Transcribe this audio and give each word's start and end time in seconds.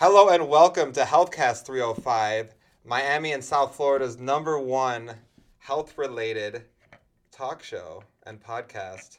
Hello 0.00 0.30
and 0.30 0.48
welcome 0.48 0.92
to 0.92 1.02
Healthcast 1.02 1.66
305, 1.66 2.54
Miami 2.86 3.32
and 3.32 3.44
South 3.44 3.74
Florida's 3.74 4.18
number 4.18 4.58
one 4.58 5.14
health 5.58 5.98
related 5.98 6.62
talk 7.30 7.62
show 7.62 8.02
and 8.24 8.42
podcast 8.42 9.18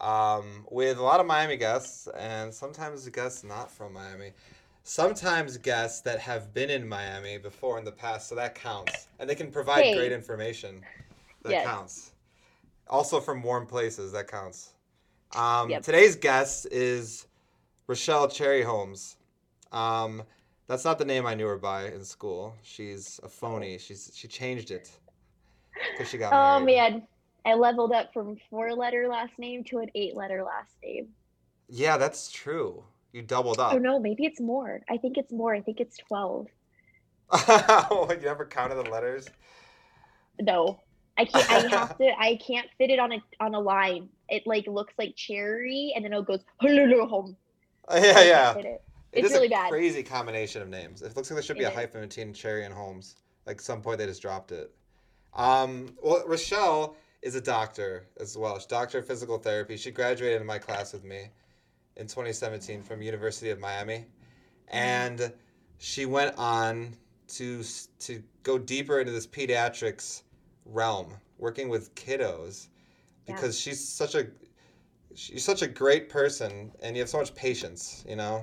um, 0.00 0.64
with 0.70 0.96
a 0.96 1.02
lot 1.02 1.20
of 1.20 1.26
Miami 1.26 1.58
guests 1.58 2.08
and 2.18 2.54
sometimes 2.54 3.06
guests 3.10 3.44
not 3.44 3.70
from 3.70 3.92
Miami. 3.92 4.32
Sometimes 4.82 5.58
guests 5.58 6.00
that 6.00 6.20
have 6.20 6.54
been 6.54 6.70
in 6.70 6.88
Miami 6.88 7.36
before 7.36 7.76
in 7.76 7.84
the 7.84 7.92
past, 7.92 8.26
so 8.26 8.34
that 8.34 8.54
counts. 8.54 9.08
And 9.18 9.28
they 9.28 9.34
can 9.34 9.50
provide 9.50 9.84
Hey. 9.84 9.94
great 9.94 10.12
information. 10.12 10.82
That 11.42 11.52
Yes. 11.52 11.64
counts. 11.66 12.12
Also 12.88 13.20
from 13.20 13.42
warm 13.42 13.66
places, 13.66 14.12
that 14.12 14.28
counts. 14.28 14.70
Um, 15.32 15.68
Yep. 15.68 15.82
Today's 15.82 16.16
guest 16.16 16.66
is 16.70 17.26
Rachelle 17.86 18.30
Cherryholmes. 18.30 19.16
Um, 19.74 20.22
that's 20.66 20.84
not 20.84 20.98
the 20.98 21.04
name 21.04 21.26
I 21.26 21.34
knew 21.34 21.46
her 21.46 21.58
by 21.58 21.86
in 21.88 22.04
school. 22.04 22.56
She's 22.62 23.20
a 23.22 23.28
phony. 23.28 23.78
She's 23.78 24.10
she 24.14 24.28
changed 24.28 24.70
it 24.70 24.90
because 25.92 26.08
she 26.08 26.18
got 26.18 26.32
Oh 26.32 26.36
married. 26.36 26.64
man, 26.64 27.08
I 27.46 27.54
leveled 27.54 27.92
up 27.92 28.12
from 28.12 28.36
four 28.50 28.74
letter 28.74 29.08
last 29.08 29.38
name 29.38 29.64
to 29.64 29.78
an 29.78 29.90
eight 29.94 30.14
letter 30.16 30.42
last 30.44 30.74
name. 30.82 31.14
Yeah, 31.68 31.96
that's 31.98 32.30
true. 32.30 32.84
You 33.12 33.22
doubled 33.22 33.60
up. 33.60 33.72
Oh 33.72 33.78
no, 33.78 33.98
maybe 33.98 34.24
it's 34.24 34.40
more. 34.40 34.80
I 34.88 34.96
think 34.98 35.18
it's 35.18 35.32
more. 35.32 35.54
I 35.54 35.60
think 35.60 35.80
it's 35.80 35.98
12. 35.98 36.46
you 37.48 38.16
never 38.22 38.46
counted 38.46 38.76
the 38.76 38.82
letters? 38.90 39.28
No. 40.40 40.80
I 41.16 41.24
can't 41.24 41.48
I 41.48 41.58
have 41.68 41.96
to 41.98 42.12
I 42.18 42.36
can't 42.44 42.68
fit 42.76 42.90
it 42.90 42.98
on 42.98 43.12
a 43.12 43.22
on 43.40 43.54
a 43.54 43.60
line. 43.60 44.08
It 44.28 44.42
like 44.46 44.66
looks 44.66 44.94
like 44.98 45.14
cherry 45.16 45.92
and 45.94 46.04
then 46.04 46.12
it 46.12 46.26
goes 46.26 46.44
home. 46.60 47.36
Yeah, 47.92 48.22
yeah. 48.22 48.56
It. 49.14 49.18
It 49.18 49.24
It's 49.24 49.28
is 49.28 49.34
really 49.34 49.46
a 49.46 49.50
bad. 49.50 49.70
crazy 49.70 50.02
combination 50.02 50.62
of 50.62 50.68
names. 50.68 51.02
It 51.02 51.14
looks 51.16 51.30
like 51.30 51.36
there 51.36 51.42
should 51.42 51.56
be 51.58 51.64
It 51.64 51.68
a 51.68 51.70
is. 51.70 51.74
hyphen 51.76 52.00
between 52.02 52.32
Cherry 52.32 52.64
and 52.64 52.74
Holmes. 52.74 53.16
Like 53.46 53.60
some 53.60 53.80
point 53.82 53.98
they 53.98 54.06
just 54.06 54.22
dropped 54.22 54.52
it. 54.52 54.74
Um, 55.34 55.96
well, 56.02 56.24
Rachelle 56.26 56.94
is 57.22 57.34
a 57.34 57.40
doctor 57.40 58.06
as 58.20 58.36
well. 58.36 58.56
She's 58.58 58.66
a 58.66 58.68
doctor 58.68 58.98
of 58.98 59.06
physical 59.06 59.38
therapy. 59.38 59.76
She 59.76 59.90
graduated 59.90 60.40
in 60.40 60.46
my 60.46 60.58
class 60.58 60.92
with 60.92 61.04
me 61.04 61.28
in 61.96 62.06
2017 62.06 62.82
from 62.82 63.02
University 63.02 63.50
of 63.50 63.58
Miami, 63.58 64.06
and 64.68 65.32
she 65.78 66.06
went 66.06 66.36
on 66.38 66.96
to 67.28 67.62
to 68.00 68.22
go 68.42 68.58
deeper 68.58 69.00
into 69.00 69.12
this 69.12 69.26
pediatrics 69.26 70.22
realm, 70.66 71.14
working 71.38 71.68
with 71.68 71.94
kiddos, 71.94 72.68
Yeah. 73.26 73.34
because 73.34 73.58
she's 73.58 73.86
such 73.86 74.14
a 74.14 74.26
she's 75.14 75.44
such 75.44 75.62
a 75.62 75.66
great 75.68 76.08
person, 76.08 76.72
and 76.82 76.96
you 76.96 77.02
have 77.02 77.08
so 77.08 77.18
much 77.18 77.34
patience, 77.34 78.04
you 78.08 78.16
know. 78.16 78.42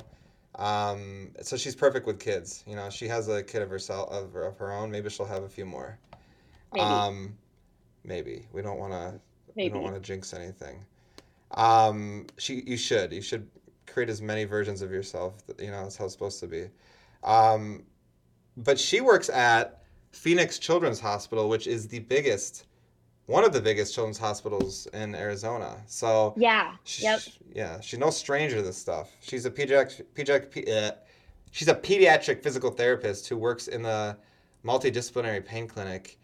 Um, 0.55 1.31
so 1.41 1.55
she's 1.57 1.75
perfect 1.75 2.05
with 2.05 2.19
kids. 2.19 2.63
You 2.67 2.75
know, 2.75 2.89
she 2.89 3.07
has 3.07 3.27
a 3.29 3.41
kid 3.41 3.61
of 3.61 3.69
herself 3.69 4.11
of, 4.11 4.35
of 4.35 4.57
her 4.57 4.71
own. 4.71 4.91
Maybe 4.91 5.09
she'll 5.09 5.25
have 5.25 5.43
a 5.43 5.49
few 5.49 5.65
more. 5.65 5.97
Maybe. 6.73 6.85
Um, 6.85 7.37
maybe 8.03 8.47
we 8.53 8.61
don't 8.61 8.77
want 8.77 8.93
to. 8.93 9.19
We 9.55 9.69
don't 9.69 9.83
want 9.83 9.95
to 9.95 10.01
jinx 10.01 10.33
anything. 10.33 10.85
Um, 11.51 12.27
she, 12.37 12.63
you 12.65 12.77
should. 12.77 13.11
You 13.11 13.21
should 13.21 13.47
create 13.85 14.09
as 14.09 14.21
many 14.21 14.45
versions 14.45 14.81
of 14.81 14.91
yourself. 14.91 15.45
That, 15.47 15.59
you 15.59 15.71
know, 15.71 15.83
that's 15.83 15.97
how 15.97 16.05
it's 16.05 16.13
supposed 16.13 16.39
to 16.39 16.47
be. 16.47 16.69
Um, 17.23 17.83
but 18.57 18.79
she 18.79 19.01
works 19.01 19.29
at 19.29 19.83
Phoenix 20.11 20.57
Children's 20.59 20.99
Hospital, 20.99 21.49
which 21.49 21.67
is 21.67 21.87
the 21.87 21.99
biggest, 21.99 22.65
one 23.31 23.45
of 23.45 23.53
the 23.53 23.61
biggest 23.61 23.93
children's 23.95 24.17
hospitals 24.17 24.87
in 24.93 25.15
Arizona. 25.15 25.77
So 25.87 26.33
Yeah. 26.35 26.75
She's, 26.83 27.03
Yep. 27.03 27.19
Yeah, 27.53 27.79
she's 27.79 27.99
no 27.99 28.09
stranger 28.09 28.57
to 28.57 28.61
this 28.61 28.77
stuff. 28.77 29.09
She's 29.21 29.45
a 29.45 29.51
pediatric, 29.51 30.03
pediatric, 30.15 30.69
uh, 30.69 30.95
she's 31.51 31.67
a 31.69 31.75
pediatric 31.75 32.43
physical 32.43 32.71
therapist 32.71 33.27
who 33.29 33.37
works 33.37 33.67
in 33.67 33.81
the 33.83 34.17
multidisciplinary 34.65 35.43
pain 35.45 35.67
clinic, 35.67 36.17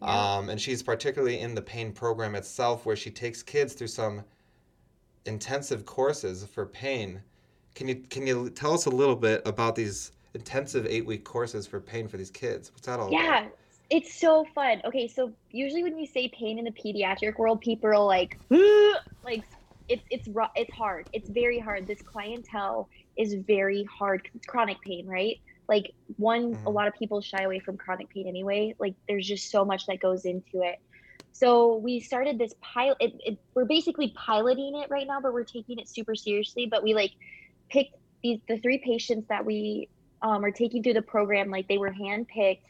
Yeah. 0.00 0.36
um, 0.36 0.48
and 0.48 0.60
she's 0.60 0.82
particularly 0.82 1.40
in 1.40 1.54
the 1.54 1.62
pain 1.62 1.92
program 1.92 2.34
itself, 2.34 2.86
where 2.86 2.96
she 2.96 3.10
takes 3.10 3.42
kids 3.42 3.74
through 3.74 3.88
some 3.88 4.24
intensive 5.26 5.84
courses 5.86 6.44
for 6.46 6.66
pain. 6.66 7.20
Can 7.74 7.88
you 7.88 7.96
can 7.96 8.26
you 8.26 8.50
tell 8.50 8.72
us 8.74 8.86
a 8.86 8.90
little 8.90 9.16
bit 9.16 9.42
about 9.44 9.74
these 9.74 10.12
intensive 10.34 10.86
eight 10.86 11.04
week 11.06 11.24
courses 11.24 11.66
for 11.66 11.80
pain 11.80 12.06
for 12.08 12.16
these 12.16 12.30
kids? 12.30 12.70
What's 12.72 12.86
that 12.86 13.00
all 13.00 13.08
about? 13.08 13.12
Yeah, 13.20 13.46
it's 13.90 14.18
so 14.18 14.44
fun. 14.54 14.80
Okay, 14.84 15.08
so 15.08 15.32
usually 15.50 15.82
when 15.82 15.98
you 15.98 16.06
say 16.06 16.30
pain 16.38 16.58
in 16.58 16.64
the 16.64 16.72
pediatric 16.72 17.38
world, 17.38 17.60
people 17.60 17.90
are 17.90 17.98
like, 17.98 18.38
like 19.24 19.44
it's 19.88 20.04
it's 20.10 20.28
it's 20.56 20.72
hard. 20.72 21.06
It's 21.12 21.28
very 21.30 21.58
hard. 21.60 21.86
This 21.86 22.02
clientele 22.02 22.88
is 23.16 23.34
very 23.46 23.86
hard. 23.98 24.22
It's 24.34 24.46
chronic 24.46 24.78
pain, 24.82 25.06
right? 25.06 25.36
Like 25.68 25.92
one, 26.16 26.58
a 26.66 26.70
Mhm. 26.70 26.74
lot 26.74 26.88
of 26.88 26.94
people 26.94 27.20
shy 27.20 27.42
away 27.42 27.58
from 27.60 27.76
chronic 27.76 28.08
pain 28.10 28.26
anyway. 28.28 28.74
Like 28.78 28.94
there's 29.08 29.26
just 29.26 29.50
so 29.50 29.64
much 29.64 29.86
that 29.86 30.00
goes 30.00 30.24
into 30.24 30.62
it. 30.62 30.76
So 31.32 31.76
we 31.76 32.00
started 32.00 32.38
this 32.38 32.54
pilot. 32.62 32.96
It, 33.00 33.12
it, 33.24 33.38
we're 33.54 33.64
basically 33.64 34.14
piloting 34.16 34.74
it 34.82 34.88
right 34.90 35.06
now, 35.06 35.20
but 35.20 35.32
we're 35.32 35.44
taking 35.44 35.78
it 35.78 35.88
super 35.88 36.14
seriously. 36.14 36.66
But 36.70 36.82
we 36.82 36.94
like 36.94 37.12
picked 37.70 37.94
these 38.22 38.40
the 38.48 38.58
three 38.58 38.78
patients 38.84 39.26
that 39.28 39.44
we 39.44 39.90
um, 40.22 40.44
are 40.44 40.50
taking 40.52 40.82
through 40.82 40.94
the 40.94 41.02
program. 41.02 41.50
Like 41.50 41.68
they 41.68 41.78
were 41.78 41.92
handpicked 41.92 42.62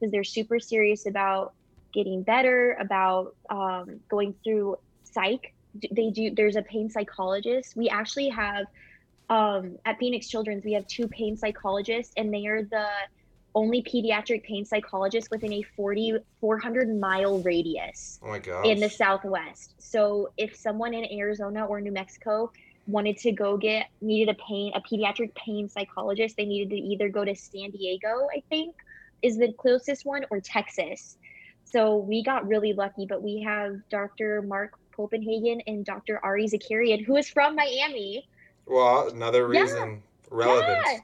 because 0.00 0.10
they're 0.10 0.24
super 0.24 0.58
serious 0.58 1.06
about 1.06 1.52
getting 1.92 2.22
better, 2.22 2.76
about 2.80 3.34
um, 3.50 4.00
going 4.08 4.34
through 4.42 4.76
psych. 5.04 5.52
They 5.92 6.10
do. 6.10 6.30
There's 6.30 6.56
a 6.56 6.62
pain 6.62 6.90
psychologist. 6.90 7.76
We 7.76 7.88
actually 7.88 8.28
have 8.30 8.66
um, 9.28 9.76
at 9.84 9.98
Phoenix 9.98 10.28
Children's. 10.28 10.64
We 10.64 10.72
have 10.72 10.86
two 10.86 11.06
pain 11.08 11.36
psychologists, 11.36 12.12
and 12.16 12.32
they 12.32 12.46
are 12.46 12.62
the 12.62 12.86
only 13.54 13.82
pediatric 13.82 14.44
pain 14.44 14.64
psychologist 14.64 15.28
within 15.30 15.52
a 15.52 15.62
40 15.76 16.18
400 16.40 17.00
mile 17.00 17.40
radius 17.42 18.20
Oh 18.22 18.62
in 18.62 18.78
the 18.78 18.88
southwest. 18.88 19.74
So 19.78 20.30
if 20.36 20.54
someone 20.54 20.94
in 20.94 21.04
Arizona 21.18 21.64
or 21.66 21.80
New 21.80 21.92
Mexico 21.92 22.52
wanted 22.86 23.16
to 23.18 23.32
go 23.32 23.56
get 23.56 23.88
needed 24.00 24.34
a 24.34 24.38
pain 24.46 24.72
a 24.74 24.80
pediatric 24.80 25.34
pain 25.34 25.68
psychologist, 25.68 26.36
they 26.36 26.44
needed 26.44 26.70
to 26.70 26.76
either 26.76 27.08
go 27.08 27.24
to 27.24 27.34
San 27.34 27.70
Diego, 27.70 28.28
I 28.34 28.42
think, 28.48 28.74
is 29.22 29.38
the 29.38 29.52
closest 29.58 30.04
one, 30.04 30.24
or 30.30 30.40
Texas. 30.40 31.16
So 31.64 31.96
we 31.96 32.22
got 32.24 32.46
really 32.48 32.72
lucky, 32.72 33.06
but 33.08 33.22
we 33.22 33.42
have 33.46 33.76
Dr. 33.90 34.42
Mark 34.42 34.72
Popenhagen 34.96 35.60
and 35.66 35.84
Dr. 35.84 36.20
Ari 36.24 36.46
Zakarian, 36.46 37.04
who 37.04 37.16
is 37.16 37.28
from 37.28 37.54
Miami. 37.54 38.26
Well, 38.66 39.08
another 39.08 39.52
Yeah. 39.52 39.62
reason 39.62 40.02
relevant. 40.30 40.78
Yeah. 40.86 40.98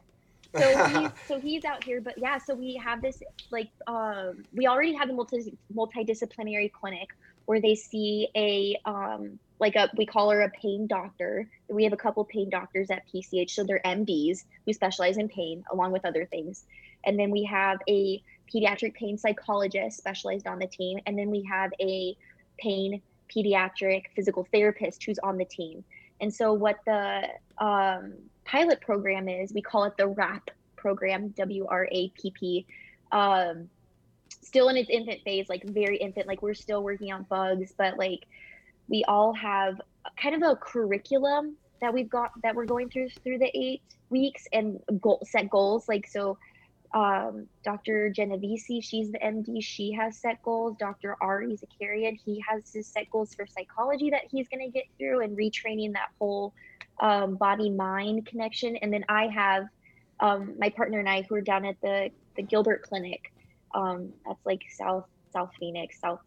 So 0.56 0.88
he's 0.88 1.10
so 1.26 1.40
he's 1.40 1.64
out 1.64 1.84
here, 1.84 2.00
but 2.00 2.14
yeah, 2.16 2.38
so 2.38 2.54
we 2.54 2.80
have 2.82 3.02
this 3.02 3.22
like 3.50 3.68
um 3.86 4.44
we 4.52 4.66
already 4.66 4.94
have 4.94 5.10
a 5.10 5.12
multi 5.12 5.58
multidisciplinary 5.74 6.70
clinic 6.72 7.08
where 7.44 7.60
they 7.60 7.74
see 7.74 8.28
a 8.36 8.78
um 8.86 9.38
like 9.60 9.76
a 9.76 9.90
we 9.96 10.06
call 10.06 10.30
her 10.30 10.42
a 10.42 10.50
pain 10.50 10.86
doctor. 10.86 11.48
We 11.68 11.84
have 11.84 11.92
a 11.92 11.98
couple 11.98 12.24
pain 12.24 12.48
doctors 12.50 12.90
at 12.90 13.02
PCH, 13.14 13.50
so 13.50 13.64
they're 13.64 13.80
MDs 13.84 14.38
who 14.64 14.72
specialize 14.72 15.18
in 15.18 15.28
pain 15.28 15.62
along 15.70 15.92
with 15.92 16.04
other 16.06 16.26
things. 16.26 16.64
And 17.06 17.18
then 17.18 17.30
we 17.30 17.44
have 17.44 17.78
a 17.88 18.22
pediatric 18.52 18.94
pain 18.94 19.16
psychologist 19.16 19.96
specialized 19.96 20.46
on 20.46 20.58
the 20.58 20.66
team, 20.66 20.98
and 21.06 21.18
then 21.18 21.30
we 21.30 21.42
have 21.44 21.72
a 21.80 22.16
pain 22.58 23.00
pediatric 23.34 24.04
physical 24.14 24.46
therapist 24.52 25.02
who's 25.04 25.18
on 25.20 25.36
the 25.36 25.44
team. 25.44 25.82
And 26.20 26.32
so 26.32 26.52
what 26.52 26.78
the 26.86 27.28
um, 27.58 28.14
pilot 28.44 28.80
program 28.80 29.28
is, 29.28 29.52
we 29.52 29.62
call 29.62 29.84
it 29.84 29.96
the 29.96 30.04
WRAPP 30.04 30.48
program, 30.76 31.28
W 31.30 31.66
R 31.68 31.88
A 31.90 32.08
P 32.10 32.30
P. 32.30 32.66
Um, 33.12 33.68
still 34.30 34.68
in 34.68 34.76
its 34.76 34.90
infant 34.90 35.20
phase, 35.24 35.48
like 35.48 35.64
very 35.64 35.96
infant, 35.96 36.26
like 36.26 36.40
we're 36.42 36.54
still 36.54 36.82
working 36.82 37.12
on 37.12 37.24
bugs, 37.24 37.74
but 37.76 37.98
like 37.98 38.26
we 38.88 39.04
all 39.04 39.32
have 39.32 39.80
kind 40.20 40.34
of 40.34 40.42
a 40.42 40.56
curriculum 40.56 41.56
that 41.80 41.92
we've 41.92 42.08
got 42.08 42.30
that 42.42 42.54
we're 42.54 42.64
going 42.64 42.88
through 42.88 43.08
through 43.22 43.38
the 43.38 43.50
eight 43.54 43.82
weeks 44.08 44.46
and 44.52 44.80
goal 45.00 45.20
set 45.28 45.50
goals. 45.50 45.88
Like 45.88 46.06
so 46.06 46.38
um, 46.96 47.46
Dr. 47.62 48.08
Genovese, 48.08 48.82
she's 48.82 49.12
the 49.12 49.18
MD, 49.18 49.62
she 49.62 49.92
has 49.92 50.16
set 50.16 50.42
goals. 50.42 50.76
Dr. 50.80 51.14
Ari 51.20 51.58
Zakarian, 51.58 52.18
he 52.24 52.42
has 52.48 52.72
his 52.72 52.88
set 52.88 53.10
goals 53.10 53.34
for 53.34 53.46
psychology 53.46 54.08
that 54.08 54.22
he's 54.30 54.48
going 54.48 54.64
to 54.64 54.70
get 54.70 54.84
through 54.96 55.20
and 55.20 55.36
retraining 55.36 55.92
that 55.92 56.08
whole 56.18 56.54
um, 57.00 57.36
body 57.36 57.68
mind 57.68 58.24
connection. 58.24 58.76
And 58.76 58.90
then 58.90 59.04
I 59.10 59.26
have 59.26 59.66
um, 60.20 60.54
my 60.58 60.70
partner 60.70 60.98
and 60.98 61.06
I 61.06 61.20
who 61.28 61.34
are 61.34 61.42
down 61.42 61.66
at 61.66 61.78
the, 61.82 62.08
the 62.34 62.42
Gilbert 62.42 62.80
Clinic. 62.80 63.20
Um, 63.74 64.14
that's 64.26 64.46
like 64.46 64.62
South, 64.74 65.04
South 65.34 65.50
Phoenix, 65.60 66.00
South, 66.00 66.20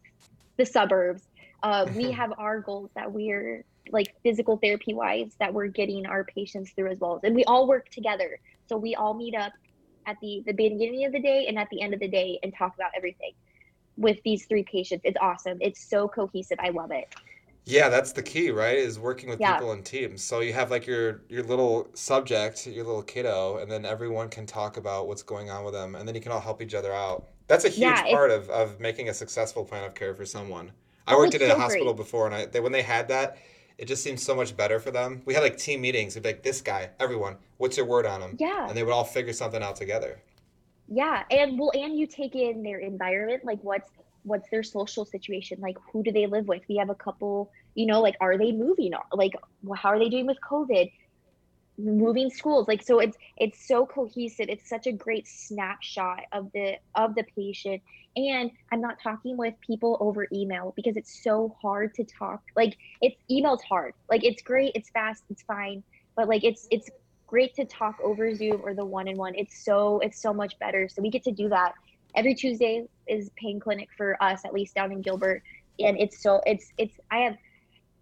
the 0.57 0.67
suburbs. 0.67 1.23
Uh, 1.63 1.87
we 1.95 2.11
have 2.19 2.31
our 2.37 2.59
goals 2.59 2.91
that 2.93 3.11
we're 3.11 3.65
like 3.91 4.13
physical 4.21 4.57
therapy 4.57 4.93
wise 4.93 5.31
that 5.39 5.51
we're 5.51 5.65
getting 5.65 6.05
our 6.05 6.25
patients 6.25 6.73
through 6.75 6.91
as 6.91 6.99
well. 6.99 7.19
And 7.23 7.33
we 7.33 7.43
all 7.45 7.67
work 7.67 7.89
together. 7.89 8.39
So 8.67 8.77
we 8.77 8.93
all 8.93 9.15
meet 9.15 9.33
up 9.33 9.51
at 10.09 10.17
the 10.21 10.43
the 10.47 10.53
beginning 10.53 11.05
of 11.05 11.13
the 11.13 11.21
day 11.21 11.47
and 11.47 11.57
at 11.59 11.69
the 11.71 11.81
end 11.81 11.93
of 11.93 11.99
the 11.99 12.07
day 12.09 12.39
and 12.43 12.53
talk 12.57 12.73
about 12.75 12.91
everything 12.97 13.33
with 13.97 14.17
these 14.25 14.45
three 14.47 14.65
patients. 14.71 15.03
It's 15.05 15.17
awesome. 15.21 15.57
It's 15.61 15.89
so 15.89 16.07
cohesive. 16.09 16.59
I 16.61 16.69
love 16.69 16.91
it. 16.91 17.05
Yeah, 17.65 17.89
that's 17.89 18.13
the 18.13 18.23
key, 18.23 18.49
right? 18.49 18.77
Is 18.77 18.97
working 18.97 19.29
with 19.29 19.41
Yeah. 19.41 19.43
people 19.43 19.71
in 19.73 19.83
teams. 19.83 20.23
So 20.23 20.39
you 20.39 20.53
have 20.53 20.71
like 20.71 20.87
your 20.87 21.21
your 21.29 21.43
little 21.43 21.89
subject, 21.93 22.65
your 22.65 22.83
little 22.85 23.03
kiddo, 23.03 23.57
and 23.57 23.71
then 23.71 23.85
everyone 23.85 24.29
can 24.29 24.45
talk 24.47 24.77
about 24.77 25.07
what's 25.07 25.21
going 25.23 25.49
on 25.51 25.63
with 25.63 25.73
them, 25.73 25.95
and 25.95 26.07
then 26.07 26.15
you 26.15 26.21
can 26.21 26.31
all 26.31 26.39
help 26.39 26.61
each 26.61 26.73
other 26.73 26.91
out. 26.93 27.27
That's 27.47 27.65
a 27.65 27.69
huge 27.69 28.05
Yeah, 28.05 28.07
part 28.07 28.31
of, 28.31 28.49
of 28.49 28.79
making 28.79 29.09
a 29.09 29.13
successful 29.13 29.65
plan 29.65 29.83
of 29.83 29.93
care 29.95 30.15
for 30.15 30.25
someone. 30.25 30.71
I 31.07 31.15
Oh, 31.21 31.29
worked 31.29 31.35
at 31.35 31.41
a 31.41 31.53
so 31.53 31.55
hospital 31.55 31.93
great. 31.93 31.93
before, 31.93 32.25
and 32.25 32.35
I 32.35 32.45
they, 32.47 32.59
when 32.59 32.71
they 32.71 32.81
had 32.81 33.07
that, 33.09 33.37
it 33.79 33.87
just 33.87 34.03
seems 34.03 34.21
so 34.21 34.35
much 34.35 34.57
better 34.57 34.77
for 34.79 34.91
them. 34.91 35.21
We 35.25 35.33
had 35.33 35.41
like 35.41 35.57
team 35.57 35.79
meetings. 35.79 36.13
We'd 36.13 36.23
be 36.23 36.29
like, 36.29 36.43
"This 36.43 36.61
guy, 36.61 36.89
everyone, 36.99 37.37
what's 37.57 37.77
your 37.77 37.85
word 37.85 38.05
on 38.05 38.21
him?" 38.21 38.35
Yeah. 38.37 38.67
And 38.67 38.75
they 38.75 38.83
would 38.83 38.91
all 38.91 39.05
figure 39.05 39.31
something 39.31 39.63
out 39.63 39.77
together. 39.77 40.19
Yeah, 40.89 41.23
and 41.31 41.57
well, 41.57 41.71
and 41.73 41.97
you 41.97 42.05
take 42.05 42.35
in 42.35 42.61
their 42.61 42.79
environment, 42.79 43.45
like 43.45 43.59
what's 43.61 43.89
what's 44.23 44.49
their 44.49 44.63
social 44.63 45.05
situation, 45.05 45.59
like 45.61 45.77
who 45.91 46.03
do 46.03 46.11
they 46.11 46.27
live 46.27 46.47
with? 46.47 46.61
We 46.67 46.75
have 46.75 46.89
a 46.89 46.95
couple, 46.95 47.51
you 47.75 47.85
know, 47.85 48.01
like 48.01 48.15
are 48.19 48.37
they 48.37 48.51
moving? 48.51 48.91
Like 49.13 49.33
how 49.75 49.89
are 49.89 49.99
they 49.99 50.09
doing 50.09 50.25
with 50.25 50.37
COVID? 50.41 50.91
Moving 51.79 52.29
schools, 52.29 52.67
like 52.67 52.83
so, 52.83 52.99
it's 52.99 53.17
it's 53.37 53.65
so 53.65 53.85
cohesive. 53.85 54.47
It's 54.49 54.67
such 54.67 54.85
a 54.85 54.91
great 54.91 55.27
snapshot 55.27 56.23
of 56.33 56.51
the 56.51 56.77
of 56.95 57.15
the 57.15 57.23
patient. 57.37 57.81
And 58.17 58.51
I'm 58.71 58.81
not 58.81 58.97
talking 59.01 59.37
with 59.37 59.53
people 59.65 59.97
over 60.01 60.27
email 60.33 60.73
because 60.75 60.97
it's 60.97 61.23
so 61.23 61.55
hard 61.61 61.93
to 61.95 62.03
talk. 62.03 62.41
Like 62.55 62.77
it's 63.01 63.15
email's 63.31 63.61
hard. 63.63 63.93
Like 64.09 64.25
it's 64.25 64.41
great, 64.41 64.73
it's 64.75 64.89
fast, 64.89 65.23
it's 65.29 65.43
fine, 65.43 65.81
but 66.17 66.27
like 66.27 66.43
it's 66.43 66.67
it's 66.69 66.89
great 67.27 67.55
to 67.55 67.63
talk 67.63 67.95
over 68.03 68.33
Zoom 68.35 68.59
or 68.63 68.73
the 68.73 68.83
one 68.83 69.07
on 69.07 69.15
one. 69.15 69.35
It's 69.35 69.63
so 69.63 69.99
it's 69.99 70.21
so 70.21 70.33
much 70.33 70.59
better. 70.59 70.89
So 70.89 71.01
we 71.01 71.09
get 71.09 71.23
to 71.23 71.31
do 71.31 71.47
that. 71.49 71.73
Every 72.15 72.33
Tuesday 72.33 72.87
is 73.07 73.29
pain 73.37 73.59
clinic 73.59 73.87
for 73.95 74.21
us, 74.21 74.43
at 74.43 74.53
least 74.53 74.75
down 74.75 74.91
in 74.91 75.01
Gilbert. 75.01 75.43
And 75.79 75.97
it's 75.97 76.21
so 76.21 76.41
it's 76.45 76.73
it's 76.77 76.99
I 77.09 77.19
have 77.19 77.37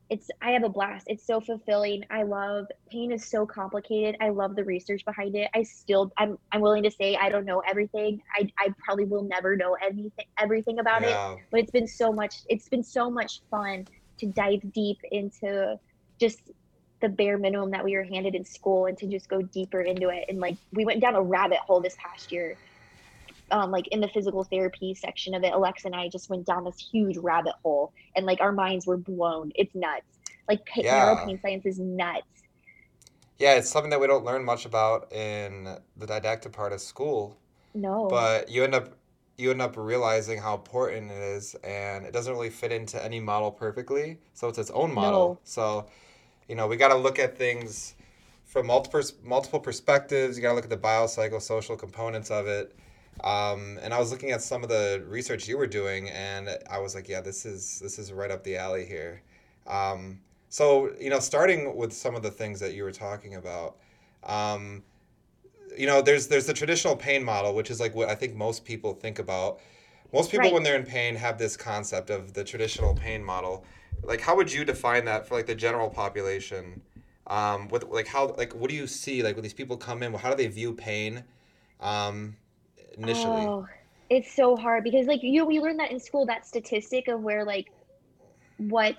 it's 0.09 0.29
I 0.41 0.51
have 0.51 0.63
a 0.63 0.69
blast. 0.69 1.05
It's 1.09 1.25
so 1.25 1.41
fulfilling. 1.41 2.03
I 2.09 2.23
love 2.23 2.67
pain 2.89 3.11
is 3.11 3.25
so 3.25 3.45
complicated. 3.45 4.15
I 4.21 4.29
love 4.29 4.55
the 4.55 4.63
research 4.63 5.03
behind 5.05 5.35
it. 5.35 5.49
I 5.53 5.63
still 5.63 6.11
I'm 6.17 6.37
I'm 6.51 6.61
willing 6.61 6.83
to 6.83 6.91
say 6.91 7.15
I 7.17 7.29
don't 7.29 7.45
know 7.45 7.61
everything. 7.67 8.21
I 8.35 8.49
I 8.57 8.73
probably 8.79 9.05
will 9.05 9.23
never 9.23 9.55
know 9.55 9.75
anything 9.81 10.25
everything 10.39 10.79
about 10.79 11.03
it 11.03 11.09
Yeah. 11.09 11.35
but 11.51 11.59
it's 11.59 11.71
been 11.71 11.87
so 11.87 12.11
much 12.13 12.35
it's 12.47 12.69
been 12.69 12.83
so 12.83 13.09
much 13.09 13.41
fun 13.51 13.87
to 14.19 14.25
dive 14.27 14.61
deep 14.71 14.97
into 15.11 15.77
just 16.19 16.51
the 17.01 17.09
bare 17.09 17.37
minimum 17.37 17.69
that 17.71 17.83
we 17.83 17.95
were 17.95 18.03
handed 18.03 18.33
in 18.33 18.43
school 18.43 18.87
and 18.87 18.97
to 18.97 19.05
just 19.07 19.29
go 19.29 19.41
deeper 19.41 19.81
into 19.81 20.09
it 20.09 20.25
and 20.29 20.39
like 20.39 20.55
we 20.71 20.83
went 20.85 20.99
down 20.99 21.13
a 21.15 21.21
rabbit 21.21 21.59
hole 21.59 21.79
this 21.79 21.95
past 21.99 22.31
year 22.31 22.57
um, 23.51 23.71
like 23.71 23.87
in 23.89 23.99
the 24.01 24.07
physical 24.09 24.43
therapy 24.43 24.93
section 24.93 25.33
of 25.33 25.43
it 25.43 25.53
alexa 25.53 25.87
and 25.87 25.95
i 25.95 26.07
just 26.09 26.29
went 26.29 26.45
down 26.45 26.63
this 26.63 26.77
huge 26.91 27.17
rabbit 27.17 27.53
hole 27.63 27.93
and 28.15 28.25
like 28.25 28.41
our 28.41 28.51
minds 28.51 28.85
were 28.85 28.97
blown. 28.97 29.51
It's 29.55 29.73
nuts. 29.75 30.03
Like 30.49 30.65
pa- 30.65 30.81
Yeah. 30.83 31.15
neuropain 31.15 31.41
science 31.41 31.65
is 31.65 31.79
nuts. 31.79 32.25
Yeah, 33.37 33.53
it's 33.53 33.69
something 33.69 33.91
that 33.91 33.99
we 33.99 34.07
don't 34.07 34.25
learn 34.25 34.43
much 34.43 34.65
about 34.65 35.11
in 35.13 35.77
the 35.95 36.05
didactic 36.07 36.51
part 36.51 36.73
of 36.73 36.81
school. 36.81 37.37
no. 37.75 38.07
But 38.09 38.49
you 38.49 38.63
end 38.63 38.73
up 38.75 38.93
you 39.37 39.51
end 39.51 39.61
up 39.61 39.75
realizing 39.77 40.39
how 40.39 40.55
important 40.55 41.11
it 41.11 41.21
is 41.21 41.53
and 41.63 42.05
it 42.05 42.11
doesn't 42.11 42.33
really 42.33 42.49
fit 42.49 42.71
into 42.71 43.03
any 43.03 43.19
model 43.19 43.51
perfectly 43.51 44.17
so 44.33 44.47
it's 44.47 44.57
its 44.57 44.71
own 44.71 44.91
model. 44.93 45.33
No. 45.33 45.39
so 45.43 45.85
you 46.47 46.55
know 46.55 46.67
we 46.67 46.75
got 46.77 46.87
to 46.89 46.95
look 46.95 47.19
at 47.19 47.37
things 47.37 47.95
from 48.45 48.65
multiple 48.67 49.01
multiple 49.23 49.59
perspectives. 49.59 50.37
You 50.37 50.41
got 50.41 50.49
to 50.49 50.55
look 50.55 50.63
at 50.63 50.69
the 50.71 50.77
biopsychosocial 50.77 51.77
components 51.77 52.31
of 52.31 52.47
it 52.47 52.75
um, 53.23 53.79
and 53.81 53.93
i 53.93 53.99
was 53.99 54.11
looking 54.11 54.31
at 54.31 54.41
some 54.41 54.63
of 54.63 54.69
the 54.69 55.03
research 55.07 55.47
you 55.47 55.57
were 55.57 55.67
doing 55.67 56.09
and 56.09 56.49
i 56.69 56.77
was 56.79 56.93
like 56.95 57.07
yeah 57.07 57.21
this 57.21 57.45
is 57.45 57.79
this 57.79 57.97
is 57.99 58.11
right 58.13 58.31
up 58.31 58.43
the 58.43 58.55
alley 58.57 58.85
here. 58.85 59.21
Um, 59.65 60.21
so 60.49 60.91
you 60.99 61.09
know 61.09 61.19
starting 61.19 61.75
with 61.75 61.91
some 61.91 62.15
of 62.15 62.23
the 62.23 62.31
things 62.31 62.59
that 62.59 62.73
you 62.73 62.83
were 62.83 62.91
talking 62.91 63.35
about 63.35 63.75
um, 64.23 64.83
you 65.77 65.85
know 65.85 66.01
there's 66.01 66.27
there's 66.27 66.45
the 66.45 66.53
traditional 66.53 66.95
pain 66.95 67.23
model 67.23 67.53
which 67.53 67.69
is 67.69 67.79
like 67.79 67.93
what 67.93 68.09
i 68.09 68.15
think 68.15 68.35
most 68.35 68.63
people 68.65 68.93
think 68.93 69.19
about. 69.19 69.59
Most 70.13 70.31
people 70.31 70.45
Right. 70.45 70.53
when 70.53 70.63
they're 70.63 70.77
in 70.77 70.85
pain 70.85 71.15
have 71.15 71.37
this 71.37 71.57
concept 71.57 72.09
of 72.09 72.31
the 72.33 72.43
traditional 72.45 72.95
pain 72.95 73.21
model. 73.21 73.65
Like 74.03 74.21
how 74.21 74.37
would 74.37 74.51
you 74.53 74.63
define 74.63 75.03
that 75.05 75.27
for 75.27 75.35
like 75.35 75.47
the 75.47 75.55
general 75.55 75.89
population? 75.89 76.81
Um 77.27 77.67
with 77.67 77.83
like 77.89 78.07
how 78.07 78.33
like 78.37 78.53
what 78.55 78.69
do 78.69 78.75
you 78.75 78.87
see 78.87 79.21
like 79.21 79.35
when 79.35 79.43
these 79.43 79.53
people 79.53 79.75
come 79.75 80.01
in 80.03 80.13
how 80.13 80.29
do 80.29 80.37
they 80.37 80.47
view 80.47 80.73
pain? 80.73 81.25
Um 81.81 82.37
initially. 82.97 83.43
Oh, 83.43 83.67
it's 84.09 84.35
so 84.35 84.55
hard 84.55 84.83
because 84.83 85.07
like 85.07 85.21
you 85.23 85.39
know, 85.39 85.45
we 85.45 85.59
learned 85.59 85.79
that 85.79 85.91
in 85.91 85.99
school 85.99 86.25
that 86.27 86.45
statistic 86.45 87.07
of 87.07 87.21
where 87.21 87.45
like 87.45 87.65
what 88.57 88.95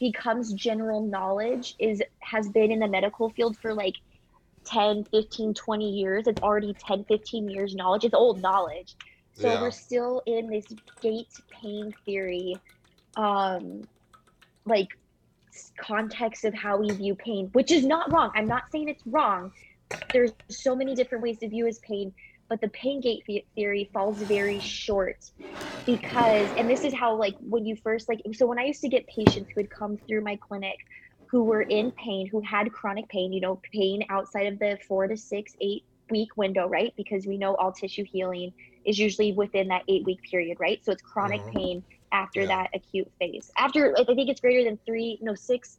becomes 0.00 0.52
general 0.54 1.06
knowledge 1.06 1.74
is 1.78 2.02
has 2.22 2.48
been 2.50 2.70
in 2.72 2.80
the 2.80 2.88
medical 2.88 3.30
field 3.30 3.56
for 3.62 3.74
like 3.74 3.94
10 4.66 5.04
15 5.12 5.54
20 5.54 5.90
years. 5.90 6.26
It's 6.26 6.40
already 6.40 6.74
10 6.86 7.04
15 7.04 7.48
years 7.50 7.74
knowledge. 7.74 8.04
It's 8.04 8.14
old 8.14 8.40
knowledge. 8.42 8.94
So 9.34 9.54
Yeah. 9.54 9.60
we're 9.60 9.70
still 9.70 10.22
in 10.26 10.48
this 10.50 10.66
gate 11.02 11.28
pain 11.50 11.92
theory 12.04 12.60
um 13.16 13.86
like 14.66 14.88
context 15.80 16.44
of 16.44 16.52
how 16.54 16.76
we 16.78 16.92
view 16.94 17.14
pain 17.14 17.48
which 17.52 17.70
is 17.70 17.84
not 17.84 18.12
wrong. 18.12 18.30
I'm 18.34 18.48
not 18.48 18.64
saying 18.72 18.88
it's 18.88 19.02
wrong 19.06 19.52
there's 20.12 20.32
so 20.50 20.74
many 20.76 20.94
different 20.94 21.22
ways 21.22 21.38
to 21.38 21.48
view 21.48 21.66
as 21.66 21.78
pain 21.86 22.12
but 22.48 22.60
the 22.60 22.68
pain 22.68 23.00
gate 23.00 23.24
theory 23.54 23.90
falls 23.92 24.22
very 24.22 24.60
short 24.60 25.18
because 25.86 26.52
and 26.56 26.68
this 26.70 26.84
is 26.84 26.94
how 26.94 27.16
like 27.16 27.36
when 27.40 27.64
you 27.64 27.76
first 27.76 28.08
like 28.08 28.20
so 28.34 28.46
when 28.46 28.58
i 28.58 28.64
used 28.64 28.80
to 28.82 28.88
get 28.88 29.06
patients 29.08 29.50
who 29.54 29.60
would 29.62 29.70
come 29.70 29.96
through 30.08 30.22
my 30.22 30.36
clinic 30.46 30.76
who 31.30 31.44
were 31.44 31.62
in 31.62 31.92
pain 31.92 32.28
who 32.30 32.40
had 32.42 32.72
chronic 32.72 33.08
pain 33.08 33.32
you 33.32 33.40
know 33.40 33.60
pain 33.72 34.04
outside 34.10 34.46
of 34.52 34.58
the 34.58 34.78
four 34.86 35.06
to 35.08 35.16
six 35.16 35.52
eight 35.60 35.84
week 36.10 36.28
window 36.36 36.68
right 36.68 36.92
because 36.96 37.26
we 37.26 37.38
know 37.38 37.54
all 37.56 37.72
tissue 37.72 38.04
healing 38.12 38.52
is 38.84 38.98
usually 38.98 39.32
within 39.32 39.68
that 39.68 39.82
eight 39.88 40.04
week 40.06 40.20
period 40.30 40.56
right 40.60 40.84
so 40.84 40.92
it's 40.92 41.02
chronic 41.02 41.42
Mhm. 41.42 41.52
pain 41.52 41.84
after 42.12 42.42
Yeah. 42.42 42.48
that 42.48 42.70
acute 42.74 43.08
phase 43.18 43.50
after 43.58 43.96
i 43.98 44.04
think 44.04 44.28
it's 44.30 44.40
greater 44.40 44.64
than 44.64 44.78
three 44.86 45.18
no 45.22 45.34
six 45.34 45.78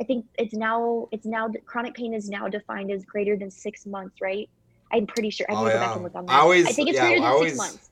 i 0.00 0.04
think 0.04 0.26
it's 0.38 0.54
now 0.54 1.06
it's 1.12 1.26
now 1.26 1.48
chronic 1.66 1.94
pain 1.94 2.14
is 2.14 2.28
now 2.28 2.48
defined 2.48 2.90
as 2.90 3.04
greater 3.04 3.36
than 3.36 3.50
six 3.50 3.86
months 3.86 4.16
right 4.22 4.48
i'm 4.92 5.06
pretty 5.06 5.30
sure 5.30 5.46
i'm 5.48 5.56
Oh, 5.56 5.60
gonna 5.60 5.70
go 5.70 5.74
yeah. 5.80 5.86
back 5.86 5.94
and 5.96 6.04
look 6.04 6.14
on 6.14 6.26
that 6.26 6.32
I 6.32 6.38
always- 6.38 6.66
i 6.66 6.72
think 6.72 6.88
it's 6.88 6.96
yeah, 6.96 7.06
greater 7.06 7.22
than 7.22 7.32
I 7.32 7.44
six 7.44 7.56
months 7.56 7.90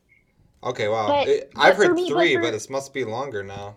okay 0.64 0.88
wow 0.88 1.08
But- 1.08 1.28
It- 1.28 1.52
i've 1.56 1.76
heard 1.76 1.94
me, 1.94 2.08
but 2.10 2.16
three 2.18 2.34
for- 2.34 2.42
but 2.42 2.50
this 2.52 2.68
must 2.70 2.92
be 2.94 3.04
longer 3.04 3.42
now 3.42 3.76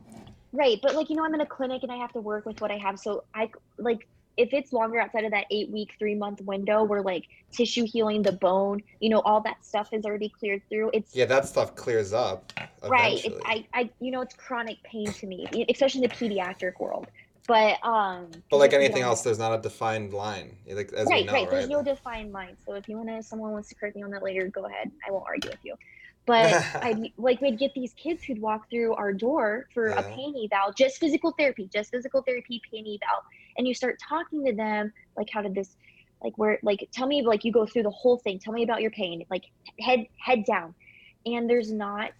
Right, 0.55 0.77
but 0.83 0.93
like 0.93 1.09
you 1.09 1.15
know, 1.15 1.25
I'm 1.25 1.33
in 1.33 1.41
a 1.41 1.47
clinic 1.47 1.81
and 1.81 1.91
I 1.91 1.95
have 1.95 2.13
to 2.13 2.21
work 2.21 2.45
with 2.45 2.61
what 2.61 2.69
I 2.69 2.77
have. 2.77 2.99
So 2.99 3.23
I 3.33 3.49
like 3.79 4.07
if 4.37 4.53
it's 4.53 4.71
longer 4.71 4.99
outside 4.99 5.23
of 5.25 5.31
that 5.31 5.45
eight 5.49 5.71
week, 5.71 5.95
three 5.97 6.13
month 6.13 6.41
window 6.41 6.83
where 6.83 7.01
like 7.01 7.25
tissue 7.51 7.87
healing, 7.87 8.21
the 8.21 8.33
bone, 8.33 8.83
you 8.99 9.09
know, 9.09 9.21
all 9.21 9.41
that 9.41 9.65
stuff 9.65 9.89
is 9.92 10.06
already 10.06 10.30
cleared 10.30 10.61
through. 10.69 10.92
It's 10.94 11.15
yeah 11.15 11.25
that 11.25 11.47
stuff 11.47 11.75
clears 11.75 12.13
up 12.13 12.53
right. 12.87 13.19
It's, 13.25 13.35
I, 13.45 13.65
I, 13.73 13.89
you 13.99 14.11
know, 14.11 14.21
it's 14.21 14.35
chronic 14.35 14.77
pain 14.83 15.11
to 15.11 15.25
me, 15.25 15.47
especially 15.69 16.03
in 16.03 16.09
the 16.11 16.15
pediatric 16.15 16.80
world. 16.80 17.07
But 17.47 17.85
um, 17.85 18.30
but 18.50 18.57
like 18.57 18.71
anything 18.73 19.02
else 19.02 19.21
there's 19.21 19.40
not 19.40 19.57
a 19.57 19.62
defined 19.62 20.14
line 20.14 20.56
like 20.66 20.94
as 20.94 21.07
we 21.07 21.14
right, 21.14 21.26
know 21.26 21.33
right. 21.33 21.42
right, 21.42 21.52
There's 21.52 21.68
no 21.68 21.83
defined 21.83 22.31
line. 22.31 22.56
So 22.66 22.73
if 22.76 22.88
you 22.88 22.95
want 22.95 23.09
to, 23.09 23.21
someone 23.21 23.52
wants 23.52 23.68
to 23.69 23.76
correct 23.76 23.97
me 23.97 24.04
on 24.04 24.12
that 24.12 24.23
later, 24.23 24.47
go 24.47 24.66
ahead. 24.66 24.92
I 25.06 25.12
won't 25.12 25.26
argue 25.28 25.50
with 25.50 25.59
you. 25.64 25.76
But 26.26 26.54
I 26.76 27.12
like 27.18 27.42
we'd 27.42 27.59
get 27.59 27.73
these 27.73 27.94
kids 27.94 28.23
who'd 28.23 28.42
walk 28.42 28.69
through 28.69 28.94
our 28.94 29.12
door 29.12 29.68
for 29.73 29.88
a 29.88 30.04
pain 30.04 30.33
eval, 30.45 30.73
just 30.78 31.00
physical 31.00 31.33
therapy, 31.38 31.69
just 31.73 31.92
physical 31.92 32.21
therapy 32.21 32.62
pain 32.71 32.85
eval, 32.85 33.23
and 33.57 33.68
you 33.68 33.73
start 33.73 34.00
talking 34.07 34.45
to 34.45 34.54
them 34.54 34.94
like, 35.18 35.28
how 35.31 35.42
did 35.42 35.54
this, 35.54 35.76
like, 36.23 36.38
where, 36.38 36.59
like, 36.64 36.88
tell 36.92 37.07
me, 37.07 37.21
like, 37.21 37.44
you 37.44 37.52
go 37.52 37.66
through 37.66 37.83
the 37.83 37.92
whole 37.92 38.18
thing. 38.18 38.40
Tell 38.40 38.54
me 38.54 38.64
about 38.64 38.81
your 38.81 38.92
pain, 38.92 39.23
like, 39.30 39.44
head 39.80 40.06
head 40.18 40.45
down, 40.45 40.73
and 41.26 41.50
there's 41.50 41.71
not. 41.71 42.12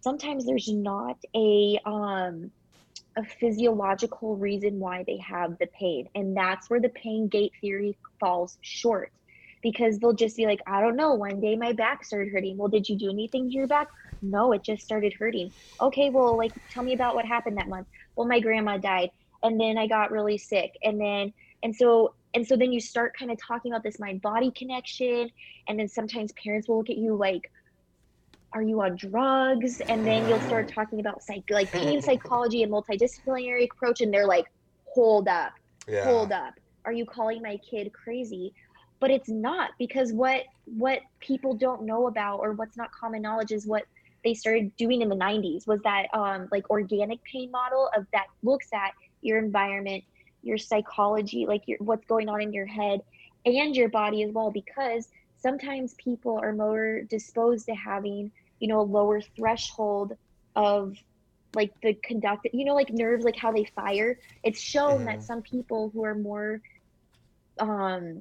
Sometimes 0.00 0.46
there's 0.46 0.68
not 0.68 1.18
a 1.34 1.78
um 1.84 2.50
a 3.16 3.24
physiological 3.24 4.36
reason 4.36 4.78
why 4.78 5.04
they 5.06 5.16
have 5.18 5.58
the 5.58 5.66
pain, 5.68 6.08
and 6.14 6.36
that's 6.36 6.68
where 6.68 6.80
the 6.80 6.90
pain 6.90 7.28
gate 7.28 7.52
theory 7.60 7.96
falls 8.20 8.58
short 8.60 9.10
because 9.62 9.98
they'll 9.98 10.12
just 10.12 10.36
be 10.36 10.46
like, 10.46 10.60
I 10.66 10.80
don't 10.80 10.96
know, 10.96 11.14
one 11.14 11.40
day 11.40 11.56
my 11.56 11.72
back 11.72 12.04
started 12.04 12.32
hurting. 12.32 12.56
Well, 12.56 12.68
did 12.68 12.88
you 12.88 12.96
do 12.96 13.10
anything 13.10 13.48
to 13.48 13.54
your 13.54 13.66
back? 13.66 13.88
No, 14.22 14.52
it 14.52 14.62
just 14.62 14.84
started 14.84 15.14
hurting. 15.18 15.50
Okay, 15.80 16.10
well, 16.10 16.36
like, 16.36 16.52
tell 16.70 16.82
me 16.82 16.94
about 16.94 17.14
what 17.14 17.24
happened 17.24 17.56
that 17.56 17.68
month. 17.68 17.86
Well, 18.14 18.28
my 18.28 18.38
grandma 18.38 18.76
died, 18.76 19.10
and 19.42 19.58
then 19.58 19.78
I 19.78 19.86
got 19.86 20.12
really 20.12 20.38
sick, 20.38 20.76
and 20.84 21.00
then, 21.00 21.32
and 21.62 21.74
so, 21.74 22.14
and 22.34 22.46
so 22.46 22.56
then 22.56 22.70
you 22.70 22.80
start 22.80 23.16
kind 23.18 23.30
of 23.30 23.38
talking 23.44 23.72
about 23.72 23.82
this 23.82 23.98
mind 23.98 24.20
body 24.22 24.52
connection, 24.52 25.30
and 25.68 25.78
then 25.78 25.88
sometimes 25.88 26.32
parents 26.32 26.68
will 26.68 26.78
look 26.78 26.90
at 26.90 26.98
you 26.98 27.16
like, 27.16 27.50
are 28.52 28.62
you 28.62 28.80
on 28.80 28.96
drugs? 28.96 29.80
And 29.80 30.06
then 30.06 30.28
you'll 30.28 30.40
start 30.40 30.68
talking 30.68 31.00
about 31.00 31.22
psych, 31.22 31.44
like 31.50 31.70
pain 31.72 32.00
psychology 32.00 32.62
and 32.62 32.72
multidisciplinary 32.72 33.68
approach, 33.70 34.00
and 34.00 34.12
they're 34.12 34.26
like, 34.26 34.46
hold 34.84 35.28
up 35.28 35.52
yeah. 35.88 36.04
hold 36.04 36.32
up. 36.32 36.54
Are 36.84 36.92
you 36.92 37.04
calling 37.04 37.42
my 37.42 37.56
kid 37.58 37.92
crazy? 37.92 38.52
But 39.00 39.10
it's 39.10 39.28
not 39.28 39.70
because 39.78 40.12
what 40.12 40.42
what 40.64 41.00
people 41.20 41.54
don't 41.54 41.84
know 41.84 42.06
about 42.06 42.40
or 42.40 42.52
what's 42.52 42.76
not 42.76 42.90
common 42.92 43.22
knowledge 43.22 43.52
is 43.52 43.66
what 43.66 43.84
they 44.24 44.34
started 44.34 44.74
doing 44.76 45.02
in 45.02 45.08
the 45.08 45.16
90s 45.16 45.66
was 45.68 45.80
that 45.82 46.06
um, 46.12 46.48
like 46.50 46.68
organic 46.70 47.22
pain 47.22 47.50
model 47.50 47.88
of 47.96 48.06
that 48.12 48.26
looks 48.42 48.68
at 48.72 48.92
your 49.22 49.38
environment 49.38 50.02
your 50.42 50.58
psychology 50.58 51.46
like 51.46 51.62
your, 51.66 51.78
what's 51.78 52.04
going 52.06 52.28
on 52.28 52.40
in 52.40 52.52
your 52.52 52.66
head 52.66 53.00
and 53.44 53.76
your 53.76 53.88
body 53.88 54.22
as 54.24 54.32
well 54.32 54.50
because 54.50 55.08
sometimes 55.46 55.94
people 55.94 56.38
are 56.42 56.52
more 56.52 57.02
disposed 57.02 57.66
to 57.66 57.74
having 57.74 58.30
you 58.58 58.68
know 58.68 58.80
a 58.80 58.88
lower 58.98 59.20
threshold 59.20 60.16
of 60.56 60.96
like 61.54 61.72
the 61.82 61.94
conduct 61.94 62.48
you 62.52 62.64
know 62.64 62.74
like 62.74 62.90
nerves 62.90 63.24
like 63.24 63.36
how 63.36 63.52
they 63.52 63.64
fire 63.76 64.18
it's 64.42 64.60
shown 64.60 64.96
mm-hmm. 64.96 65.04
that 65.06 65.22
some 65.22 65.42
people 65.42 65.90
who 65.94 66.04
are 66.04 66.14
more 66.14 66.60
um 67.60 68.20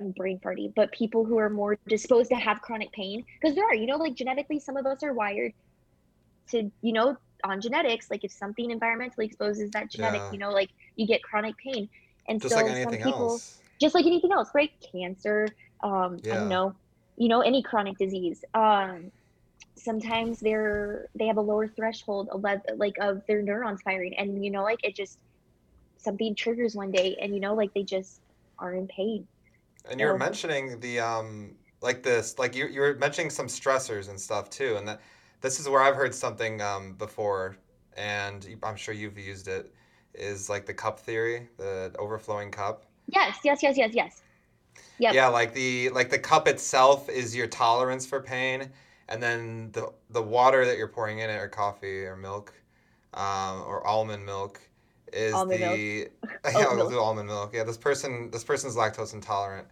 I'm 0.00 0.12
brain 0.12 0.38
farty, 0.38 0.72
but 0.72 0.92
people 0.92 1.24
who 1.24 1.38
are 1.38 1.50
more 1.50 1.76
disposed 1.88 2.30
to 2.30 2.36
have 2.36 2.60
chronic 2.60 2.92
pain, 2.92 3.24
because 3.40 3.56
there 3.56 3.64
are, 3.64 3.74
you 3.74 3.86
know, 3.86 3.96
like 3.96 4.14
genetically, 4.14 4.60
some 4.60 4.76
of 4.76 4.86
us 4.86 5.02
are 5.02 5.12
wired 5.12 5.52
to, 6.50 6.70
you 6.82 6.92
know, 6.92 7.16
on 7.44 7.60
genetics, 7.60 8.10
like 8.10 8.24
if 8.24 8.32
something 8.32 8.70
environmentally 8.70 9.24
exposes 9.24 9.70
that 9.72 9.90
genetic, 9.90 10.20
yeah. 10.20 10.32
you 10.32 10.38
know, 10.38 10.50
like 10.50 10.70
you 10.96 11.06
get 11.06 11.22
chronic 11.22 11.56
pain. 11.56 11.88
And 12.28 12.40
just 12.40 12.54
so 12.54 12.62
like 12.62 12.82
some 12.84 12.92
people, 12.92 13.30
else. 13.30 13.58
Just 13.80 13.94
like 13.94 14.06
anything 14.06 14.32
else, 14.32 14.50
right? 14.54 14.70
Cancer, 14.92 15.48
um, 15.82 16.18
yeah. 16.22 16.34
I 16.34 16.36
don't 16.36 16.48
know, 16.48 16.74
you 17.16 17.28
know, 17.28 17.40
any 17.40 17.62
chronic 17.62 17.98
disease. 17.98 18.44
Um, 18.54 19.10
sometimes 19.76 20.40
they're 20.40 21.08
they 21.14 21.26
have 21.26 21.36
a 21.36 21.40
lower 21.42 21.68
threshold 21.68 22.28
of 22.30 22.42
like 22.42 22.96
of 23.00 23.22
their 23.26 23.42
neurons 23.42 23.80
firing, 23.82 24.16
and 24.16 24.44
you 24.44 24.50
know, 24.50 24.62
like 24.62 24.80
it 24.82 24.94
just 24.94 25.18
something 25.98 26.34
triggers 26.34 26.74
one 26.74 26.90
day, 26.90 27.16
and 27.20 27.34
you 27.34 27.40
know, 27.40 27.54
like 27.54 27.72
they 27.74 27.82
just 27.82 28.20
are 28.58 28.74
in 28.74 28.86
pain. 28.88 29.26
And 29.88 30.00
you 30.00 30.06
were 30.06 30.18
mentioning 30.18 30.80
the 30.80 31.00
um 31.00 31.56
like 31.80 32.02
this, 32.02 32.38
like 32.38 32.54
you 32.54 32.66
you 32.66 32.80
were 32.80 32.94
mentioning 32.94 33.30
some 33.30 33.46
stressors 33.46 34.08
and 34.08 34.20
stuff 34.20 34.50
too, 34.50 34.76
and 34.76 34.88
that 34.88 35.00
this 35.40 35.60
is 35.60 35.68
where 35.68 35.80
I've 35.80 35.94
heard 35.94 36.14
something 36.14 36.60
um, 36.60 36.94
before, 36.94 37.56
and 37.96 38.46
I'm 38.62 38.76
sure 38.76 38.94
you've 38.94 39.18
used 39.18 39.48
it. 39.48 39.72
Is 40.14 40.48
like 40.48 40.66
the 40.66 40.74
cup 40.74 40.98
theory, 40.98 41.48
the 41.58 41.94
overflowing 41.98 42.50
cup. 42.50 42.86
Yes, 43.08 43.38
yes, 43.44 43.62
yes, 43.62 43.76
yes, 43.76 43.90
yes. 43.94 44.22
Yep. 44.98 45.14
Yeah, 45.14 45.28
like 45.28 45.54
the 45.54 45.90
like 45.90 46.10
the 46.10 46.18
cup 46.18 46.48
itself 46.48 47.08
is 47.08 47.34
your 47.34 47.46
tolerance 47.46 48.04
for 48.04 48.20
pain, 48.20 48.70
and 49.08 49.22
then 49.22 49.70
the 49.72 49.92
the 50.10 50.22
water 50.22 50.64
that 50.64 50.76
you're 50.76 50.88
pouring 50.88 51.20
in 51.20 51.30
it, 51.30 51.36
or 51.36 51.48
coffee, 51.48 52.04
or 52.04 52.16
milk, 52.16 52.52
um, 53.14 53.62
or 53.66 53.86
almond 53.86 54.26
milk, 54.26 54.60
is 55.12 55.34
almond 55.34 55.62
the 55.62 56.08
milk. 56.22 56.40
yeah, 56.52 56.74
we'll 56.74 56.90
do 56.90 56.98
almond 56.98 57.28
milk. 57.28 57.54
Yeah, 57.54 57.64
this 57.64 57.78
person 57.78 58.30
this 58.30 58.44
person's 58.44 58.76
lactose 58.76 59.14
intolerant, 59.14 59.68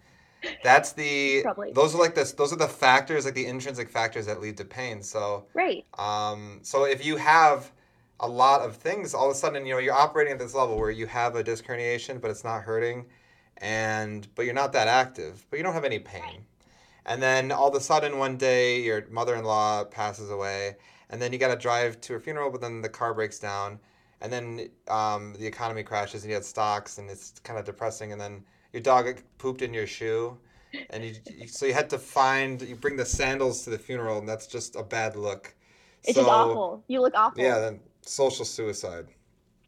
that's 0.62 0.92
the 0.92 1.42
Probably. 1.42 1.72
those 1.72 1.94
are 1.94 1.98
like 1.98 2.14
this 2.14 2.32
those 2.32 2.52
are 2.52 2.56
the 2.56 2.68
factors 2.68 3.24
like 3.24 3.34
the 3.34 3.46
intrinsic 3.46 3.90
factors 3.90 4.26
that 4.26 4.40
lead 4.40 4.56
to 4.58 4.64
pain. 4.64 5.02
So 5.02 5.46
right. 5.54 5.84
Um, 5.98 6.60
so 6.62 6.84
if 6.84 7.04
you 7.04 7.16
have 7.16 7.72
a 8.20 8.28
lot 8.28 8.62
of 8.62 8.76
things, 8.76 9.14
all 9.14 9.26
of 9.26 9.32
a 9.32 9.34
sudden 9.34 9.66
you 9.66 9.74
know 9.74 9.78
you're 9.78 9.94
operating 9.94 10.32
at 10.32 10.38
this 10.38 10.54
level 10.54 10.78
where 10.78 10.90
you 10.90 11.06
have 11.06 11.36
a 11.36 11.42
disc 11.42 11.64
herniation, 11.64 12.20
but 12.20 12.30
it's 12.30 12.44
not 12.44 12.62
hurting, 12.62 13.06
and 13.58 14.26
but 14.34 14.44
you're 14.44 14.54
not 14.54 14.72
that 14.72 14.88
active, 14.88 15.44
but 15.50 15.56
you 15.56 15.62
don't 15.62 15.74
have 15.74 15.84
any 15.84 15.98
pain. 15.98 16.44
And 17.06 17.22
then 17.22 17.52
all 17.52 17.68
of 17.68 17.74
a 17.74 17.80
sudden 17.80 18.18
one 18.18 18.36
day 18.36 18.82
your 18.82 19.06
mother-in-law 19.10 19.84
passes 19.84 20.30
away, 20.30 20.76
and 21.10 21.22
then 21.22 21.32
you 21.32 21.38
got 21.38 21.54
to 21.54 21.56
drive 21.56 22.00
to 22.02 22.14
her 22.14 22.20
funeral, 22.20 22.50
but 22.50 22.60
then 22.60 22.82
the 22.82 22.88
car 22.88 23.14
breaks 23.14 23.38
down, 23.38 23.78
and 24.20 24.32
then 24.32 24.68
um, 24.88 25.34
the 25.38 25.46
economy 25.46 25.82
crashes 25.82 26.22
and 26.22 26.30
you 26.30 26.34
had 26.34 26.44
stocks, 26.44 26.98
and 26.98 27.08
it's 27.08 27.34
kind 27.44 27.58
of 27.58 27.64
depressing, 27.64 28.12
and 28.12 28.20
then 28.20 28.44
your 28.72 28.82
dog 28.82 29.20
pooped 29.38 29.62
in 29.62 29.72
your 29.72 29.86
shoe, 29.86 30.36
and 30.90 31.04
you, 31.04 31.14
you, 31.34 31.46
so 31.46 31.64
you 31.64 31.74
had 31.74 31.88
to 31.90 31.98
find 31.98 32.60
you 32.62 32.74
bring 32.74 32.96
the 32.96 33.04
sandals 33.04 33.62
to 33.64 33.70
the 33.70 33.78
funeral, 33.78 34.18
and 34.18 34.28
that's 34.28 34.46
just 34.46 34.76
a 34.76 34.82
bad 34.82 35.16
look. 35.16 35.54
It's 36.04 36.14
so, 36.14 36.22
just 36.22 36.30
awful. 36.30 36.84
You 36.88 37.00
look 37.02 37.14
awful. 37.14 37.42
Yeah, 37.42 37.58
then 37.58 37.80
social 38.02 38.44
suicide. 38.44 39.06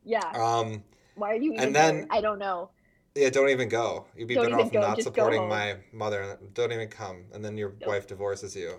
Yeah. 0.04 0.21
Um. 0.35 0.83
Why 1.14 1.33
are 1.33 1.37
you? 1.37 1.54
and 1.54 1.75
then 1.75 2.07
I 2.11 2.21
don't 2.21 2.38
know. 2.38 2.71
Yeah, 3.18 3.30
don't 3.30 3.48
even 3.48 3.68
go. 3.68 4.06
You'd 4.16 4.28
be 4.28 4.34
don't 4.37 4.44
better 4.44 4.60
off 4.60 4.72
go, 4.72 4.80
not 4.80 5.02
supporting 5.02 5.48
my 5.48 5.76
mother. 5.92 6.38
Don't 6.54 6.72
even 6.72 6.88
come, 6.88 7.25
and 7.32 7.44
then 7.44 7.56
your 7.56 7.75
nope. 7.80 7.88
wife 7.88 8.06
divorces 8.06 8.54
you. 8.54 8.78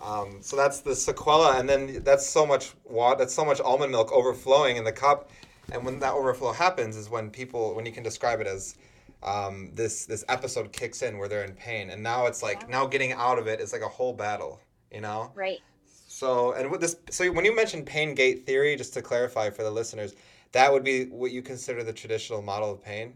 Um, 0.00 0.38
so 0.40 0.56
that's 0.56 0.80
the 0.80 0.90
sequela, 0.90 1.60
and 1.60 1.68
then 1.68 2.02
that's 2.02 2.26
so 2.26 2.44
much 2.44 2.72
water. 2.84 3.18
That's 3.18 3.34
so 3.34 3.44
much 3.44 3.60
almond 3.60 3.92
milk 3.92 4.10
overflowing 4.10 4.78
in 4.78 4.84
the 4.84 4.92
cup, 4.92 5.30
and 5.70 5.84
when 5.84 6.00
that 6.00 6.12
overflow 6.12 6.52
happens, 6.52 6.96
is 6.96 7.08
when 7.08 7.30
people, 7.30 7.74
when 7.74 7.86
you 7.86 7.92
can 7.92 8.02
describe 8.02 8.40
it 8.40 8.48
as 8.48 8.74
um, 9.22 9.70
this 9.74 10.06
this 10.06 10.24
episode 10.28 10.72
kicks 10.72 11.02
in 11.02 11.18
where 11.18 11.28
they're 11.28 11.44
in 11.44 11.54
pain, 11.54 11.90
and 11.90 12.02
now 12.02 12.26
it's 12.26 12.42
like 12.42 12.68
now 12.68 12.84
getting 12.84 13.12
out 13.12 13.38
of 13.38 13.46
it 13.46 13.60
is 13.60 13.72
like 13.72 13.82
a 13.82 13.88
whole 13.88 14.12
battle, 14.12 14.60
you 14.90 15.00
know? 15.00 15.30
Right. 15.36 15.60
So 16.08 16.52
and 16.52 16.68
with 16.68 16.80
this, 16.80 16.96
so 17.10 17.30
when 17.30 17.44
you 17.44 17.54
mentioned 17.54 17.86
pain 17.86 18.14
gate 18.16 18.44
theory, 18.44 18.74
just 18.74 18.92
to 18.94 19.02
clarify 19.02 19.50
for 19.50 19.62
the 19.62 19.70
listeners, 19.70 20.14
that 20.52 20.72
would 20.72 20.82
be 20.82 21.04
what 21.06 21.30
you 21.30 21.42
consider 21.42 21.84
the 21.84 21.92
traditional 21.92 22.42
model 22.42 22.72
of 22.72 22.82
pain. 22.82 23.14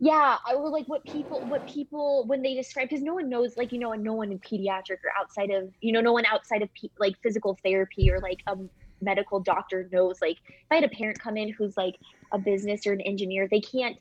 Yeah, 0.00 0.36
or 0.52 0.70
like 0.70 0.86
what 0.86 1.04
people, 1.04 1.46
what 1.46 1.66
people 1.66 2.24
when 2.26 2.42
they 2.42 2.54
describe, 2.54 2.88
because 2.88 3.02
no 3.02 3.14
one 3.14 3.28
knows, 3.28 3.56
like 3.56 3.72
you 3.72 3.78
know, 3.78 3.92
and 3.92 4.02
no 4.02 4.14
one 4.14 4.32
in 4.32 4.40
pediatric 4.40 4.98
or 5.04 5.12
outside 5.18 5.50
of, 5.50 5.70
you 5.80 5.92
know, 5.92 6.00
no 6.00 6.12
one 6.12 6.26
outside 6.26 6.62
of 6.62 6.68
pe- 6.74 6.88
like 6.98 7.14
physical 7.22 7.56
therapy 7.64 8.10
or 8.10 8.18
like 8.20 8.40
a 8.48 8.56
medical 9.00 9.40
doctor 9.40 9.88
knows. 9.92 10.18
Like 10.20 10.38
if 10.48 10.66
I 10.70 10.76
had 10.76 10.84
a 10.84 10.88
parent 10.88 11.20
come 11.20 11.36
in 11.36 11.52
who's 11.52 11.76
like 11.76 11.94
a 12.32 12.38
business 12.38 12.86
or 12.86 12.92
an 12.92 13.00
engineer, 13.02 13.48
they 13.50 13.60
can't 13.60 13.96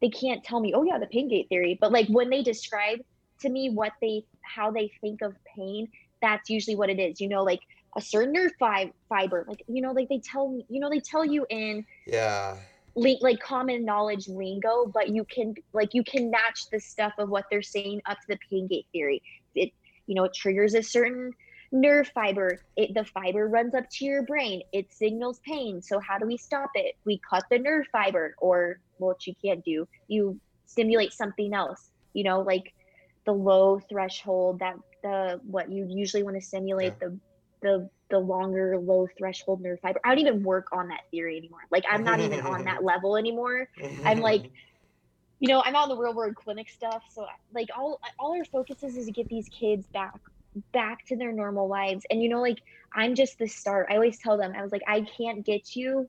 they 0.00 0.10
can't 0.10 0.42
tell 0.44 0.60
me, 0.60 0.74
oh 0.74 0.84
yeah, 0.84 0.98
the 0.98 1.06
pain 1.06 1.28
gate 1.28 1.46
theory. 1.48 1.78
But 1.80 1.92
like 1.92 2.06
when 2.08 2.30
they 2.30 2.42
describe 2.42 3.00
to 3.40 3.48
me 3.48 3.70
what 3.70 3.92
they 4.00 4.24
how 4.42 4.70
they 4.70 4.90
think 5.00 5.22
of 5.22 5.34
pain, 5.56 5.88
that's 6.20 6.50
usually 6.50 6.76
what 6.76 6.90
it 6.90 7.00
is. 7.00 7.20
You 7.20 7.28
know, 7.28 7.42
like 7.42 7.60
a 7.96 8.00
certain 8.00 8.32
nerve 8.32 8.52
fi- 8.58 8.92
fiber, 9.08 9.44
like 9.48 9.62
you 9.66 9.82
know, 9.82 9.92
like 9.92 10.08
they 10.08 10.20
tell 10.20 10.58
you 10.68 10.80
know, 10.80 10.90
they 10.90 11.00
tell 11.00 11.24
you 11.24 11.46
in 11.50 11.84
yeah 12.06 12.56
like 12.94 13.40
common 13.40 13.84
knowledge 13.84 14.28
lingo, 14.28 14.86
but 14.86 15.08
you 15.08 15.24
can 15.24 15.54
like 15.72 15.94
you 15.94 16.04
can 16.04 16.30
match 16.30 16.68
the 16.70 16.78
stuff 16.78 17.12
of 17.18 17.28
what 17.28 17.46
they're 17.50 17.62
saying 17.62 18.02
up 18.06 18.18
to 18.20 18.26
the 18.28 18.38
pain 18.50 18.66
gate 18.66 18.86
theory. 18.92 19.22
It 19.54 19.72
you 20.06 20.14
know 20.14 20.24
it 20.24 20.34
triggers 20.34 20.74
a 20.74 20.82
certain 20.82 21.32
nerve 21.70 22.08
fiber. 22.14 22.60
It 22.76 22.94
the 22.94 23.04
fiber 23.04 23.48
runs 23.48 23.74
up 23.74 23.88
to 23.90 24.04
your 24.04 24.22
brain. 24.22 24.62
It 24.72 24.92
signals 24.92 25.40
pain. 25.44 25.80
So 25.80 26.00
how 26.00 26.18
do 26.18 26.26
we 26.26 26.36
stop 26.36 26.70
it? 26.74 26.96
We 27.04 27.20
cut 27.28 27.44
the 27.50 27.58
nerve 27.58 27.86
fiber 27.92 28.34
or 28.38 28.78
what 28.98 29.26
you 29.26 29.34
can't 29.42 29.64
do. 29.64 29.88
You 30.08 30.38
stimulate 30.66 31.12
something 31.12 31.54
else. 31.54 31.90
You 32.12 32.24
know 32.24 32.42
like 32.42 32.74
the 33.24 33.32
low 33.32 33.80
threshold 33.88 34.58
that 34.58 34.76
the 35.02 35.40
what 35.44 35.70
you 35.70 35.86
usually 35.88 36.22
want 36.22 36.36
to 36.36 36.42
stimulate 36.42 36.94
yeah. 37.00 37.08
the 37.08 37.18
the 37.62 37.90
the 38.12 38.18
longer 38.18 38.78
low 38.78 39.08
threshold 39.18 39.62
nerve 39.62 39.80
fiber. 39.80 39.98
I 40.04 40.10
don't 40.10 40.18
even 40.18 40.42
work 40.44 40.68
on 40.70 40.88
that 40.88 41.00
theory 41.10 41.38
anymore. 41.38 41.62
Like 41.70 41.84
i'm 41.90 42.04
not 42.04 42.20
even 42.20 42.40
on 42.42 42.64
that 42.64 42.84
level 42.92 43.16
anymore. 43.16 43.68
I'm 44.04 44.20
like 44.30 44.50
you 45.40 45.48
know 45.48 45.60
i'm 45.64 45.74
on 45.74 45.88
the 45.88 45.96
real 45.96 46.14
world 46.14 46.36
clinic 46.36 46.68
stuff. 46.68 47.02
So 47.10 47.26
like 47.54 47.68
all 47.76 47.98
all 48.18 48.36
our 48.36 48.44
focus 48.44 48.82
is 48.82 48.96
is 48.96 49.06
to 49.06 49.12
get 49.12 49.28
these 49.28 49.48
kids 49.48 49.86
back 49.88 50.14
back 50.72 51.06
to 51.06 51.16
their 51.16 51.32
normal 51.32 51.66
lives. 51.66 52.04
And 52.10 52.22
you 52.22 52.28
know 52.28 52.40
like 52.40 52.58
i'm 52.94 53.14
just 53.14 53.38
the 53.38 53.48
start. 53.48 53.88
I 53.90 53.94
always 53.94 54.18
tell 54.18 54.36
them 54.36 54.52
i 54.54 54.62
was 54.62 54.70
like 54.70 54.82
i 54.86 55.00
can't 55.00 55.44
get 55.44 55.74
you 55.74 56.08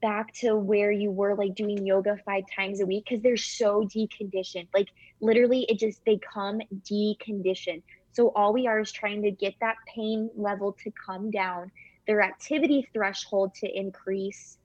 back 0.00 0.32
to 0.32 0.56
where 0.56 0.90
you 0.90 1.10
were 1.10 1.34
like 1.34 1.54
doing 1.54 1.84
yoga 1.86 2.16
five 2.24 2.44
times 2.56 2.80
a 2.80 2.86
week 2.86 3.04
because 3.06 3.22
they're 3.22 3.36
so 3.36 3.86
deconditioned. 3.94 4.68
Like 4.72 4.88
literally, 5.20 5.66
it 5.68 5.78
just 5.78 6.00
they 6.06 6.18
come 6.18 6.60
deconditioned. 6.90 7.82
So 8.12 8.32
all 8.34 8.52
we 8.52 8.66
are 8.66 8.80
is 8.80 8.92
trying 8.92 9.22
to 9.22 9.30
get 9.30 9.54
that 9.60 9.76
pain 9.86 10.30
level 10.36 10.76
to 10.84 10.90
come 10.90 11.30
down, 11.30 11.70
their 12.06 12.22
activity 12.22 12.88
threshold 12.92 13.54
to 13.56 13.78
increase, 13.78 14.58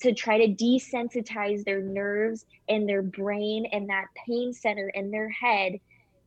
to 0.00 0.12
try 0.12 0.44
to 0.44 0.54
desensitize 0.54 1.64
their 1.64 1.82
nerves 1.82 2.46
and 2.68 2.88
their 2.88 3.02
brain 3.02 3.66
and 3.72 3.88
that 3.90 4.06
pain 4.26 4.52
center 4.52 4.88
in 4.88 5.10
their 5.10 5.28
head 5.28 5.78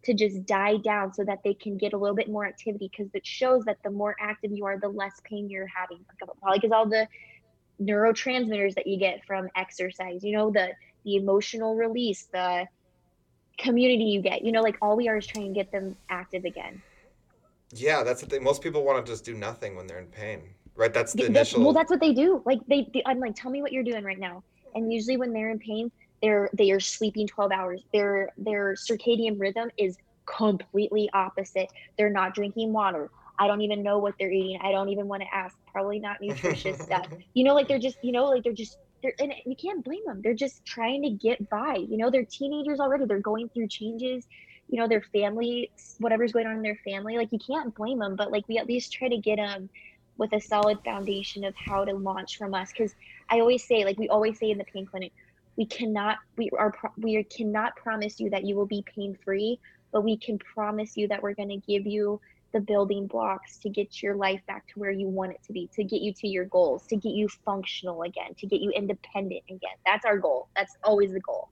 to 0.04 0.14
just 0.14 0.46
die 0.46 0.78
down 0.78 1.14
so 1.14 1.24
that 1.24 1.40
they 1.44 1.54
can 1.54 1.78
get 1.78 1.94
a 1.94 1.98
little 1.98 2.16
bit 2.16 2.30
more 2.30 2.46
activity 2.46 2.90
because 2.92 3.10
it 3.14 3.26
shows 3.26 3.64
that 3.64 3.78
the 3.84 3.90
more 3.90 4.16
active 4.20 4.52
you 4.52 4.66
are, 4.66 4.78
the 4.80 4.88
less 4.88 5.22
pain 5.24 5.50
you're 5.50 5.68
having. 5.68 6.06
Uh, 6.22 6.26
probably 6.42 6.60
because 6.60 6.72
all 6.74 6.88
the 6.88 7.08
neurotransmitters 7.82 8.76
that 8.76 8.88
you 8.88 8.98
get 8.98 9.24
from 9.26 9.50
exercise 9.56 10.24
you 10.24 10.32
know 10.32 10.52
the 10.52 10.70
the 11.06 11.16
emotional 11.16 11.76
release 11.76 12.28
the 12.32 12.66
community 13.58 14.06
you 14.06 14.22
get. 14.22 14.44
You 14.44 14.52
know 14.52 14.62
like 14.62 14.78
all 14.82 14.96
we 14.96 15.08
are 15.08 15.18
is 15.18 15.28
trying 15.28 15.48
to 15.48 15.54
get 15.54 15.72
them 15.72 15.96
active 16.10 16.46
again. 16.46 16.82
Yeah 17.74 18.04
that's 18.04 18.22
the 18.22 18.28
thing. 18.28 18.44
Most 18.44 18.62
people 18.62 18.84
want 18.84 19.06
to 19.06 19.12
just 19.12 19.26
do 19.26 19.34
nothing 19.34 19.76
when 19.76 19.88
they're 19.88 20.00
in 20.00 20.08
pain 20.08 20.42
right? 20.76 20.94
That's 20.94 21.14
the 21.14 21.24
that's, 21.24 21.30
initial 21.30 21.64
well 21.64 21.74
that's 21.74 21.90
what 21.90 22.00
they 22.00 22.14
do. 22.14 22.42
Like 22.46 22.60
they, 22.68 22.90
they 22.94 23.04
i'm 23.06 23.20
like 23.20 23.36
tell 23.36 23.52
me 23.52 23.62
what 23.62 23.72
you're 23.72 23.84
doing 23.84 24.04
right 24.04 24.20
now. 24.20 24.44
And 24.76 24.92
usually 24.92 25.18
when 25.18 25.34
they're 25.34 25.50
in 25.50 25.60
pain 25.60 25.92
they're 26.22 26.50
they 26.54 26.72
are 26.72 26.80
sleeping 26.80 27.28
12 27.28 27.52
hours. 27.52 27.84
Their 27.92 28.30
their 28.38 28.74
circadian 28.74 29.40
rhythm 29.40 29.70
is 29.78 29.98
completely 30.26 31.10
opposite. 31.14 31.70
They're 31.98 32.10
not 32.10 32.34
drinking 32.34 32.72
water. 32.72 33.12
I 33.38 33.48
don't 33.48 33.62
even 33.62 33.84
know 33.84 33.98
what 33.98 34.16
they're 34.18 34.32
eating. 34.32 34.60
I 34.62 34.72
don't 34.72 34.90
even 34.90 35.08
want 35.08 35.22
to 35.24 35.36
ask. 35.36 35.58
Probably 35.72 36.00
not 36.00 36.18
nutritious 36.22 36.80
stuff. 36.80 37.08
You 37.34 37.44
know, 37.44 37.54
like 37.54 37.68
they're 37.68 37.80
just, 37.80 37.98
you 38.04 38.12
know, 38.12 38.26
like 38.26 38.44
they're 38.44 38.54
just, 38.54 38.78
they're, 39.04 39.14
and 39.20 39.34
you 39.46 39.56
can't 39.58 39.86
blame 39.86 40.02
them. 40.08 40.22
They're 40.24 40.34
just 40.36 40.66
trying 40.66 41.04
to 41.04 41.12
get 41.12 41.50
by. 41.50 41.76
You 41.78 41.98
know, 41.98 42.12
they're 42.12 42.26
teenagers 42.26 42.80
already. 42.82 43.06
They're 43.06 43.20
going 43.22 43.50
through 43.50 43.70
changes. 43.70 44.28
you 44.70 44.80
know 44.80 44.88
their 44.88 45.04
family 45.14 45.72
whatever's 46.00 46.32
going 46.34 46.48
on 46.48 46.58
in 46.58 46.64
their 46.64 46.80
family 46.86 47.18
like 47.18 47.30
you 47.32 47.40
can't 47.40 47.76
blame 47.76 48.00
them 48.00 48.16
but 48.16 48.32
like 48.32 48.48
we 48.50 48.58
at 48.60 48.68
least 48.68 48.94
try 48.94 49.10
to 49.10 49.18
get 49.18 49.38
them 49.38 49.70
with 50.18 50.34
a 50.34 50.42
solid 50.42 50.80
foundation 50.86 51.44
of 51.44 51.56
how 51.58 51.86
to 51.86 51.94
launch 51.94 52.38
from 52.38 52.54
us 52.56 52.72
because 52.72 52.96
i 53.30 53.40
always 53.40 53.66
say 53.68 53.86
like 53.86 54.00
we 54.00 54.10
always 54.10 54.40
say 54.40 54.52
in 54.52 54.58
the 54.58 54.66
pain 54.66 54.86
clinic 54.86 55.14
we 55.58 55.66
cannot 55.68 56.18
we 56.38 56.50
are 56.58 56.74
we 56.98 57.24
cannot 57.26 57.76
promise 57.76 58.20
you 58.20 58.30
that 58.30 58.46
you 58.46 58.56
will 58.56 58.66
be 58.68 58.84
pain 58.96 59.18
free 59.26 59.60
but 59.92 60.04
we 60.04 60.18
can 60.18 60.40
promise 60.40 60.98
you 60.98 61.08
that 61.08 61.22
we're 61.22 61.36
going 61.36 61.50
to 61.50 61.58
give 61.72 61.86
you 61.86 62.20
the 62.54 62.60
building 62.60 63.08
blocks 63.08 63.58
to 63.58 63.70
get 63.70 64.02
your 64.02 64.16
life 64.16 64.42
back 64.48 64.68
to 64.68 64.80
where 64.80 64.92
you 64.92 65.08
want 65.08 65.32
it 65.32 65.42
to 65.46 65.52
be 65.52 65.70
to 65.74 65.84
get 65.84 66.02
you 66.02 66.14
to 66.14 66.28
your 66.28 66.46
goals 66.46 66.86
to 66.88 66.96
get 66.96 67.10
you 67.10 67.28
functional 67.28 68.04
again 68.04 68.34
to 68.38 68.48
get 68.48 68.62
you 68.62 68.72
independent 68.72 69.42
again. 69.50 69.76
That's 69.86 70.06
our 70.06 70.18
goal. 70.18 70.48
That's 70.56 70.78
always 70.84 71.12
the 71.12 71.20
goal. 71.20 71.50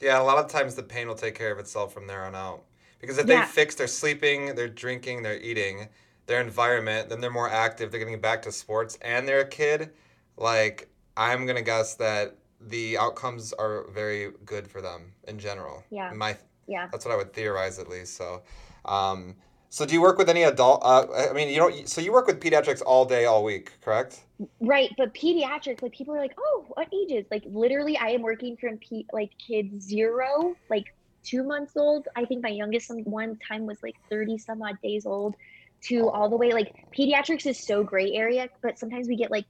Yeah 0.00 0.20
a 0.20 0.22
lot 0.22 0.38
of 0.38 0.50
times 0.50 0.74
the 0.74 0.82
pain 0.82 1.08
will 1.08 1.14
take 1.14 1.34
care 1.34 1.50
of 1.50 1.58
itself 1.58 1.92
from 1.92 2.06
there 2.06 2.24
on 2.24 2.34
out. 2.34 2.62
Because 3.00 3.18
if 3.18 3.26
yeah. 3.26 3.40
they 3.40 3.46
fix 3.50 3.74
their 3.74 3.88
sleeping 3.88 4.54
their 4.54 4.68
drinking 4.68 5.22
their 5.22 5.36
eating 5.38 5.88
their 6.26 6.40
environment 6.40 7.08
then 7.08 7.20
they're 7.20 7.30
more 7.30 7.50
active 7.50 7.90
they're 7.90 7.98
getting 7.98 8.20
back 8.20 8.42
to 8.42 8.52
sports 8.52 8.96
and 9.02 9.26
they're 9.26 9.40
a 9.40 9.48
kid 9.48 9.90
like 10.36 10.88
i'm 11.16 11.46
gonna 11.46 11.62
guess 11.62 11.94
that 11.94 12.36
the 12.68 12.96
outcomes 12.96 13.52
are 13.54 13.88
very 13.90 14.30
good 14.44 14.68
for 14.68 14.80
them 14.80 15.12
in 15.26 15.36
general. 15.36 15.82
Yeah. 15.90 16.12
My 16.14 16.36
yeah. 16.68 16.86
that's 16.92 17.04
what 17.04 17.12
i 17.12 17.16
would 17.16 17.32
theorize 17.32 17.80
at 17.80 17.88
least 17.88 18.16
so 18.16 18.42
um, 18.84 19.36
so 19.72 19.86
do 19.86 19.94
you 19.94 20.02
work 20.02 20.18
with 20.18 20.28
any 20.28 20.42
adult? 20.42 20.82
Uh, 20.84 21.06
I 21.30 21.32
mean, 21.32 21.48
you 21.48 21.56
don't. 21.56 21.88
So 21.88 22.02
you 22.02 22.12
work 22.12 22.26
with 22.26 22.40
pediatrics 22.40 22.82
all 22.84 23.06
day, 23.06 23.24
all 23.24 23.42
week, 23.42 23.72
correct? 23.80 24.20
Right, 24.60 24.90
but 24.98 25.14
pediatrics, 25.14 25.80
like 25.80 25.92
people 25.92 26.14
are 26.14 26.18
like, 26.18 26.34
oh, 26.38 26.66
what 26.74 26.88
ages? 26.92 27.24
Like 27.30 27.42
literally, 27.46 27.96
I 27.96 28.08
am 28.08 28.20
working 28.20 28.58
from 28.58 28.76
pe- 28.76 29.06
like 29.14 29.30
kids 29.38 29.82
zero, 29.82 30.54
like 30.68 30.94
two 31.24 31.42
months 31.42 31.72
old. 31.74 32.06
I 32.14 32.26
think 32.26 32.42
my 32.42 32.50
youngest 32.50 32.90
one 33.04 33.38
time 33.48 33.64
was 33.64 33.78
like 33.82 33.94
thirty 34.10 34.36
some 34.36 34.60
odd 34.60 34.76
days 34.82 35.06
old, 35.06 35.36
to 35.84 36.10
all 36.10 36.28
the 36.28 36.36
way. 36.36 36.52
Like 36.52 36.74
pediatrics 36.94 37.46
is 37.46 37.58
so 37.58 37.82
gray 37.82 38.12
area, 38.12 38.50
but 38.60 38.78
sometimes 38.78 39.08
we 39.08 39.16
get 39.16 39.30
like 39.30 39.46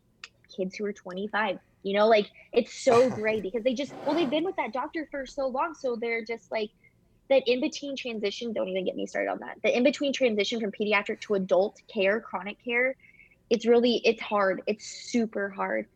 kids 0.57 0.77
who 0.77 0.85
are 0.85 0.93
twenty 0.93 1.27
five. 1.27 1.59
You 1.83 1.95
know, 1.95 2.07
like 2.07 2.31
it's 2.53 2.73
so 2.73 3.11
gray 3.19 3.41
because 3.41 3.65
they 3.65 3.75
just 3.75 3.93
well, 4.07 4.15
they've 4.15 4.31
been 4.31 4.45
with 4.45 4.55
that 4.55 4.73
doctor 4.73 5.09
for 5.11 5.27
so 5.27 5.49
long, 5.49 5.75
so 5.75 5.97
they're 5.97 6.25
just 6.25 6.53
like 6.53 6.71
that 7.33 7.43
in 7.47 7.61
between 7.61 7.97
transition, 7.97 8.53
don't 8.53 8.69
even 8.69 8.85
get 8.85 8.97
me 8.97 9.07
started 9.07 9.31
on 9.31 9.41
that. 9.41 9.59
The 9.63 9.77
in 9.77 9.83
between 9.83 10.13
transition 10.13 10.61
from 10.61 10.71
pediatric 10.71 11.21
to 11.23 11.35
adult 11.35 11.81
care, 11.93 12.21
chronic 12.21 12.63
care, 12.65 12.95
it's 13.51 13.67
really 13.67 14.01
it's 14.05 14.23
hard. 14.23 14.63
It's 14.67 14.87
super 14.87 15.49
hard. 15.49 15.87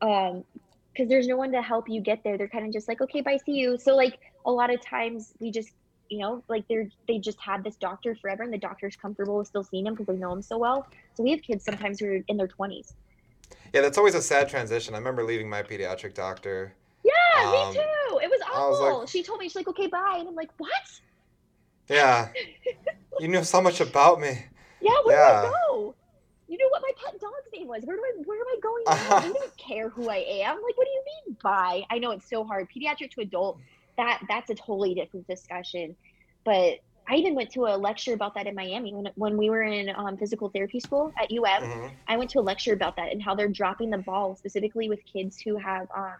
Um, 0.00 0.44
because 0.92 1.08
there's 1.08 1.26
no 1.26 1.36
one 1.36 1.50
to 1.50 1.60
help 1.60 1.88
you 1.88 2.00
get 2.00 2.22
there. 2.22 2.38
They're 2.38 2.48
kind 2.48 2.64
of 2.66 2.72
just 2.72 2.86
like, 2.86 3.00
okay, 3.00 3.20
bye, 3.20 3.36
see 3.44 3.52
you. 3.52 3.76
So 3.76 3.96
like 3.96 4.18
a 4.46 4.50
lot 4.50 4.72
of 4.72 4.80
times 4.80 5.34
we 5.40 5.50
just, 5.50 5.70
you 6.08 6.20
know, 6.20 6.44
like 6.48 6.68
they're 6.68 6.88
they 7.08 7.18
just 7.18 7.40
had 7.40 7.64
this 7.64 7.76
doctor 7.76 8.14
forever, 8.14 8.44
and 8.44 8.52
the 8.52 8.58
doctor's 8.58 8.94
comfortable 8.94 9.38
with 9.38 9.48
still 9.48 9.64
seeing 9.64 9.86
him 9.86 9.94
because 9.94 10.06
they 10.06 10.14
know 10.14 10.32
him 10.32 10.42
so 10.42 10.56
well. 10.56 10.86
So 11.14 11.24
we 11.24 11.32
have 11.32 11.42
kids 11.42 11.64
sometimes 11.64 11.98
who 11.98 12.06
are 12.06 12.24
in 12.28 12.36
their 12.36 12.46
twenties. 12.46 12.94
Yeah, 13.72 13.80
that's 13.80 13.98
always 13.98 14.14
a 14.14 14.22
sad 14.22 14.48
transition. 14.48 14.94
I 14.94 14.98
remember 14.98 15.24
leaving 15.24 15.50
my 15.50 15.62
pediatric 15.62 16.14
doctor 16.14 16.74
yeah, 17.36 17.44
um, 17.44 17.68
me 17.68 17.74
too. 17.74 18.18
It 18.22 18.30
was 18.30 18.40
awful. 18.52 18.70
Was 18.70 18.98
like, 19.00 19.08
she 19.08 19.22
told 19.22 19.40
me 19.40 19.46
she's 19.46 19.56
like, 19.56 19.68
okay, 19.68 19.86
bye, 19.86 20.16
and 20.18 20.28
I'm 20.28 20.34
like, 20.34 20.50
what? 20.58 20.70
Yeah. 21.88 22.28
you 23.20 23.28
knew 23.28 23.44
so 23.44 23.60
much 23.60 23.80
about 23.80 24.20
me. 24.20 24.44
Yeah, 24.80 24.92
where 25.04 25.16
yeah. 25.16 25.42
do 25.42 25.48
I 25.48 25.50
go? 25.68 25.94
You 26.48 26.58
knew 26.58 26.68
what 26.70 26.82
my 26.82 26.90
pet 27.02 27.20
dog's 27.20 27.48
name 27.52 27.68
was. 27.68 27.84
Where 27.84 27.96
do 27.96 28.02
I 28.02 28.12
where 28.24 28.38
am 28.38 28.46
I 28.46 28.58
going 28.62 28.84
now? 28.86 29.26
you 29.26 29.34
don't 29.34 29.56
care 29.56 29.88
who 29.88 30.08
I 30.08 30.16
am. 30.16 30.56
Like, 30.56 30.76
what 30.76 30.86
do 30.86 30.90
you 30.90 31.02
mean 31.26 31.36
bye? 31.42 31.82
I 31.90 31.98
know 31.98 32.10
it's 32.10 32.28
so 32.28 32.44
hard. 32.44 32.68
Pediatric 32.70 33.10
to 33.12 33.22
adult, 33.22 33.58
that 33.96 34.22
that's 34.28 34.50
a 34.50 34.54
totally 34.54 34.94
different 34.94 35.26
discussion. 35.26 35.96
But 36.44 36.80
I 37.08 37.16
even 37.16 37.34
went 37.34 37.50
to 37.52 37.66
a 37.66 37.76
lecture 37.76 38.14
about 38.14 38.34
that 38.34 38.46
in 38.46 38.54
Miami 38.54 38.94
when, 38.94 39.08
when 39.14 39.36
we 39.36 39.50
were 39.50 39.62
in 39.62 39.90
um, 39.94 40.16
physical 40.16 40.48
therapy 40.48 40.80
school 40.80 41.12
at 41.18 41.30
UM. 41.30 41.42
Mm-hmm. 41.44 41.86
I 42.08 42.16
went 42.16 42.30
to 42.30 42.40
a 42.40 42.42
lecture 42.42 42.72
about 42.72 42.96
that 42.96 43.12
and 43.12 43.22
how 43.22 43.34
they're 43.34 43.48
dropping 43.48 43.90
the 43.90 43.98
ball 43.98 44.36
specifically 44.36 44.88
with 44.88 45.00
kids 45.04 45.40
who 45.40 45.56
have 45.56 45.86
um, 45.94 46.16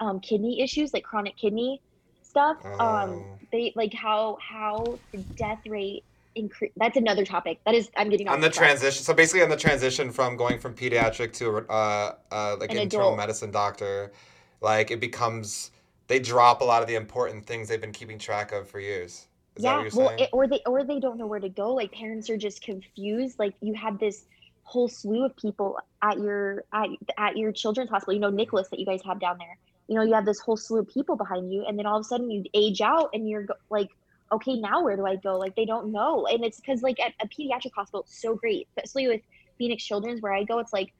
um, 0.00 0.20
kidney 0.20 0.60
issues, 0.60 0.92
like 0.92 1.04
chronic 1.04 1.36
kidney 1.36 1.80
stuff. 2.22 2.64
Um, 2.64 2.78
oh. 2.80 3.24
they 3.52 3.72
like 3.74 3.94
how 3.94 4.38
how 4.40 4.98
the 5.12 5.18
death 5.36 5.66
rate 5.66 6.04
increase. 6.34 6.72
That's 6.76 6.96
another 6.96 7.24
topic. 7.24 7.60
That 7.64 7.74
is, 7.74 7.90
I'm 7.96 8.08
getting 8.08 8.28
on 8.28 8.40
the 8.40 8.50
transition. 8.50 9.02
So 9.02 9.14
basically, 9.14 9.42
on 9.42 9.48
the 9.48 9.56
transition 9.56 10.10
from 10.12 10.36
going 10.36 10.58
from 10.58 10.74
pediatric 10.74 11.32
to 11.34 11.58
uh, 11.70 12.14
uh 12.30 12.56
like 12.58 12.70
an 12.72 12.78
internal 12.78 13.08
adult. 13.08 13.18
medicine 13.18 13.50
doctor, 13.50 14.12
like 14.60 14.90
it 14.90 15.00
becomes 15.00 15.70
they 16.06 16.18
drop 16.18 16.60
a 16.60 16.64
lot 16.64 16.82
of 16.82 16.88
the 16.88 16.94
important 16.94 17.44
things 17.44 17.68
they've 17.68 17.80
been 17.80 17.92
keeping 17.92 18.18
track 18.18 18.52
of 18.52 18.68
for 18.68 18.80
years. 18.80 19.26
Is 19.56 19.64
yeah, 19.64 19.88
well, 19.92 20.10
it, 20.16 20.28
or 20.32 20.46
they 20.46 20.60
or 20.66 20.84
they 20.84 21.00
don't 21.00 21.18
know 21.18 21.26
where 21.26 21.40
to 21.40 21.48
go. 21.48 21.74
Like 21.74 21.92
parents 21.92 22.30
are 22.30 22.36
just 22.36 22.62
confused. 22.62 23.38
Like 23.38 23.54
you 23.60 23.74
had 23.74 23.98
this 23.98 24.24
whole 24.62 24.88
slew 24.88 25.24
of 25.24 25.34
people 25.36 25.78
at 26.02 26.18
your 26.18 26.64
at, 26.72 26.88
at 27.16 27.36
your 27.36 27.52
children's 27.52 27.90
hospital. 27.90 28.14
You 28.14 28.20
know, 28.20 28.30
Nicklaus 28.30 28.68
that 28.68 28.78
you 28.78 28.86
guys 28.86 29.00
have 29.04 29.18
down 29.18 29.38
there 29.38 29.58
you 29.88 29.94
know 29.94 30.02
you 30.02 30.14
have 30.14 30.26
this 30.26 30.38
whole 30.38 30.56
slew 30.56 30.80
of 30.80 30.88
people 30.88 31.16
behind 31.16 31.52
you 31.52 31.64
and 31.66 31.78
then 31.78 31.86
all 31.86 31.96
of 31.96 32.02
a 32.02 32.04
sudden 32.04 32.30
you 32.30 32.44
age 32.54 32.80
out 32.80 33.10
and 33.14 33.28
you're 33.28 33.46
like 33.70 33.88
okay 34.30 34.56
now 34.56 34.84
where 34.84 34.96
do 34.96 35.06
i 35.06 35.16
go? 35.16 35.38
Like 35.38 35.56
they 35.56 35.64
don't 35.64 35.90
know. 35.90 36.26
And 36.26 36.44
it's 36.44 36.60
because 36.60 36.82
like 36.82 37.00
at 37.00 37.14
a 37.20 37.26
pediatric 37.28 37.72
hospital 37.74 38.00
it's 38.00 38.20
so 38.20 38.36
great 38.36 38.68
especially 38.76 39.08
with 39.08 39.22
phoenix 39.56 39.82
children's 39.82 40.22
where 40.22 40.32
i 40.32 40.44
go 40.44 40.60
it's 40.60 40.72
like 40.72 40.92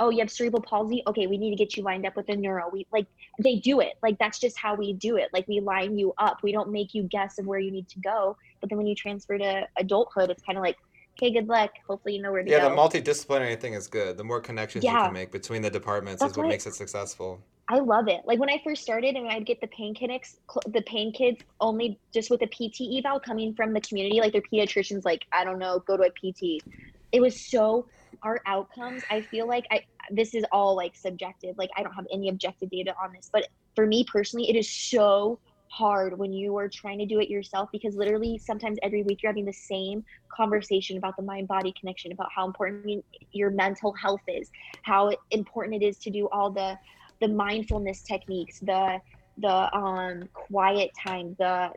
oh 0.00 0.10
you 0.10 0.18
have 0.20 0.30
cerebral 0.30 0.62
palsy? 0.62 1.02
Okay 1.06 1.26
we 1.26 1.36
need 1.36 1.50
to 1.50 1.56
get 1.56 1.76
you 1.76 1.82
lined 1.82 2.06
up 2.06 2.16
with 2.16 2.28
a 2.30 2.36
neuro. 2.36 2.68
We 2.72 2.86
like 2.92 3.06
they 3.38 3.56
do 3.56 3.80
it. 3.80 3.94
Like 4.02 4.18
that's 4.18 4.38
just 4.38 4.58
how 4.58 4.74
we 4.74 4.94
do 4.94 5.16
it. 5.16 5.28
Like 5.32 5.46
we 5.46 5.60
line 5.60 5.98
you 5.98 6.14
up. 6.18 6.42
We 6.42 6.52
don't 6.52 6.70
make 6.70 6.94
you 6.94 7.02
guess 7.04 7.38
of 7.38 7.46
where 7.46 7.58
you 7.58 7.70
need 7.70 7.88
to 7.88 8.00
go. 8.00 8.36
But 8.60 8.70
then 8.70 8.78
when 8.78 8.86
you 8.86 8.94
transfer 8.94 9.36
to 9.36 9.68
adulthood 9.76 10.30
it's 10.30 10.42
kind 10.42 10.56
of 10.56 10.64
like 10.64 10.78
okay 11.18 11.30
good 11.32 11.46
luck. 11.46 11.70
Hopefully 11.86 12.16
you 12.16 12.22
know 12.22 12.32
where 12.32 12.42
to 12.42 12.50
yeah, 12.50 12.60
go. 12.60 12.68
yeah 12.68 12.70
the 12.70 12.76
multidisciplinary 12.76 13.60
thing 13.60 13.74
is 13.74 13.86
good. 13.86 14.16
The 14.16 14.24
more 14.24 14.40
connections 14.40 14.82
yeah. 14.82 14.98
you 14.98 15.04
can 15.04 15.12
make 15.12 15.30
between 15.30 15.60
the 15.60 15.70
departments 15.70 16.20
that's 16.20 16.32
is 16.32 16.38
what 16.38 16.48
makes 16.48 16.66
it 16.66 16.74
successful 16.74 17.42
I 17.68 17.78
love 17.78 18.08
it. 18.08 18.20
Like 18.26 18.38
when 18.38 18.50
I 18.50 18.60
first 18.62 18.82
started 18.82 19.16
and 19.16 19.26
I'd 19.28 19.46
get 19.46 19.60
the 19.60 19.68
pain 19.68 19.94
clinics, 19.94 20.36
the 20.66 20.82
pain 20.82 21.12
kids 21.12 21.40
only 21.60 21.98
just 22.12 22.30
with 22.30 22.42
a 22.42 22.46
PT 22.46 22.98
eval 22.98 23.20
coming 23.20 23.54
from 23.54 23.72
the 23.72 23.80
community, 23.80 24.20
like 24.20 24.32
their 24.32 24.42
pediatricians, 24.52 25.04
like, 25.04 25.24
I 25.32 25.44
don't 25.44 25.58
know, 25.58 25.82
go 25.86 25.96
to 25.96 26.04
a 26.04 26.10
PT. 26.10 26.62
It 27.12 27.20
was 27.20 27.40
so, 27.40 27.86
our 28.22 28.40
outcomes, 28.46 29.02
I 29.10 29.22
feel 29.22 29.48
like 29.48 29.64
I, 29.70 29.82
this 30.10 30.34
is 30.34 30.44
all 30.52 30.76
like 30.76 30.94
subjective. 30.94 31.56
Like 31.56 31.70
I 31.76 31.82
don't 31.82 31.94
have 31.94 32.06
any 32.12 32.28
objective 32.28 32.68
data 32.68 32.94
on 33.02 33.12
this, 33.14 33.30
but 33.32 33.48
for 33.74 33.86
me 33.86 34.04
personally, 34.04 34.50
it 34.50 34.56
is 34.56 34.70
so 34.70 35.40
hard 35.68 36.16
when 36.18 36.32
you 36.32 36.56
are 36.56 36.68
trying 36.68 36.98
to 36.98 37.06
do 37.06 37.18
it 37.18 37.28
yourself 37.28 37.68
because 37.72 37.96
literally 37.96 38.38
sometimes 38.38 38.78
every 38.82 39.02
week 39.02 39.22
you're 39.22 39.32
having 39.32 39.44
the 39.44 39.52
same 39.52 40.04
conversation 40.30 40.96
about 40.96 41.16
the 41.16 41.22
mind 41.22 41.48
body 41.48 41.74
connection 41.78 42.12
about 42.12 42.28
how 42.34 42.46
important 42.46 43.04
your 43.32 43.50
mental 43.50 43.92
health 43.92 44.20
is 44.28 44.50
how 44.82 45.10
important 45.32 45.82
it 45.82 45.84
is 45.84 45.98
to 45.98 46.10
do 46.10 46.28
all 46.28 46.48
the 46.48 46.78
the 47.20 47.28
mindfulness 47.28 48.02
techniques, 48.02 48.60
the 48.60 49.00
the 49.38 49.76
um, 49.76 50.28
quiet 50.32 50.90
time, 51.02 51.34
the 51.38 51.70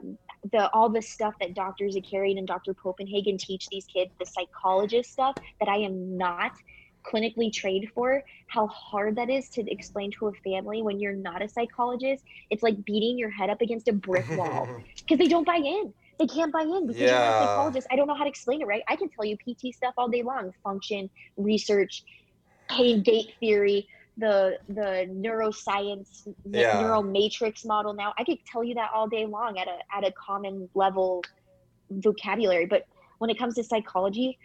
the 0.52 0.70
all 0.72 0.90
the 0.90 1.02
stuff 1.02 1.34
that 1.40 1.54
Dr. 1.54 1.86
Zakarian 1.86 2.38
and 2.38 2.48
Dr. 2.48 2.74
Popenhagen 2.74 3.38
teach 3.38 3.68
these 3.70 3.86
kids, 3.86 4.12
the 4.20 4.26
psychologist 4.26 5.12
stuff 5.12 5.36
that 5.60 5.68
I 5.68 5.78
am 5.78 6.18
not 6.18 6.52
clinically 7.04 7.52
trained 7.52 7.88
for, 7.94 8.24
how 8.48 8.68
hard 8.68 9.16
that 9.16 9.30
is 9.30 9.50
to 9.50 9.72
explain 9.72 10.12
to 10.12 10.28
a 10.28 10.34
family 10.34 10.82
when 10.82 11.00
you're 11.00 11.14
not 11.14 11.42
a 11.42 11.48
psychologist. 11.48 12.24
It's 12.50 12.64
like 12.64 12.84
beating 12.86 13.18
your 13.18 13.30
head 13.30 13.50
up 13.50 13.62
against 13.62 13.88
a 13.88 13.94
brick 13.94 14.26
wall 14.38 14.68
because 14.96 15.18
they 15.18 15.28
don't 15.28 15.46
buy 15.46 15.56
in. 15.56 15.94
They 16.20 16.28
can't 16.28 16.52
buy 16.52 16.62
in 16.62 16.88
because 16.88 17.02
yeah. 17.02 17.08
you're 17.08 17.20
not 17.20 17.44
a 17.44 17.46
psychologist. 17.46 17.88
I 17.92 17.96
don't 17.96 18.08
know 18.08 18.16
how 18.16 18.24
to 18.24 18.30
explain 18.30 18.62
it 18.62 18.68
right. 18.68 18.84
I 18.88 18.96
can 18.96 19.10
tell 19.10 19.26
you 19.26 19.38
PT 19.38 19.74
stuff 19.74 19.94
all 19.98 20.10
day 20.10 20.24
long, 20.24 20.54
function, 20.64 21.10
research, 21.38 22.04
pain 22.70 23.04
gate 23.04 23.34
theory, 23.40 23.88
the 24.18 24.58
the 24.70 25.08
neuroscience 25.10 26.28
yeah. 26.50 26.82
neuromatrix 26.82 27.66
model 27.66 27.94
now. 27.94 28.14
I 28.18 28.24
could 28.24 28.40
tell 28.46 28.64
you 28.64 28.76
that 28.76 28.92
all 28.94 29.08
day 29.08 29.26
long 29.26 29.58
at 29.58 29.68
a 29.68 29.78
at 29.96 30.04
a 30.04 30.12
common 30.14 30.70
level 30.74 31.24
vocabulary. 31.90 32.66
But 32.66 32.88
when 33.20 33.30
it 33.30 33.38
comes 33.38 33.56
to 33.56 33.64
psychology 33.64 34.38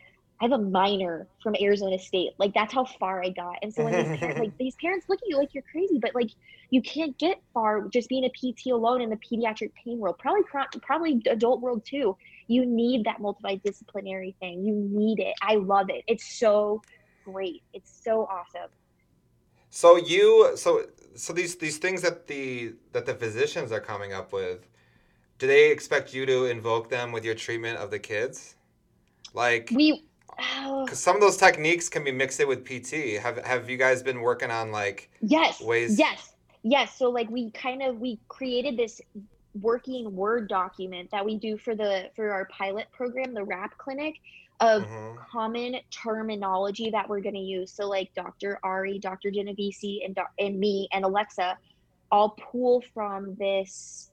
i 0.43 0.45
have 0.45 0.53
a 0.53 0.59
minor 0.59 1.29
from 1.41 1.55
arizona 1.61 1.97
state. 1.99 2.33
Like 2.37 2.53
that's 2.53 2.75
how 2.75 2.85
far 2.85 3.23
i 3.23 3.29
got. 3.29 3.59
And 3.63 3.73
so 3.73 3.85
when 3.85 3.93
these 3.95 4.19
parents, 4.19 4.41
like 4.41 4.59
these 4.59 4.75
parents 4.75 5.09
look 5.09 5.21
at 5.23 5.29
you 5.29 5.37
like 5.37 5.55
you're 5.55 5.63
crazy 5.71 5.99
but 6.01 6.15
like 6.17 6.31
you 6.71 6.83
can't 6.83 7.17
get 7.19 7.41
far 7.55 7.87
just 7.89 8.09
being 8.09 8.25
a 8.25 8.31
pt 8.31 8.67
alone 8.67 9.01
in 9.01 9.09
the 9.09 9.17
pediatric 9.17 9.71
pain 9.75 9.99
world. 9.99 10.19
Probably 10.19 10.43
probably 10.83 11.23
adult 11.31 11.61
world 11.61 11.85
too. 11.85 12.17
You 12.49 12.67
need 12.67 13.05
that 13.05 13.19
multidisciplinary 13.19 14.35
thing. 14.41 14.65
You 14.65 14.75
need 14.75 15.21
it. 15.21 15.35
I 15.41 15.55
love 15.55 15.91
it. 15.91 16.03
It's 16.09 16.39
so 16.39 16.83
great. 17.25 17.63
It's 17.73 18.03
so 18.05 18.23
awesome 18.23 18.71
so 19.73 19.97
you 19.97 20.53
so 20.55 20.85
so 21.15 21.33
these 21.33 21.57
these 21.57 21.79
things 21.79 22.03
that 22.03 22.27
the 22.27 22.75
that 22.93 23.07
the 23.07 23.15
physicians 23.15 23.73
are 23.73 23.81
coming 23.81 24.13
up 24.13 24.31
with, 24.31 24.69
do 25.39 25.47
they 25.47 25.71
expect 25.71 26.13
you 26.13 26.27
to 26.27 26.45
invoke 26.45 26.91
them 26.91 27.11
with 27.11 27.25
your 27.25 27.35
treatment 27.35 27.79
of 27.79 27.91
the 27.91 27.99
kids? 27.99 28.57
Like 29.33 29.71
we 29.75 30.05
oh. 30.39 30.85
because 30.85 30.99
some 30.99 31.17
of 31.17 31.23
those 31.23 31.39
techniques 31.39 31.89
can 31.89 32.05
be 32.05 32.13
mixed 32.13 32.39
in 32.39 32.49
with 32.49 32.67
PT. 32.67 33.19
Have 33.23 33.39
have 33.47 33.71
you 33.71 33.79
guys 33.79 34.03
been 34.03 34.21
working 34.21 34.51
on 34.51 34.73
like 34.73 35.11
yes 35.23 35.59
ways? 35.63 35.99
Yes, 35.99 36.35
yes. 36.63 36.95
So 36.99 37.09
like 37.09 37.31
we 37.31 37.51
kind 37.53 37.83
of 37.83 37.99
we 37.99 38.21
created 38.29 38.77
this 38.77 39.01
working 39.59 40.15
word 40.15 40.49
document 40.49 41.11
that 41.13 41.25
we 41.25 41.39
do 41.39 41.57
for 41.57 41.75
the 41.75 42.11
for 42.15 42.31
our 42.31 42.45
pilot 42.47 42.89
program 42.93 43.33
the 43.33 43.45
rap 43.45 43.79
clinic 43.79 44.17
of 44.63 44.85
Mhm. 44.85 45.19
common 45.29 45.77
terminology 45.91 46.89
that 46.91 47.09
we're 47.09 47.21
going 47.21 47.35
to 47.35 47.41
use. 47.41 47.73
So 47.73 47.89
like 47.89 48.13
dr 48.15 48.59
ari 48.63 48.99
dr 48.99 49.31
genovese 49.31 50.01
and, 50.05 50.17
and 50.39 50.59
me 50.59 50.89
and 50.93 51.05
alexa 51.05 51.59
all 52.11 52.31
pull 52.31 52.83
from 52.95 53.35
this 53.37 54.11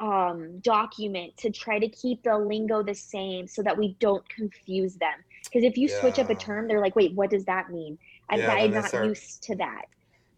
um, 0.00 0.58
document 0.58 1.36
to 1.38 1.50
try 1.50 1.78
to 1.78 1.88
keep 1.88 2.22
the 2.24 2.36
lingo 2.36 2.82
the 2.82 2.94
same 2.94 3.46
so 3.46 3.62
that 3.62 3.78
we 3.78 3.96
don't 4.00 4.28
confuse 4.28 4.96
them. 4.96 5.24
Because 5.44 5.62
if 5.64 5.78
you 5.78 5.88
switch 5.88 6.18
up 6.18 6.28
a 6.30 6.34
term 6.34 6.68
they're 6.68 6.80
like 6.80 6.94
wait 6.96 7.14
what 7.14 7.30
does 7.30 7.44
that 7.46 7.70
mean? 7.70 7.98
I'm, 8.28 8.40
Yeah, 8.40 8.52
I'm 8.52 8.70
not 8.72 8.88
start- 8.88 9.06
used 9.06 9.42
to 9.44 9.56
that. 9.56 9.86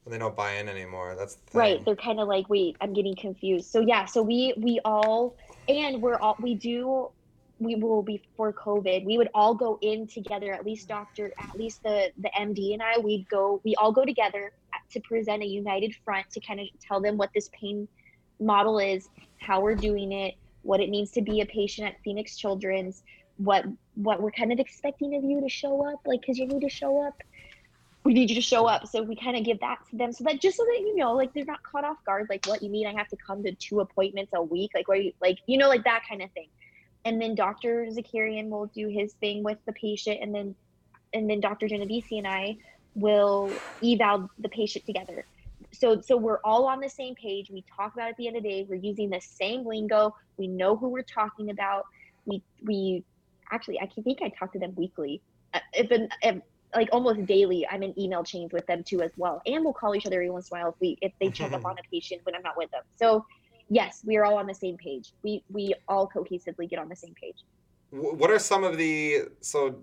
And 0.05 0.15
they 0.15 0.19
don't 0.19 0.37
buy 0.37 0.53
in 0.53 0.69
anymore. 0.69 1.17
That's 1.17 1.35
the 1.51 1.59
right 1.59 1.85
they're 1.85 1.97
kind 1.97 2.21
of 2.21 2.29
like 2.29 2.49
wait 2.49 2.77
i'm 2.81 2.93
getting 2.93 3.17
confused. 3.17 3.71
So 3.71 3.81
yeah 3.81 4.05
so 4.05 4.23
we 4.23 4.55
we 4.59 4.79
all 4.85 5.37
and 5.69 6.01
we're 6.01 6.19
all 6.19 6.37
we 6.39 6.55
do 6.55 7.11
we 7.59 7.75
will 7.75 8.03
before 8.03 8.53
covid 8.53 9.05
we 9.05 9.16
would 9.16 9.29
all 9.35 9.55
go 9.55 9.79
in 9.81 10.07
together 10.07 10.53
at 10.53 10.64
least 10.64 10.88
doctor 10.88 11.33
at 11.38 11.57
least 11.57 11.83
the 11.83 12.11
the 12.19 12.31
md 12.38 12.75
and 12.75 12.83
i 12.83 12.99
we'd 12.99 13.27
go 13.29 13.61
we 13.64 13.75
all 13.77 13.92
go 13.92 14.05
together 14.05 14.53
uh, 14.75 14.79
to 14.90 15.01
present 15.01 15.42
a 15.42 15.47
united 15.47 15.95
front 16.05 16.29
to 16.31 16.40
kind 16.40 16.61
of 16.61 16.66
tell 16.81 17.01
them 17.01 17.16
what 17.16 17.31
this 17.35 17.49
pain 17.59 17.88
model 18.40 18.79
is 18.79 19.09
how 19.38 19.61
we're 19.61 19.75
doing 19.75 20.12
it 20.12 20.35
what 20.62 20.81
it 20.81 20.90
means 20.90 21.11
to 21.11 21.23
be 21.23 21.40
a 21.40 21.47
patient 21.47 21.88
at 21.88 21.95
phoenix 22.03 22.37
children's 22.37 23.03
what 23.38 23.64
what 23.95 24.21
we're 24.23 24.31
kind 24.31 24.53
of 24.53 24.59
expecting 24.59 25.14
of 25.14 25.25
you 25.25 25.40
to 25.40 25.49
show 25.49 25.87
up 25.87 26.01
like 26.07 26.21
because 26.21 26.38
you 26.38 26.47
need 26.47 26.61
to 26.61 26.69
show 26.69 27.07
up. 27.07 27.23
We 28.05 28.14
need 28.14 28.31
you 28.31 28.37
to 28.37 28.42
show 28.42 28.66
up 28.66 28.87
so 28.87 29.03
we 29.03 29.16
kind 29.16 29.37
of 29.37 29.45
give 29.45 29.59
that 29.59 29.79
to 29.90 29.97
them 29.97 30.12
so 30.12 30.23
that 30.25 30.40
just 30.40 30.57
so 30.57 30.64
that 30.64 30.79
you 30.79 30.95
know 30.95 31.14
like 31.14 31.35
they're 31.35 31.45
not 31.45 31.61
caught 31.64 31.85
off 31.85 31.97
guard 32.07 32.29
like 32.31 32.47
what 32.47 32.62
you 32.62 32.71
mean 32.71 32.87
i 32.87 32.92
have 32.92 33.09
to 33.09 33.16
come 33.16 33.42
to 33.42 33.53
two 33.57 33.81
appointments 33.81 34.31
a 34.33 34.40
week 34.40 34.71
like 34.77 34.87
where 34.87 34.97
you 34.97 35.12
like 35.21 35.38
you 35.47 35.59
know 35.59 35.69
like 35.69 35.83
that 35.83 36.05
kind 36.09 36.23
of 36.23 36.31
thing 36.31 36.47
and 37.07 37.21
then 37.21 37.35
dr 37.35 37.87
zakarian 37.90 38.51
will 38.51 38.66
do 38.66 38.88
his 38.88 39.14
thing 39.14 39.42
with 39.42 39.59
the 39.66 39.73
patient 39.73 40.19
and 40.21 40.35
then 40.35 40.55
and 41.14 41.31
then 41.31 41.40
dr 41.40 41.66
genovese 41.66 42.05
and 42.11 42.27
i 42.27 42.55
will 42.97 43.53
eval 43.85 44.29
the 44.38 44.49
patient 44.49 44.85
together. 44.87 45.25
So 45.73 46.01
so 46.01 46.16
we're 46.16 46.40
all 46.42 46.66
on 46.66 46.81
the 46.81 46.88
same 46.88 47.14
page. 47.14 47.51
We 47.51 47.64
talk 47.77 47.95
about 47.95 48.09
it 48.09 48.11
at 48.11 48.16
the 48.16 48.27
end 48.27 48.37
of 48.37 48.42
the 48.42 48.49
day. 48.49 48.66
We're 48.69 48.77
using 48.77 49.11
the 49.11 49.21
same 49.21 49.64
lingo. 49.64 50.16
We 50.37 50.49
know 50.49 50.77
who 50.77 50.88
we're 50.88 51.03
talking 51.03 51.51
about. 51.51 51.85
We 52.25 52.42
we 52.64 53.05
actually 53.53 53.79
i 53.79 53.87
think 53.87 54.21
i 54.23 54.29
talk 54.31 54.53
to 54.55 54.59
them 54.59 54.75
weekly. 54.75 55.21
Uh, 55.55 55.61
if, 55.73 55.90
an, 55.92 56.09
if 56.23 56.40
like 56.75 56.88
almost 56.90 57.25
daily 57.27 57.64
i'm 57.71 57.85
in 57.85 57.99
email 57.99 58.25
chains 58.25 58.53
with 58.53 58.66
them 58.66 58.83
too 58.83 59.03
as 59.03 59.12
well. 59.16 59.40
And 59.47 59.62
we'll 59.62 59.73
call 59.73 59.95
each 59.95 60.07
other 60.07 60.16
every 60.16 60.31
once 60.31 60.51
in 60.51 60.57
a 60.57 60.61
while 60.61 60.71
if 60.71 60.81
we 60.81 60.99
if 61.01 61.12
they 61.21 61.31
check 61.31 61.53
up 61.53 61.64
on 61.71 61.77
a 61.79 61.90
patient 61.92 62.23
when 62.25 62.35
i'm 62.35 62.42
not 62.42 62.57
with 62.57 62.71
them. 62.71 62.83
So 62.97 63.25
yes 63.68 64.02
we 64.05 64.16
are 64.16 64.24
all 64.24 64.37
on 64.38 64.46
the 64.46 64.55
same 64.55 64.76
page 64.76 65.12
we 65.22 65.42
we 65.50 65.74
all 65.88 66.09
cohesively 66.09 66.68
get 66.68 66.79
on 66.79 66.88
the 66.88 66.96
same 66.96 67.14
page 67.20 67.37
What 67.90 68.31
are 68.31 68.38
some 68.38 68.64
of 68.64 68.76
the 68.76 69.22
so 69.40 69.76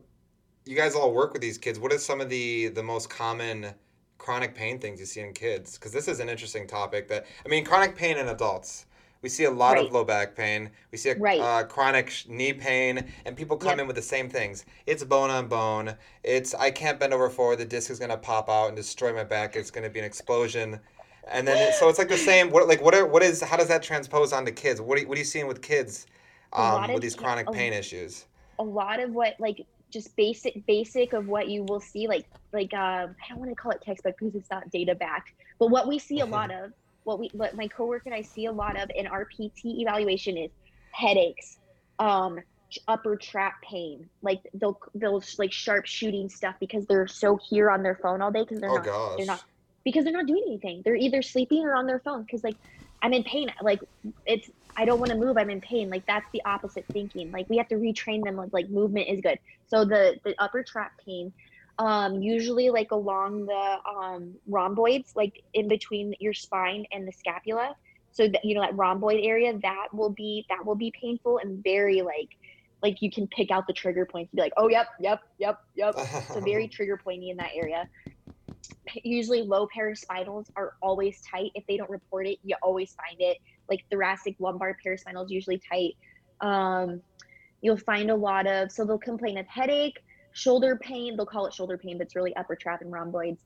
you 0.66 0.76
guys 0.78 0.96
all 0.96 1.14
work 1.14 1.34
with 1.34 1.42
these 1.42 1.58
kids? 1.58 1.78
What 1.78 1.92
are 1.92 1.98
some 1.98 2.22
of 2.22 2.30
the 2.30 2.70
the 2.70 2.84
most 2.84 3.10
common 3.10 3.74
chronic 4.18 4.56
pain 4.56 4.80
things 4.80 4.98
you 5.00 5.06
see 5.06 5.20
in 5.20 5.34
kids? 5.34 5.78
Because 5.78 5.92
this 5.92 6.08
is 6.08 6.22
an 6.22 6.30
interesting 6.30 6.68
topic. 6.68 7.10
That 7.10 7.26
I 7.46 7.50
mean, 7.50 7.66
chronic 7.66 7.96
pain 7.98 8.18
in 8.18 8.30
adults. 8.30 8.86
We 9.22 9.30
see 9.30 9.44
a 9.46 9.52
lot 9.52 9.74
Right. 9.74 9.86
of 9.88 9.92
low 9.94 10.04
back 10.06 10.36
pain. 10.36 10.70
We 10.92 10.98
see 10.98 11.10
a 11.10 11.18
Right. 11.18 11.40
uh, 11.42 11.64
chronic 11.66 12.10
sh- 12.10 12.28
knee 12.28 12.54
pain, 12.54 13.12
and 13.26 13.36
people 13.36 13.56
come 13.58 13.72
Yep. 13.72 13.80
in 13.80 13.88
with 13.88 13.96
the 13.98 14.02
same 14.02 14.30
things. 14.30 14.66
It's 14.86 15.04
bone 15.04 15.30
on 15.30 15.48
bone. 15.48 15.96
It's 16.24 16.54
I 16.54 16.72
can't 16.72 16.98
bend 17.00 17.14
over 17.14 17.30
forward. 17.30 17.58
The 17.58 17.66
disc 17.66 17.90
is 17.92 18.00
gonna 18.00 18.18
pop 18.18 18.50
out 18.50 18.68
and 18.68 18.76
destroy 18.78 19.14
my 19.14 19.24
back. 19.26 19.56
It's 19.58 19.72
gonna 19.72 19.90
be 19.90 20.00
an 20.00 20.06
explosion. 20.06 20.80
And 21.28 21.48
then 21.48 21.58
it, 21.58 21.74
so 21.76 21.90
it's 21.90 22.00
like 22.00 22.10
the 22.10 22.18
same. 22.18 22.50
What 22.52 22.68
like 22.68 22.82
what 22.82 22.94
are 22.94 23.06
what 23.06 23.24
is 23.24 23.42
how 23.42 23.58
does 23.58 23.68
that 23.70 23.82
transpose 23.84 24.34
onto 24.34 24.52
kids? 24.52 24.82
What 24.82 24.98
are, 24.98 25.02
you- 25.02 25.08
what 25.08 25.16
are 25.18 25.20
you 25.20 25.26
seeing 25.26 25.48
with 25.48 25.62
kids 25.62 26.06
um, 26.52 26.92
with 26.94 27.02
these 27.02 27.16
chronic 27.16 27.48
a- 27.48 27.52
pain 27.52 27.74
issues? 27.74 28.26
a 28.60 28.64
lot 28.64 29.00
of 29.00 29.12
what 29.12 29.34
like 29.40 29.58
just 29.92 30.16
basic 30.16 30.66
basic 30.68 31.14
of 31.14 31.28
what 31.28 31.50
you 31.50 31.64
will 31.64 31.80
see 31.80 32.08
like 32.08 32.26
like 32.54 32.72
um 32.74 33.16
i 33.24 33.30
don't 33.30 33.40
want 33.40 33.50
to 33.50 33.56
call 33.56 33.72
it 33.72 33.82
textbook 33.84 34.14
because 34.20 34.36
it's 34.36 34.50
not 34.52 34.70
data 34.72 34.94
backed 34.94 35.30
but 35.60 35.70
what 35.70 35.88
we 35.88 35.98
see 35.98 36.20
a 36.20 36.26
lot 36.26 36.52
of 36.52 36.72
what 37.04 37.20
we 37.20 37.30
what 37.34 37.56
my 37.56 37.68
coworker 37.68 38.04
and 38.06 38.14
i 38.14 38.22
see 38.22 38.46
a 38.46 38.52
lot 38.52 38.78
of 38.80 38.90
in 38.96 39.08
our 39.08 39.26
pt 39.26 39.66
evaluation 39.66 40.38
is 40.38 40.52
headaches 40.92 41.58
um 42.00 42.38
upper 42.88 43.16
trap 43.16 43.54
pain 43.68 44.10
like 44.22 44.40
they'll 44.54 44.80
they'll 44.96 45.24
like 45.38 45.52
sharp 45.52 45.86
shooting 45.86 46.30
stuff 46.30 46.56
because 46.60 46.86
they're 46.88 47.08
so 47.08 47.38
here 47.50 47.70
on 47.70 47.84
their 47.84 47.96
phone 48.02 48.22
all 48.22 48.32
day 48.32 48.42
because 48.42 48.60
they're 48.60 48.70
Oh 48.70 48.76
not 48.76 48.86
gosh. 48.86 49.18
they're 49.18 49.26
not 49.26 49.42
because 49.84 50.04
they're 50.04 50.14
not 50.14 50.28
doing 50.28 50.44
anything. 50.48 50.82
They're 50.84 50.96
either 50.96 51.22
sleeping 51.22 51.64
or 51.64 51.76
on 51.76 51.86
their 51.86 52.00
phone 52.00 52.24
because 52.24 52.44
like 52.44 52.58
i'm 53.02 53.14
in 53.14 53.24
pain. 53.24 53.50
Like 53.62 53.80
it's 54.26 54.50
i 54.76 54.86
don't 54.86 55.00
want 55.00 55.12
to 55.12 55.18
move 55.18 55.38
i'm 55.38 55.50
in 55.50 55.62
pain. 55.62 55.90
Like 55.90 56.04
that's 56.08 56.28
the 56.34 56.42
opposite 56.46 56.86
thinking. 56.94 57.32
Like 57.32 57.48
we 57.50 57.58
have 57.58 57.68
to 57.70 57.76
retrain 57.76 58.24
them 58.24 58.36
like, 58.36 58.54
like 58.54 58.70
movement 58.70 59.10
is 59.10 59.22
good. 59.22 59.40
So 59.68 59.86
the 59.86 60.18
the 60.24 60.36
upper 60.40 60.64
trap 60.64 60.92
pain 61.06 61.34
um 61.80 62.22
usually 62.22 62.70
like 62.70 62.92
along 62.92 63.48
the 63.48 63.78
um 63.90 64.36
rhomboids 64.48 65.12
like 65.16 65.34
in 65.56 65.68
between 65.68 66.14
your 66.20 66.34
spine 66.34 66.86
and 66.92 67.08
the 67.08 67.12
scapula. 67.12 67.76
So 68.12 68.28
that 68.28 68.46
you 68.46 68.56
know 68.56 68.62
that 68.62 68.76
rhomboid 68.76 69.20
area 69.24 69.58
that 69.64 69.88
will 69.92 70.12
be 70.12 70.46
that 70.50 70.66
will 70.66 70.76
be 70.76 70.94
painful 71.00 71.40
and 71.40 71.64
very 71.64 72.02
like 72.02 72.30
like 72.84 73.02
you 73.02 73.10
can 73.10 73.28
pick 73.28 73.50
out 73.50 73.66
the 73.66 73.74
trigger 73.74 74.06
points 74.06 74.32
and 74.32 74.38
be 74.38 74.42
like 74.44 74.54
oh 74.58 74.70
yep 74.70 74.88
yep 75.00 75.20
yep 75.40 75.58
yep. 75.76 75.96
So 76.32 76.42
very 76.42 76.68
trigger 76.76 76.98
pointy 77.04 77.32
in 77.32 77.38
that 77.38 77.52
area 77.56 77.88
usually 79.04 79.42
low 79.42 79.68
paraspinals 79.76 80.46
are 80.56 80.74
always 80.82 81.22
tight. 81.30 81.52
If 81.56 81.66
they 81.68 81.78
don't 81.78 81.90
report 81.90 82.28
it 82.28 82.40
you 82.44 82.56
always 82.62 82.96
find 82.96 83.20
it. 83.20 83.38
Like 83.70 83.86
thoracic 83.92 84.36
lumbar 84.40 84.78
paraspinals 84.86 85.30
usually 85.30 85.62
tight. 85.72 85.94
Um, 86.42 87.02
you'll 87.62 87.78
find 87.78 88.12
a 88.12 88.16
lot 88.16 88.46
of 88.48 88.72
so 88.72 88.86
they'll 88.86 88.98
complain 88.98 89.38
of 89.38 89.48
headache 89.48 90.00
shoulder 90.34 90.76
pain. 90.76 91.16
They'll 91.16 91.26
call 91.26 91.46
it 91.46 91.54
shoulder 91.54 91.78
pain 91.78 91.98
but 91.98 92.06
it's 92.06 92.16
really 92.16 92.36
upper 92.36 92.56
trap 92.56 92.82
and 92.82 92.92
rhomboids. 92.92 93.42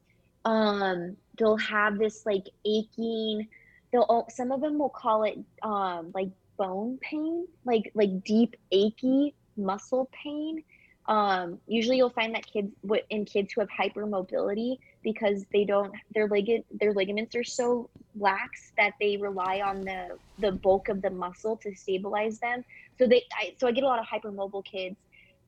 Um, 0.45 1.17
they'll 1.37 1.57
have 1.57 1.97
this 1.97 2.25
like 2.25 2.45
aching. 2.65 3.47
They'll 3.91 4.07
al- 4.09 4.29
some 4.29 4.51
of 4.51 4.61
them 4.61 4.79
will 4.79 4.89
call 4.89 5.23
it 5.23 5.37
um, 5.61 6.11
like 6.13 6.29
bone 6.57 6.97
pain 7.01 7.45
like 7.65 7.91
like 7.93 8.23
deep 8.23 8.55
achy 8.71 9.35
muscle 9.55 10.09
pain 10.11 10.63
um, 11.07 11.59
usually 11.67 11.97
you'll 11.97 12.09
find 12.09 12.35
that 12.35 12.45
kids 12.45 12.73
in 13.09 13.25
kids 13.25 13.53
who 13.53 13.61
have 13.61 13.69
hypermobility 13.69 14.77
because 15.03 15.45
they 15.53 15.63
don't 15.63 15.93
their 16.13 16.27
ligament 16.27 16.65
their 16.69 16.93
ligaments 16.93 17.33
are 17.35 17.43
so 17.43 17.89
lax 18.19 18.73
that 18.77 18.93
they 18.99 19.15
rely 19.15 19.61
on 19.61 19.81
the 19.81 20.09
the 20.39 20.51
bulk 20.51 20.89
of 20.89 21.01
the 21.01 21.09
muscle 21.09 21.57
to 21.57 21.73
stabilize 21.75 22.39
them. 22.39 22.63
So 22.99 23.07
they 23.07 23.23
I, 23.33 23.53
so 23.59 23.67
i 23.67 23.71
get 23.71 23.83
a 23.83 23.87
lot 23.87 23.99
of 23.99 24.05
hypermobile 24.05 24.65
kids 24.65 24.97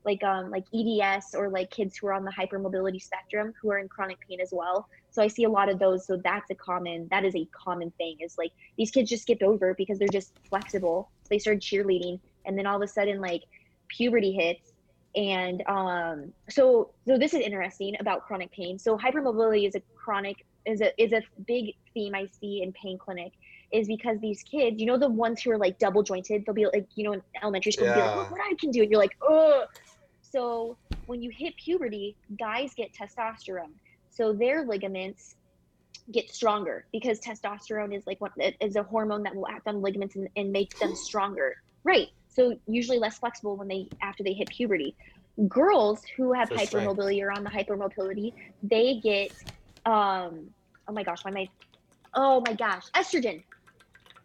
like 0.05 0.23
um 0.23 0.49
like 0.49 0.63
eds 0.73 1.35
or 1.35 1.49
like 1.49 1.69
kids 1.71 1.97
who 1.97 2.07
are 2.07 2.13
on 2.13 2.23
the 2.23 2.31
hypermobility 2.31 3.01
spectrum 3.01 3.51
who 3.61 3.69
are 3.69 3.79
in 3.79 3.89
chronic 3.89 4.17
pain 4.29 4.39
as 4.39 4.49
well. 4.53 4.87
So 5.11 5.21
i 5.21 5.27
see 5.27 5.43
a 5.43 5.49
lot 5.49 5.67
of 5.67 5.77
those 5.77 6.07
so 6.07 6.21
that's 6.23 6.49
a 6.51 6.55
common 6.55 7.09
that 7.11 7.25
is 7.25 7.35
a 7.35 7.45
common 7.65 7.91
thing 7.97 8.15
is 8.21 8.35
like 8.37 8.51
these 8.77 8.91
kids 8.91 9.09
just 9.09 9.23
skipped 9.23 9.43
over 9.43 9.75
because 9.77 9.99
they're 9.99 10.07
just 10.07 10.31
flexible. 10.49 11.11
So 11.23 11.27
they 11.31 11.39
started 11.39 11.61
cheerleading 11.61 12.21
and 12.45 12.57
then 12.57 12.65
all 12.65 12.77
of 12.77 12.81
a 12.81 12.87
sudden 12.87 13.19
like 13.19 13.41
puberty 13.89 14.31
hits 14.31 14.71
and 15.15 15.63
um 15.67 16.31
so 16.49 16.91
so 17.07 17.17
this 17.17 17.33
is 17.33 17.41
interesting 17.41 17.95
about 17.99 18.25
chronic 18.25 18.51
pain. 18.51 18.77
So 18.77 18.97
hypermobility 18.97 19.67
is 19.67 19.75
a 19.75 19.81
chronic 19.95 20.45
is 20.65 20.81
a 20.81 21.01
is 21.01 21.13
a 21.13 21.21
big 21.47 21.73
theme 21.93 22.13
i 22.13 22.27
see 22.39 22.61
in 22.61 22.73
pain 22.73 22.97
clinic 22.97 23.31
is 23.71 23.87
because 23.87 24.19
these 24.19 24.43
kids 24.43 24.77
you 24.77 24.85
know 24.85 24.97
the 24.97 25.07
ones 25.07 25.41
who 25.41 25.51
are 25.51 25.57
like 25.57 25.79
double 25.79 26.03
jointed 26.03 26.43
they'll 26.45 26.53
be 26.53 26.65
like 26.65 26.85
you 26.95 27.05
know 27.05 27.13
in 27.13 27.21
elementary 27.41 27.71
school 27.71 27.85
they'll 27.87 27.95
be 27.95 28.01
like 28.01 28.15
look 28.17 28.31
what 28.31 28.41
i 28.41 28.53
can 28.59 28.69
do 28.69 28.81
and 28.81 28.91
you're 28.91 28.99
like 28.99 29.15
oh 29.21 29.63
so 30.21 30.77
when 31.09 31.21
you 31.21 31.31
hit 31.31 31.55
puberty 31.57 32.15
guys 32.37 32.73
get 32.75 32.91
testosterone. 32.93 33.73
So 34.11 34.33
their 34.33 34.65
ligaments 34.65 35.35
get 36.11 36.29
stronger 36.29 36.85
because 36.91 37.19
testosterone 37.19 37.95
is 37.95 38.03
like 38.05 38.21
what 38.21 38.31
is 38.61 38.75
a 38.75 38.83
hormone 38.83 39.23
that 39.23 39.35
will 39.35 39.47
act 39.47 39.67
on 39.67 39.81
ligaments 39.81 40.15
and, 40.15 40.29
and 40.35 40.51
make 40.51 40.77
them 40.79 40.95
stronger. 40.95 41.55
Right 41.83 42.09
so 42.29 42.55
usually 42.67 42.99
less 42.99 43.17
flexible 43.17 43.57
when 43.57 43.67
they 43.67 43.89
after 44.01 44.23
they 44.23 44.33
hit 44.33 44.49
puberty. 44.49 44.95
Girls 45.47 46.01
who 46.17 46.33
have 46.33 46.49
strength. 46.49 46.73
hypermobility 46.73 47.21
or 47.21 47.31
on 47.31 47.43
the 47.43 47.49
hypermobility 47.49 48.33
they 48.63 48.99
get 49.01 49.31
um 49.85 50.49
oh 50.87 50.93
my 50.93 51.03
gosh 51.03 51.23
why 51.23 51.31
am 51.31 51.37
i 51.37 51.47
oh 52.15 52.41
my 52.41 52.53
gosh 52.53 52.83
estrogen. 52.95 53.43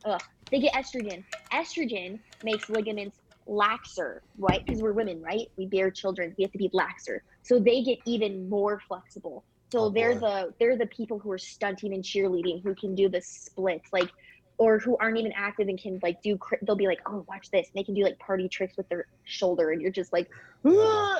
Ugh. 0.04 0.20
they 0.50 0.60
get 0.60 0.72
estrogen. 0.74 1.24
Estrogen 1.52 2.18
makes 2.42 2.68
ligaments 2.68 3.18
laxer 3.48 4.20
right? 4.38 4.62
Because 4.66 4.82
we're 4.82 4.92
women 4.92 5.22
right? 5.22 5.46
We 5.56 5.66
bear 5.66 5.90
children 5.90 6.34
we 6.38 6.42
have 6.44 6.52
to 6.52 6.58
be 6.58 6.70
laxer. 6.74 7.18
So 7.42 7.58
they 7.58 7.82
get 7.82 7.98
even 8.06 8.48
more 8.48 8.80
flexible. 8.88 9.44
So 9.70 9.86
Oh, 9.86 9.90
they're 9.90 10.14
boy. 10.14 10.20
the 10.20 10.54
they're 10.58 10.78
the 10.78 10.86
people 10.86 11.18
who 11.18 11.30
are 11.30 11.38
stunting 11.38 11.94
and 11.94 12.02
cheerleading 12.02 12.62
who 12.64 12.74
can 12.74 12.94
do 12.94 13.08
the 13.08 13.20
splits. 13.22 13.88
Like 13.92 14.10
or 14.58 14.78
who 14.78 14.96
aren't 14.98 15.18
even 15.18 15.32
active 15.32 15.68
and 15.68 15.80
can 15.80 15.98
like 16.02 16.22
do 16.22 16.38
they'll 16.62 16.76
be 16.76 16.86
like 16.86 17.00
oh 17.06 17.24
watch 17.28 17.50
this 17.50 17.66
and 17.66 17.74
they 17.74 17.84
can 17.84 17.94
do 17.94 18.02
like 18.02 18.18
party 18.18 18.48
tricks 18.48 18.76
with 18.76 18.88
their 18.88 19.06
shoulder 19.24 19.70
and 19.70 19.82
you're 19.82 19.90
just 19.90 20.12
like 20.12 20.28
"Ugh." 20.64 21.18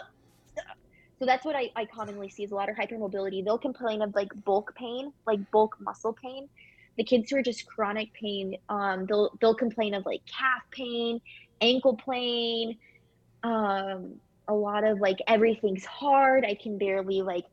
so 1.19 1.27
that's 1.27 1.45
what 1.45 1.57
I, 1.57 1.71
I 1.77 1.85
commonly 1.87 2.29
see 2.29 2.45
is 2.45 2.53
a 2.53 2.55
lot 2.55 2.69
of 2.69 2.77
hypermobility 2.77 3.45
they'll 3.45 3.59
complain 3.59 4.03
of 4.03 4.15
like 4.15 4.29
bulk 4.45 4.75
pain 4.77 5.13
like 5.27 5.39
bulk 5.51 5.77
muscle 5.81 6.13
pain 6.13 6.49
the 6.97 7.05
kids 7.05 7.31
who 7.31 7.39
are 7.39 7.43
just 7.43 7.67
chronic 7.67 8.13
pain, 8.13 8.57
um, 8.69 9.07
they'll 9.07 9.37
they'll 9.41 9.55
complain 9.55 9.95
of 9.95 10.07
like 10.07 10.23
calf 10.27 10.63
pain, 10.71 11.21
ankle 11.61 11.97
pain, 11.97 12.79
um, 13.43 14.15
a 14.49 14.55
lot 14.55 14.85
of 14.85 15.01
like 15.01 15.19
everything's 15.27 15.85
hard. 15.85 16.45
I 16.45 16.55
can 16.55 16.79
barely 16.79 17.23
like 17.23 17.45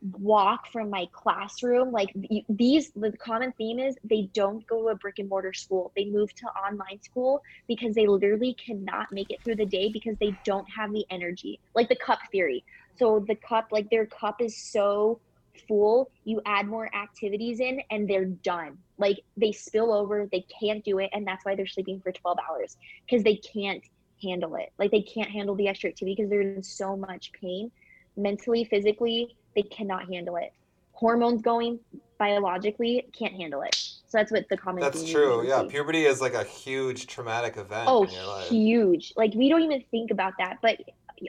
walk 0.00 0.66
from 0.72 0.90
my 0.90 1.06
classroom. 1.12 1.90
Like 1.90 2.14
these, 2.48 2.90
the 2.94 3.12
common 3.12 3.52
theme 3.52 3.78
is 3.78 3.96
they 4.04 4.28
don't 4.32 4.66
go 4.66 4.82
to 4.82 4.88
a 4.88 4.94
brick 4.94 5.18
and 5.18 5.28
mortar 5.28 5.52
school. 5.52 5.92
They 5.96 6.06
move 6.06 6.34
to 6.36 6.46
online 6.46 7.02
school 7.02 7.42
because 7.66 7.94
they 7.94 8.06
literally 8.06 8.54
cannot 8.54 9.12
make 9.12 9.30
it 9.30 9.40
through 9.44 9.56
the 9.56 9.66
day 9.66 9.90
because 9.92 10.16
they 10.20 10.32
don't 10.44 10.66
have 10.70 10.92
the 10.92 11.04
energy. 11.10 11.60
Like 11.74 11.88
the 11.88 11.96
cup 11.96 12.20
theory. 12.30 12.64
So 12.98 13.24
the 13.26 13.34
cup, 13.34 13.68
like 13.70 13.90
their 13.90 14.06
cup 14.06 14.40
is 14.40 14.56
so 14.56 15.20
full, 15.66 16.10
you 16.24 16.40
add 16.46 16.68
more 16.68 16.94
activities 16.94 17.60
in 17.60 17.80
and 17.90 18.08
they're 18.08 18.24
done. 18.24 18.78
Like 18.98 19.18
they 19.36 19.52
spill 19.52 19.92
over, 19.92 20.28
they 20.30 20.46
can't 20.60 20.84
do 20.84 20.98
it. 20.98 21.10
And 21.12 21.26
that's 21.26 21.44
why 21.44 21.54
they're 21.54 21.66
sleeping 21.66 22.00
for 22.00 22.12
12 22.12 22.38
hours 22.48 22.76
because 23.06 23.24
they 23.24 23.36
can't 23.36 23.82
handle 24.22 24.54
it. 24.56 24.72
Like 24.78 24.90
they 24.90 25.02
can't 25.02 25.30
handle 25.30 25.54
the 25.54 25.68
extra 25.68 25.90
activity 25.90 26.14
because 26.16 26.30
they're 26.30 26.40
in 26.42 26.62
so 26.62 26.96
much 26.96 27.32
pain 27.32 27.70
mentally, 28.16 28.64
physically, 28.64 29.36
they 29.54 29.62
cannot 29.62 30.12
handle 30.12 30.36
it. 30.36 30.52
Hormones 30.92 31.42
going 31.42 31.78
biologically 32.18 33.06
can't 33.16 33.34
handle 33.34 33.62
it. 33.62 33.74
So 33.74 34.18
that's 34.18 34.32
what 34.32 34.48
the 34.48 34.56
common. 34.56 34.82
That's 34.82 35.08
true. 35.08 35.46
Yeah, 35.46 35.64
puberty 35.68 36.04
is 36.04 36.20
like 36.20 36.34
a 36.34 36.44
huge 36.44 37.06
traumatic 37.06 37.56
event. 37.56 37.84
Oh, 37.86 38.04
huge! 38.48 39.12
Like 39.16 39.34
we 39.34 39.48
don't 39.48 39.62
even 39.62 39.82
think 39.90 40.10
about 40.10 40.34
that. 40.38 40.58
But 40.62 40.80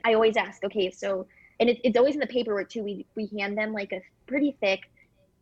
I 0.03 0.13
always 0.13 0.37
ask, 0.37 0.63
okay, 0.63 0.89
so 0.89 1.27
and 1.59 1.69
it, 1.69 1.79
it's 1.83 1.97
always 1.97 2.15
in 2.15 2.21
the 2.21 2.27
paperwork 2.27 2.69
too. 2.69 2.83
We 2.83 3.05
we 3.15 3.29
hand 3.37 3.57
them 3.57 3.73
like 3.73 3.91
a 3.91 4.01
pretty 4.27 4.55
thick, 4.61 4.89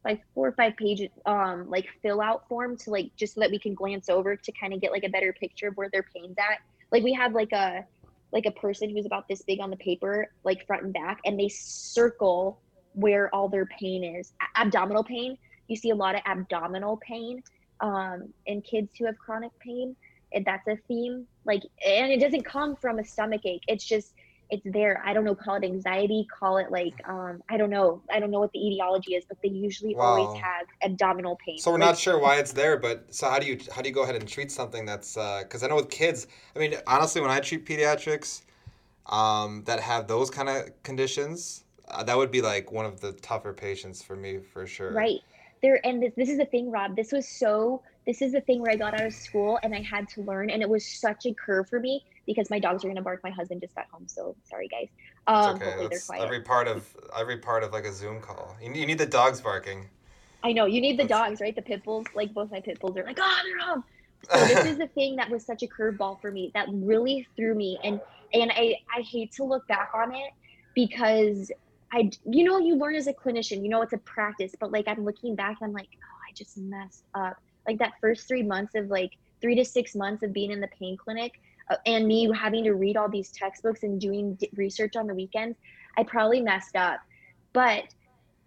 like 0.04 0.22
four 0.34 0.48
or 0.48 0.52
five 0.54 0.76
page 0.78 1.08
um 1.26 1.70
like 1.70 1.88
fill 2.02 2.22
out 2.22 2.48
form 2.48 2.76
to 2.78 2.90
like 2.90 3.16
just 3.16 3.36
so 3.36 3.42
that 3.42 3.52
we 3.52 3.60
can 3.60 3.76
glance 3.76 4.10
over 4.10 4.36
to 4.36 4.52
kind 4.54 4.74
of 4.74 4.82
get 4.82 4.92
like 4.92 5.04
a 5.04 5.10
better 5.10 5.32
picture 5.32 5.68
of 5.68 5.78
where 5.78 5.90
their 5.92 6.04
pain's 6.04 6.38
at. 6.40 6.60
Like 6.92 7.04
we 7.04 7.14
have 7.14 7.34
like 7.34 7.52
a 7.52 7.86
like 8.32 8.46
a 8.46 8.52
person 8.52 8.90
who's 8.90 9.06
about 9.06 9.28
this 9.28 9.42
big 9.44 9.60
on 9.60 9.70
the 9.70 9.78
paper, 9.78 10.32
like 10.44 10.66
front 10.66 10.84
and 10.84 10.94
back, 10.94 11.20
and 11.24 11.40
they 11.40 11.50
circle 11.50 12.60
where 12.98 13.34
all 13.34 13.48
their 13.48 13.68
pain 13.68 14.04
is. 14.04 14.34
A- 14.42 14.62
abdominal 14.62 15.04
pain, 15.04 15.38
you 15.68 15.76
see 15.76 15.92
a 15.92 15.96
lot 15.96 16.16
of 16.16 16.22
abdominal 16.26 16.98
pain 16.98 17.44
um, 17.80 18.34
in 18.48 18.62
kids 18.62 18.90
who 18.98 19.06
have 19.06 19.18
chronic 19.20 19.52
pain. 19.60 19.96
And 20.34 20.44
that's 20.44 20.68
a 20.68 20.78
theme. 20.88 21.26
Like, 21.46 21.62
and 21.86 22.12
it 22.12 22.20
doesn't 22.20 22.44
come 22.44 22.76
from 22.76 23.00
a 23.00 23.06
stomach 23.06 23.46
ache. 23.46 23.62
It's 23.68 23.86
just, 23.86 24.14
it's 24.50 24.64
there. 24.66 25.02
I 25.06 25.14
don't 25.14 25.26
know, 25.26 25.36
call 25.36 25.56
it 25.56 25.64
anxiety, 25.64 26.26
call 26.38 26.58
it 26.58 26.72
like, 26.72 26.96
um, 27.08 27.44
I 27.50 27.56
don't 27.58 27.70
know. 27.70 28.02
I 28.12 28.20
don't 28.20 28.32
know 28.32 28.40
what 28.40 28.52
the 28.52 28.60
etiology 28.60 29.14
is, 29.14 29.26
but 29.30 29.38
they 29.44 29.50
usually 29.50 29.96
wow. 29.96 30.06
always 30.06 30.42
have 30.42 30.66
abdominal 30.82 31.38
pain. 31.46 31.60
So 31.60 31.72
we're 31.72 31.78
like, 31.78 31.88
not 31.88 31.98
sure 31.98 32.20
why 32.20 32.38
it's 32.38 32.52
there, 32.52 32.78
but 32.78 33.14
so 33.14 33.30
how 33.30 33.40
do 33.40 33.46
you, 33.46 33.60
how 33.74 33.82
do 33.82 33.90
you 33.90 33.96
go 33.96 34.04
ahead 34.04 34.16
and 34.16 34.28
treat 34.28 34.52
something 34.52 34.86
that's, 34.86 35.16
uh, 35.18 35.44
cause 35.48 35.64
I 35.64 35.68
know 35.68 35.76
with 35.76 35.90
kids, 35.90 36.28
I 36.56 36.60
mean, 36.60 36.76
honestly, 36.88 37.22
when 37.22 37.30
I 37.30 37.40
treat 37.40 37.66
pediatrics, 37.66 38.42
um, 39.06 39.64
that 39.66 39.80
have 39.80 40.08
those 40.08 40.30
kind 40.30 40.50
of 40.50 40.84
conditions, 40.84 41.64
that 42.04 42.18
would 42.18 42.32
be 42.32 42.42
like 42.42 42.72
one 42.72 42.86
of 42.86 43.00
the 43.00 43.14
tougher 43.14 43.54
patients 43.54 44.02
for 44.02 44.16
me 44.16 44.40
for 44.40 44.68
sure. 44.68 44.92
Right. 44.92 45.22
There 45.62 45.80
and 45.86 46.02
this, 46.02 46.14
this 46.16 46.30
is 46.30 46.38
the 46.38 46.46
thing, 46.46 46.70
Rob. 46.70 46.96
This 46.96 47.12
was 47.12 47.28
so 47.28 47.82
this 48.06 48.22
is 48.22 48.32
the 48.32 48.42
thing 48.42 48.62
where 48.62 48.72
I 48.72 48.76
got 48.76 48.94
out 48.94 49.06
of 49.06 49.14
school 49.14 49.60
and 49.64 49.74
I 49.74 49.82
had 49.82 50.08
to 50.10 50.22
learn 50.22 50.50
and 50.50 50.62
it 50.62 50.70
was 50.70 50.86
such 50.86 51.26
a 51.26 51.34
curve 51.34 51.68
for 51.70 51.80
me 51.80 52.04
because 52.26 52.50
my 52.50 52.60
dogs 52.60 52.86
are 52.86 52.88
gonna 52.88 53.02
bark. 53.02 53.24
My 53.24 53.32
husband 53.32 53.62
just 53.62 53.76
got 53.76 53.86
home, 53.92 54.08
so 54.08 54.36
sorry 54.44 54.68
guys. 54.68 54.90
Um, 55.28 55.56
okay. 55.56 55.88
That's 55.90 56.10
every 56.12 56.42
part 56.42 56.68
of 56.68 56.86
every 57.18 57.38
part 57.38 57.64
of 57.64 57.72
like 57.72 57.86
a 57.86 57.94
Zoom 57.94 58.22
call. 58.22 58.56
You 58.62 58.70
need, 58.70 58.80
you 58.80 58.86
need 58.86 58.98
the 59.00 59.06
dogs 59.06 59.42
barking. 59.42 59.90
I 60.44 60.54
know 60.54 60.66
you 60.66 60.80
need 60.80 61.00
the 61.00 61.08
That's... 61.08 61.30
dogs, 61.30 61.42
right? 61.42 61.56
The 61.56 61.62
pit 61.62 61.84
bulls. 61.84 62.06
Like 62.14 62.34
both 62.34 62.52
my 62.52 62.62
pit 62.62 62.80
bulls 62.80 62.96
are 62.98 63.04
like, 63.04 63.20
oh, 63.20 63.40
they're 63.44 63.60
home. 63.60 63.84
So 64.32 64.40
this 64.46 64.66
is 64.66 64.78
the 64.80 64.88
thing 64.88 65.16
that 65.18 65.30
was 65.30 65.46
such 65.46 65.62
a 65.62 65.68
curveball 65.68 66.20
for 66.20 66.32
me 66.32 66.52
that 66.56 66.68
really 66.72 67.28
threw 67.36 67.54
me, 67.54 67.78
and 67.84 68.02
and 68.34 68.52
I 68.52 68.76
I 68.94 69.02
hate 69.02 69.32
to 69.34 69.44
look 69.44 69.68
back 69.68 69.92
on 69.94 70.14
it 70.14 70.32
because 70.74 71.52
I, 71.92 72.10
you 72.30 72.44
know, 72.44 72.60
you 72.60 72.76
learn 72.76 72.96
as 72.96 73.08
a 73.08 73.14
clinician, 73.14 73.64
you 73.64 73.70
know, 73.70 73.82
it's 73.82 73.94
a 73.94 73.98
practice, 74.00 74.54
but 74.60 74.72
like 74.72 74.88
I'm 74.88 75.06
looking 75.06 75.36
back, 75.36 75.58
I'm 75.62 75.72
like, 75.72 75.88
oh, 75.94 76.18
I 76.30 76.34
just 76.34 76.58
messed 76.58 77.06
up. 77.16 77.38
Like 77.66 77.80
that 77.80 77.94
first 78.02 78.28
three 78.28 78.44
months 78.44 78.76
of 78.76 78.88
like 78.88 79.12
three 79.42 79.56
to 79.56 79.66
six 79.66 79.96
months 79.96 80.24
of 80.24 80.34
being 80.34 80.52
in 80.52 80.60
the 80.60 80.70
pain 80.80 80.98
clinic 80.98 81.34
uh, 81.70 81.76
and 81.86 82.08
me 82.08 82.30
having 82.36 82.64
to 82.64 82.74
read 82.74 82.98
all 82.98 83.10
these 83.10 83.32
textbooks 83.32 83.84
and 83.84 84.00
doing 84.00 84.36
d- 84.36 84.50
research 84.56 84.96
on 84.96 85.08
the 85.08 85.14
weekends, 85.14 85.58
I 85.98 86.04
probably 86.04 86.42
messed 86.42 86.76
up. 86.76 87.00
But 87.54 87.84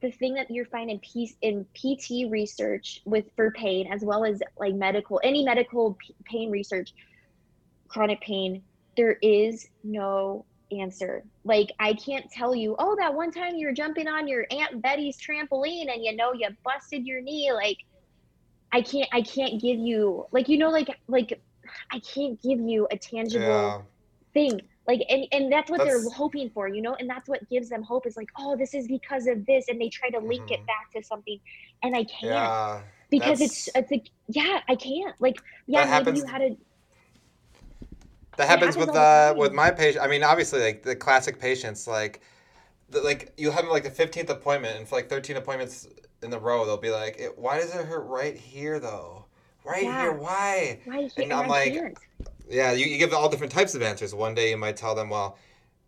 the 0.00 0.10
thing 0.10 0.34
that 0.34 0.50
you're 0.50 0.66
finding 0.66 0.98
piece 1.00 1.34
in 1.42 1.66
PT 1.74 2.30
research 2.30 3.00
with 3.04 3.26
for 3.36 3.50
pain, 3.52 3.90
as 3.92 4.02
well 4.02 4.24
as 4.24 4.42
like 4.58 4.74
medical, 4.74 5.20
any 5.22 5.44
medical 5.44 5.94
p- 5.94 6.14
pain 6.24 6.50
research, 6.50 6.94
chronic 7.88 8.20
pain, 8.20 8.62
there 8.96 9.16
is 9.22 9.66
no 9.84 10.44
answer. 10.72 11.24
Like 11.44 11.72
I 11.78 11.94
can't 11.94 12.30
tell 12.30 12.54
you, 12.54 12.76
oh, 12.78 12.96
that 12.96 13.14
one 13.14 13.30
time 13.30 13.54
you 13.56 13.66
were 13.66 13.72
jumping 13.72 14.08
on 14.08 14.28
your 14.28 14.46
Aunt 14.50 14.82
Betty's 14.82 15.16
trampoline 15.16 15.92
and 15.92 16.04
you 16.04 16.14
know 16.14 16.32
you 16.32 16.48
busted 16.64 17.06
your 17.06 17.20
knee. 17.20 17.52
Like 17.52 17.78
I 18.72 18.82
can't 18.82 19.08
I 19.12 19.22
can't 19.22 19.60
give 19.60 19.78
you 19.78 20.26
like 20.32 20.48
you 20.48 20.58
know 20.58 20.70
like 20.70 20.88
like 21.08 21.40
I 21.90 22.00
can't 22.00 22.40
give 22.42 22.60
you 22.60 22.88
a 22.90 22.98
tangible 22.98 23.44
yeah. 23.46 23.80
thing. 24.32 24.60
Like 24.86 25.02
and, 25.08 25.26
and 25.32 25.52
that's 25.52 25.70
what 25.70 25.78
that's... 25.78 25.90
they're 25.90 26.10
hoping 26.10 26.50
for, 26.50 26.66
you 26.66 26.82
know, 26.82 26.94
and 26.94 27.08
that's 27.08 27.28
what 27.28 27.48
gives 27.48 27.68
them 27.68 27.82
hope 27.82 28.06
is 28.06 28.16
like, 28.16 28.28
oh, 28.38 28.56
this 28.56 28.74
is 28.74 28.88
because 28.88 29.26
of 29.26 29.46
this, 29.46 29.68
and 29.68 29.80
they 29.80 29.88
try 29.88 30.10
to 30.10 30.18
link 30.18 30.44
mm-hmm. 30.44 30.54
it 30.54 30.66
back 30.66 30.90
to 30.96 31.02
something, 31.04 31.38
and 31.82 31.94
I 31.94 32.04
can't 32.04 32.32
yeah, 32.32 32.80
because 33.08 33.38
that's... 33.38 33.68
it's 33.68 33.76
it's 33.76 33.90
like 33.90 34.10
yeah, 34.28 34.60
I 34.68 34.74
can't. 34.74 35.14
Like 35.20 35.36
yeah, 35.66 35.80
maybe 35.80 35.90
happens... 35.90 36.18
you 36.18 36.26
had 36.26 36.42
a 36.42 36.56
that 38.36 38.48
happens, 38.48 38.74
happens 38.74 38.88
with 38.88 38.96
uh 38.96 39.34
with 39.36 39.52
my 39.52 39.70
patient. 39.70 40.04
I 40.04 40.08
mean, 40.08 40.22
obviously, 40.22 40.60
like 40.60 40.82
the 40.82 40.96
classic 40.96 41.38
patients, 41.40 41.86
like 41.86 42.20
the, 42.88 43.00
like 43.00 43.32
you 43.36 43.50
have 43.50 43.66
like 43.66 43.84
the 43.84 43.90
fifteenth 43.90 44.30
appointment, 44.30 44.78
and 44.78 44.88
for 44.88 44.96
like 44.96 45.08
thirteen 45.08 45.36
appointments 45.36 45.88
in 46.22 46.30
the 46.30 46.38
row, 46.38 46.64
they'll 46.64 46.76
be 46.76 46.90
like, 46.90 47.20
"Why 47.36 47.58
does 47.58 47.74
it 47.74 47.84
hurt 47.86 48.06
right 48.06 48.36
here, 48.36 48.78
though? 48.78 49.24
Right 49.64 49.84
yeah. 49.84 50.02
here, 50.02 50.12
why?" 50.12 50.80
Here, 50.84 51.08
and 51.18 51.32
I'm 51.32 51.48
like. 51.48 51.74
"Yeah." 52.48 52.72
You, 52.72 52.86
you 52.86 52.98
give 52.98 53.12
all 53.12 53.28
different 53.28 53.52
types 53.52 53.76
of 53.76 53.82
answers. 53.82 54.12
One 54.12 54.34
day, 54.34 54.50
you 54.50 54.56
might 54.56 54.76
tell 54.76 54.96
them, 54.96 55.08
"Well, 55.08 55.38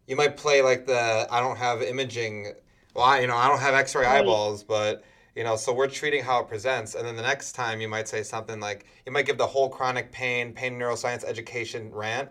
you 0.06 0.14
might 0.14 0.36
play 0.36 0.62
like 0.62 0.86
the 0.86 1.26
I 1.28 1.40
don't 1.40 1.56
have 1.56 1.82
imaging. 1.82 2.52
Well, 2.94 3.04
I, 3.04 3.20
you 3.20 3.26
know, 3.26 3.36
I 3.36 3.48
don't 3.48 3.58
have 3.58 3.74
X-ray 3.74 4.04
right. 4.04 4.20
eyeballs, 4.20 4.62
but." 4.62 5.04
You 5.34 5.44
know 5.44 5.56
so 5.56 5.72
we're 5.72 5.88
treating 5.88 6.22
how 6.22 6.40
it 6.40 6.48
presents. 6.48 6.94
And 6.94 7.06
then 7.06 7.16
the 7.16 7.22
next 7.22 7.52
time 7.52 7.80
you 7.80 7.88
might 7.88 8.08
say 8.08 8.22
something 8.22 8.60
like 8.60 8.86
you 9.06 9.12
might 9.12 9.26
give 9.26 9.38
the 9.38 9.46
whole 9.46 9.68
chronic 9.68 10.12
pain 10.12 10.52
pain 10.52 10.78
neuroscience 10.78 11.24
education 11.24 11.90
rant 11.92 12.30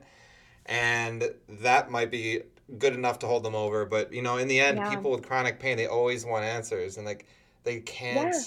and 0.68 1.32
that 1.48 1.90
might 1.90 2.12
be 2.12 2.42
good 2.78 2.94
enough 2.94 3.20
to 3.20 3.28
hold 3.28 3.44
them 3.44 3.56
over. 3.56 3.86
But 3.86 4.14
you 4.14 4.22
know 4.22 4.38
in 4.38 4.48
the 4.48 4.60
end 4.60 4.78
yeah. 4.78 4.90
people 4.90 5.12
with 5.12 5.26
chronic 5.26 5.60
pain 5.60 5.78
they 5.78 5.88
always 5.88 6.26
want 6.26 6.46
answers. 6.46 6.98
And 6.98 7.06
like 7.06 7.28
they 7.64 7.80
can't 7.80 8.34
yeah. 8.34 8.42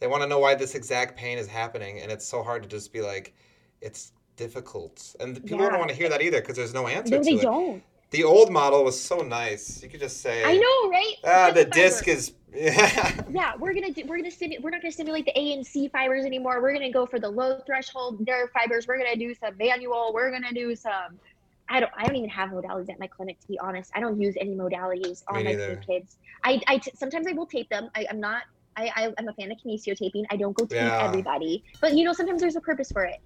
they 0.00 0.06
want 0.06 0.22
to 0.22 0.28
know 0.28 0.38
why 0.38 0.54
this 0.54 0.74
exact 0.74 1.16
pain 1.16 1.38
is 1.38 1.46
happening. 1.46 2.00
And 2.00 2.10
it's 2.10 2.26
so 2.26 2.42
hard 2.42 2.62
to 2.62 2.68
just 2.68 2.92
be 2.92 3.00
like 3.00 3.34
it's 3.80 4.12
difficult. 4.36 5.14
And 5.20 5.36
people 5.44 5.60
yeah. 5.60 5.70
don't 5.70 5.78
want 5.78 5.90
to 5.90 5.96
hear 5.96 6.08
that 6.08 6.22
either 6.22 6.40
because 6.40 6.56
there's 6.56 6.74
no 6.74 6.86
answer 6.88 7.16
no, 7.16 7.22
they 7.22 7.36
don't 7.36 7.82
the 8.10 8.24
old 8.24 8.50
model 8.50 8.84
was 8.84 9.00
so 9.00 9.18
nice. 9.20 9.82
You 9.82 9.88
could 9.88 10.00
just 10.00 10.20
say, 10.20 10.44
"I 10.44 10.54
know, 10.54 10.90
right?" 10.90 11.14
Ah, 11.24 11.50
the 11.50 11.64
disc 11.64 12.08
is. 12.08 12.32
Yeah. 12.52 13.22
Yeah, 13.30 13.52
we're 13.60 13.72
gonna 13.72 13.92
do, 13.92 14.02
we're 14.08 14.16
gonna 14.16 14.28
stimulate 14.28 14.60
we're 14.60 14.70
not 14.70 14.82
gonna 14.82 14.90
stimulate 14.90 15.24
the 15.24 15.38
A 15.38 15.52
and 15.52 15.64
C 15.64 15.86
fibers 15.86 16.24
anymore. 16.24 16.60
We're 16.60 16.72
gonna 16.72 16.90
go 16.90 17.06
for 17.06 17.20
the 17.20 17.28
low 17.28 17.60
threshold 17.64 18.26
nerve 18.26 18.50
fibers. 18.50 18.88
We're 18.88 18.98
gonna 18.98 19.14
do 19.14 19.32
some 19.34 19.56
manual. 19.56 20.10
We're 20.12 20.32
gonna 20.32 20.52
do 20.52 20.74
some. 20.74 21.20
I 21.68 21.78
don't. 21.78 21.92
I 21.96 22.04
don't 22.04 22.16
even 22.16 22.28
have 22.30 22.50
modalities 22.50 22.90
at 22.90 22.98
my 22.98 23.06
clinic 23.06 23.38
to 23.42 23.46
be 23.46 23.56
honest. 23.60 23.92
I 23.94 24.00
don't 24.00 24.20
use 24.20 24.34
any 24.40 24.56
modalities 24.56 25.22
on 25.28 25.44
my 25.44 25.54
kids. 25.86 26.16
I, 26.42 26.60
I 26.66 26.78
t- 26.78 26.90
sometimes 26.96 27.28
I 27.28 27.34
will 27.34 27.46
tape 27.46 27.68
them. 27.68 27.88
I, 27.94 28.04
I'm 28.10 28.18
not. 28.18 28.42
I, 28.76 28.90
I 28.96 29.14
am 29.16 29.28
a 29.28 29.32
fan 29.34 29.52
of 29.52 29.58
kinesio 29.58 29.96
taping. 29.96 30.26
I 30.30 30.36
don't 30.36 30.56
go 30.56 30.66
tape 30.66 30.80
yeah. 30.80 31.04
everybody, 31.04 31.62
but 31.80 31.94
you 31.94 32.04
know 32.04 32.12
sometimes 32.12 32.40
there's 32.40 32.56
a 32.56 32.60
purpose 32.60 32.90
for 32.90 33.04
it. 33.04 33.20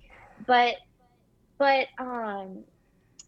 But 0.46 0.74
but 1.56 1.86
um 1.98 2.58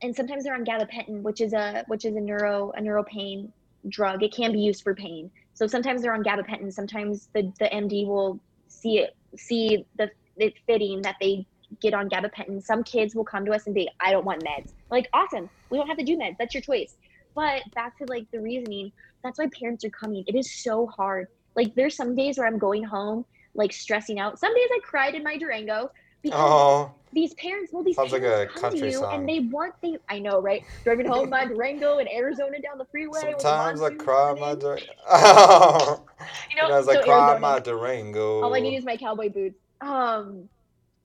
and 0.02 0.14
sometimes 0.14 0.44
they're 0.44 0.54
on 0.54 0.64
gabapentin, 0.64 1.22
which 1.22 1.40
is 1.40 1.52
a 1.52 1.84
which 1.88 2.04
is 2.04 2.16
a 2.16 2.20
neuro 2.20 2.72
a 2.76 2.80
neuro 2.80 3.04
pain 3.04 3.52
drug. 3.88 4.22
It 4.22 4.34
can 4.34 4.52
be 4.52 4.60
used 4.60 4.82
for 4.82 4.94
pain. 4.94 5.30
So 5.54 5.66
sometimes 5.66 6.02
they're 6.02 6.14
on 6.14 6.24
gabapentin. 6.24 6.72
Sometimes 6.72 7.28
the 7.34 7.52
the 7.58 7.66
MD 7.66 8.06
will 8.06 8.40
see 8.68 8.98
it 8.98 9.16
see 9.36 9.86
the 9.98 10.10
it 10.36 10.54
fitting 10.66 11.02
that 11.02 11.16
they 11.20 11.46
get 11.80 11.94
on 11.94 12.08
gabapentin. 12.08 12.62
Some 12.62 12.84
kids 12.84 13.14
will 13.14 13.24
come 13.24 13.44
to 13.44 13.52
us 13.52 13.66
and 13.66 13.74
be, 13.74 13.88
I 14.00 14.12
don't 14.12 14.24
want 14.24 14.44
meds. 14.44 14.72
Like 14.90 15.08
awesome, 15.12 15.48
we 15.70 15.78
don't 15.78 15.88
have 15.88 15.98
to 15.98 16.04
do 16.04 16.16
meds. 16.16 16.36
That's 16.38 16.54
your 16.54 16.62
choice. 16.62 16.96
But 17.34 17.62
back 17.74 17.98
to 17.98 18.06
like 18.08 18.26
the 18.32 18.40
reasoning. 18.40 18.92
That's 19.24 19.38
why 19.38 19.48
parents 19.58 19.84
are 19.84 19.90
coming. 19.90 20.24
It 20.26 20.36
is 20.36 20.62
so 20.62 20.86
hard. 20.86 21.26
Like 21.54 21.74
there's 21.74 21.96
some 21.96 22.14
days 22.14 22.38
where 22.38 22.46
I'm 22.46 22.58
going 22.58 22.84
home 22.84 23.24
like 23.54 23.72
stressing 23.72 24.18
out. 24.18 24.38
Some 24.38 24.54
days 24.54 24.68
I 24.70 24.80
cried 24.84 25.14
in 25.14 25.24
my 25.24 25.38
Durango 25.38 25.90
because 26.22 26.40
oh, 26.40 26.94
these 27.12 27.34
parents, 27.34 27.72
well, 27.72 27.82
these 27.82 27.96
parents 27.96 28.12
like 28.12 28.22
a 28.22 28.46
come 28.46 28.72
to 28.72 28.86
you 28.86 28.92
song. 28.92 29.14
and 29.14 29.28
they 29.28 29.40
want 29.40 29.74
they. 29.80 29.98
I 30.08 30.18
know, 30.18 30.40
right? 30.40 30.62
Driving 30.84 31.06
home 31.06 31.30
my 31.30 31.46
Durango 31.46 31.98
in 31.98 32.08
Arizona 32.08 32.60
down 32.60 32.78
the 32.78 32.84
freeway. 32.86 33.20
Sometimes 33.20 33.80
I 33.80 33.90
cry 33.94 34.34
my 34.34 34.54
Durango. 34.54 34.86
Oh, 35.08 36.04
you 36.50 36.60
know, 36.60 36.74
I 36.74 36.78
was 36.78 36.86
like, 36.86 37.04
cry 37.04 37.38
my 37.38 37.58
Durango. 37.60 38.42
All 38.42 38.54
I 38.54 38.60
need 38.60 38.76
is 38.76 38.84
my 38.84 38.96
cowboy 38.96 39.28
boots. 39.28 39.58
um 39.80 40.48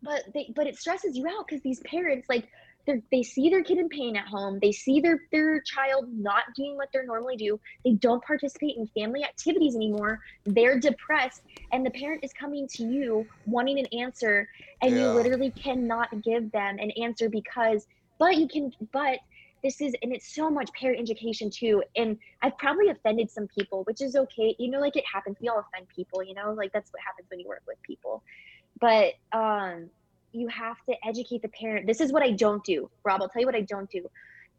but 0.03 0.23
they 0.33 0.51
but 0.55 0.67
it 0.67 0.77
stresses 0.77 1.15
you 1.15 1.27
out 1.27 1.45
because 1.47 1.61
these 1.61 1.79
parents 1.81 2.27
like 2.27 2.47
they 3.11 3.23
see 3.23 3.49
their 3.49 3.63
kid 3.63 3.77
in 3.77 3.89
pain 3.89 4.15
at 4.15 4.27
home. 4.27 4.59
They 4.61 4.71
see 4.71 4.99
their 4.99 5.19
their 5.31 5.61
child 5.61 6.05
not 6.11 6.43
doing 6.55 6.75
what 6.75 6.89
they're 6.91 7.05
normally 7.05 7.35
do. 7.35 7.59
They 7.85 7.93
don't 7.93 8.23
participate 8.23 8.77
in 8.77 8.87
family 8.87 9.23
activities 9.23 9.75
anymore. 9.75 10.19
They're 10.45 10.79
depressed 10.79 11.41
and 11.71 11.85
the 11.85 11.91
parent 11.91 12.23
is 12.23 12.33
coming 12.33 12.67
to 12.75 12.83
you 12.83 13.25
wanting 13.45 13.79
an 13.79 13.85
answer 13.97 14.47
and 14.81 14.91
Yeah. 14.91 15.03
you 15.03 15.13
literally 15.13 15.51
cannot 15.51 16.09
give 16.23 16.51
them 16.51 16.77
an 16.79 16.91
answer 16.91 17.29
because 17.29 17.85
but 18.19 18.37
you 18.37 18.47
can 18.47 18.71
but 18.91 19.19
this 19.63 19.79
is 19.81 19.93
and 20.01 20.13
it's 20.13 20.33
so 20.33 20.49
much 20.49 20.69
parent 20.73 20.99
education 20.99 21.49
too 21.49 21.83
and 21.95 22.17
i've 22.41 22.57
probably 22.57 22.89
offended 22.89 23.29
some 23.29 23.47
people 23.47 23.83
which 23.83 24.01
is 24.01 24.15
okay. 24.15 24.55
You 24.57 24.71
know 24.71 24.79
like 24.79 24.95
it 24.95 25.03
happens. 25.11 25.37
We 25.41 25.49
all 25.49 25.59
offend 25.59 25.87
people 25.95 26.23
you 26.23 26.33
know? 26.33 26.53
Like 26.53 26.71
that's 26.73 26.91
what 26.91 27.01
happens 27.05 27.27
when 27.29 27.39
you 27.39 27.47
work 27.47 27.63
with 27.67 27.77
people. 27.83 28.23
But 28.79 29.13
um 29.31 29.89
you 30.33 30.47
have 30.47 30.77
to 30.89 30.95
educate 31.05 31.41
the 31.41 31.49
parent. 31.49 31.87
This 31.87 32.01
is 32.01 32.11
what 32.11 32.23
i 32.23 32.31
don't 32.31 32.63
do 32.63 32.89
rob. 33.03 33.21
I'll 33.21 33.29
tell 33.29 33.41
you 33.41 33.45
what 33.45 33.55
i 33.55 33.61
don't 33.61 33.89
do. 33.89 34.05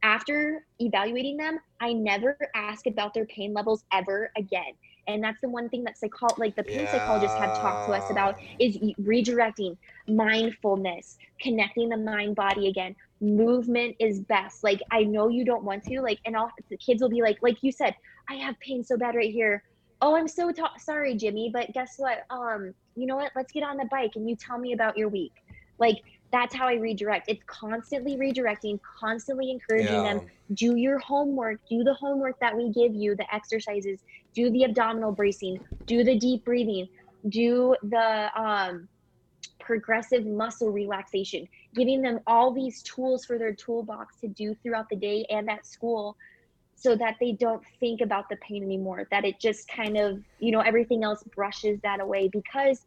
After 0.03 0.65
evaluating 0.81 1.37
them 1.37 1.59
i 1.81 1.93
never 1.93 2.37
ask 2.55 2.87
about 2.87 3.15
their 3.15 3.27
pain 3.27 3.53
levels 3.53 3.85
ever 3.93 4.31
again. 4.37 4.73
And 5.09 5.23
that's 5.23 5.41
the 5.41 5.49
one 5.49 5.69
thing 5.69 5.85
that 5.85 5.95
psychol 6.03 6.37
like 6.39 6.55
the 6.57 6.65
pain 6.65 6.87
psychologists 6.87 7.37
have 7.39 7.53
talked 7.53 7.85
to 7.85 7.93
us 7.93 8.11
about 8.11 8.37
is 8.59 8.79
redirecting 9.01 9.77
mindfulness 10.09 11.17
connecting 11.41 11.89
the 11.89 11.97
mind 11.97 12.37
body 12.37 12.69
again. 12.69 12.95
Movement 13.21 13.97
is 14.01 14.21
best. 14.23 14.63
Like 14.63 14.81
i 14.91 15.03
know 15.03 15.29
you 15.29 15.45
don't 15.45 15.65
want 15.65 15.85
to 15.85 16.01
like 16.01 16.19
and 16.27 16.37
all 16.37 16.51
the 16.71 16.77
kids 16.77 17.03
will 17.03 17.11
be 17.11 17.23
like 17.23 17.39
like 17.43 17.59
you 17.63 17.73
said 17.73 17.95
i 18.29 18.35
have 18.35 18.59
pain 18.61 18.85
so 18.85 18.97
bad 18.97 19.15
right 19.15 19.33
here. 19.33 19.63
Oh 20.01 20.17
i'm 20.17 20.29
so 20.29 20.53
sorry 20.79 21.17
jimmy 21.17 21.51
but 21.53 21.73
guess 21.73 21.95
what? 21.99 22.25
Um 22.31 22.75
you 22.95 23.07
know 23.07 23.17
what? 23.17 23.33
Let's 23.35 23.53
get 23.53 23.63
on 23.63 23.79
the 23.79 23.87
bike 23.91 24.13
and 24.17 24.29
you 24.29 24.37
tell 24.37 24.59
me 24.59 24.73
about 24.73 24.99
your 24.99 25.09
week 25.09 25.33
like 25.79 26.03
that's 26.33 26.55
how 26.55 26.67
i 26.67 26.75
redirect. 26.75 27.29
It's 27.29 27.43
constantly 27.47 28.17
redirecting 28.17 28.81
constantly 28.99 29.51
encouraging 29.51 30.03
them. 30.03 30.21
Do 30.55 30.77
your 30.77 30.99
homework. 30.99 31.61
Do 31.69 31.85
the 31.85 31.95
homework 31.95 32.41
that 32.41 32.57
we 32.57 32.71
give 32.71 32.95
you 32.95 33.15
the 33.15 33.33
exercises. 33.33 34.01
Do 34.35 34.51
the 34.51 34.65
abdominal 34.65 35.13
bracing. 35.13 35.61
Do 35.87 36.03
the 36.03 36.19
deep 36.19 36.45
breathing. 36.45 36.89
Do 37.29 37.77
the 37.83 38.31
um 38.35 38.89
progressive 39.61 40.27
muscle 40.27 40.71
relaxation. 40.71 41.47
Giving 41.75 42.01
them 42.01 42.19
all 42.27 42.53
these 42.53 42.83
tools 42.83 43.25
for 43.27 43.39
their 43.39 43.55
toolbox 43.55 44.17
to 44.21 44.29
do 44.29 44.55
throughout 44.63 44.89
the 44.89 44.97
day 44.97 45.27
and 45.31 45.51
at 45.51 45.67
school 45.67 46.17
so 46.75 46.97
that 46.97 47.17
they 47.21 47.33
don't 47.33 47.63
think 47.79 48.01
about 48.01 48.29
the 48.29 48.37
pain 48.37 48.65
anymore 48.65 49.07
that 49.13 49.25
it 49.25 49.39
just 49.39 49.69
kind 49.69 49.97
of 49.97 50.21
you 50.41 50.51
know 50.51 50.61
everything 50.61 51.05
else 51.05 51.23
brushes 51.35 51.79
that 51.83 52.01
away. 52.01 52.29
Because 52.29 52.83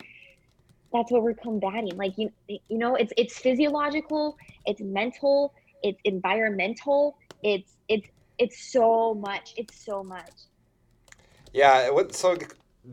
that's 0.93 1.11
what 1.11 1.23
we're 1.23 1.33
combating 1.33 1.97
like 1.97 2.13
you 2.17 2.29
you 2.47 2.77
know 2.77 2.95
it's 2.95 3.11
it's 3.17 3.37
physiological 3.37 4.35
it's 4.65 4.81
mental 4.81 5.53
it's 5.83 5.99
environmental 6.05 7.17
it's 7.43 7.75
it's 7.89 8.07
it's 8.39 8.71
so 8.71 9.13
much 9.13 9.53
it's 9.57 9.83
so 9.85 10.03
much 10.03 10.31
Yeah. 11.53 11.89
What? 11.89 12.13
So 12.13 12.37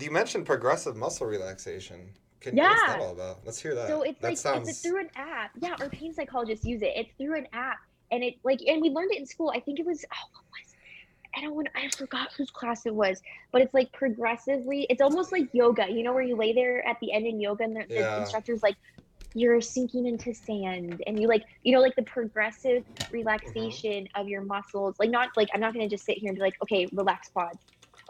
you 0.00 0.10
mentioned 0.10 0.46
progressive 0.46 0.96
muscle 0.96 1.26
relaxation. 1.26 2.10
Can, 2.40 2.56
What's 2.56 2.82
Yeah. 2.86 2.94
that 2.94 3.00
all 3.00 3.12
about? 3.12 3.40
Let's 3.44 3.60
hear 3.60 3.74
that. 3.74 3.88
so 3.88 4.02
it's 4.02 4.20
that 4.20 4.28
like 4.28 4.38
sounds. 4.38 4.68
it's 4.68 4.80
through 4.80 5.00
an 5.00 5.10
app 5.16 5.50
yeah 5.60 5.74
our 5.80 5.88
pain 5.90 6.12
psychologists 6.14 6.64
use 6.64 6.82
it 6.82 6.92
it's 6.96 7.12
through 7.18 7.36
an 7.38 7.46
app 7.52 7.78
and 8.10 8.22
it 8.22 8.34
like 8.44 8.60
and 8.66 8.80
we 8.82 8.90
learned 8.90 9.12
it 9.12 9.18
in 9.18 9.26
school 9.26 9.50
i 9.54 9.60
think 9.60 9.78
it 9.78 9.86
was 9.86 10.04
oh 10.12 10.26
what 10.32 10.44
was? 10.54 10.71
I 11.36 11.40
don't 11.40 11.54
want 11.54 11.68
i 11.74 11.88
forgot 11.96 12.32
whose 12.36 12.50
class 12.50 12.86
it 12.86 12.94
was 12.94 13.20
but 13.52 13.62
it's 13.62 13.74
like 13.74 13.90
progressively 13.92 14.86
it's 14.90 15.00
almost 15.00 15.32
like 15.32 15.48
yoga 15.52 15.86
you 15.90 16.02
know 16.02 16.12
where 16.12 16.22
you 16.22 16.36
lay 16.36 16.52
there 16.52 16.86
at 16.86 16.98
the 17.00 17.12
end 17.12 17.26
in 17.26 17.40
yoga 17.40 17.64
and 17.64 17.76
the, 17.76 17.84
the 17.88 17.94
Yeah. 17.94 18.20
instructor's 18.20 18.62
like 18.62 18.76
you're 19.34 19.60
sinking 19.60 20.06
into 20.06 20.34
sand 20.34 21.02
and 21.06 21.20
you 21.20 21.26
like 21.26 21.44
you 21.62 21.72
know 21.72 21.80
like 21.80 21.96
the 21.96 22.02
progressive 22.02 22.84
mm-hmm. 22.84 23.14
relaxation 23.14 24.08
of 24.14 24.28
your 24.28 24.42
muscles 24.42 24.96
like 24.98 25.10
not 25.10 25.30
like 25.36 25.48
i'm 25.54 25.60
not 25.60 25.72
going 25.72 25.88
to 25.88 25.94
just 25.94 26.04
sit 26.04 26.18
here 26.18 26.28
and 26.28 26.36
be 26.36 26.42
like 26.42 26.54
okay 26.62 26.86
relax 26.92 27.30
pods 27.30 27.58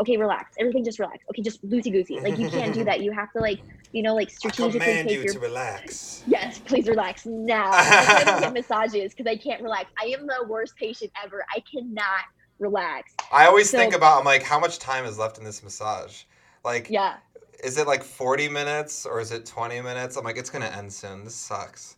okay 0.01 0.17
relax 0.17 0.55
everything 0.59 0.85
just 0.85 0.99
relax 0.99 1.19
okay 1.31 1.43
just 1.43 1.65
loosey 1.69 1.93
goosey 1.93 2.19
like 2.21 2.39
you 2.39 2.49
can't 2.49 2.75
do 2.75 2.83
that 2.83 3.03
you 3.03 3.13
have 3.13 3.31
to 3.33 3.39
like 3.39 3.61
you 3.93 4.03
know 4.03 4.15
like 4.15 4.29
I 4.29 4.33
strategically 4.33 4.81
command 4.81 5.09
take 5.09 5.19
you 5.19 5.25
your 5.25 5.35
to 5.35 5.39
relax. 5.39 6.25
Yes, 6.27 6.59
please 6.59 6.89
relax 6.89 7.27
now. 7.27 7.71
I 7.73 8.23
don't 8.25 8.41
get 8.41 8.53
massages 8.55 9.15
because 9.15 9.31
I 9.31 9.37
can't 9.37 9.63
relax. 9.63 9.91
I 10.01 10.07
am 10.19 10.27
the 10.27 10.47
worst 10.49 10.77
patient 10.77 11.13
ever. 11.23 11.45
I 11.55 11.61
cannot 11.61 12.25
relax. 12.63 13.13
I 13.31 13.47
always 13.47 13.69
So- 13.69 13.79
think 13.79 13.95
about. 13.95 14.19
I'm 14.19 14.25
like, 14.25 14.43
how 14.43 14.59
much 14.59 14.79
time 14.79 15.05
is 15.05 15.19
left 15.19 15.37
in 15.39 15.45
this 15.45 15.63
massage? 15.63 16.23
Like, 16.65 16.89
Yeah. 16.89 17.17
is 17.63 17.77
it 17.77 17.87
like 17.87 18.03
40 18.03 18.49
minutes 18.49 19.05
or 19.05 19.21
is 19.21 19.33
it 19.33 19.45
20 19.45 19.81
minutes? 19.81 20.17
I'm 20.17 20.25
like, 20.25 20.37
it's 20.39 20.51
gonna 20.51 20.67
end 20.67 20.93
soon. 20.93 21.25
This 21.25 21.35
sucks. 21.35 21.97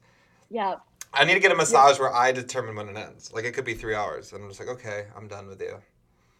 Yeah. 0.50 0.76
I 1.12 1.24
need 1.24 1.34
to 1.34 1.40
get 1.40 1.52
a 1.52 1.54
massage 1.54 2.00
where 2.00 2.12
I 2.12 2.32
determine 2.32 2.74
when 2.74 2.88
it 2.88 2.96
ends. 2.96 3.32
Like, 3.32 3.44
it 3.44 3.52
could 3.52 3.64
be 3.64 3.74
three 3.74 3.94
hours, 3.94 4.32
and 4.32 4.42
I'm 4.42 4.48
just 4.48 4.58
like, 4.58 4.68
okay, 4.70 5.06
I'm 5.16 5.28
done 5.28 5.46
with 5.46 5.60
you. 5.60 5.76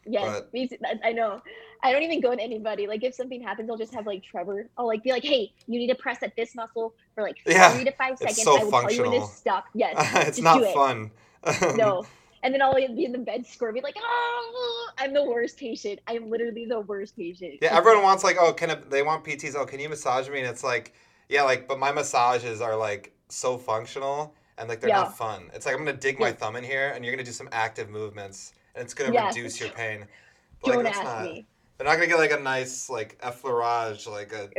Yes. 0.06 0.24
But- 0.26 0.52
me 0.52 0.66
too. 0.68 0.76
I- 1.04 1.12
know. 1.12 1.40
I 1.82 1.92
don't 1.92 2.02
even 2.02 2.20
go 2.22 2.34
to 2.34 2.40
anybody. 2.40 2.86
Like 2.86 3.04
if 3.04 3.14
something 3.14 3.42
happens, 3.42 3.68
I'll 3.68 3.76
just 3.76 3.92
have 3.92 4.06
like 4.06 4.22
Trevor. 4.22 4.66
I'll 4.78 4.86
like 4.86 5.02
be 5.02 5.10
like, 5.12 5.22
hey, 5.22 5.52
you 5.66 5.78
need 5.78 5.88
to 5.88 5.94
press 5.94 6.22
at 6.22 6.34
this 6.34 6.54
muscle 6.54 6.94
for 7.14 7.22
like 7.22 7.36
Yeah, 7.44 7.74
three 7.74 7.84
to 7.84 7.92
five 7.92 8.16
seconds. 8.16 8.42
so 8.42 8.58
I 8.58 8.64
will 8.64 8.70
tell 8.70 8.90
you 8.90 9.02
when 9.02 9.10
functional. 9.10 9.26
stop. 9.28 9.64
Yes. 9.74 9.94
it's 10.28 10.40
not 10.40 10.58
do 10.60 10.64
it. 10.64 10.74
fun. 10.74 11.10
No. 11.76 12.06
And 12.44 12.52
then 12.52 12.60
I'll 12.60 12.74
be 12.74 13.06
in 13.06 13.12
the 13.12 13.18
bed 13.18 13.46
squirming 13.46 13.82
like, 13.82 13.96
oh, 13.98 14.88
I'm 14.98 15.14
the 15.14 15.24
worst 15.24 15.56
patient. 15.58 15.98
I'm 16.06 16.28
literally 16.28 16.66
the 16.66 16.80
worst 16.80 17.16
patient. 17.16 17.54
Yeah, 17.62 17.74
everyone 17.74 18.02
wants 18.02 18.22
like, 18.22 18.36
oh, 18.38 18.52
can 18.52 18.68
it, 18.68 18.90
they 18.90 19.02
want 19.02 19.24
PTs? 19.24 19.54
Oh, 19.56 19.64
can 19.64 19.80
you 19.80 19.88
massage 19.88 20.28
me? 20.28 20.40
And 20.40 20.46
it's 20.46 20.62
like, 20.62 20.92
yeah, 21.30 21.42
like, 21.42 21.66
but 21.66 21.78
my 21.78 21.90
massages 21.90 22.60
are 22.60 22.76
like 22.76 23.14
so 23.30 23.56
functional 23.56 24.34
and 24.58 24.68
like 24.68 24.80
they're 24.80 24.90
Yeah. 24.90 24.96
not 25.00 25.16
fun. 25.16 25.50
It's 25.54 25.64
like 25.64 25.74
I'm 25.74 25.86
gonna 25.86 25.96
dig 25.96 26.20
my 26.20 26.32
thumb 26.32 26.54
in 26.56 26.64
here 26.64 26.92
and 26.94 27.02
you're 27.02 27.14
gonna 27.14 27.24
do 27.24 27.32
some 27.32 27.48
active 27.50 27.88
movements 27.88 28.52
and 28.74 28.84
it's 28.84 28.92
gonna 28.92 29.12
Yeah. 29.12 29.28
reduce 29.28 29.58
your 29.58 29.70
pain. 29.70 30.06
But, 30.60 30.74
Don't 30.74 30.84
like, 30.84 30.94
ask 30.94 31.02
not, 31.02 31.22
me. 31.22 31.46
They're 31.78 31.86
not 31.86 31.94
gonna 31.94 32.08
get 32.08 32.18
like 32.18 32.32
a 32.32 32.40
nice 32.40 32.90
like 32.90 33.18
effleurage, 33.22 34.06
like 34.06 34.34
a 34.34 34.50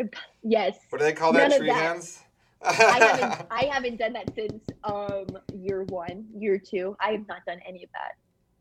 Yes. 0.42 0.80
what 0.90 0.98
do 0.98 1.06
they 1.06 1.14
call 1.14 1.34
that? 1.34 1.50
None 1.50 1.60
Tree 1.60 1.68
that. 1.68 1.76
hands. 1.76 2.20
I 2.62 3.00
haven't 3.00 3.36
I 3.52 3.66
haven't 3.66 3.98
done 3.98 4.14
that 4.14 4.34
since 4.36 4.64
um 4.84 5.38
year 5.54 5.84
one, 5.84 6.26
year 6.36 6.58
two. 6.60 6.96
I 7.00 7.12
have 7.12 7.28
not 7.28 7.46
done 7.46 7.60
any 7.68 7.84
of 7.84 7.90
that. 7.94 8.14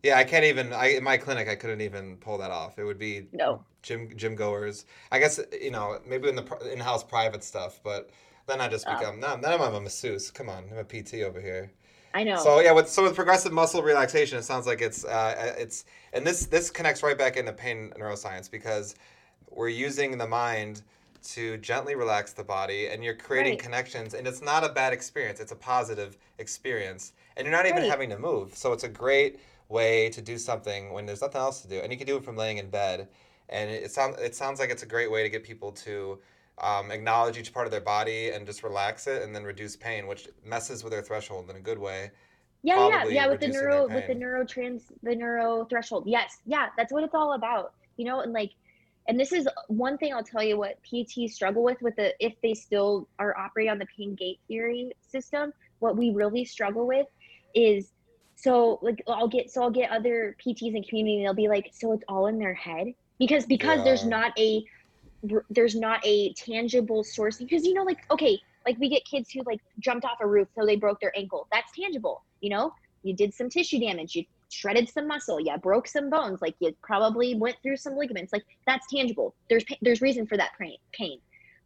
yeah, 0.02 0.18
I 0.18 0.24
can't 0.24 0.44
even. 0.44 0.72
I 0.72 0.88
in 0.96 1.04
my 1.04 1.16
clinic, 1.16 1.48
I 1.48 1.56
couldn't 1.56 1.80
even 1.80 2.16
pull 2.18 2.38
that 2.38 2.50
off. 2.50 2.78
It 2.78 2.84
would 2.84 2.98
be 2.98 3.28
No. 3.32 3.64
gym 3.82 4.10
gym 4.16 4.34
goers. 4.34 4.84
I 5.10 5.18
guess 5.18 5.40
you 5.60 5.70
know 5.70 5.98
maybe 6.06 6.28
in 6.28 6.36
the 6.36 6.70
in-house 6.72 7.04
private 7.04 7.42
stuff, 7.44 7.80
but 7.82 8.10
then 8.46 8.60
I 8.60 8.68
just 8.68 8.86
Oh. 8.86 8.96
become 8.98 9.20
no. 9.20 9.36
Then 9.40 9.52
I'm 9.60 9.74
a 9.74 9.80
masseuse. 9.80 10.30
Come 10.30 10.48
on, 10.48 10.64
I'm 10.70 10.78
a 10.78 10.84
PT 10.84 11.22
over 11.24 11.40
here. 11.40 11.72
I 12.14 12.22
know. 12.24 12.36
So 12.36 12.60
yeah, 12.60 12.72
with 12.72 12.88
so 12.88 13.02
with 13.04 13.14
progressive 13.14 13.52
muscle 13.52 13.82
relaxation, 13.82 14.38
it 14.38 14.42
sounds 14.44 14.66
like 14.66 14.82
it's 14.82 15.04
uh, 15.04 15.54
it's 15.58 15.84
and 16.12 16.26
this 16.26 16.46
this 16.46 16.70
connects 16.70 17.02
right 17.02 17.16
back 17.18 17.36
into 17.36 17.52
pain 17.52 17.92
neuroscience 17.98 18.50
because 18.50 18.94
we're 19.50 19.68
using 19.68 20.18
the 20.18 20.26
mind 20.26 20.82
to 21.24 21.56
gently 21.58 21.94
relax 21.94 22.32
the 22.32 22.44
body, 22.44 22.88
and 22.88 23.02
you're 23.04 23.14
creating 23.16 23.56
Right. 23.56 23.58
connections, 23.58 24.14
and 24.14 24.26
it's 24.26 24.42
not 24.42 24.64
a 24.64 24.68
bad 24.68 24.92
experience. 24.92 25.40
It's 25.40 25.52
a 25.52 25.56
positive 25.56 26.16
experience, 26.38 27.12
and 27.36 27.46
you're 27.46 27.56
not 27.56 27.66
even 27.66 27.82
Right. 27.82 27.88
having 27.88 28.10
to 28.10 28.18
move. 28.18 28.54
So 28.56 28.72
it's 28.72 28.84
a 28.84 28.88
great 28.88 29.40
way 29.68 30.08
to 30.10 30.20
do 30.22 30.38
something 30.38 30.92
when 30.92 31.06
there's 31.06 31.22
nothing 31.22 31.40
else 31.40 31.62
to 31.62 31.68
do, 31.68 31.80
and 31.80 31.92
you 31.92 31.98
can 31.98 32.06
do 32.06 32.16
it 32.16 32.24
from 32.24 32.36
laying 32.36 32.58
in 32.58 32.70
bed. 32.70 33.08
And 33.48 33.70
it, 33.70 33.84
it 33.84 33.90
sounds 33.92 34.18
it 34.20 34.34
sounds 34.34 34.58
like 34.60 34.70
it's 34.70 34.82
a 34.82 34.86
great 34.86 35.10
way 35.10 35.22
to 35.22 35.28
get 35.28 35.44
people 35.44 35.72
to 35.72 36.20
um, 36.58 36.90
acknowledge 36.90 37.36
each 37.38 37.52
part 37.52 37.66
of 37.66 37.72
their 37.72 37.80
body 37.80 38.30
and 38.30 38.46
just 38.46 38.62
relax 38.62 39.06
it, 39.06 39.22
and 39.22 39.34
then 39.34 39.44
reduce 39.44 39.76
pain, 39.76 40.06
which 40.06 40.28
messes 40.44 40.82
with 40.84 40.92
their 40.92 41.02
threshold 41.02 41.50
in 41.50 41.56
a 41.56 41.60
good 41.60 41.78
way. 41.78 42.10
yeah, 42.62 42.80
yeah, 42.80 43.04
yeah, 43.10 43.26
with 43.26 43.40
the 43.40 43.48
neuro 43.48 43.88
with 43.88 44.06
the 44.06 44.14
neurotrans 44.14 44.84
the 45.02 45.14
neuro 45.14 45.64
threshold. 45.66 46.04
Yes, 46.06 46.38
yeah, 46.46 46.68
that's 46.76 46.92
what 46.92 47.04
it's 47.04 47.14
all 47.14 47.34
about. 47.34 47.72
You 47.96 48.06
know, 48.06 48.20
and 48.20 48.32
like 48.32 48.52
and 49.08 49.18
this 49.18 49.32
is 49.32 49.48
one 49.68 49.98
thing 49.98 50.14
I'll 50.14 50.24
tell 50.24 50.42
you 50.42 50.58
what 50.58 50.78
PTs 50.82 51.30
struggle 51.30 51.62
with 51.62 51.80
with 51.82 51.96
the 51.96 52.14
if 52.24 52.34
they 52.42 52.54
still 52.54 53.08
are 53.18 53.36
operating 53.36 53.72
on 53.72 53.78
the 53.78 53.86
pain 53.96 54.14
gate 54.14 54.40
theory 54.48 54.92
system, 55.06 55.52
what 55.78 55.96
we 55.96 56.10
really 56.10 56.44
struggle 56.44 56.86
with 56.86 57.06
is 57.54 57.92
so 58.36 58.78
like 58.82 59.02
I'll 59.06 59.28
get 59.28 59.50
so 59.50 59.62
I'll 59.62 59.70
get 59.70 59.90
other 59.90 60.36
PTs 60.44 60.74
in 60.74 60.82
community 60.84 61.16
and 61.16 61.26
they'll 61.26 61.34
be 61.34 61.48
like, 61.48 61.70
so 61.72 61.92
it's 61.92 62.04
all 62.08 62.26
in 62.26 62.38
their 62.38 62.54
head? 62.54 62.88
Because 63.18 63.46
because 63.46 63.84
there's 63.84 64.04
not 64.04 64.38
a 64.38 64.64
there's 65.50 65.74
not 65.74 66.00
a 66.04 66.32
tangible 66.34 67.02
source 67.04 67.38
because 67.38 67.64
you 67.64 67.72
know 67.72 67.82
like 67.82 68.04
okay 68.10 68.38
like 68.66 68.78
we 68.78 68.88
get 68.88 69.02
kids 69.04 69.30
who 69.30 69.42
like 69.46 69.60
jumped 69.78 70.04
off 70.04 70.18
a 70.20 70.26
roof 70.26 70.48
so 70.54 70.66
they 70.66 70.76
broke 70.76 71.00
their 71.00 71.16
ankle. 71.16 71.46
That's 71.52 71.70
tangible 71.72 72.22
you 72.44 72.50
know? 72.50 72.72
You 73.02 73.14
did 73.14 73.34
some 73.34 73.50
tissue 73.50 73.80
damage 73.80 74.14
you 74.14 74.24
shredded 74.54 74.88
some 74.88 75.06
muscle 75.06 75.40
yeah, 75.40 75.56
broke 75.56 75.86
some 75.86 76.10
bones 76.10 76.40
like 76.40 76.54
you 76.60 76.74
probably 76.82 77.34
went 77.34 77.56
through 77.62 77.76
some 77.76 77.96
ligaments 77.96 78.32
like 78.32 78.44
that's 78.66 78.86
tangible 78.92 79.34
there's 79.48 79.64
there's 79.82 80.00
reason 80.00 80.26
for 80.26 80.36
that 80.36 80.50
pain 80.92 81.18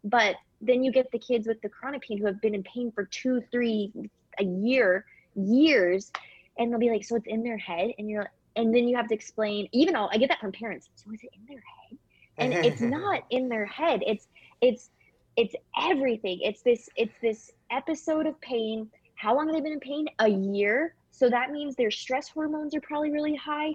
but 0.04 0.36
then 0.60 0.82
you 0.82 0.90
get 0.90 1.10
the 1.12 1.18
kids 1.18 1.46
with 1.46 1.60
the 1.62 1.68
chronic 1.68 2.02
pain 2.02 2.18
who 2.18 2.26
have 2.26 2.40
been 2.40 2.54
in 2.54 2.62
pain 2.62 2.90
for 2.92 3.04
two 3.04 3.42
three 3.52 3.92
a 4.38 4.44
year 4.44 5.04
years 5.34 6.10
and 6.58 6.72
they'll 6.72 6.80
be 6.80 6.90
like 6.90 7.04
so 7.04 7.16
it's 7.16 7.26
in 7.26 7.42
their 7.42 7.58
head 7.58 7.90
and 7.98 8.08
you're 8.08 8.30
and 8.56 8.74
then 8.74 8.88
you 8.88 8.96
have 8.96 9.08
to 9.08 9.14
explain 9.14 9.68
even 9.72 9.94
all 9.94 10.08
i 10.12 10.16
get 10.16 10.28
that 10.28 10.40
from 10.40 10.52
parents 10.52 10.88
so 10.94 11.12
is 11.12 11.20
it 11.22 11.30
in 11.34 11.44
their 11.46 11.62
head 11.62 11.98
and 12.38 12.66
it's 12.66 12.80
not 12.98 13.22
in 13.30 13.48
their 13.48 13.66
head 13.66 14.02
it's 14.06 14.28
it's 14.60 14.90
it's 15.38 15.54
everything. 15.80 16.40
It's 16.42 16.62
this 16.62 16.90
it's 16.96 17.14
this 17.22 17.52
episode 17.70 18.26
of 18.26 18.38
pain. 18.40 18.90
How 19.14 19.36
long 19.36 19.46
have 19.46 19.54
they 19.54 19.60
been 19.60 19.72
in 19.72 19.80
pain? 19.80 20.06
A 20.18 20.28
year. 20.28 20.94
So 21.18 21.28
that 21.28 21.50
means 21.50 21.74
their 21.74 21.90
stress 21.90 22.28
hormones 22.28 22.76
are 22.76 22.80
probably 22.80 23.10
really 23.10 23.34
high. 23.34 23.74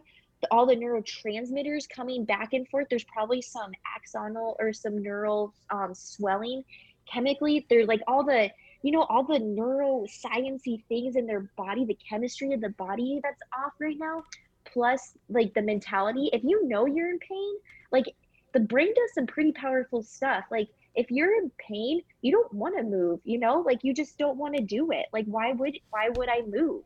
All 0.49 0.65
the 0.65 0.77
neurotransmitters 0.77 1.89
coming 1.89 2.23
back 2.23 2.53
and 2.53 2.65
forth. 2.69 2.87
There's 2.89 3.03
probably 3.03 3.41
some 3.41 3.71
axonal 3.97 4.55
or 4.59 4.71
some 4.71 5.01
neural 5.01 5.53
um, 5.69 5.93
swelling 5.93 6.63
chemically. 7.11 7.65
There's 7.69 7.87
like 7.87 8.01
all 8.07 8.23
the 8.23 8.49
you 8.81 8.91
know 8.91 9.03
all 9.03 9.25
the 9.25 9.39
neurosciency 9.39 10.85
things 10.87 11.17
in 11.17 11.25
their 11.25 11.49
body, 11.57 11.83
the 11.83 11.97
chemistry 12.09 12.53
of 12.53 12.61
the 12.61 12.69
body 12.69 13.19
that's 13.21 13.41
off 13.57 13.73
right 13.79 13.97
now. 13.99 14.23
Plus, 14.71 15.17
like 15.27 15.53
the 15.53 15.61
mentality. 15.61 16.29
If 16.31 16.43
you 16.45 16.65
know 16.65 16.85
you're 16.85 17.09
in 17.09 17.19
pain, 17.19 17.55
like 17.91 18.05
the 18.53 18.61
brain 18.61 18.93
does 18.95 19.13
some 19.15 19.27
pretty 19.27 19.51
powerful 19.51 20.01
stuff. 20.01 20.45
Like 20.49 20.69
if 20.95 21.11
you're 21.11 21.35
in 21.35 21.51
pain, 21.57 22.01
you 22.21 22.31
don't 22.31 22.53
want 22.53 22.77
to 22.77 22.83
move, 22.83 23.19
you 23.25 23.37
know? 23.37 23.59
Like 23.59 23.83
you 23.83 23.93
just 23.93 24.17
don't 24.17 24.37
want 24.37 24.55
to 24.55 24.63
do 24.63 24.91
it. 24.91 25.07
Like 25.11 25.25
why 25.25 25.51
would 25.51 25.77
why 25.89 26.07
would 26.09 26.29
I 26.29 26.41
move? 26.47 26.83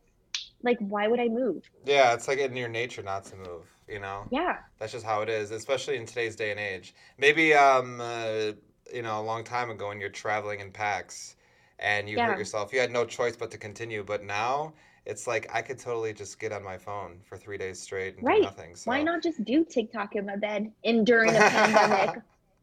Like 0.62 0.78
why 0.80 1.06
would 1.08 1.20
I 1.20 1.28
move? 1.28 1.62
Yeah, 1.84 2.14
it's 2.14 2.28
like 2.28 2.38
in 2.38 2.56
your 2.56 2.68
nature 2.68 3.02
not 3.02 3.24
to 3.26 3.36
move, 3.36 3.66
you 3.88 3.98
know? 3.98 4.26
Yeah. 4.30 4.56
That's 4.78 4.92
just 4.92 5.04
how 5.04 5.22
it 5.22 5.28
is, 5.28 5.50
especially 5.50 5.96
in 5.96 6.06
today's 6.06 6.36
day 6.36 6.50
and 6.50 6.60
age. 6.60 6.94
Maybe 7.18 7.54
um 7.54 8.00
uh, 8.00 8.52
you 8.92 9.02
know, 9.02 9.20
a 9.20 9.22
long 9.22 9.44
time 9.44 9.70
ago 9.70 9.88
when 9.88 10.00
you're 10.00 10.08
traveling 10.10 10.60
in 10.60 10.70
packs 10.70 11.36
and 11.78 12.08
you 12.08 12.16
Yeah. 12.16 12.26
hurt 12.28 12.38
yourself, 12.38 12.72
you 12.72 12.80
had 12.80 12.90
no 12.90 13.04
choice 13.04 13.36
but 13.36 13.50
to 13.50 13.58
continue, 13.58 14.02
but 14.04 14.22
now 14.24 14.74
it's 15.04 15.26
like 15.26 15.48
I 15.52 15.62
could 15.62 15.78
totally 15.78 16.12
just 16.12 16.38
get 16.38 16.52
on 16.52 16.62
my 16.62 16.78
phone 16.78 17.20
for 17.24 17.36
3 17.36 17.58
days 17.58 17.80
straight 17.80 18.16
and 18.16 18.24
do 18.24 18.26
Right. 18.26 18.42
nothing. 18.42 18.76
So 18.76 18.90
Why 18.90 19.02
not 19.02 19.22
just 19.22 19.44
do 19.44 19.64
TikTok 19.64 20.14
in 20.16 20.26
my 20.26 20.36
bed 20.36 20.72
and 20.84 21.06
during 21.06 21.36
a 21.36 21.42
pandemic? 21.42 22.10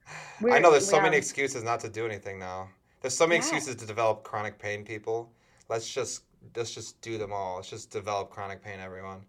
I 0.52 0.60
know 0.60 0.72
there's 0.72 0.86
so 0.88 1.00
many 1.00 1.18
excuses 1.18 1.64
not 1.64 1.80
to 1.82 1.90
do 1.90 2.06
anything 2.06 2.40
now. 2.40 2.70
There's 3.02 3.16
so 3.16 3.28
many 3.28 3.38
Yeah. 3.38 3.42
excuses 3.42 3.76
to 3.78 3.86
develop 3.86 4.24
chronic 4.24 4.60
pain, 4.60 4.84
people. 4.86 5.32
Let's 5.70 5.92
just 5.92 6.24
let's 6.56 6.74
just 6.74 7.00
do 7.02 7.18
them 7.18 7.32
all. 7.32 7.58
Let's 7.58 7.70
just 7.70 7.92
develop 7.92 8.30
chronic 8.30 8.64
pain, 8.64 8.80
everyone. 8.80 9.22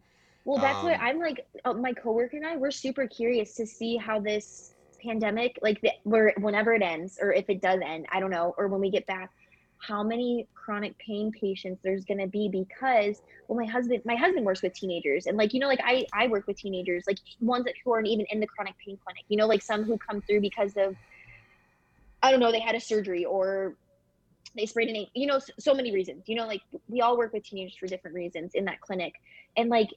Well, 0.45 0.59
that's 0.59 0.83
what 0.83 0.95
Um, 0.95 1.01
I'm 1.01 1.19
like. 1.19 1.47
Uh, 1.65 1.75
my 1.75 1.93
coworker 1.93 2.37
and 2.37 2.47
I, 2.47 2.57
we're 2.57 2.71
super 2.71 3.07
curious 3.07 3.55
to 3.57 3.67
see 3.67 3.97
how 3.97 4.21
this 4.21 4.75
pandemic, 5.03 5.59
like, 5.63 5.81
the, 5.81 5.91
where 6.05 6.33
whenever 6.39 6.73
it 6.73 6.83
ends, 6.83 7.19
or 7.21 7.33
if 7.33 7.49
it 7.49 7.61
does 7.61 7.81
end, 7.85 8.07
I 8.13 8.21
don't 8.21 8.31
know, 8.31 8.55
or 8.57 8.69
when 8.69 8.81
we 8.81 8.91
get 8.91 9.07
back, 9.07 9.31
how 9.79 10.03
many 10.03 10.49
chronic 10.55 10.97
pain 10.99 11.31
patients 11.31 11.81
there's 11.83 12.05
going 12.05 12.19
to 12.19 12.27
be 12.27 12.49
because 12.49 13.23
well 13.47 13.59
my 13.59 13.71
husband 13.71 14.01
my 14.05 14.17
husband 14.17 14.45
works 14.45 14.63
with 14.63 14.73
teenagers 14.75 15.27
and 15.27 15.37
like 15.37 15.53
you 15.55 15.61
know 15.61 15.69
like 15.69 15.81
i 15.85 16.05
i 16.13 16.27
work 16.27 16.47
with 16.47 16.57
teenagers 16.57 17.05
like 17.07 17.19
ones 17.41 17.65
that 17.65 17.75
who 17.85 17.93
aren't 17.93 18.07
even 18.07 18.27
in 18.31 18.41
the 18.41 18.47
chronic 18.47 18.75
pain 18.85 18.99
clinic 19.05 19.23
you 19.29 19.37
know 19.37 19.47
like 19.47 19.63
some 19.63 19.85
who 19.85 19.97
come 19.99 20.21
through 20.23 20.41
because 20.41 20.77
of 20.77 20.97
i 22.23 22.31
don't 22.31 22.41
know 22.41 22.51
they 22.51 22.61
had 22.61 22.75
a 22.75 22.81
surgery 22.81 23.25
or 23.25 23.75
they 24.57 24.67
sprayed 24.67 24.89
an 24.89 25.07
you 25.15 25.27
know 25.27 25.39
so, 25.39 25.53
so 25.59 25.75
many 25.75 25.93
reasons. 25.93 26.25
You 26.27 26.37
know 26.37 26.47
like 26.47 26.63
we 26.89 27.01
all 27.01 27.17
work 27.19 27.33
with 27.33 27.45
teenagers 27.45 27.77
for 27.77 27.87
different 27.87 28.15
reasons 28.15 28.53
in 28.55 28.65
that 28.67 28.81
clinic. 28.81 29.15
And 29.57 29.69
like 29.71 29.89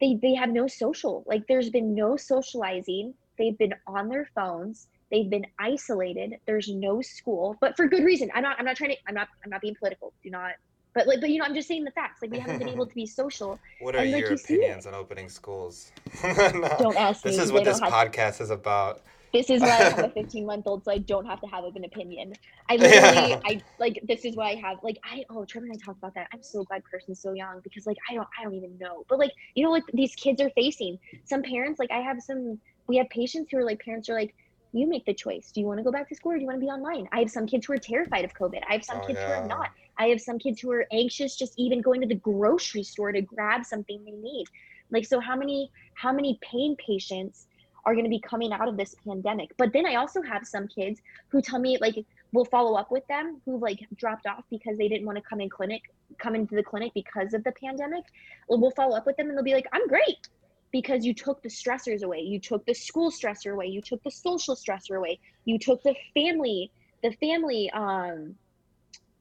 they 0.00 0.14
they 0.22 0.34
have 0.34 0.50
no 0.50 0.66
social 0.66 1.24
like 1.26 1.46
there's 1.48 1.70
been 1.70 1.94
no 1.94 2.16
socializing. 2.16 3.14
They've 3.38 3.56
been 3.58 3.74
on 3.86 4.08
their 4.08 4.28
phones. 4.34 4.88
They've 5.10 5.28
been 5.28 5.46
isolated. 5.58 6.36
There's 6.46 6.68
no 6.68 7.02
school 7.02 7.56
but 7.60 7.76
for 7.76 7.86
good 7.88 8.04
reason. 8.04 8.30
I'm 8.34 8.42
not 8.42 8.56
i'm 8.58 8.64
not 8.64 8.76
trying 8.76 8.90
to 8.90 8.96
i'm 9.08 9.14
not 9.14 9.28
i'm 9.44 9.50
not 9.50 9.60
being 9.60 9.74
political. 9.74 10.12
Do 10.22 10.30
not 10.30 10.52
but 10.94 11.06
like 11.06 11.20
but 11.20 11.30
you 11.30 11.38
know 11.38 11.44
i'm 11.44 11.54
just 11.54 11.68
saying 11.68 11.84
the 11.84 11.90
facts. 11.92 12.22
Like 12.22 12.30
we 12.30 12.38
haven't 12.38 12.58
been 12.58 12.68
able 12.68 12.86
to 12.86 12.94
be 12.94 13.06
social. 13.06 13.58
What 13.80 13.94
are 13.94 13.98
And, 13.98 14.12
like, 14.12 14.20
your 14.20 14.30
you 14.30 14.36
opinions 14.36 14.86
on 14.86 14.94
opening 14.94 15.28
schools? 15.28 15.92
No. 16.24 16.76
don't 16.78 16.96
ask 16.96 17.24
me. 17.24 17.30
This 17.30 17.38
is 17.40 17.44
'cause 17.46 17.52
what 17.52 17.64
this 17.64 17.80
have- 17.80 17.92
podcast 17.92 18.40
is 18.40 18.50
about. 18.50 19.02
This 19.32 19.50
is 19.50 19.64
why 19.64 19.78
i 19.80 19.86
have 19.86 20.02
a 20.02 20.10
15 20.14 20.46
month 20.46 20.64
old 20.66 20.84
so 20.84 20.92
i 20.92 20.98
don't 20.98 21.26
have 21.26 21.40
to 21.40 21.46
have 21.46 21.64
an 21.64 21.84
opinion. 21.84 22.36
I 22.68 22.76
literally 22.76 23.34
Yeah. 23.34 23.42
i 23.44 23.62
like 23.78 24.00
this 24.06 24.24
is 24.24 24.36
why 24.36 24.50
i 24.50 24.54
have 24.56 24.78
like 24.82 24.96
i 25.04 25.22
oh 25.30 25.44
trevor 25.44 25.66
and 25.66 25.74
i 25.74 25.78
talked 25.84 25.98
about 25.98 26.14
that. 26.14 26.28
I'm 26.32 26.42
so 26.42 26.64
glad 26.64 26.82
carson's 26.90 27.20
so 27.22 27.32
young 27.32 27.60
because 27.64 27.86
like 27.86 27.96
i 28.10 28.14
don't 28.14 28.28
i 28.38 28.44
don't 28.44 28.54
even 28.54 28.76
know. 28.78 29.04
But 29.08 29.18
like 29.18 29.32
you 29.54 29.64
know 29.64 29.70
like 29.70 29.84
these 29.92 30.14
kids 30.14 30.40
are 30.40 30.50
facing? 30.54 30.98
Some 31.24 31.42
parents 31.42 31.78
like 31.78 31.90
i 31.92 31.98
have 31.98 32.18
some 32.20 32.60
we 32.88 32.96
have 32.98 33.08
patients 33.10 33.48
who 33.50 33.58
are 33.58 33.64
like 33.64 33.80
parents 33.80 34.08
are 34.08 34.14
like 34.14 34.34
you 34.72 34.88
make 34.88 35.04
the 35.06 35.14
choice. 35.14 35.50
Do 35.54 35.60
you 35.60 35.66
want 35.66 35.78
to 35.78 35.84
go 35.84 35.92
back 35.92 36.08
to 36.08 36.14
school 36.14 36.32
or 36.32 36.36
do 36.36 36.42
you 36.42 36.46
want 36.46 36.56
to 36.60 36.64
be 36.64 36.70
online? 36.70 37.06
I 37.12 37.20
have 37.20 37.30
some 37.30 37.46
kids 37.46 37.66
who 37.66 37.72
are 37.74 37.78
terrified 37.78 38.24
of 38.24 38.32
covid. 38.40 38.60
I 38.68 38.74
have 38.74 38.84
some 38.84 39.00
Oh, 39.00 39.00
kids 39.00 39.22
who 39.24 39.32
are 39.32 39.40
not. 39.40 39.68
I 39.98 40.06
have 40.08 40.20
some 40.20 40.38
kids 40.38 40.60
who 40.60 40.70
are 40.72 40.86
anxious 40.92 41.36
just 41.36 41.54
even 41.58 41.80
going 41.82 42.00
to 42.02 42.06
the 42.08 42.14
grocery 42.14 42.82
store 42.84 43.12
to 43.12 43.22
grab 43.22 43.64
something 43.64 44.02
they 44.04 44.12
need. 44.12 44.46
Like 44.90 45.06
so 45.06 45.20
how 45.20 45.36
many 45.36 45.70
how 45.96 46.12
many 46.12 46.38
pain 46.42 46.76
patients 46.84 47.46
are 47.84 47.94
going 47.94 48.04
to 48.04 48.10
be 48.10 48.20
coming 48.20 48.52
out 48.52 48.68
of 48.68 48.76
this 48.76 48.94
pandemic. 49.06 49.50
But 49.56 49.72
then 49.72 49.86
i 49.86 49.94
also 49.96 50.22
have 50.22 50.46
some 50.46 50.68
kids 50.68 51.00
who 51.28 51.40
tell 51.40 51.58
me 51.58 51.78
like 51.80 51.96
we'll 52.32 52.44
follow 52.44 52.74
up 52.76 52.90
with 52.90 53.06
them 53.08 53.40
who 53.44 53.58
like 53.58 53.86
dropped 53.96 54.26
off 54.26 54.44
because 54.50 54.78
they 54.78 54.88
didn't 54.88 55.06
want 55.06 55.16
to 55.16 55.22
come 55.22 55.40
in 55.40 55.48
clinic 55.48 55.82
come 56.18 56.34
into 56.34 56.54
the 56.54 56.62
clinic 56.62 56.92
because 56.94 57.34
of 57.34 57.44
the 57.44 57.52
pandemic. 57.52 58.04
Well, 58.48 58.70
follow 58.72 58.96
up 58.96 59.06
with 59.06 59.16
them 59.16 59.28
and 59.28 59.36
they'll 59.36 59.44
be 59.44 59.54
like 59.54 59.68
i'm 59.72 59.86
great 59.88 60.28
because 60.72 61.04
you 61.04 61.14
took 61.14 61.42
the 61.42 61.48
stressors 61.48 62.02
away. 62.02 62.20
You 62.20 62.38
took 62.38 62.64
the 62.64 62.74
school 62.74 63.10
stressor 63.10 63.52
away. 63.52 63.66
You 63.66 63.82
took 63.82 64.02
the 64.04 64.10
social 64.10 64.54
stressor 64.54 64.96
away. 64.96 65.18
You 65.44 65.58
took 65.58 65.82
the 65.82 65.96
family 66.14 66.70
the 67.02 67.12
family 67.12 67.70
um 67.70 68.34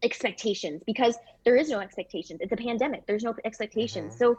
expectations 0.04 0.82
because 0.86 1.18
there 1.46 1.56
is 1.56 1.70
no 1.70 1.80
expectations 1.80 2.40
it's 2.42 2.52
a 2.52 2.58
pandemic 2.58 3.02
there's 3.08 3.24
no 3.24 3.34
expectations 3.46 4.14
Mhm. 4.14 4.18
so 4.18 4.36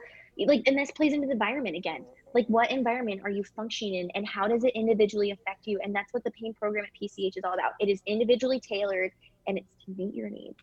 like 0.46 0.62
and 0.66 0.78
this 0.78 0.90
plays 0.92 1.12
into 1.12 1.26
the 1.26 1.32
environment 1.34 1.76
again 1.76 2.04
like 2.34 2.46
what 2.46 2.70
environment 2.70 3.20
are 3.24 3.30
you 3.30 3.44
functioning 3.56 3.94
in 3.94 4.10
and 4.14 4.26
how 4.26 4.48
does 4.48 4.64
it 4.64 4.72
individually 4.74 5.30
affect 5.32 5.66
you 5.66 5.78
and 5.82 5.94
that's 5.94 6.12
what 6.14 6.24
the 6.24 6.30
pain 6.30 6.54
program 6.54 6.84
at 6.84 6.90
pch 7.00 7.32
is 7.36 7.42
all 7.44 7.52
about 7.54 7.72
it 7.80 7.88
is 7.88 8.00
individually 8.06 8.60
tailored 8.60 9.10
and 9.46 9.58
it's 9.58 9.68
to 9.84 9.92
meet 9.96 10.14
your 10.14 10.30
needs 10.30 10.56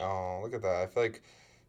Oh, 0.00 0.40
look 0.42 0.54
at 0.54 0.62
that. 0.62 0.82
I 0.82 0.86
feel 0.86 1.02
like 1.04 1.22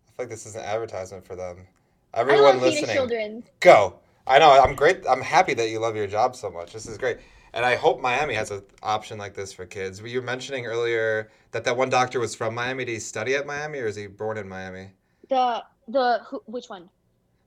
I 0.08 0.12
feel 0.12 0.26
like 0.26 0.30
this 0.30 0.46
is 0.46 0.56
an 0.56 0.62
advertisement 0.64 1.26
for 1.26 1.36
them. 1.36 1.68
Everyone 2.14 2.60
listening, 2.60 2.96
children 2.96 3.44
go. 3.60 4.00
I 4.26 4.40
know. 4.40 4.50
I'm 4.52 4.76
great. 4.76 5.04
I'm 5.08 5.22
happy 5.22 5.54
that 5.54 5.70
you 5.70 5.80
love 5.80 5.96
your 5.96 6.08
job 6.08 6.36
so 6.36 6.50
much. 6.50 6.74
This 6.74 6.88
is 6.88 6.98
great. 6.98 7.18
And 7.58 7.66
I 7.66 7.76
hope 7.76 8.00
Miami 8.00 8.36
has 8.36 8.52
an 8.52 8.62
option 8.84 9.18
like 9.18 9.34
this 9.34 9.52
for 9.52 9.66
kids. 9.66 10.00
You 10.00 10.20
were 10.20 10.26
mentioning 10.26 10.68
earlier 10.68 11.32
that 11.50 11.64
that 11.64 11.76
one 11.76 11.90
doctor 11.90 12.20
was 12.20 12.36
from 12.36 12.54
Miami. 12.54 12.86
Did 12.86 12.92
he 12.92 13.00
study 13.00 13.34
at 13.34 13.48
Miami 13.48 13.80
or 13.80 13.88
is 13.88 13.96
he 13.96 14.06
born 14.06 14.38
in 14.38 14.48
Miami? 14.48 14.92
the 15.28 15.64
the 15.88 16.20
who, 16.28 16.44
which 16.46 16.70
one? 16.70 16.88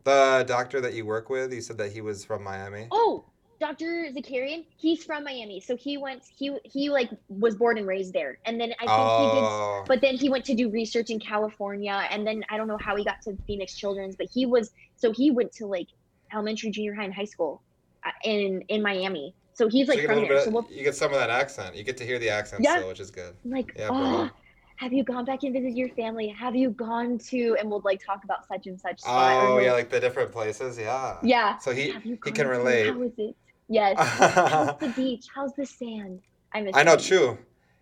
The 0.03 0.45
doctor 0.49 0.81
that 0.81 0.95
you 0.95 1.07
work 1.07 1.31
with, 1.31 1.53
you 1.53 1.61
said 1.61 1.79
that 1.79 1.93
he 1.93 2.01
was 2.01 2.25
from 2.25 2.43
Miami. 2.43 2.89
Oh, 2.91 3.25
Dr. 3.61 4.09
Zakarian, 4.13 4.65
he's 4.77 5.05
from 5.05 5.23
Miami. 5.23 5.61
So 5.61 5.77
he 5.77 5.97
went 5.97 6.25
he 6.37 6.59
he 6.65 6.91
like 6.91 7.11
was 7.29 7.55
born 7.55 7.79
and 7.79 7.87
raised 7.87 8.13
there. 8.13 8.39
And 8.47 8.61
then 8.61 8.73
I 8.81 8.87
think 8.87 8.91
he 8.91 9.41
did 9.41 9.47
Oh, 9.47 9.85
but 9.87 10.01
then 10.01 10.17
he 10.17 10.29
went 10.29 10.45
to 10.47 10.57
do 10.57 10.71
research 10.71 11.11
in 11.11 11.21
California 11.21 12.05
and 12.11 12.27
then 12.27 12.43
I 12.51 12.57
don't 12.57 12.67
know 12.67 12.79
how 12.79 12.97
he 12.97 13.05
got 13.05 13.23
to 13.23 13.37
Phoenix 13.47 13.77
Children's, 13.77 14.17
but 14.17 14.27
he 14.35 14.45
was 14.45 14.73
so 14.97 15.13
he 15.13 15.31
went 15.31 15.53
to 15.53 15.67
like 15.67 15.87
elementary, 16.33 16.71
junior 16.71 16.95
high 16.95 17.05
and 17.05 17.15
high 17.15 17.25
school 17.27 17.63
uh, 18.05 18.11
in 18.25 18.63
in 18.63 18.83
Miami. 18.83 19.37
So 19.61 19.69
he's 19.69 19.89
like 19.89 19.99
you 19.99 20.07
get 20.09 20.15
from 20.15 20.21
there. 20.25 20.29
bit. 20.37 20.45
So 20.45 20.51
we'll 20.53 20.67
you 20.71 20.83
get 20.83 20.95
some 20.95 21.13
of 21.13 21.19
that 21.19 21.29
accent. 21.29 21.77
You 21.77 21.85
get 21.85 21.99
to 21.99 22.05
hear 22.07 22.19
the 22.19 22.31
accent 22.31 22.63
Yeah. 22.65 22.77
still, 22.77 22.89
which 22.89 22.99
is 22.99 23.11
good. 23.11 23.35
I'm 23.45 23.51
like, 23.51 23.71
Yeah, 23.77 23.89
oh, 23.91 24.31
have 24.77 24.91
you 24.95 25.05
gone 25.05 25.27
back 25.27 25.43
and 25.43 25.53
visited 25.53 25.77
your 25.77 25.91
family? 25.91 26.29
Have 26.29 26.57
you 26.57 26.71
gone 26.71 27.19
to 27.29 27.57
and 27.61 27.69
we'll 27.71 27.83
like 27.85 28.01
talk 28.03 28.25
about 28.25 28.49
such 28.49 28.67
and 28.69 28.81
such 28.81 29.01
spot. 29.01 29.45
Oh 29.47 29.59
yeah, 29.59 29.73
like 29.73 29.91
the 29.91 30.01
different 30.01 30.33
places. 30.33 30.79
Yeah. 30.79 31.19
yeah. 31.23 31.59
So 31.59 31.73
he 31.73 31.93
he 32.25 32.31
can 32.33 32.49
relate. 32.49 32.89
How 32.89 33.03
is 33.03 33.13
it? 33.19 33.37
Yes. 33.69 33.97
How's 33.99 34.79
the 34.81 34.89
beach? 34.97 35.27
How's 35.35 35.53
the 35.53 35.67
sand? 35.67 36.21
I 36.55 36.63
miss 36.63 36.75
I 36.75 36.83
know, 36.83 36.97
true. 36.97 37.37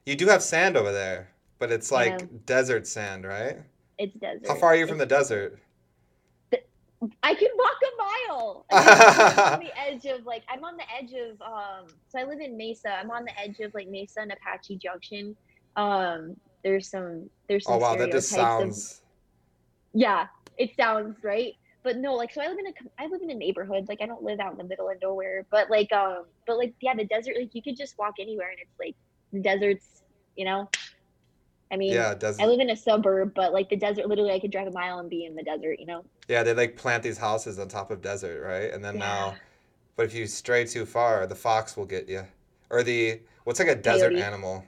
You 0.04 0.16
do 0.16 0.26
have 0.26 0.42
sand 0.42 0.76
over 0.76 0.90
there, 0.90 1.28
but 1.60 1.70
it's 1.70 1.92
like 1.92 2.44
desert 2.44 2.88
sand, 2.88 3.24
right? 3.24 3.58
It's 3.98 4.14
desert. 4.18 4.48
How 4.48 4.56
far 4.56 4.70
are 4.70 4.76
you 4.76 4.88
from 4.88 5.00
It's- 5.00 5.08
the 5.08 5.14
desert? 5.16 5.58
I 7.22 7.34
can 7.34 7.48
walk 7.56 7.76
a 7.82 8.32
mile. 8.32 8.66
I'm 8.72 9.54
on 9.54 9.60
the 9.60 9.78
edge 9.78 10.04
of 10.06 10.26
like 10.26 10.42
I'm 10.48 10.64
on 10.64 10.76
the 10.76 10.82
edge 10.96 11.12
of 11.12 11.40
um 11.42 11.86
so 12.08 12.18
I 12.18 12.24
live 12.24 12.40
in 12.40 12.56
Mesa. 12.56 12.90
I'm 12.90 13.10
on 13.10 13.24
the 13.24 13.38
edge 13.38 13.60
of 13.60 13.72
like 13.74 13.88
Mesa 13.88 14.20
and 14.20 14.32
Apache 14.32 14.78
Junction. 14.78 15.36
Um 15.76 16.36
there's 16.64 16.90
some 16.90 17.28
there's 17.48 17.64
some 17.64 17.74
Oh 17.74 17.78
wow, 17.78 17.94
that 17.96 18.10
just 18.10 18.28
stereotypes 18.28 18.32
of- 18.62 18.74
sounds. 18.74 19.02
yeah, 19.94 20.26
it 20.56 20.70
sounds 20.76 21.22
right. 21.22 21.52
But 21.84 21.98
no, 21.98 22.14
like 22.14 22.32
so 22.32 22.40
I 22.42 22.48
live 22.48 22.58
in 22.58 22.66
a 22.66 22.72
I 22.98 23.06
live 23.06 23.22
in 23.22 23.30
a 23.30 23.34
neighborhood. 23.34 23.86
Like 23.88 24.00
I 24.02 24.06
don't 24.06 24.22
live 24.24 24.40
out 24.40 24.52
in 24.52 24.58
the 24.58 24.64
middle 24.64 24.88
of 24.88 24.96
nowhere. 25.00 25.46
But 25.50 25.70
like 25.70 25.92
um 25.92 26.24
but 26.46 26.58
like 26.58 26.74
yeah, 26.80 26.94
the 26.94 27.04
desert 27.04 27.36
like 27.38 27.50
you 27.54 27.62
could 27.62 27.76
just 27.76 27.96
walk 27.98 28.14
anywhere 28.20 28.50
and 28.50 28.58
it's 28.60 28.78
like 28.80 28.96
the 29.32 29.40
desert's, 29.40 30.02
you 30.36 30.44
know. 30.44 30.68
I 31.70 31.76
mean 31.76 31.92
Yeah. 31.92 32.14
I 32.40 32.46
live 32.46 32.60
in 32.60 32.70
a 32.70 32.76
suburb, 32.76 33.32
but 33.34 33.52
like 33.52 33.68
the 33.68 33.76
desert 33.76 34.06
literally 34.06 34.32
I 34.32 34.38
could 34.40 34.50
drive 34.50 34.66
a 34.68 34.70
mile 34.70 34.98
and 34.98 35.10
be 35.10 35.24
in 35.24 35.34
the 35.34 35.42
desert, 35.42 35.78
you 35.78 35.86
know. 35.86 36.04
Yeah, 36.28 36.42
they 36.42 36.54
like 36.54 36.76
plant 36.76 37.02
these 37.02 37.18
houses 37.18 37.58
on 37.58 37.68
top 37.68 37.90
of 37.90 38.00
desert, 38.02 38.42
right? 38.42 38.72
And 38.72 38.84
then 38.84 38.98
now, 38.98 39.36
but 39.96 40.06
if 40.06 40.14
you 40.14 40.26
stray 40.26 40.64
too 40.64 40.86
far, 40.86 41.26
the 41.26 41.34
fox 41.34 41.76
will 41.76 41.86
get 41.86 42.08
you, 42.08 42.24
or 42.70 42.82
the 42.82 43.20
what's 43.44 43.58
like 43.58 43.68
a 43.68 43.74
desert 43.74 44.14
animal, 44.14 44.64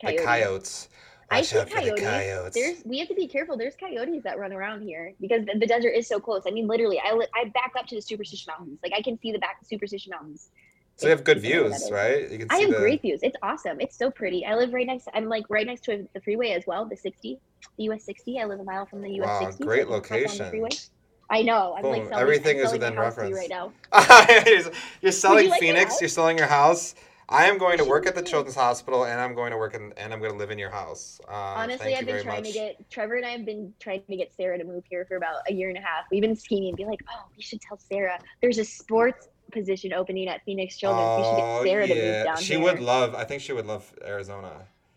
Coyote. 0.00 0.16
the 0.18 0.22
coyotes. 0.24 0.88
I 1.30 1.38
Watch 1.38 1.46
see 1.46 1.58
out 1.58 1.70
for 1.70 1.80
the 1.80 1.92
coyotes. 1.92 2.04
coyotes. 2.04 2.54
There's 2.54 2.84
we 2.84 2.98
have 2.98 3.08
to 3.08 3.14
be 3.14 3.26
careful. 3.26 3.56
There's 3.56 3.74
coyotes 3.76 4.22
that 4.24 4.38
run 4.38 4.52
around 4.52 4.82
here 4.82 5.14
because 5.20 5.44
the, 5.46 5.58
the 5.58 5.66
desert 5.66 5.90
is 5.90 6.06
so 6.06 6.20
close. 6.20 6.42
I 6.46 6.50
mean, 6.50 6.66
literally, 6.66 7.00
I 7.00 7.18
I 7.34 7.46
back 7.46 7.72
up 7.78 7.86
to 7.86 7.94
the 7.94 8.02
Superstition 8.02 8.52
Mountains. 8.56 8.78
Like 8.82 8.92
I 8.94 9.02
can 9.02 9.18
see 9.18 9.32
the 9.32 9.38
back 9.38 9.58
of 9.60 9.66
Superstition 9.66 10.10
Mountains. 10.10 10.50
So 10.96 11.06
you 11.06 11.10
have 11.10 11.24
good 11.24 11.42
you 11.42 11.56
know 11.56 11.62
what 11.64 11.70
views, 11.78 11.90
right? 11.90 12.30
You 12.30 12.38
can 12.38 12.48
I 12.50 12.58
have 12.58 12.70
the. 12.70 12.76
great 12.76 13.02
views. 13.02 13.20
It's 13.22 13.36
awesome. 13.42 13.80
It's 13.80 13.96
so 13.98 14.10
pretty. 14.10 14.46
I 14.46 14.54
live 14.54 14.72
right 14.72 14.86
next. 14.86 15.08
I'm 15.14 15.28
like 15.28 15.44
right 15.50 15.66
next 15.66 15.84
to 15.84 16.08
the 16.14 16.20
freeway 16.20 16.50
as 16.50 16.64
well, 16.66 16.86
the 16.86 16.96
60, 16.96 17.40
the 17.78 17.84
US 17.84 18.04
60. 18.04 18.38
I 18.40 18.44
live 18.44 18.60
a 18.60 18.64
mile 18.64 18.86
from 18.86 19.02
the 19.02 19.10
US 19.22 19.26
Wow, 19.26 19.40
60. 19.40 19.64
so 19.64 19.72
I 19.72 19.76
great 19.76 19.86
can 19.86 20.04
hop 20.08 20.26
on 20.28 20.38
the 20.38 20.44
freeway. 20.44 20.70
location. 20.70 20.90
I 21.30 21.42
know. 21.42 21.74
I'm 21.76 21.82
Boom, 21.82 21.90
like 21.90 22.04
selling, 22.06 22.22
everything 22.22 22.58
I'm 22.60 22.64
is 22.66 22.72
within 22.72 22.96
reference. 22.98 23.34
right 23.36 23.50
now. 23.50 23.72
you're 25.02 25.12
selling 25.12 25.48
like 25.48 25.60
Phoenix. 25.60 26.00
You're 26.00 26.08
selling 26.08 26.38
your 26.38 26.46
house. 26.46 26.94
I 27.28 27.46
am 27.46 27.56
going 27.58 27.78
to 27.78 27.84
work 27.84 28.06
at 28.06 28.14
the 28.14 28.22
Children's 28.22 28.54
Hospital, 28.54 29.04
and 29.06 29.18
I'm 29.20 29.34
going 29.34 29.50
to 29.50 29.56
work 29.56 29.74
in, 29.74 29.92
and 29.96 30.12
I'm 30.12 30.20
going 30.20 30.32
to 30.32 30.36
live 30.36 30.50
in 30.50 30.58
your 30.58 30.70
house. 30.70 31.20
Uh, 31.26 31.32
Honestly, 31.32 31.96
I've 31.96 32.04
been 32.04 32.22
trying 32.22 32.42
much. 32.42 32.52
to 32.52 32.52
get 32.52 32.90
Trevor 32.90 33.16
and 33.16 33.24
I 33.24 33.30
have 33.30 33.46
been 33.46 33.72
trying 33.80 34.02
to 34.08 34.16
get 34.16 34.32
Sarah 34.36 34.58
to 34.58 34.64
move 34.64 34.84
here 34.90 35.06
for 35.06 35.16
about 35.16 35.36
a 35.48 35.52
year 35.54 35.70
and 35.70 35.78
a 35.78 35.80
half. 35.80 36.04
We've 36.10 36.20
been 36.20 36.36
scheming 36.36 36.68
and 36.68 36.76
be 36.76 36.84
like, 36.84 37.00
oh, 37.10 37.24
we 37.34 37.42
should 37.42 37.60
tell 37.62 37.78
Sarah 37.78 38.18
there's 38.42 38.58
a 38.58 38.64
sports 38.64 39.28
position 39.52 39.92
opening 39.92 40.28
at 40.28 40.42
Phoenix 40.44 40.76
Children's. 40.76 41.18
we 41.18 41.24
should 41.24 41.30
Oh, 41.42 41.62
get 41.64 41.70
Sarah 41.70 41.86
to 41.88 41.94
move 41.94 42.04
yeah. 42.04 42.24
down 42.24 42.36
She 42.38 42.54
here. 42.54 42.62
would 42.62 42.80
love. 42.80 43.14
I 43.14 43.24
think 43.24 43.42
she 43.42 43.52
would 43.52 43.66
love 43.66 43.92
Arizona. 44.04 44.50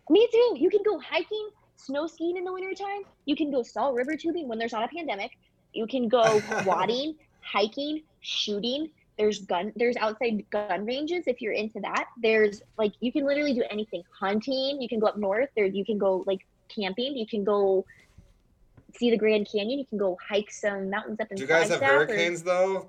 Me 0.09 0.27
too. 0.31 0.55
You 0.57 0.69
can 0.69 0.81
go 0.83 0.99
hiking, 0.99 1.49
snow 1.75 2.07
skiing 2.07 2.37
in 2.37 2.43
the 2.43 2.51
wintertime. 2.53 3.01
You 3.25 3.35
can 3.35 3.51
go 3.51 3.61
salt 3.63 3.95
river 3.95 4.15
tubing 4.15 4.47
when 4.47 4.57
there's 4.57 4.71
not 4.73 4.83
a 4.83 4.87
pandemic. 4.87 5.31
You 5.73 5.85
can 5.85 6.07
go 6.07 6.39
quadding, 6.63 7.15
hiking, 7.41 8.01
shooting. 8.21 8.89
There's 9.17 9.39
gun 9.45 9.73
there's 9.75 9.97
outside 9.97 10.45
gun 10.51 10.85
ranges 10.85 11.23
if 11.27 11.41
you're 11.41 11.53
into 11.53 11.79
that. 11.81 12.05
There's 12.21 12.61
like 12.77 12.93
you 12.99 13.11
can 13.11 13.25
literally 13.25 13.53
do 13.53 13.63
anything. 13.69 14.03
Hunting, 14.17 14.79
you 14.81 14.87
can 14.87 14.99
go 14.99 15.07
up 15.07 15.17
north, 15.17 15.49
there 15.55 15.65
you 15.65 15.83
can 15.83 15.97
go 15.97 16.23
like 16.27 16.45
camping, 16.69 17.17
you 17.17 17.25
can 17.25 17.43
go 17.43 17.83
see 18.95 19.09
the 19.11 19.17
Grand 19.17 19.47
Canyon, 19.51 19.79
you 19.79 19.85
can 19.85 19.97
go 19.97 20.17
hike 20.27 20.51
some 20.51 20.89
mountains 20.89 21.19
up 21.19 21.29
in 21.31 21.37
Do 21.37 21.41
you 21.43 21.47
guys 21.47 21.69
have 21.69 21.79
Flagstaff 21.79 21.91
or- 22.01 22.05
hurricanes 22.07 22.43
though? 22.43 22.87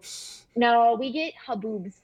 No, 0.59 0.97
we 0.99 1.13
get 1.13 1.35
haboobs. 1.47 1.95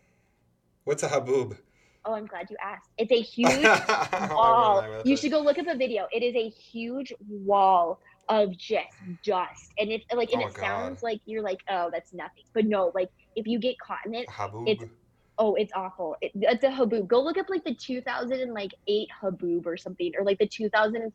What's 0.84 1.02
a 1.02 1.08
haboob? 1.08 1.58
Oh, 2.04 2.12
I'm 2.14 2.26
glad 2.26 2.46
you 2.50 2.56
asked. 2.62 2.88
It's 2.98 3.10
a 3.10 3.20
huge 3.20 3.68
wall. 4.30 4.84
You 5.04 5.16
should 5.16 5.32
go 5.32 5.40
look 5.40 5.58
up 5.58 5.66
a 5.66 5.76
video. 5.76 6.06
It 6.12 6.22
is 6.22 6.36
a 6.36 6.50
huge 6.50 7.12
wall 7.28 7.98
of 8.28 8.56
just 8.56 8.86
dust, 9.24 9.72
and 9.78 9.90
it's 9.90 10.04
like, 10.14 10.32
and 10.32 10.42
Oh, 10.42 10.46
it 10.46 10.54
sounds 10.54 11.02
like 11.02 11.20
you're 11.26 11.42
like, 11.42 11.58
oh, 11.68 11.90
that's 11.92 12.14
nothing, 12.14 12.44
but 12.54 12.64
no, 12.64 12.92
like 12.94 13.08
if 13.34 13.48
you 13.48 13.58
get 13.58 13.74
caught 13.84 14.06
in 14.06 14.14
it, 14.14 14.28
Haboob. 14.28 14.68
it's- 14.68 14.88
oh, 15.38 15.56
it's 15.56 15.72
awful. 15.74 16.14
It, 16.20 16.30
it's 16.36 16.62
a 16.62 16.68
haboob. 16.68 17.08
Go 17.08 17.20
look 17.20 17.38
up 17.38 17.50
like 17.50 17.64
the 17.64 17.74
2008 17.74 19.08
haboob 19.20 19.66
or 19.66 19.76
something, 19.76 20.12
or 20.16 20.24
like 20.24 20.38
the 20.38 20.46
2000. 20.46 21.12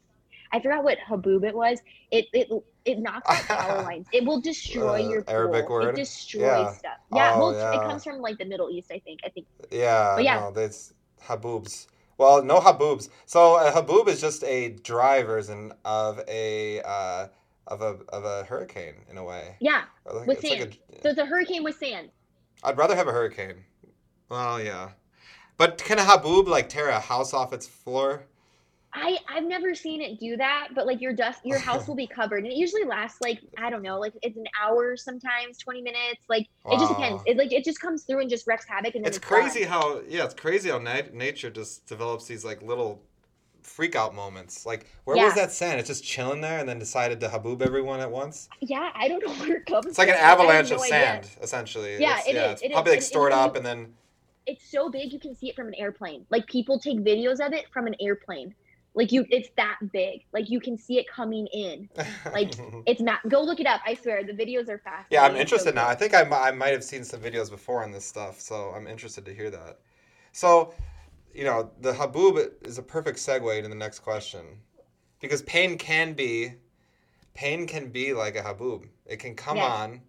I 0.51 0.59
forgot 0.59 0.83
what 0.83 0.97
haboob 1.07 1.45
it 1.47 1.55
was. 1.55 1.79
It 2.11 2.25
it 2.33 2.49
it 2.85 2.99
knocks 2.99 3.29
out 3.29 3.43
power 3.59 3.83
lines. 3.83 4.07
It 4.11 4.25
will 4.25 4.41
destroy 4.41 5.05
Uh, 5.05 5.09
your 5.09 5.21
pool. 5.23 5.33
Arabic 5.35 5.69
word? 5.69 5.89
It 5.89 6.01
destroys 6.01 6.41
Yeah. 6.41 6.73
stuff. 6.73 6.97
Yeah, 7.13 7.33
Oh, 7.35 7.39
well, 7.39 7.53
yeah. 7.53 7.73
it 7.73 7.87
comes 7.87 8.03
from 8.03 8.19
like 8.19 8.37
the 8.37 8.45
Middle 8.45 8.69
East, 8.69 8.91
I 8.91 8.99
think. 8.99 9.19
I 9.25 9.29
think. 9.29 9.45
Yeah, 9.71 10.13
But 10.15 10.23
yeah. 10.23 10.39
no, 10.39 10.51
that's 10.51 10.93
haboobs. 11.23 11.87
Well, 12.17 12.43
no 12.43 12.59
haboobs. 12.59 13.09
So 13.25 13.55
a 13.57 13.71
haboob 13.71 14.07
is 14.07 14.19
just 14.21 14.43
a 14.43 14.69
dry 14.69 15.23
version 15.23 15.71
of 15.85 16.19
a 16.27 16.81
uh, 16.81 17.27
of 17.67 17.81
a 17.81 17.99
of 18.09 18.25
a 18.25 18.43
hurricane 18.45 18.95
in 19.09 19.17
a 19.17 19.23
way. 19.23 19.55
Yeah. 19.59 19.83
Like- 20.11 20.27
With 20.27 20.39
it's 20.43 20.49
like 20.49 20.59
sand. 20.61 20.77
a- 20.97 21.01
So 21.03 21.09
it's 21.09 21.19
a 21.19 21.25
hurricane 21.25 21.63
with 21.63 21.77
sand. 21.77 22.09
I'd 22.63 22.77
rather 22.77 22.95
have 22.95 23.07
a 23.07 23.11
hurricane. 23.11 23.63
Well, 24.29 24.61
yeah. 24.61 24.89
But 25.57 25.77
can 25.77 25.99
a 25.99 26.03
haboob 26.03 26.47
like 26.47 26.69
tear 26.69 26.89
a 26.89 26.99
house 26.99 27.33
off 27.33 27.53
its 27.53 27.67
floor? 27.67 28.25
I 28.93 29.17
I've 29.27 29.43
never 29.43 29.75
seen 29.75 30.01
it 30.01 30.19
do 30.19 30.35
that, 30.37 30.69
but 30.73 30.87
like 30.87 30.99
your 30.99 31.13
dust, 31.13 31.41
your 31.45 31.59
house 31.59 31.87
will 31.87 31.95
be 31.95 32.07
covered, 32.07 32.43
and 32.43 32.47
it 32.51 32.55
usually 32.55 32.85
lasts 32.85 33.19
like 33.21 33.39
I 33.57 33.69
don't 33.69 33.83
know, 33.83 33.99
like 33.99 34.13
it's 34.23 34.35
an 34.37 34.45
hour 34.61 34.97
sometimes, 34.97 35.57
twenty 35.59 35.81
minutes. 35.81 36.21
Like 36.27 36.47
it 36.65 36.79
just 36.79 36.89
depends. 36.93 37.21
It 37.27 37.37
like 37.37 37.51
it 37.53 37.63
just 37.63 37.79
comes 37.79 38.03
through 38.03 38.21
and 38.21 38.29
just 38.29 38.47
wreaks 38.47 38.65
havoc, 38.65 38.95
and 38.95 39.03
then 39.05 39.09
It's 39.09 39.17
it's, 39.17 39.25
crazy 39.25 39.59
gone. 39.61 39.69
how 39.69 40.01
yeah, 40.07 40.25
it's 40.25 40.33
crazy 40.33 40.69
how 40.69 40.79
nat- 40.79 41.13
nature 41.13 41.51
just 41.51 41.85
develops 41.85 42.25
these 42.25 42.43
like 42.43 42.63
little 42.63 43.01
freak 43.61 43.95
out 43.95 44.15
moments. 44.15 44.65
Like 44.65 44.87
where 45.03 45.15
was 45.23 45.35
that 45.35 45.51
sand? 45.51 45.79
It's 45.79 45.87
just 45.89 46.03
chilling 46.03 46.41
there 46.41 46.57
and 46.57 46.67
then 46.67 46.79
decided 46.79 47.19
to 47.19 47.27
haboob 47.27 47.61
everyone 47.61 47.99
at 47.99 48.09
once. 48.09 48.49
Yeah, 48.61 48.89
I 48.95 49.07
don't 49.07 49.23
know 49.23 49.33
where 49.45 49.57
it 49.57 49.67
comes. 49.67 49.85
It's 49.85 49.97
like 49.99 50.07
an 50.09 50.15
from. 50.15 50.23
I 50.23 50.27
have 50.29 50.39
avalanche 50.39 50.69
no 50.71 50.77
of 50.77 50.81
idea. 50.81 50.89
sand, 50.91 51.29
essentially. 51.43 51.97
Yeah, 51.99 52.17
it's, 52.17 52.27
it 52.27 52.33
yeah, 52.35 52.45
is, 52.47 52.51
It's 52.53 52.61
it 52.63 52.65
is. 52.67 52.71
probably 52.73 52.91
like 52.91 52.97
And- 52.97 53.03
and 53.03 53.03
stored 53.03 53.33
up 53.33 53.55
and 53.55 53.63
then 53.63 53.93
It's 54.47 54.67
so 54.71 54.89
big 54.89 55.13
you 55.13 55.19
can 55.19 55.35
see 55.35 55.49
it 55.49 55.55
from 55.55 55.67
an 55.67 55.75
airplane. 55.75 56.25
Like 56.31 56.47
people 56.47 56.79
take 56.79 56.97
videos 56.99 57.45
of 57.45 57.53
it 57.53 57.65
from 57.71 57.85
an 57.85 57.95
airplane. 58.01 58.55
Like 58.95 59.11
you, 59.11 59.25
it's 59.29 59.49
that 59.55 59.77
big. 59.93 60.21
Like 60.33 60.49
you 60.49 60.59
can 60.59 60.77
see 60.77 60.97
it 60.97 61.05
coming 61.07 61.47
in. 61.47 61.89
Like, 62.33 62.53
It's 62.85 63.01
not. 63.01 63.19
Go 63.29 63.41
look 63.41 63.59
it 63.59 63.67
up. 63.67 63.81
I 63.85 63.93
swear 63.93 64.23
the 64.23 64.33
videos 64.33 64.67
are 64.69 64.79
fast. 64.79 65.07
yeah, 65.11 65.23
I'm 65.23 65.35
interested 65.35 65.75
now. 65.75 65.87
I 65.87 65.95
think 65.95 66.13
I, 66.13 66.21
I 66.23 66.51
might 66.51 66.69
have 66.73 66.83
seen 66.83 67.03
some 67.03 67.21
videos 67.21 67.49
before 67.49 67.83
on 67.83 67.91
this 67.91 68.05
stuff, 68.05 68.39
so 68.39 68.71
I'm 68.75 68.87
interested 68.87 69.25
to 69.25 69.33
hear 69.33 69.49
that. 69.51 69.79
So, 70.31 70.73
you 71.33 71.43
know, 71.43 71.71
the 71.81 71.93
haboob 71.93 72.51
is 72.67 72.77
a 72.77 72.83
perfect 72.83 73.19
segue 73.19 73.61
to 73.61 73.67
the 73.67 73.75
next 73.75 73.99
question, 73.99 74.43
because 75.19 75.41
pain 75.43 75.77
can 75.77 76.13
be, 76.13 76.53
pain 77.33 77.67
can 77.67 77.89
be 77.89 78.13
like 78.13 78.35
a 78.35 78.41
haboob. 78.41 78.85
It 79.05 79.17
can 79.17 79.35
come 79.35 79.57
Yes. 79.57 79.71
on, 79.71 80.01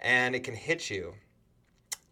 and 0.00 0.34
it 0.34 0.44
can 0.44 0.54
hit 0.54 0.90
you, 0.90 1.14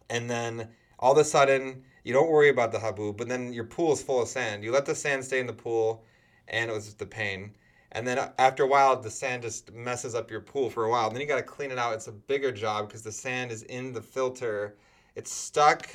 and 0.08 0.28
then 0.28 0.68
all 0.98 1.12
of 1.12 1.18
a 1.18 1.24
sudden 1.24 1.84
you 2.04 2.12
don't 2.12 2.30
worry 2.30 2.48
about 2.48 2.72
the 2.72 2.78
haboob, 2.78 3.16
but 3.16 3.28
then 3.28 3.52
your 3.52 3.64
pool 3.64 3.92
is 3.92 4.02
full 4.02 4.22
of 4.22 4.28
sand. 4.28 4.64
You 4.64 4.72
let 4.72 4.86
the 4.86 4.94
sand 4.94 5.24
stay 5.24 5.40
in 5.40 5.46
the 5.46 5.52
pool, 5.52 6.04
and 6.48 6.70
it 6.70 6.74
was 6.74 6.86
just 6.86 6.98
the 6.98 7.06
pain. 7.06 7.54
And 7.92 8.06
then 8.06 8.18
uh, 8.18 8.32
after 8.38 8.62
a 8.64 8.66
while, 8.66 9.00
the 9.00 9.10
sand 9.10 9.42
just 9.42 9.72
messes 9.72 10.14
up 10.14 10.30
your 10.30 10.40
pool 10.40 10.70
for 10.70 10.84
a 10.84 10.90
while. 10.90 11.10
Then 11.10 11.20
you 11.20 11.26
got 11.26 11.36
to 11.36 11.42
clean 11.42 11.70
it 11.72 11.78
out. 11.78 11.94
It's 11.94 12.06
a 12.08 12.12
bigger 12.12 12.52
job 12.52 12.88
because 12.88 13.02
the 13.02 13.12
sand 13.12 13.50
is 13.50 13.62
in 13.64 13.92
the 13.92 14.02
filter. 14.02 14.76
It's 15.16 15.32
stuck 15.32 15.88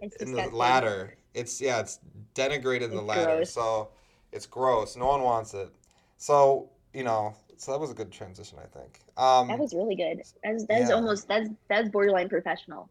It's 0.00 0.16
in 0.20 0.32
the 0.32 0.42
ladder. 0.42 1.14
It's 1.34 1.60
yeah, 1.60 1.80
it's 1.80 2.00
denigrated 2.34 2.90
the 2.90 3.02
ladder. 3.02 3.44
gross. 3.44 3.50
So 3.50 3.90
it's 4.32 4.46
gross. 4.46 4.96
No 4.96 5.06
one 5.06 5.22
wants 5.22 5.54
it. 5.54 5.70
So 6.16 6.70
you 6.92 7.04
know, 7.04 7.34
so 7.56 7.72
that 7.72 7.78
was 7.80 7.90
a 7.90 7.94
good 7.94 8.10
transition, 8.10 8.58
I 8.62 8.66
think. 8.66 9.00
Um, 9.16 9.48
That 9.48 9.58
was 9.58 9.74
really 9.74 9.96
good. 9.96 10.22
That's 10.42 10.64
that's 10.66 10.88
Yeah. 10.88 10.90
almost 10.90 11.28
that's 11.28 11.48
that's 11.68 11.88
borderline 11.90 12.28
professional. 12.28 12.90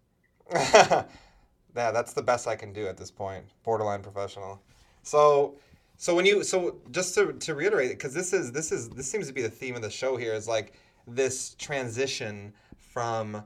yeah, 1.75 1.91
that's 1.91 2.13
the 2.13 2.21
best 2.21 2.47
I 2.47 2.55
can 2.55 2.73
do 2.73 2.87
at 2.87 2.97
this 2.97 3.11
point. 3.11 3.45
Borderline 3.63 4.01
professional. 4.01 4.61
So, 5.03 5.55
so 5.97 6.15
when 6.15 6.25
you 6.25 6.43
so 6.43 6.77
just 6.91 7.15
to, 7.15 7.33
to 7.33 7.55
reiterate, 7.55 7.91
because 7.91 8.13
this 8.13 8.33
is 8.33 8.51
this 8.51 8.71
is 8.71 8.89
this 8.89 9.09
seems 9.09 9.27
to 9.27 9.33
be 9.33 9.41
the 9.41 9.49
theme 9.49 9.75
of 9.75 9.81
the 9.81 9.89
show 9.89 10.17
here 10.17 10.33
is 10.33 10.47
like 10.47 10.73
this 11.07 11.55
transition 11.55 12.53
from 12.77 13.43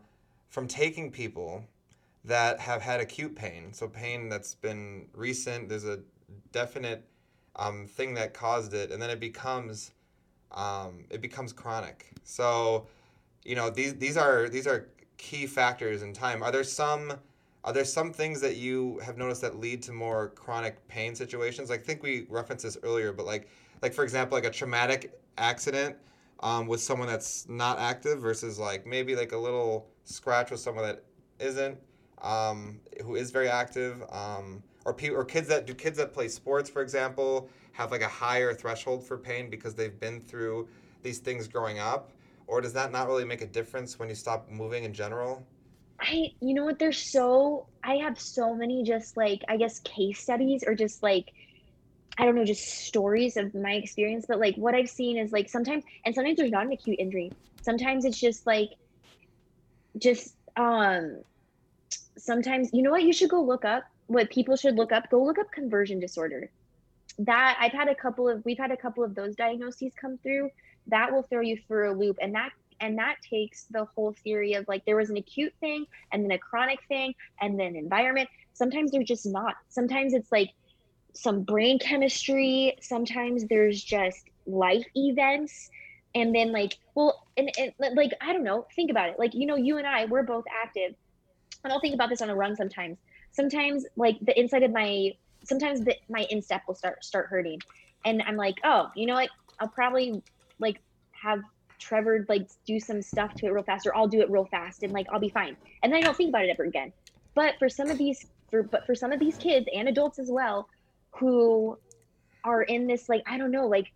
from 0.50 0.68
taking 0.68 1.12
people 1.12 1.64
that 2.26 2.60
have 2.60 2.82
had 2.82 3.00
acute 3.00 3.36
pain, 3.36 3.74
so 3.74 3.88
pain 3.88 4.30
that's 4.30 4.56
been 4.56 5.08
recent. 5.14 5.68
There's 5.68 5.86
a 5.86 6.00
definite 6.52 7.06
um, 7.56 7.86
thing 7.88 8.14
that 8.14 8.34
caused 8.34 8.74
it, 8.74 8.92
and 8.92 9.02
then 9.02 9.10
it 9.10 9.20
becomes 9.20 9.92
um, 10.52 11.06
it 11.10 11.22
becomes 11.22 11.52
chronic. 11.52 12.12
So, 12.24 12.88
you 13.44 13.56
know 13.56 13.70
these 13.70 13.96
these 13.96 14.16
are 14.16 14.48
these 14.48 14.68
are 14.68 14.90
key 15.18 15.48
factors 15.48 16.02
in 16.02 16.14
time. 16.14 16.44
Are 16.44 16.52
there 16.52 16.64
some 16.64 17.14
are 17.64 17.74
there 17.74 17.86
some 17.86 18.12
things 18.12 18.42
that 18.42 18.58
you 18.58 19.00
have 19.00 19.18
noticed 19.18 19.42
that 19.42 19.60
lead 19.60 19.82
to 19.84 19.94
more 19.94 20.30
chronic 20.30 20.86
pain 20.88 21.16
situations? 21.16 21.72
I 21.72 21.78
think 21.78 22.04
we 22.04 22.26
referenced 22.30 22.64
this 22.64 22.78
earlier, 22.84 23.14
but 23.14 23.26
like 23.26 23.48
like 23.82 23.94
for 23.94 24.04
example, 24.04 24.38
like 24.38 24.46
a 24.46 24.52
traumatic 24.52 25.20
accident 25.38 25.96
um, 26.42 26.68
with 26.68 26.82
someone 26.82 27.08
that's 27.08 27.48
not 27.48 27.80
active 27.80 28.20
versus 28.20 28.60
like 28.60 28.86
maybe 28.86 29.16
like 29.16 29.32
a 29.32 29.38
little 29.38 29.88
scratch 30.04 30.52
with 30.52 30.60
someone 30.60 30.86
that 30.86 31.04
isn't 31.40 31.78
um, 32.22 32.80
who 33.04 33.16
is 33.16 33.32
very 33.32 33.50
active 33.50 34.04
um, 34.12 34.62
or 34.86 34.94
pe- 34.94 35.10
or 35.10 35.24
kids 35.24 35.48
that 35.48 35.66
do 35.66 35.74
kids 35.74 35.98
that 35.98 36.14
play 36.14 36.28
sports 36.28 36.70
for 36.70 36.82
example 36.82 37.50
have 37.72 37.92
like 37.92 38.02
a 38.02 38.08
higher 38.08 38.54
threshold 38.54 39.06
for 39.06 39.18
pain 39.18 39.50
because 39.50 39.74
they've 39.74 40.00
been 40.00 40.20
through 40.20 40.68
these 41.02 41.20
things 41.20 41.48
growing 41.48 41.80
up 41.80 42.12
or 42.48 42.62
does 42.62 42.74
that 42.74 42.92
not 42.92 43.08
really 43.08 43.26
make 43.26 43.42
a 43.42 43.48
difference 43.48 43.98
when 43.98 44.10
you 44.10 44.16
stop 44.16 44.50
moving 44.50 44.84
in 44.84 44.94
general 44.94 45.46
I 46.00 46.32
you 46.42 46.54
know 46.54 46.66
what 46.66 46.80
there's 46.80 46.98
so 46.98 47.68
I 47.84 47.96
have 47.96 48.20
so 48.20 48.56
many 48.56 48.84
just 48.84 49.16
like 49.18 49.42
I 49.48 49.58
guess 49.58 49.80
case 49.80 50.20
studies 50.20 50.64
or 50.66 50.76
just 50.76 51.02
like 51.04 51.32
I 52.18 52.26
don't 52.26 52.36
know 52.36 52.46
just 52.46 52.86
stories 52.86 53.38
of 53.38 53.54
my 53.56 53.74
experience 53.74 54.26
but 54.28 54.40
like 54.40 54.56
what 54.56 54.76
I've 54.76 54.90
seen 54.90 55.18
is 55.18 55.32
like 55.32 55.50
sometimes 55.50 55.84
and 56.06 56.14
sometimes 56.14 56.38
there's 56.38 56.52
not 56.52 56.66
an 56.66 56.72
acute 56.72 57.00
injury. 57.00 57.32
Sometimes 57.62 58.06
it's 58.06 58.20
just 58.20 58.46
like 58.46 58.70
just 59.98 60.36
um 60.58 61.22
sometimes 62.18 62.70
you 62.74 62.82
know 62.82 62.92
what 62.92 63.04
you 63.04 63.14
should 63.14 63.30
go 63.30 63.42
look 63.42 63.66
up 63.66 63.84
what 64.08 64.30
people 64.30 64.56
should 64.56 64.76
look 64.76 64.92
up. 64.92 65.10
Go 65.10 65.24
look 65.24 65.40
up 65.40 65.52
conversion 65.52 66.00
disorder. 66.00 66.50
That 67.20 67.58
I've 67.60 67.72
had 67.72 67.90
a 67.90 67.96
couple 67.96 68.28
of 68.28 68.44
we've 68.46 68.58
had 68.58 68.72
a 68.72 68.78
couple 68.78 69.04
of 69.04 69.16
those 69.16 69.36
diagnoses 69.36 69.94
come 70.00 70.18
through. 70.18 70.50
That 70.88 71.12
will 71.12 71.24
throw 71.24 71.42
you 71.42 71.58
through 71.68 71.92
a 71.92 71.96
loop 71.96 72.18
and 72.22 72.36
that 72.36 72.50
and 72.84 72.98
that 72.98 73.16
takes 73.28 73.64
the 73.72 73.86
whole 73.86 74.14
theory 74.26 74.56
of 74.56 74.68
like 74.68 74.84
there 74.84 74.98
was 74.98 75.10
an 75.10 75.16
acute 75.16 75.54
thing 75.62 75.86
and 76.12 76.22
then 76.22 76.32
a 76.32 76.38
chronic 76.38 76.80
thing 76.90 77.16
and 77.40 77.58
then 77.58 77.78
environment. 77.78 78.28
Sometimes 78.52 78.92
they're 78.92 79.04
just 79.04 79.26
not. 79.26 79.56
Sometimes 79.70 80.14
it's 80.14 80.34
like 80.34 80.50
some 81.14 81.44
brain 81.44 81.80
chemistry. 81.80 82.76
Sometimes 82.82 83.46
there's 83.46 83.82
just 83.82 84.26
life 84.46 84.84
events. 84.98 85.72
And 86.14 86.36
then 86.36 86.52
like 86.52 86.78
well 86.94 87.26
and, 87.38 87.50
and 87.58 87.72
like 87.96 88.12
i 88.20 88.34
don't 88.34 88.44
know. 88.44 88.68
Think 88.76 88.92
about 88.92 89.10
it. 89.10 89.18
Like 89.18 89.34
you 89.34 89.48
know 89.48 89.56
you 89.56 89.78
and 89.78 89.88
i 89.88 90.04
we're 90.04 90.24
both 90.24 90.44
active. 90.54 90.94
And 91.64 91.72
i'll 91.72 91.80
think 91.80 91.96
about 91.96 92.10
this 92.10 92.22
on 92.22 92.30
a 92.30 92.36
run 92.36 92.54
sometimes. 92.58 92.98
Sometimes 93.32 93.86
like 93.96 94.18
the 94.22 94.38
inside 94.38 94.64
of 94.64 94.72
my 94.72 95.14
sometimes 95.46 95.86
the, 95.86 95.96
my 96.10 96.28
instep 96.30 96.64
will 96.68 96.76
start 96.76 97.06
start 97.06 97.28
hurting. 97.28 97.62
And 98.04 98.22
i'm 98.28 98.36
like 98.36 98.56
oh 98.66 98.92
you 98.94 99.06
know 99.06 99.14
what? 99.14 99.30
I'll 99.62 99.70
probably 99.70 100.22
like 100.60 100.82
have 101.12 101.40
trevor 101.80 102.26
like 102.30 102.48
do 102.66 102.80
some 102.80 103.02
stuff 103.02 103.34
to 103.36 103.46
it 103.46 103.50
real 103.50 103.64
fast 103.64 103.86
or 103.86 103.96
i'll 103.96 104.08
do 104.08 104.22
it 104.22 104.30
real 104.30 104.46
fast 104.46 104.84
and 104.84 104.94
like 104.94 105.08
i'll 105.12 105.20
be 105.20 105.30
fine. 105.30 105.56
And 105.82 105.92
then 105.92 106.00
i 106.00 106.02
don't 106.02 106.16
think 106.16 106.30
about 106.30 106.46
it 106.46 106.50
ever 106.50 106.64
again. 106.64 106.94
But 107.36 107.56
for 107.60 107.70
some 107.70 107.90
of 107.90 107.98
these 107.98 108.26
for 108.50 108.64
but 108.64 108.86
for 108.86 108.96
some 108.96 109.12
of 109.12 109.20
these 109.20 109.38
kids 109.38 109.66
and 109.74 109.88
adults 109.88 110.20
as 110.20 110.30
well 110.30 110.68
who 111.16 111.78
are 112.44 112.64
in 112.64 112.88
this 112.88 113.10
like 113.10 113.24
i 113.28 113.38
don't 113.38 113.52
know 113.52 113.68
like 113.68 113.88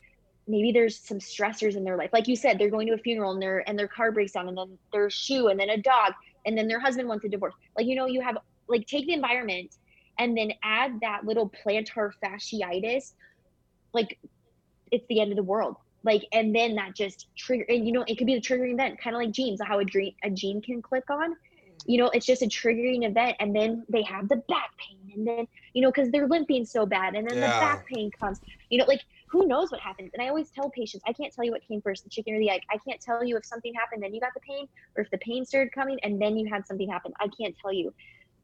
maybe 0.47 0.71
there's 0.71 0.99
some 0.99 1.19
stressors 1.19 1.75
in 1.75 1.84
their 1.84 1.97
life. 1.97 2.11
Like 2.13 2.28
you 2.28 2.36
said 2.36 2.57
they're 2.57 2.69
going 2.69 2.88
to 2.88 2.93
a 2.93 2.97
funeral 2.97 3.34
and 3.34 3.41
their 3.41 3.67
and 3.67 3.78
their 3.78 3.88
car 3.88 4.11
breaks 4.11 4.32
down 4.32 4.47
and 4.47 4.57
then 4.57 4.78
their 4.91 5.09
shoe 5.09 5.49
and 5.49 5.59
then 5.59 5.69
a 5.69 5.78
dog 5.78 6.13
and 6.45 6.57
then 6.57 6.67
their 6.67 6.80
husband 6.80 7.07
wants 7.07 7.25
a 7.25 7.30
divorce. 7.30 7.53
Like 7.75 7.86
you 7.86 7.95
know 7.95 8.05
you 8.05 8.21
have 8.21 8.38
like 8.67 8.88
take 8.88 9.05
the 9.05 9.13
environment 9.13 9.75
and 10.19 10.36
then 10.38 10.51
add 10.63 10.99
that 11.01 11.25
little 11.25 11.51
plantar 11.63 12.11
fasciitis 12.23 13.13
like 13.93 14.17
it's 14.91 15.05
the 15.09 15.19
end 15.19 15.32
of 15.32 15.38
the 15.38 15.43
world 15.43 15.75
like 16.04 16.26
and 16.32 16.56
then 16.56 16.76
that 16.76 16.95
just 16.95 17.28
trigger 17.36 17.66
and 17.70 17.86
you 17.86 17.91
know 17.91 18.04
it 18.08 18.18
could 18.18 18.28
be 18.28 18.36
the 18.36 18.41
triggering 18.41 18.74
event 18.74 19.00
kind 19.00 19.16
of 19.16 19.22
like 19.22 19.32
genes 19.32 19.60
how 19.64 19.80
a 19.80 19.86
dream 19.86 20.14
a 20.24 20.30
gene 20.30 20.62
can 20.62 20.82
click 20.82 21.10
on. 21.10 21.36
You 21.86 22.00
know 22.00 22.10
it's 22.10 22.26
just 22.26 22.41
a 22.41 22.48
triggering 22.48 23.08
event 23.08 23.38
and 23.39 23.56
then 23.56 23.86
they 23.89 24.04
have 24.04 24.28
the 24.30 24.38
back 24.50 24.72
pain 24.78 25.12
and 25.16 25.28
then 25.28 25.48
you 25.74 25.82
know 25.82 25.91
because 25.91 26.10
they're 26.12 26.28
limping 26.28 26.66
so 26.66 26.86
bad 26.86 27.16
and 27.16 27.30
then 27.30 27.38
yeah. 27.38 27.41
the 27.41 27.60
back 27.60 27.88
pain 27.88 28.12
comes. 28.12 28.41
You 28.70 28.80
know 28.80 28.86
like 28.88 29.02
who 29.30 29.45
knows 29.45 29.72
what 29.72 29.82
happens? 29.82 30.12
And 30.14 30.22
i 30.22 30.30
always 30.30 30.50
tell 30.50 30.70
patients 30.70 31.04
i 31.08 31.14
can't 31.14 31.34
tell 31.34 31.43
you 31.43 31.52
what 31.52 31.62
came 31.68 31.82
first 31.82 32.04
the 32.04 32.10
chicken 32.10 32.34
or 32.34 32.39
the 32.39 32.50
egg. 32.50 32.62
I 32.72 32.78
can't 32.78 33.02
tell 33.02 33.24
you 33.24 33.38
if 33.38 33.45
something 33.45 33.74
happened 33.74 34.04
then 34.04 34.14
you 34.14 34.22
got 34.22 34.34
the 34.34 34.41
pain 34.41 34.68
or 34.95 35.04
if 35.04 35.10
the 35.12 35.18
pain 35.20 35.45
started 35.45 35.72
coming 35.72 36.00
and 36.04 36.22
then 36.22 36.38
you 36.38 36.48
had 36.50 36.66
something 36.68 36.89
happen. 36.89 37.14
I 37.20 37.28
can't 37.39 37.56
tell 37.62 37.74
you. 37.74 37.93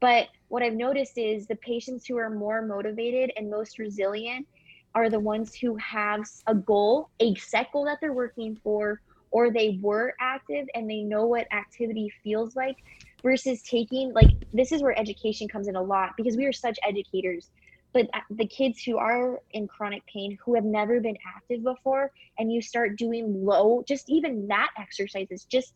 But 0.00 0.28
what 0.48 0.62
I've 0.62 0.74
noticed 0.74 1.16
is 1.16 1.46
the 1.46 1.56
patients 1.56 2.06
who 2.06 2.18
are 2.18 2.28
more 2.28 2.60
motivated 2.60 3.32
and 3.36 3.50
most 3.50 3.78
resilient 3.78 4.46
are 4.94 5.10
the 5.10 5.18
ones 5.18 5.54
who 5.54 5.76
have 5.76 6.24
a 6.46 6.54
goal, 6.54 7.10
a 7.20 7.34
set 7.36 7.72
goal 7.72 7.84
that 7.84 7.98
they're 8.00 8.12
working 8.12 8.58
for, 8.62 9.00
or 9.30 9.50
they 9.50 9.78
were 9.80 10.14
active 10.20 10.66
and 10.74 10.88
they 10.88 11.02
know 11.02 11.26
what 11.26 11.46
activity 11.52 12.10
feels 12.22 12.54
like 12.54 12.76
versus 13.22 13.62
taking 13.62 14.12
like 14.12 14.30
this 14.52 14.70
is 14.70 14.82
where 14.82 14.98
education 14.98 15.48
comes 15.48 15.66
in 15.66 15.76
a 15.76 15.82
lot 15.82 16.10
because 16.16 16.36
we 16.36 16.44
are 16.44 16.52
such 16.52 16.78
educators 16.86 17.48
but 17.94 18.06
uh, 18.12 18.20
the 18.30 18.46
kids 18.46 18.82
who 18.82 18.98
are 18.98 19.40
in 19.52 19.66
chronic 19.66 20.04
pain 20.04 20.36
who 20.44 20.54
have 20.54 20.64
never 20.64 21.00
been 21.00 21.16
active 21.34 21.64
before 21.64 22.12
and 22.38 22.52
you 22.52 22.60
start 22.60 22.98
doing 22.98 23.42
low 23.44 23.82
just 23.88 24.10
even 24.10 24.46
that 24.46 24.68
exercises 24.78 25.46
just 25.46 25.72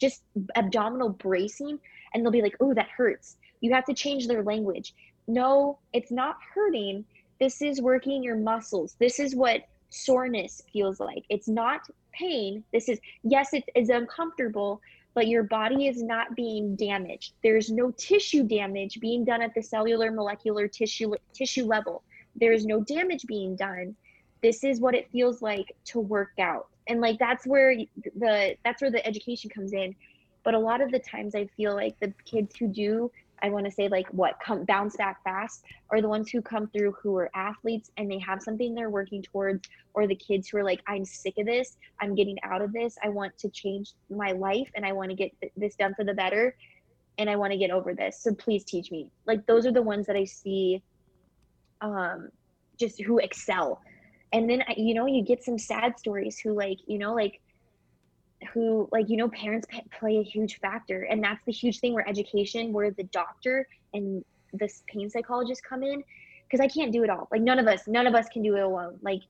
just 0.00 0.22
abdominal 0.54 1.08
bracing 1.08 1.76
and 2.14 2.24
they'll 2.24 2.30
be 2.30 2.40
like 2.40 2.56
oh 2.60 2.72
that 2.72 2.88
hurts 2.96 3.36
you 3.62 3.72
have 3.72 3.86
to 3.86 3.94
change 3.94 4.26
their 4.26 4.42
language. 4.42 4.94
No, 5.26 5.78
it's 5.94 6.10
not 6.10 6.36
hurting. 6.54 7.06
This 7.42 7.60
is 7.60 7.80
working 7.80 8.22
your 8.22 8.36
muscles. 8.36 8.94
This 9.00 9.18
is 9.18 9.34
what 9.34 9.62
soreness 9.90 10.62
feels 10.72 11.00
like. 11.00 11.24
It's 11.28 11.48
not 11.48 11.80
pain. 12.12 12.62
This 12.72 12.88
is, 12.88 13.00
yes, 13.24 13.52
it 13.52 13.64
is 13.74 13.88
uncomfortable, 13.88 14.80
but 15.14 15.26
your 15.26 15.42
body 15.42 15.88
is 15.88 16.04
not 16.04 16.36
being 16.36 16.76
damaged. 16.76 17.32
There's 17.42 17.68
no 17.68 17.90
tissue 17.96 18.44
damage 18.44 19.00
being 19.00 19.24
done 19.24 19.42
at 19.42 19.56
the 19.56 19.60
cellular, 19.60 20.12
molecular 20.12 20.68
tissue 20.68 21.14
tissue 21.32 21.64
level. 21.64 22.04
There 22.36 22.52
is 22.52 22.64
no 22.64 22.80
damage 22.84 23.26
being 23.26 23.56
done. 23.56 23.96
This 24.40 24.62
is 24.62 24.78
what 24.78 24.94
it 24.94 25.10
feels 25.10 25.42
like 25.42 25.74
to 25.86 25.98
work 25.98 26.38
out. 26.38 26.68
And 26.86 27.00
like 27.00 27.18
that's 27.18 27.44
where 27.44 27.74
the 28.20 28.54
that's 28.64 28.80
where 28.80 28.92
the 28.92 29.04
education 29.04 29.50
comes 29.50 29.72
in. 29.72 29.96
But 30.44 30.54
a 30.54 30.60
lot 30.60 30.80
of 30.80 30.92
the 30.92 31.00
times 31.00 31.34
I 31.34 31.46
feel 31.56 31.74
like 31.74 31.98
the 31.98 32.14
kids 32.24 32.54
who 32.54 32.68
do 32.68 33.10
I 33.42 33.50
want 33.50 33.66
to 33.66 33.72
say 33.72 33.88
like 33.88 34.08
what 34.08 34.38
come 34.42 34.64
bounce 34.64 34.96
back 34.96 35.22
fast 35.24 35.64
are 35.90 36.00
the 36.00 36.08
ones 36.08 36.30
who 36.30 36.40
come 36.40 36.68
through 36.68 36.94
who 37.02 37.16
are 37.16 37.30
athletes 37.34 37.90
and 37.96 38.10
they 38.10 38.18
have 38.20 38.40
something 38.40 38.74
they're 38.74 38.90
working 38.90 39.22
towards 39.22 39.68
or 39.94 40.06
the 40.06 40.14
kids 40.14 40.48
who 40.48 40.58
are 40.58 40.64
like 40.64 40.80
I'm 40.86 41.04
sick 41.04 41.34
of 41.38 41.46
this 41.46 41.76
I'm 42.00 42.14
getting 42.14 42.38
out 42.44 42.62
of 42.62 42.72
this 42.72 42.96
I 43.02 43.08
want 43.08 43.36
to 43.38 43.50
change 43.50 43.92
my 44.08 44.32
life 44.32 44.70
and 44.74 44.86
I 44.86 44.92
want 44.92 45.10
to 45.10 45.16
get 45.16 45.32
th- 45.40 45.52
this 45.56 45.74
done 45.74 45.94
for 45.94 46.04
the 46.04 46.14
better 46.14 46.56
and 47.18 47.28
I 47.28 47.36
want 47.36 47.52
to 47.52 47.58
get 47.58 47.70
over 47.70 47.94
this 47.94 48.20
so 48.20 48.32
please 48.34 48.64
teach 48.64 48.90
me. 48.90 49.10
Like 49.26 49.44
those 49.46 49.66
are 49.66 49.72
the 49.72 49.82
ones 49.82 50.06
that 50.06 50.16
I 50.16 50.24
see 50.24 50.82
um 51.80 52.28
just 52.78 53.02
who 53.02 53.18
excel. 53.18 53.82
And 54.32 54.48
then 54.48 54.62
you 54.76 54.94
know 54.94 55.06
you 55.06 55.22
get 55.22 55.42
some 55.42 55.58
sad 55.58 55.98
stories 55.98 56.38
who 56.38 56.54
like 56.54 56.78
you 56.86 56.98
know 56.98 57.12
like 57.12 57.40
who 58.52 58.88
like 58.92 59.08
you 59.08 59.16
know 59.16 59.28
parents 59.28 59.66
play 59.98 60.18
a 60.18 60.22
huge 60.22 60.58
factor 60.60 61.02
and 61.02 61.22
that's 61.22 61.44
the 61.44 61.52
huge 61.52 61.80
thing 61.80 61.94
where 61.94 62.08
education 62.08 62.72
where 62.72 62.90
the 62.90 63.04
doctor 63.04 63.66
and 63.94 64.24
this 64.52 64.82
pain 64.86 65.08
psychologist 65.08 65.62
come 65.62 65.82
in 65.82 66.02
because 66.44 66.60
i 66.60 66.68
can't 66.68 66.92
do 66.92 67.02
it 67.02 67.10
all. 67.10 67.28
Like 67.30 67.42
none 67.42 67.58
of 67.58 67.66
us 67.66 67.86
none 67.86 68.06
of 68.06 68.14
us 68.14 68.28
can 68.28 68.42
do 68.42 68.56
it 68.56 68.62
alone. 68.62 68.98
Like 69.02 69.22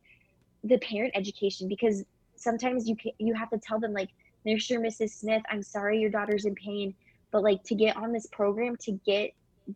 the 0.64 0.78
parent 0.78 1.12
education 1.14 1.68
because 1.68 2.04
sometimes 2.36 2.88
you 2.88 2.96
can 2.96 3.12
you 3.18 3.34
have 3.34 3.50
to 3.50 3.58
tell 3.58 3.78
them 3.78 3.92
like 3.92 4.08
mr 4.46 4.78
mrs 4.78 5.10
smith 5.10 5.42
i'm 5.50 5.62
sorry 5.62 6.00
your 6.00 6.10
daughter's 6.10 6.44
in 6.44 6.54
pain 6.54 6.94
but 7.30 7.42
like 7.42 7.62
to 7.64 7.74
get 7.74 7.96
on 7.96 8.12
this 8.12 8.26
program 8.26 8.76
to 8.76 8.92
get 9.06 9.30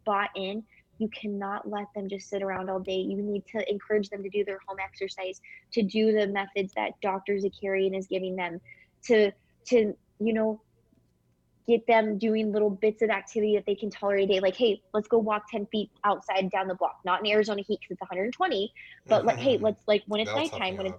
bought 0.05 0.31
in 0.35 0.63
you 0.99 1.09
cannot 1.09 1.69
let 1.69 1.87
them 1.95 2.09
just 2.09 2.31
sit 2.31 2.43
around 2.43 2.71
all 2.71 2.81
day. 2.81 2.97
You 2.97 3.21
need 3.21 3.45
to 3.49 3.71
encourage 3.71 4.09
them 4.09 4.23
to 4.23 4.31
do 4.31 4.45
their 4.47 4.61
home 4.67 4.79
exercise 4.83 5.43
to 5.73 5.83
do 5.83 6.13
the 6.13 6.27
methods 6.27 6.73
that 6.75 6.99
dr 7.03 7.33
zakarian 7.33 7.97
is 7.97 8.07
giving 8.07 8.35
them 8.35 8.61
to 9.07 9.33
to 9.67 9.97
you 10.21 10.33
know 10.33 10.61
get 11.67 11.87
them 11.89 12.17
doing 12.17 12.53
little 12.53 12.71
bits 12.71 13.03
of 13.03 13.11
activity 13.11 13.57
that 13.57 13.67
they 13.67 13.75
can 13.75 13.91
tolerate 13.91 14.31
a 14.31 14.35
day. 14.35 14.41
Like 14.41 14.57
hey 14.57 14.81
let's 14.95 15.09
go 15.09 15.19
walk 15.19 15.51
10 15.51 15.67
feet 15.67 15.91
outside 16.05 16.51
down 16.51 16.69
the 16.69 16.75
block. 16.75 17.01
Not 17.05 17.25
in 17.25 17.31
arizona 17.31 17.63
heat 17.67 17.81
because 17.81 17.93
it's 17.93 18.01
120 18.01 18.73
but 19.07 19.19
mm-hmm. 19.19 19.27
like 19.27 19.39
hey 19.39 19.59
let's 19.59 19.83
like 19.87 20.03
when 20.07 20.21
it's 20.21 20.31
That'll 20.31 20.43
nighttime 20.43 20.77
when 20.77 20.87
it's 20.87 20.99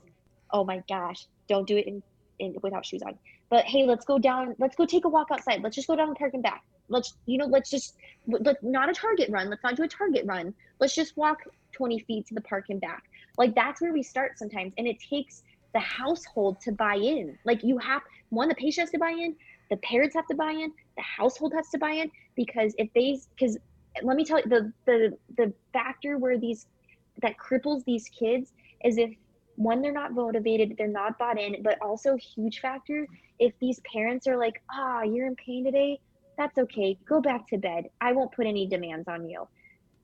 oh 0.52 0.64
my 0.64 0.84
gosh 0.90 1.26
don't 1.48 1.68
do 1.68 1.78
it 1.78 1.88
in, 1.88 2.04
in 2.40 2.56
without 2.62 2.86
shoes 2.86 3.02
on. 3.02 3.18
But 3.50 3.66
hey 3.66 3.86
let's 3.86 4.06
go 4.06 4.20
down 4.20 4.56
let's 4.60 4.76
go 4.76 4.86
take 4.86 5.06
a 5.06 5.10
walk 5.10 5.28
outside. 5.32 5.62
Let's 5.64 5.76
just 5.76 5.88
go 5.88 5.96
down 5.96 6.10
the 6.10 6.16
park 6.16 6.34
and 6.34 6.44
back. 6.44 6.64
Let's 6.90 7.16
you 7.26 7.38
know 7.38 7.46
let's 7.46 7.70
just 7.70 7.96
let, 8.28 8.62
not 8.64 8.90
a 8.90 8.94
target 8.94 9.30
run. 9.30 9.50
Let's 9.50 9.64
not 9.64 9.76
do 9.76 9.84
a 9.84 9.88
target 9.88 10.26
run. 10.26 10.54
Let's 10.80 10.96
just 10.96 11.16
walk 11.18 11.40
20 11.74 12.00
feet 12.00 12.28
to 12.28 12.34
the 12.34 12.42
park 12.42 12.66
and 12.70 12.82
back. 12.82 13.04
Like 13.38 13.56
that's 13.56 13.82
where 13.82 13.94
we 13.94 14.04
start 14.04 14.38
sometimes 14.38 14.74
and 14.78 14.88
it 14.88 14.98
takes 15.00 15.44
the 15.78 15.82
household 15.82 16.60
to 16.60 16.72
buy 16.72 16.96
in. 16.96 17.38
Like 17.46 17.64
you 17.64 17.78
have 17.78 18.02
one, 18.30 18.50
the 18.50 18.56
patient 18.56 18.86
has 18.86 18.92
to 18.94 18.98
buy 18.98 19.12
in, 19.12 19.36
the 19.70 19.78
parents 19.78 20.16
have 20.16 20.26
to 20.26 20.36
buy 20.36 20.50
in, 20.50 20.74
the 20.96 21.04
household 21.04 21.54
has 21.54 21.70
to 21.70 21.78
buy 21.78 21.92
in 21.92 22.10
because 22.36 22.74
if 22.80 22.90
they 22.96 23.20
because 23.36 23.60
let 24.02 24.18
me 24.18 24.26
tell 24.26 24.40
you 24.40 24.50
the 24.50 24.74
the 24.86 25.16
the 25.38 25.54
factor 25.74 26.18
where 26.18 26.40
these 26.40 26.66
that 27.22 27.36
cripples 27.38 27.84
these 27.86 28.10
kids 28.10 28.54
is 28.84 28.98
if 28.98 29.12
one 29.56 29.82
they're 29.84 29.92
not 29.92 30.14
motivated 30.14 30.74
they're 30.78 30.88
not 30.88 31.18
bought 31.20 31.40
in 31.40 31.62
but 31.62 31.80
also 31.80 32.16
huge 32.16 32.60
factor 32.60 33.08
if 33.38 33.54
these 33.60 33.80
parents 33.92 34.26
are 34.26 34.38
like 34.38 34.64
ah 34.72 35.02
oh, 35.02 35.04
you're 35.04 35.28
in 35.28 35.36
pain 35.36 35.64
today? 35.64 36.00
That's 36.40 36.58
okay. 36.58 36.98
Go 37.08 37.22
back 37.22 37.48
to 37.50 37.58
bed. 37.58 37.90
I 38.02 38.14
won't 38.14 38.32
put 38.32 38.48
any 38.48 38.66
demands 38.68 39.08
on 39.08 39.30
you 39.30 39.48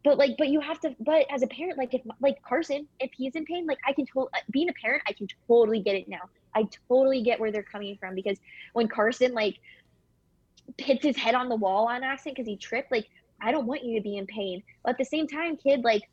but 0.04 0.18
like 0.18 0.36
but 0.38 0.50
you 0.50 0.60
have 0.60 0.80
to 0.80 0.96
but 1.00 1.26
as 1.30 1.44
a 1.44 1.48
parent 1.48 1.78
like 1.78 1.94
if 1.94 2.02
like 2.22 2.42
carson 2.44 2.88
if 3.00 3.12
he's 3.14 3.36
in 3.36 3.46
pain 3.46 3.66
like 3.66 3.78
i 3.88 3.94
can 3.94 4.06
totally 4.06 4.32
being 4.52 4.70
a 4.70 4.74
parent 4.74 5.02
i 5.08 5.14
can 5.14 5.28
totally 5.48 5.80
get 5.80 5.96
it 5.96 6.08
now. 6.08 6.22
I 6.56 6.68
totally 6.88 7.24
get 7.24 7.40
where 7.40 7.52
they're 7.52 7.64
coming 7.64 7.98
from 7.98 8.14
because 8.14 8.38
when 8.74 8.88
carson 8.88 9.34
like 9.34 9.58
hits 10.78 11.04
his 11.04 11.18
head 11.18 11.36
on 11.36 11.50
the 11.50 11.56
wall 11.56 11.88
on 11.88 12.04
accident 12.04 12.38
because 12.38 12.48
he 12.48 12.58
tripped 12.58 12.92
like 12.92 13.08
i 13.42 13.52
don't 13.52 13.66
want 13.66 13.84
you 13.84 13.98
to 13.98 14.04
be 14.04 14.18
in 14.18 14.28
pain. 14.28 14.62
But 14.84 14.92
at 14.92 14.98
the 14.98 15.06
same 15.06 15.28
time 15.28 15.58
kid 15.58 15.84
like 15.84 16.04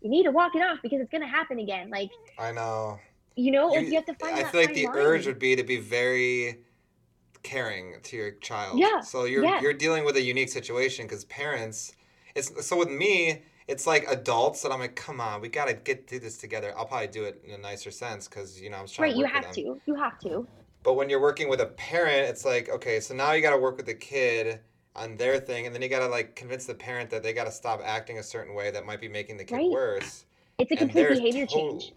you 0.00 0.10
need 0.10 0.24
to 0.24 0.30
walk 0.30 0.54
it 0.54 0.62
off 0.62 0.78
because 0.82 1.00
it's 1.00 1.10
going 1.10 1.22
to 1.22 1.28
happen 1.28 1.58
again. 1.58 1.90
Like 1.90 2.10
i 2.38 2.50
know. 2.52 2.98
you 3.36 3.50
know 3.50 3.74
you, 3.74 3.80
you 3.80 3.94
have 3.94 4.06
to 4.06 4.14
find 4.14 4.36
i 4.36 4.44
feel 4.44 4.60
like 4.60 4.74
the 4.74 4.86
line. 4.86 4.96
urge 4.96 5.26
would 5.26 5.38
be 5.38 5.56
to 5.56 5.64
be 5.64 5.76
very 5.76 6.58
caring 7.42 7.96
to 8.02 8.16
your 8.16 8.32
child. 8.32 8.78
Yeah. 8.78 9.00
So 9.00 9.24
you're 9.24 9.44
yeah. 9.44 9.60
you're 9.60 9.74
dealing 9.74 10.04
with 10.04 10.16
a 10.16 10.22
unique 10.22 10.48
situation 10.48 11.04
because 11.04 11.24
parents 11.26 11.92
it's 12.34 12.66
so 12.66 12.76
with 12.76 12.90
me, 12.90 13.42
it's 13.68 13.86
like 13.86 14.04
adults 14.08 14.62
that 14.62 14.72
I'm 14.72 14.80
like, 14.80 14.96
come 14.96 15.20
on, 15.20 15.40
we 15.40 15.48
gotta 15.48 15.74
get 15.74 16.08
through 16.08 16.20
this 16.20 16.36
together. 16.36 16.74
I'll 16.76 16.86
probably 16.86 17.08
do 17.08 17.24
it 17.24 17.42
in 17.44 17.54
a 17.54 17.58
nicer 17.58 17.90
sense 17.90 18.28
because 18.28 18.60
you 18.60 18.70
know 18.70 18.78
I'm 18.78 18.86
trying. 18.86 19.10
Right, 19.10 19.14
to 19.14 19.18
you 19.20 19.26
have 19.26 19.52
to. 19.52 19.80
You 19.86 19.94
have 19.94 20.18
to. 20.20 20.46
But 20.82 20.94
when 20.94 21.08
you're 21.08 21.20
working 21.20 21.48
with 21.48 21.60
a 21.60 21.66
parent, 21.66 22.28
it's 22.28 22.44
like, 22.44 22.68
okay, 22.68 23.00
so 23.00 23.14
now 23.14 23.32
you 23.32 23.40
got 23.40 23.52
to 23.52 23.58
work 23.58 23.78
with 23.78 23.86
the 23.86 23.94
kid 23.94 24.60
on 24.94 25.16
their 25.16 25.40
thing, 25.40 25.64
and 25.64 25.74
then 25.74 25.80
you 25.80 25.88
got 25.88 26.00
to 26.00 26.08
like 26.08 26.36
convince 26.36 26.66
the 26.66 26.74
parent 26.74 27.08
that 27.10 27.22
they 27.22 27.32
got 27.32 27.44
to 27.44 27.52
stop 27.52 27.80
acting 27.82 28.18
a 28.18 28.22
certain 28.22 28.54
way 28.54 28.70
that 28.70 28.84
might 28.84 29.00
be 29.00 29.08
making 29.08 29.38
the 29.38 29.44
kid 29.44 29.56
right. 29.56 29.70
worse. 29.70 30.26
It's 30.58 30.70
a 30.70 30.76
complete 30.76 31.08
behavior 31.08 31.46
total, 31.46 31.78
change. 31.78 31.92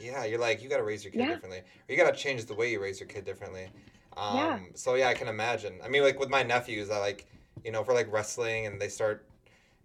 Yeah, 0.00 0.24
you're 0.24 0.38
like, 0.38 0.62
you 0.62 0.68
got 0.68 0.76
to 0.76 0.84
raise 0.84 1.02
your 1.02 1.12
kid 1.12 1.20
yeah. 1.20 1.28
differently, 1.28 1.58
or 1.58 1.64
you 1.88 1.96
got 1.96 2.14
to 2.14 2.16
change 2.16 2.44
the 2.44 2.54
way 2.54 2.70
you 2.70 2.80
raise 2.80 3.00
your 3.00 3.08
kid 3.08 3.24
differently. 3.24 3.68
Um, 4.16 4.36
yeah. 4.36 4.58
So 4.74 4.94
yeah, 4.94 5.08
I 5.08 5.14
can 5.14 5.28
imagine. 5.28 5.78
I 5.82 5.88
mean, 5.88 6.02
like 6.02 6.18
with 6.20 6.28
my 6.28 6.42
nephews, 6.42 6.90
I 6.90 6.98
like, 6.98 7.26
you 7.64 7.72
know, 7.72 7.82
for 7.82 7.94
like 7.94 8.12
wrestling, 8.12 8.66
and 8.66 8.80
they 8.80 8.88
start 8.88 9.26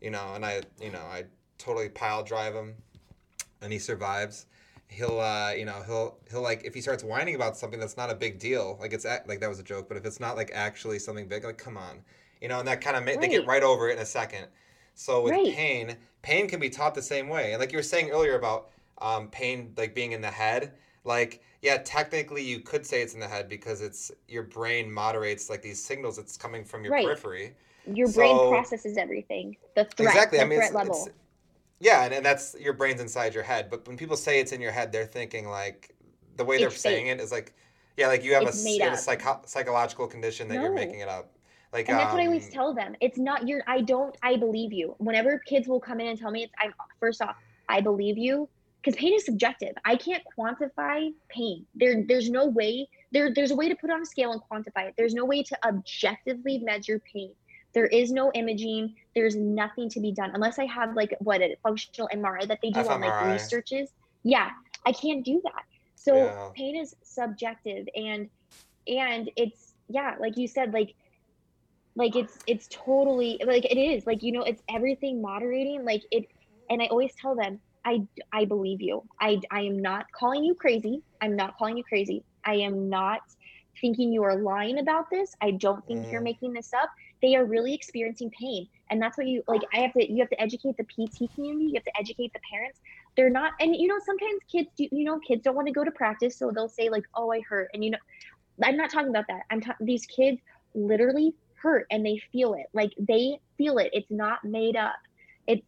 you 0.02 0.10
know, 0.10 0.34
and 0.36 0.46
I, 0.46 0.62
you 0.82 0.92
know, 0.92 1.00
I 1.00 1.26
totally 1.58 1.90
pile 1.90 2.24
drive 2.24 2.54
him, 2.54 2.76
and 3.62 3.72
he 3.72 3.80
survives. 3.80 4.48
He'll, 4.88 5.20
uh, 5.20 5.54
you 5.54 5.64
know, 5.66 5.82
he'll, 5.86 6.18
he'll 6.30 6.42
like 6.42 6.64
if 6.66 6.74
he 6.74 6.82
starts 6.82 7.04
whining 7.04 7.36
about 7.36 7.56
something 7.56 7.80
that's 7.80 7.96
not 7.96 8.10
a 8.10 8.16
big 8.16 8.40
deal, 8.40 8.78
like 8.82 8.92
it's 8.94 9.06
like 9.06 9.40
that 9.40 9.50
was 9.50 9.60
a 9.60 9.64
joke, 9.64 9.88
but 9.88 9.96
if 9.98 10.06
it's 10.06 10.20
not 10.20 10.36
like 10.36 10.52
actually 10.54 11.00
something 11.00 11.28
big, 11.28 11.46
like 11.46 11.58
come 11.58 11.78
on, 11.78 12.02
you 12.42 12.50
know, 12.50 12.60
and 12.60 12.68
that 12.68 12.82
kind 12.82 12.98
of 12.98 13.04
ma- 13.06 13.12
right. 13.12 13.22
they 13.22 13.30
get 13.30 13.46
right 13.48 13.64
over 13.64 13.90
it 13.90 13.94
in 13.94 14.00
a 14.00 14.06
second. 14.06 14.48
So 14.96 15.22
with 15.22 15.34
Right. 15.34 15.54
pain, 15.54 15.96
pain 16.22 16.48
can 16.50 16.60
be 16.60 16.70
taught 16.70 16.94
the 16.94 17.02
same 17.02 17.30
way. 17.30 17.54
And 17.54 17.62
like 17.62 17.72
you 17.72 17.78
were 17.78 17.84
saying 17.84 18.10
earlier 18.10 18.36
about 18.38 18.70
um, 18.98 19.30
pain 19.30 19.74
like 19.78 19.96
being 19.96 20.12
in 20.12 20.22
the 20.22 20.28
head, 20.32 20.74
like 21.06 21.42
yeah, 21.62 21.78
technically 21.78 22.44
you 22.44 22.60
could 22.60 22.86
say 22.86 23.02
it's 23.02 23.14
in 23.14 23.20
the 23.20 23.28
head 23.28 23.48
because 23.48 23.82
it's 23.82 24.12
your 24.28 24.44
brain 24.44 24.92
moderates 24.92 25.50
like 25.50 25.62
these 25.62 25.82
signals 25.82 26.18
that's 26.18 26.36
coming 26.36 26.66
from 26.66 26.84
your 26.84 26.92
Right. 26.92 27.06
periphery. 27.06 27.54
Your 27.86 28.12
brain 28.12 28.38
So- 28.38 28.50
processes 28.50 28.98
everything. 28.98 29.58
The 29.76 29.86
threat, 29.86 30.10
exactly. 30.10 30.38
the 30.40 30.46
I 30.46 30.48
mean, 30.48 30.60
threat 30.60 30.68
it's, 30.68 30.76
level. 30.76 30.96
it's- 30.96 31.16
yeah, 31.80 32.04
and, 32.04 32.14
and 32.14 32.24
that's 32.26 32.56
your 32.60 32.74
brain's 32.74 33.02
inside 33.02 33.34
your 33.34 33.44
head. 33.44 33.70
But 33.70 33.88
when 33.88 33.98
people 33.98 34.16
say 34.16 34.40
it's 34.40 34.52
in 34.52 34.62
your 34.62 34.72
head, 34.72 34.92
they're 34.92 35.06
thinking 35.06 35.48
like 35.48 35.96
the 36.38 36.46
way 36.46 36.60
they're 36.60 36.68
It's 36.68 36.80
saying 36.80 37.08
it 37.08 37.20
is 37.20 37.32
like, 37.32 37.54
yeah, 37.98 38.08
like 38.08 38.24
you 38.24 38.34
have 38.36 38.44
It's 38.44 38.64
a, 38.64 38.70
you 38.70 38.84
have 38.84 38.94
a 38.94 38.98
psycho- 38.98 39.42
psychological 39.46 40.08
condition 40.08 40.48
that 40.50 40.56
you're 40.62 40.74
making 40.74 41.00
it 41.00 41.10
up. 41.10 41.32
Like, 41.74 41.88
and 41.90 41.98
that's 41.98 42.14
what 42.14 42.22
I 42.22 42.26
always 42.26 42.46
um, 42.46 42.52
tell 42.52 42.74
them. 42.74 42.96
It's 43.00 43.18
not 43.18 43.48
your. 43.48 43.64
I 43.66 43.82
don't. 43.82 44.16
I 44.22 44.36
believe 44.36 44.74
you. 44.74 44.94
Whenever 44.98 45.40
kids 45.40 45.68
will 45.68 45.80
come 45.80 46.00
in 46.02 46.08
and 46.08 46.20
tell 46.20 46.30
me, 46.30 46.44
it's. 46.44 46.54
I'm 46.62 46.74
first 47.00 47.22
off. 47.22 47.36
I 47.70 47.80
believe 47.80 48.18
you 48.18 48.50
because 48.84 48.98
pain 49.00 49.14
is 49.14 49.26
subjective. 49.26 49.74
I 49.86 49.96
can't 49.96 50.24
quantify 50.38 51.14
pain. 51.30 51.66
There. 51.76 52.04
There's 52.06 52.30
no 52.30 52.48
way. 52.48 52.90
There. 53.14 53.34
There's 53.34 53.52
a 53.52 53.56
way 53.56 53.70
to 53.70 53.76
put 53.76 53.90
it 53.90 53.94
on 53.94 54.02
a 54.02 54.06
scale 54.06 54.34
and 54.34 54.42
quantify 54.52 54.90
it. 54.90 54.96
There's 54.98 55.14
no 55.14 55.24
way 55.24 55.44
to 55.44 55.58
objectively 55.66 56.60
measure 56.60 57.02
pain. 57.12 57.32
There 57.74 57.88
is 57.88 58.12
no 58.12 58.32
imaging. 58.34 58.94
There's 59.16 59.36
nothing 59.36 59.90
to 59.90 60.00
be 60.02 60.14
done 60.14 60.32
unless 60.34 60.60
I 60.60 60.66
have 60.66 60.96
like 60.96 61.16
what 61.20 61.42
a 61.42 61.56
functional 61.64 62.00
MRI 62.04 62.36
that 62.38 62.50
they 62.54 62.60
do 62.60 62.80
on 62.80 62.90
like 62.92 63.06
researches. 63.10 63.84
Yeah, 64.24 64.50
I 64.86 64.92
can't 64.92 65.24
do 65.24 65.40
that. 65.44 65.64
So 65.96 66.36
Yeah. 66.36 66.52
pain 66.56 66.76
is 66.78 66.94
subjective 67.04 67.86
and 67.96 68.28
and 68.88 69.30
it's 69.36 69.74
yeah, 69.90 70.16
like 70.20 70.38
you 70.38 70.48
said, 70.48 70.74
like 70.74 70.94
like 71.96 72.16
it's 72.16 72.40
it's 72.48 72.68
totally 72.70 73.40
like 73.46 73.66
it 73.66 73.78
is 73.78 74.06
like 74.06 74.20
you 74.22 74.32
know 74.32 74.44
it's 74.44 74.62
everything 74.70 75.22
moderating 75.22 75.84
like 75.86 76.02
it 76.12 76.24
and 76.70 76.82
i 76.82 76.86
always 76.88 77.12
tell 77.20 77.36
them 77.36 77.60
i 77.86 78.00
i 78.34 78.46
believe 78.46 78.78
you 78.82 79.02
i 79.20 79.40
i 79.52 79.62
am 79.62 79.80
not 79.82 80.06
calling 80.18 80.44
you 80.44 80.56
crazy 80.60 81.02
i'm 81.22 81.36
not 81.36 81.54
calling 81.58 81.78
you 81.78 81.84
crazy 81.88 82.24
i 82.46 82.54
am 82.56 82.90
not 82.90 83.20
thinking 83.82 84.12
you 84.12 84.24
are 84.24 84.42
lying 84.42 84.80
about 84.80 85.06
this 85.12 85.32
i 85.42 85.52
don't 85.52 85.84
think 85.88 86.08
you're 86.12 86.22
Mm. 86.22 86.24
making 86.24 86.54
this 86.54 86.70
up 86.74 86.90
they 87.22 87.36
are 87.36 87.46
really 87.46 87.74
experiencing 87.74 88.32
pain. 88.32 88.68
And 88.90 89.02
that's 89.02 89.18
what 89.18 89.28
you 89.28 89.44
like 89.48 89.62
i 89.74 89.80
have 89.80 89.94
to 89.94 90.12
you 90.12 90.20
have 90.20 90.30
to 90.30 90.42
educate 90.42 90.76
the 90.78 90.84
pt 90.84 91.34
community 91.34 91.66
you 91.66 91.74
have 91.76 91.84
to 91.84 92.00
educate 92.00 92.34
the 92.34 92.40
parents. 92.52 92.80
They're 93.16 93.30
not 93.30 93.54
and 93.60 93.76
you 93.76 93.88
know 93.88 94.00
sometimes 94.06 94.42
kids 94.52 94.70
do 94.78 94.88
you 94.92 95.06
know 95.06 95.20
kids 95.20 95.44
don't 95.44 95.56
want 95.56 95.68
to 95.68 95.74
go 95.74 95.84
to 95.84 95.92
practice 95.92 96.38
so 96.38 96.52
they'll 96.52 96.70
say 96.70 96.90
like 96.90 97.04
oh 97.16 97.32
i 97.32 97.42
hurt 97.42 97.70
and 97.74 97.84
you 97.84 97.92
know 97.92 97.98
i'm 98.64 98.78
not 98.78 98.90
talking 98.90 99.10
about 99.10 99.26
that. 99.30 99.44
I'm 99.50 99.62
talking 99.62 99.86
these 99.86 100.06
kids 100.06 100.42
literally 100.74 101.34
hurt 101.62 101.86
and 101.92 102.06
they 102.06 102.22
feel 102.32 102.54
it. 102.54 102.66
Like 102.74 102.92
they 102.98 103.40
feel 103.58 103.78
it. 103.78 103.92
It's 103.94 104.10
not 104.10 104.44
made 104.44 104.76
up. 104.76 104.96
It's 105.48 105.66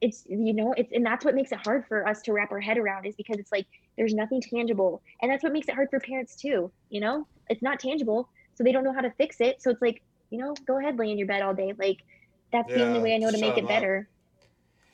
it's 0.00 0.24
you 0.28 0.52
know 0.52 0.72
it's 0.76 0.92
and 0.92 1.04
that's 1.04 1.24
what 1.24 1.34
makes 1.34 1.52
it 1.52 1.58
hard 1.64 1.86
for 1.86 2.06
us 2.06 2.22
to 2.22 2.32
wrap 2.32 2.52
our 2.52 2.60
head 2.60 2.78
around 2.78 3.06
is 3.06 3.14
because 3.16 3.38
it's 3.38 3.52
like 3.52 3.66
there's 3.96 4.14
nothing 4.14 4.40
tangible. 4.40 5.02
And 5.22 5.30
that's 5.30 5.42
what 5.42 5.52
makes 5.52 5.68
it 5.68 5.74
hard 5.74 5.88
for 5.90 6.00
parents 6.00 6.36
too 6.36 6.70
you 6.88 7.00
know? 7.00 7.26
It's 7.48 7.62
not 7.62 7.80
tangible 7.80 8.28
so 8.54 8.64
they 8.64 8.72
don't 8.72 8.84
know 8.84 8.92
how 8.92 9.00
to 9.00 9.10
fix 9.12 9.40
it. 9.40 9.62
So 9.62 9.70
it's 9.70 9.82
like 9.82 10.02
you 10.30 10.38
know 10.38 10.54
go 10.66 10.78
ahead 10.78 10.98
lay 10.98 11.10
in 11.10 11.18
your 11.18 11.26
bed 11.26 11.42
all 11.42 11.54
day 11.54 11.74
like 11.78 11.98
that's 12.52 12.68
the 12.72 12.84
only 12.84 13.00
way 13.00 13.14
i 13.14 13.18
know 13.18 13.30
to 13.30 13.38
make 13.38 13.56
it 13.56 13.64
up. 13.64 13.68
better 13.68 14.08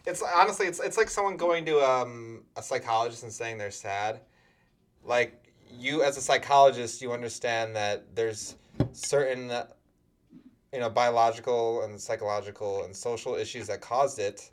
It's 0.07 0.23
honestly, 0.23 0.67
it's 0.67 0.79
it's 0.79 0.97
like 0.97 1.11
someone 1.11 1.37
going 1.37 1.65
to 1.67 1.81
um, 1.81 2.45
a 2.55 2.63
psychologist 2.63 3.25
and 3.25 3.33
saying 3.33 3.59
they're 3.59 3.73
sad. 3.73 4.21
Like 5.05 5.53
you, 5.69 6.05
as 6.05 6.17
a 6.17 6.21
psychologist, 6.21 7.03
you 7.03 7.13
understand 7.13 7.75
that 7.75 8.15
there's 8.15 8.55
certain, 8.93 9.51
you 10.73 10.79
know, 10.79 10.89
biological 10.89 11.83
and 11.83 12.01
psychological 12.01 12.85
and 12.85 12.95
social 12.95 13.35
issues 13.35 13.67
that 13.67 13.81
caused 13.81 14.21
it, 14.21 14.53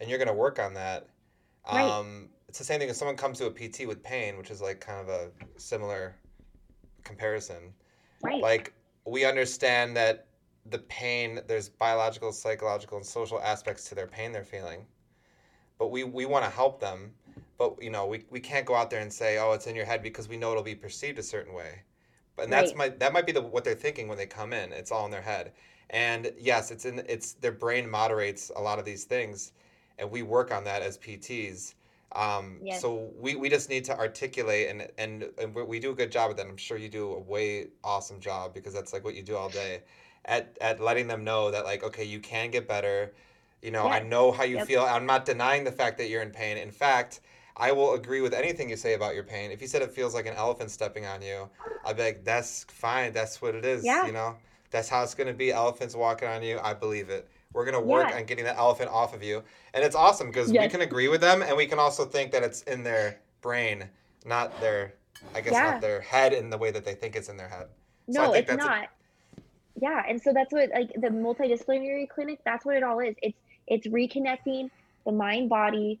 and 0.00 0.08
you're 0.08 0.18
gonna 0.18 0.32
work 0.32 0.58
on 0.58 0.72
that. 0.72 1.06
Right. 1.70 1.84
Um, 1.84 2.30
it's 2.48 2.58
the 2.58 2.64
same 2.64 2.80
thing 2.80 2.88
if 2.88 2.96
someone 2.96 3.16
comes 3.16 3.36
to 3.40 3.46
a 3.46 3.50
PT 3.50 3.86
with 3.86 4.02
pain, 4.02 4.38
which 4.38 4.50
is 4.50 4.62
like 4.62 4.80
kind 4.80 5.00
of 5.00 5.10
a 5.10 5.28
similar 5.58 6.16
comparison 7.04 7.74
right 8.22 8.40
like 8.40 8.72
we 9.06 9.24
understand 9.24 9.96
that 9.96 10.26
the 10.66 10.78
pain 10.78 11.40
there's 11.46 11.68
biological 11.68 12.32
psychological 12.32 12.96
and 12.96 13.06
social 13.06 13.40
aspects 13.40 13.88
to 13.88 13.94
their 13.94 14.06
pain 14.06 14.32
they're 14.32 14.44
feeling. 14.44 14.86
But 15.78 15.90
we 15.90 16.04
we 16.04 16.26
want 16.26 16.44
to 16.44 16.50
help 16.50 16.80
them. 16.80 17.14
But 17.58 17.82
you 17.82 17.90
know 17.90 18.06
we, 18.06 18.24
we 18.30 18.40
can't 18.40 18.66
go 18.66 18.74
out 18.74 18.90
there 18.90 19.00
and 19.00 19.12
say 19.12 19.38
oh 19.38 19.52
it's 19.52 19.66
in 19.66 19.76
your 19.76 19.84
head 19.86 20.02
because 20.02 20.28
we 20.28 20.36
know 20.36 20.50
it'll 20.52 20.62
be 20.62 20.74
perceived 20.74 21.18
a 21.18 21.22
certain 21.22 21.54
way. 21.54 21.82
But 22.36 22.50
that's 22.50 22.72
Right. 22.72 22.76
my 22.76 22.88
that 22.90 23.12
might 23.12 23.26
be 23.26 23.32
the 23.32 23.42
what 23.42 23.64
they're 23.64 23.74
thinking 23.74 24.08
when 24.08 24.18
they 24.18 24.26
come 24.26 24.52
in. 24.52 24.72
It's 24.72 24.90
all 24.92 25.04
in 25.04 25.10
their 25.10 25.22
head. 25.22 25.52
And 25.90 26.32
yes 26.38 26.70
it's 26.70 26.84
in 26.86 27.02
it's 27.08 27.34
their 27.34 27.52
brain 27.52 27.88
moderates 27.88 28.50
a 28.56 28.60
lot 28.62 28.78
of 28.78 28.84
these 28.84 29.04
things 29.04 29.52
and 29.98 30.10
we 30.10 30.22
work 30.22 30.50
on 30.52 30.64
that 30.64 30.82
as 30.82 30.98
pts 30.98 31.74
um, 32.14 32.58
Yes. 32.62 32.80
so 32.80 33.12
we, 33.18 33.34
we 33.34 33.48
just 33.48 33.68
need 33.68 33.84
to 33.86 33.98
articulate 33.98 34.68
and, 34.70 34.88
and 34.98 35.30
and 35.38 35.54
we- 35.54 35.80
do 35.80 35.90
a 35.90 35.94
good 35.94 36.12
job 36.12 36.30
at 36.30 36.36
that. 36.36 36.46
I'm 36.46 36.56
sure 36.56 36.76
you 36.76 36.88
do 36.88 37.12
a 37.12 37.18
way 37.18 37.68
awesome 37.82 38.20
job 38.20 38.54
because 38.54 38.72
that's 38.72 38.92
like 38.92 39.04
what 39.04 39.14
you 39.14 39.22
do 39.22 39.36
all 39.36 39.48
day 39.48 39.82
at, 40.24 40.56
at 40.60 40.80
letting 40.80 41.06
them 41.08 41.24
know 41.24 41.50
that 41.50 41.64
like, 41.64 41.82
okay, 41.82 42.04
you 42.04 42.20
can 42.20 42.50
get 42.50 42.68
better. 42.68 43.12
You 43.62 43.70
know, 43.70 43.86
I 43.88 44.00
know 44.00 44.30
how 44.30 44.44
you 44.44 44.56
Yep. 44.56 44.66
feel. 44.66 44.82
I'm 44.82 45.06
not 45.06 45.24
denying 45.24 45.64
the 45.64 45.72
fact 45.72 45.98
that 45.98 46.08
you're 46.08 46.22
in 46.22 46.30
pain. 46.30 46.56
In 46.58 46.70
fact, 46.70 47.20
I 47.56 47.72
will 47.72 47.94
agree 47.94 48.20
with 48.20 48.34
anything 48.34 48.68
you 48.68 48.76
say 48.76 48.94
about 48.94 49.14
your 49.14 49.24
pain. 49.24 49.50
If 49.50 49.60
you 49.60 49.66
said 49.66 49.82
it 49.82 49.90
feels 49.90 50.14
like 50.14 50.26
an 50.26 50.34
elephant 50.34 50.70
stepping 50.70 51.06
on 51.06 51.22
you, 51.22 51.48
I'd 51.84 51.96
be 51.96 52.02
like, 52.02 52.24
that's 52.24 52.64
fine. 52.64 53.12
That's 53.12 53.40
what 53.40 53.54
it 53.54 53.64
is. 53.64 53.84
Yeah. 53.84 54.06
You 54.06 54.12
know, 54.12 54.36
that's 54.70 54.88
how 54.88 55.02
it's 55.02 55.14
going 55.14 55.28
to 55.28 55.34
be. 55.34 55.52
Elephants 55.52 55.94
walking 55.94 56.28
on 56.28 56.42
you. 56.42 56.58
I 56.62 56.74
believe 56.74 57.08
it. 57.10 57.28
We're 57.54 57.64
going 57.64 57.80
to 57.80 57.80
work 57.80 58.10
Yeah. 58.10 58.16
on 58.16 58.24
getting 58.24 58.44
that 58.44 58.58
elephant 58.58 58.90
off 58.90 59.14
of 59.14 59.22
you. 59.22 59.42
And 59.72 59.82
it's 59.82 59.96
awesome 59.96 60.26
because 60.26 60.50
we 60.52 60.68
can 60.68 60.82
agree 60.82 61.08
with 61.08 61.20
them 61.22 61.40
and 61.40 61.56
we 61.56 61.66
can 61.66 61.78
also 61.78 62.04
think 62.04 62.32
that 62.32 62.42
it's 62.42 62.62
in 62.62 62.82
their 62.82 63.20
brain, 63.40 63.88
not 64.26 64.60
their, 64.60 64.94
I 65.34 65.40
guess, 65.40 65.52
Yeah. 65.52 65.70
not 65.70 65.80
their 65.80 66.00
head 66.00 66.32
in 66.32 66.50
the 66.50 66.58
way 66.58 66.70
that 66.72 66.84
they 66.84 66.94
think 66.94 67.16
it's 67.16 67.28
in 67.28 67.36
their 67.36 67.48
head. 67.48 67.68
So 68.10 68.20
I 68.20 68.26
no 68.26 68.32
think 68.32 68.42
it's 68.48 68.56
that's 68.56 68.64
a- 68.64 68.68
not 68.68 68.88
yeah 69.80 70.04
and 70.08 70.22
so 70.22 70.32
that's 70.32 70.52
what 70.52 70.70
like 70.70 70.92
the 70.92 71.08
multidisciplinary 71.08 72.08
clinic 72.08 72.38
that's 72.44 72.64
what 72.64 72.76
it 72.76 72.84
all 72.84 73.00
is 73.00 73.16
it's 73.22 73.36
it's 73.66 73.88
reconnecting 73.88 74.70
the 75.04 75.10
mind 75.10 75.48
body 75.48 75.98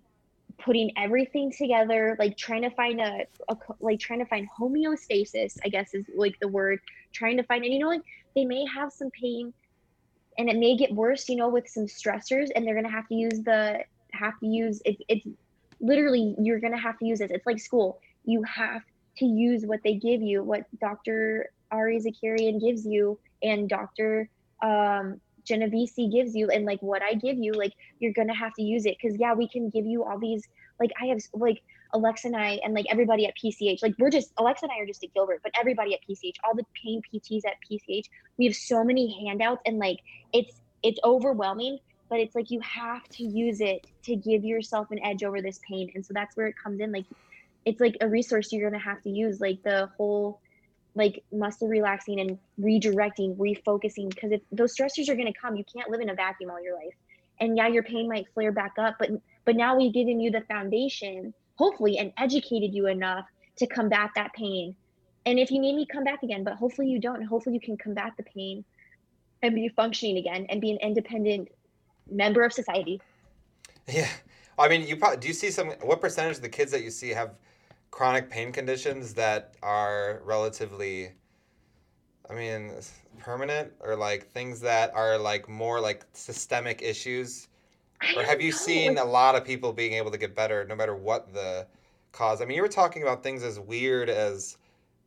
putting 0.58 0.92
everything 0.96 1.50
together 1.50 2.14
like 2.20 2.36
trying 2.36 2.62
to 2.62 2.70
find 2.70 3.00
a, 3.00 3.26
a 3.48 3.56
like 3.80 3.98
trying 3.98 4.20
to 4.20 4.26
find 4.26 4.46
homeostasis 4.56 5.58
i 5.64 5.68
guess 5.68 5.92
is 5.92 6.04
like 6.14 6.38
the 6.38 6.46
word 6.46 6.78
trying 7.12 7.36
to 7.36 7.42
find 7.42 7.64
and 7.64 7.74
you 7.74 7.80
know 7.80 7.88
like 7.88 8.02
they 8.36 8.44
may 8.44 8.64
have 8.64 8.92
some 8.92 9.10
pain 9.10 9.52
and 10.38 10.48
it 10.48 10.56
may 10.56 10.76
get 10.76 10.92
worse 10.92 11.28
you 11.28 11.36
know 11.36 11.48
with 11.48 11.68
some 11.68 11.86
stressors 11.86 12.48
and 12.54 12.66
they're 12.66 12.74
gonna 12.74 12.90
have 12.90 13.08
to 13.08 13.14
use 13.14 13.40
the 13.44 13.80
have 14.12 14.38
to 14.40 14.46
use 14.46 14.80
it, 14.84 14.96
it's 15.08 15.26
literally 15.80 16.34
you're 16.38 16.60
gonna 16.60 16.78
have 16.78 16.98
to 16.98 17.06
use 17.06 17.20
it 17.20 17.30
it's 17.30 17.46
like 17.46 17.58
school. 17.58 18.00
You 18.24 18.42
have 18.44 18.82
to 19.18 19.26
use 19.26 19.66
what 19.66 19.80
they 19.84 19.94
give 19.94 20.22
you 20.22 20.42
what 20.42 20.64
dr 20.80 21.46
ari 21.70 22.00
zakarian 22.00 22.60
gives 22.60 22.86
you 22.86 23.18
and 23.42 23.68
dr 23.68 24.28
um 24.62 25.20
genovese 25.44 25.94
gives 26.10 26.34
you 26.34 26.48
and 26.50 26.64
like 26.64 26.80
what 26.80 27.02
i 27.02 27.14
give 27.14 27.36
you 27.36 27.52
like 27.52 27.72
you're 28.00 28.12
gonna 28.12 28.34
have 28.34 28.54
to 28.54 28.62
use 28.62 28.86
it. 28.86 28.96
Because 29.00 29.18
yeah 29.18 29.34
we 29.34 29.48
can 29.48 29.70
give 29.70 29.84
you 29.84 30.04
all 30.04 30.18
these 30.18 30.46
like 30.80 30.90
i 31.00 31.06
have 31.06 31.20
like 31.34 31.62
alexa 31.94 32.26
and 32.26 32.36
i 32.36 32.58
and 32.64 32.74
like 32.74 32.86
everybody 32.90 33.26
at 33.26 33.34
pch 33.36 33.82
like 33.82 33.94
we're 33.98 34.10
just 34.10 34.32
alexa 34.38 34.64
and 34.64 34.72
i 34.72 34.80
are 34.80 34.86
just 34.86 35.02
at 35.02 35.12
gilbert 35.14 35.40
but 35.42 35.52
everybody 35.58 35.94
at 35.94 36.00
pch 36.08 36.34
all 36.44 36.54
the 36.54 36.64
pain 36.82 37.00
pts 37.12 37.42
at 37.46 37.54
pch 37.68 38.04
we 38.36 38.44
have 38.44 38.54
so 38.54 38.84
many 38.84 39.26
handouts 39.26 39.62
and 39.64 39.78
like 39.78 39.98
it's 40.32 40.60
it's 40.82 41.00
overwhelming 41.04 41.78
but 42.10 42.20
it's 42.20 42.34
like 42.34 42.50
you 42.50 42.60
have 42.60 43.02
to 43.08 43.24
use 43.24 43.60
it 43.60 43.86
to 44.02 44.14
give 44.14 44.44
yourself 44.44 44.90
an 44.90 45.02
edge 45.04 45.24
over 45.24 45.40
this 45.40 45.58
pain 45.68 45.90
and 45.94 46.04
so 46.04 46.12
that's 46.12 46.36
where 46.36 46.46
it 46.46 46.54
comes 46.62 46.80
in 46.80 46.92
like 46.92 47.06
it's 47.64 47.80
like 47.80 47.96
a 48.00 48.08
resource 48.08 48.52
you're 48.52 48.70
to 48.70 48.78
have 48.78 49.00
to 49.02 49.10
use 49.10 49.40
like 49.40 49.62
the 49.62 49.88
whole 49.96 50.40
like 50.94 51.24
muscle 51.32 51.68
relaxing 51.68 52.20
and 52.20 52.38
redirecting 52.60 53.36
refocusing 53.36 54.08
because 54.08 54.32
if 54.32 54.40
those 54.52 54.76
stressors 54.76 55.08
are 55.08 55.16
to 55.16 55.32
come 55.32 55.56
you 55.56 55.64
can't 55.74 55.90
live 55.90 56.00
in 56.00 56.10
a 56.10 56.14
vacuum 56.14 56.50
all 56.50 56.62
your 56.62 56.74
life 56.74 56.94
and 57.40 57.56
yeah 57.56 57.66
your 57.66 57.82
pain 57.82 58.08
might 58.08 58.26
flare 58.34 58.52
back 58.52 58.74
up 58.78 58.96
but 58.98 59.10
but 59.44 59.56
now 59.56 59.76
we've 59.76 59.92
given 59.92 60.20
you 60.20 60.30
the 60.30 60.42
foundation 60.42 61.34
hopefully 61.56 61.98
and 61.98 62.12
educated 62.18 62.74
you 62.74 62.86
enough 62.86 63.26
to 63.56 63.66
combat 63.66 64.10
that 64.14 64.32
pain 64.32 64.74
and 65.26 65.38
if 65.38 65.50
you 65.50 65.60
need 65.60 65.74
me 65.76 65.86
come 65.86 66.04
back 66.04 66.22
again 66.22 66.44
but 66.44 66.54
hopefully 66.54 66.88
you 66.88 66.98
don't 66.98 67.22
hopefully 67.22 67.54
you 67.54 67.60
can 67.60 67.76
combat 67.76 68.12
the 68.16 68.22
pain 68.22 68.64
and 69.42 69.54
be 69.54 69.68
functioning 69.68 70.18
again 70.18 70.46
and 70.48 70.60
be 70.60 70.70
an 70.70 70.78
independent 70.78 71.48
member 72.10 72.42
of 72.42 72.52
society 72.52 73.00
Yeah, 73.86 74.08
I 74.58 74.68
mean, 74.68 74.86
you 74.86 74.96
probably 74.96 75.18
do 75.18 75.28
you 75.28 75.34
see 75.34 75.50
some? 75.50 75.68
What 75.82 76.00
percentage 76.00 76.36
of 76.36 76.42
the 76.42 76.48
kids 76.48 76.72
that 76.72 76.82
you 76.82 76.90
see 76.90 77.10
have 77.10 77.34
chronic 77.90 78.30
pain 78.30 78.52
conditions 78.52 79.14
that 79.14 79.54
are 79.62 80.22
relatively, 80.24 81.12
I 82.30 82.34
mean, 82.34 82.72
permanent 83.18 83.72
or 83.80 83.94
like 83.94 84.30
things 84.30 84.60
that 84.60 84.94
are 84.94 85.18
like 85.18 85.48
more 85.48 85.80
like 85.80 86.06
systemic 86.12 86.82
issues? 86.82 87.48
I 88.00 88.14
Or 88.16 88.22
have 88.22 88.40
you 88.40 88.50
know, 88.50 88.56
seen 88.56 88.98
a 88.98 89.04
lot 89.04 89.34
of 89.34 89.44
people 89.44 89.72
being 89.72 89.94
able 89.94 90.10
to 90.10 90.18
get 90.18 90.34
better 90.34 90.64
no 90.64 90.74
matter 90.74 90.94
what 90.94 91.32
the 91.32 91.66
cause? 92.12 92.40
I 92.40 92.44
mean, 92.44 92.56
you 92.56 92.62
were 92.62 92.68
talking 92.68 93.02
about 93.02 93.22
things 93.22 93.42
as 93.42 93.58
weird 93.58 94.08
as 94.10 94.58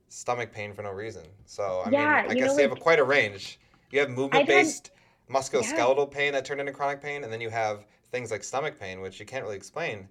stomach 0.10 0.52
pain 0.52 0.74
for 0.74 0.82
no 0.84 0.92
reason. 0.92 1.24
So 1.46 1.84
I 1.86 1.90
Yeah, 1.92 2.24
mean, 2.24 2.32
I 2.32 2.34
guess 2.36 2.48
know, 2.50 2.56
you 2.56 2.62
have 2.64 2.72
like- 2.72 2.82
quite 2.82 3.00
a 3.00 3.04
range. 3.04 3.60
You 3.92 4.00
have 4.00 4.10
movement 4.10 4.48
based 4.48 4.92
musculoskeletal 5.30 6.10
pain 6.12 6.34
that 6.34 6.46
turned 6.46 6.60
into 6.62 6.72
chronic 6.72 7.02
pain, 7.02 7.24
and 7.24 7.32
then 7.32 7.42
you 7.42 7.50
have 7.50 7.86
things 8.12 8.32
like 8.32 8.44
stomach 8.44 8.80
pain, 8.80 9.02
which 9.02 9.20
you 9.20 9.26
can't 9.26 9.44
really 9.44 9.58
explain. 9.58 10.08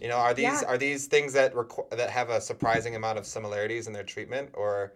You 0.00 0.08
know, 0.08 0.16
are 0.16 0.34
these 0.34 0.62
Yeah. 0.62 0.68
are 0.68 0.76
these 0.78 1.06
things 1.06 1.32
that 1.34 1.54
requ- 1.54 1.88
that 1.90 2.10
have 2.10 2.28
a 2.30 2.40
surprising 2.40 2.96
amount 2.96 3.18
of 3.18 3.26
similarities 3.26 3.86
in 3.86 3.92
their 3.92 4.04
treatment, 4.04 4.50
or 4.54 4.92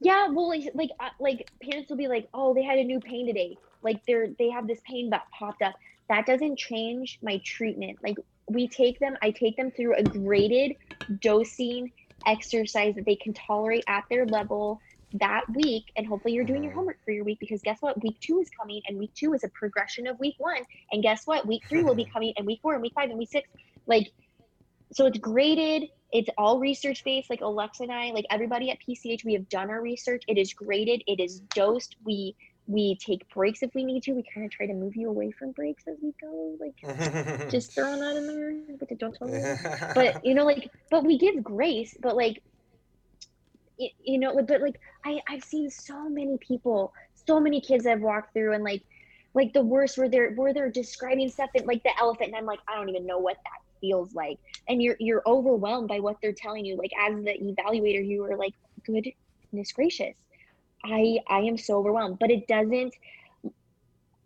Yeah, 0.00 0.28
well, 0.28 0.48
like, 0.48 0.70
like, 0.74 0.90
uh, 1.00 1.10
like 1.20 1.48
parents 1.62 1.88
will 1.90 1.96
be 1.96 2.08
like, 2.08 2.28
"Oh, 2.34 2.52
they 2.54 2.62
had 2.62 2.78
a 2.78 2.84
new 2.84 3.00
pain 3.00 3.26
today. 3.26 3.56
Like, 3.82 4.04
they're 4.06 4.28
they 4.38 4.50
have 4.50 4.66
this 4.66 4.80
pain 4.86 5.10
that 5.10 5.30
popped 5.38 5.62
up." 5.62 5.74
That 6.08 6.26
doesn't 6.26 6.58
change 6.58 7.18
my 7.22 7.40
treatment. 7.44 7.98
Like, 8.02 8.16
we 8.48 8.68
take 8.68 8.98
them. 8.98 9.16
I 9.22 9.30
take 9.30 9.56
them 9.56 9.70
through 9.70 9.96
a 9.96 10.02
graded 10.02 10.76
dosing 11.20 11.90
exercise 12.26 12.94
that 12.96 13.04
they 13.06 13.16
can 13.16 13.32
tolerate 13.32 13.84
at 13.88 14.04
their 14.10 14.26
level 14.26 14.80
that 15.14 15.44
week, 15.54 15.84
and 15.96 16.06
hopefully 16.06 16.34
you're 16.34 16.44
doing 16.44 16.62
your 16.62 16.72
Mhm. 16.72 16.76
homework 16.76 17.04
for 17.04 17.12
your 17.12 17.24
week 17.24 17.38
because 17.38 17.60
guess 17.62 17.80
what? 17.80 18.02
Week 18.02 18.18
two 18.20 18.40
is 18.40 18.48
coming, 18.50 18.80
and 18.86 18.98
week 18.98 19.12
two 19.14 19.34
is 19.34 19.44
a 19.44 19.48
progression 19.50 20.06
of 20.06 20.18
week 20.18 20.34
one, 20.38 20.64
and 20.90 21.02
guess 21.02 21.26
what? 21.26 21.46
Week 21.46 21.62
three 21.68 21.82
will 21.82 21.94
be 21.94 22.04
coming, 22.12 22.32
and 22.36 22.46
week 22.46 22.60
four, 22.62 22.72
and 22.74 22.82
week 22.82 22.94
five, 22.94 23.10
and 23.10 23.18
week 23.18 23.30
six. 23.30 23.48
Like, 23.86 24.10
so 24.92 25.06
it's 25.06 25.18
graded 25.18 25.88
it's 26.12 26.28
all 26.36 26.58
research 26.60 27.02
based 27.04 27.30
like 27.30 27.40
alexa 27.40 27.82
and 27.82 27.92
i 27.92 28.10
like 28.10 28.26
everybody 28.30 28.70
at 28.70 28.78
pch 28.86 29.24
we 29.24 29.32
have 29.32 29.48
done 29.48 29.70
our 29.70 29.80
research 29.80 30.22
it 30.28 30.38
is 30.38 30.52
graded 30.52 31.02
it 31.06 31.18
is 31.20 31.40
dosed 31.54 31.96
we 32.04 32.36
we 32.66 32.96
take 33.04 33.28
breaks 33.34 33.62
if 33.62 33.70
we 33.74 33.84
need 33.84 34.02
to 34.02 34.12
we 34.12 34.24
kind 34.34 34.44
of 34.44 34.50
try 34.52 34.66
to 34.66 34.74
move 34.74 34.94
you 34.96 35.08
away 35.08 35.30
from 35.32 35.52
breaks 35.52 35.84
as 35.88 35.96
we 36.02 36.12
go 36.20 36.56
like 36.60 36.74
just 37.50 37.74
throwing 37.74 38.00
that 38.00 38.16
in 38.16 38.26
there 38.26 38.52
but 38.78 38.98
don't 38.98 39.14
tell 39.14 39.28
me. 39.28 39.34
But 39.94 40.16
you 40.22 40.34
know 40.34 40.44
like 40.44 40.70
but 40.90 41.04
we 41.04 41.18
give 41.18 41.42
grace 41.42 41.96
but 42.02 42.16
like 42.16 42.40
y- 43.78 43.90
you 44.04 44.18
know 44.18 44.34
but 44.46 44.60
like 44.60 44.76
i 45.04 45.20
i've 45.28 45.42
seen 45.44 45.70
so 45.70 46.08
many 46.08 46.36
people 46.46 46.92
so 47.26 47.40
many 47.40 47.60
kids 47.60 47.86
i've 47.86 48.00
walked 48.00 48.32
through 48.34 48.54
and 48.54 48.64
like 48.64 48.82
like 49.34 49.52
the 49.52 49.62
worst 49.62 49.98
where 49.98 50.08
they're 50.08 50.32
where 50.34 50.52
they're 50.52 50.70
describing 50.70 51.28
stuff 51.28 51.50
and 51.54 51.66
like 51.66 51.82
the 51.84 51.90
elephant 52.00 52.28
and 52.28 52.36
i'm 52.36 52.46
like 52.46 52.60
i 52.68 52.74
don't 52.74 52.88
even 52.88 53.06
know 53.06 53.18
what 53.18 53.36
that 53.44 53.58
feels 53.80 54.14
like. 54.14 54.38
And 54.68 54.82
you're 54.82 54.96
you're 55.00 55.22
overwhelmed 55.26 55.88
by 55.88 56.00
what 56.00 56.16
they're 56.22 56.34
telling 56.36 56.64
you 56.64 56.76
like 56.76 56.92
as 57.00 57.14
the 57.24 57.34
evaluator 57.42 58.06
you 58.06 58.24
are 58.24 58.36
like 58.36 58.54
goodness 58.86 59.72
gracious 59.74 60.16
i 60.84 61.18
i 61.28 61.38
am 61.38 61.56
so 61.56 61.78
overwhelmed 61.78 62.18
but 62.18 62.30
it 62.30 62.46
doesn't 62.46 62.94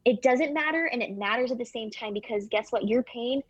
it 0.05 0.23
doesn't 0.23 0.55
matter 0.55 0.89
and 0.93 1.03
it 1.03 1.17
matters 1.17 1.51
at 1.51 1.59
the 1.59 1.65
same 1.65 1.91
time 1.91 2.15
because 2.15 2.47
guess 2.47 2.71
what? 2.71 2.87
Your 2.87 3.03
pain 3.03 3.43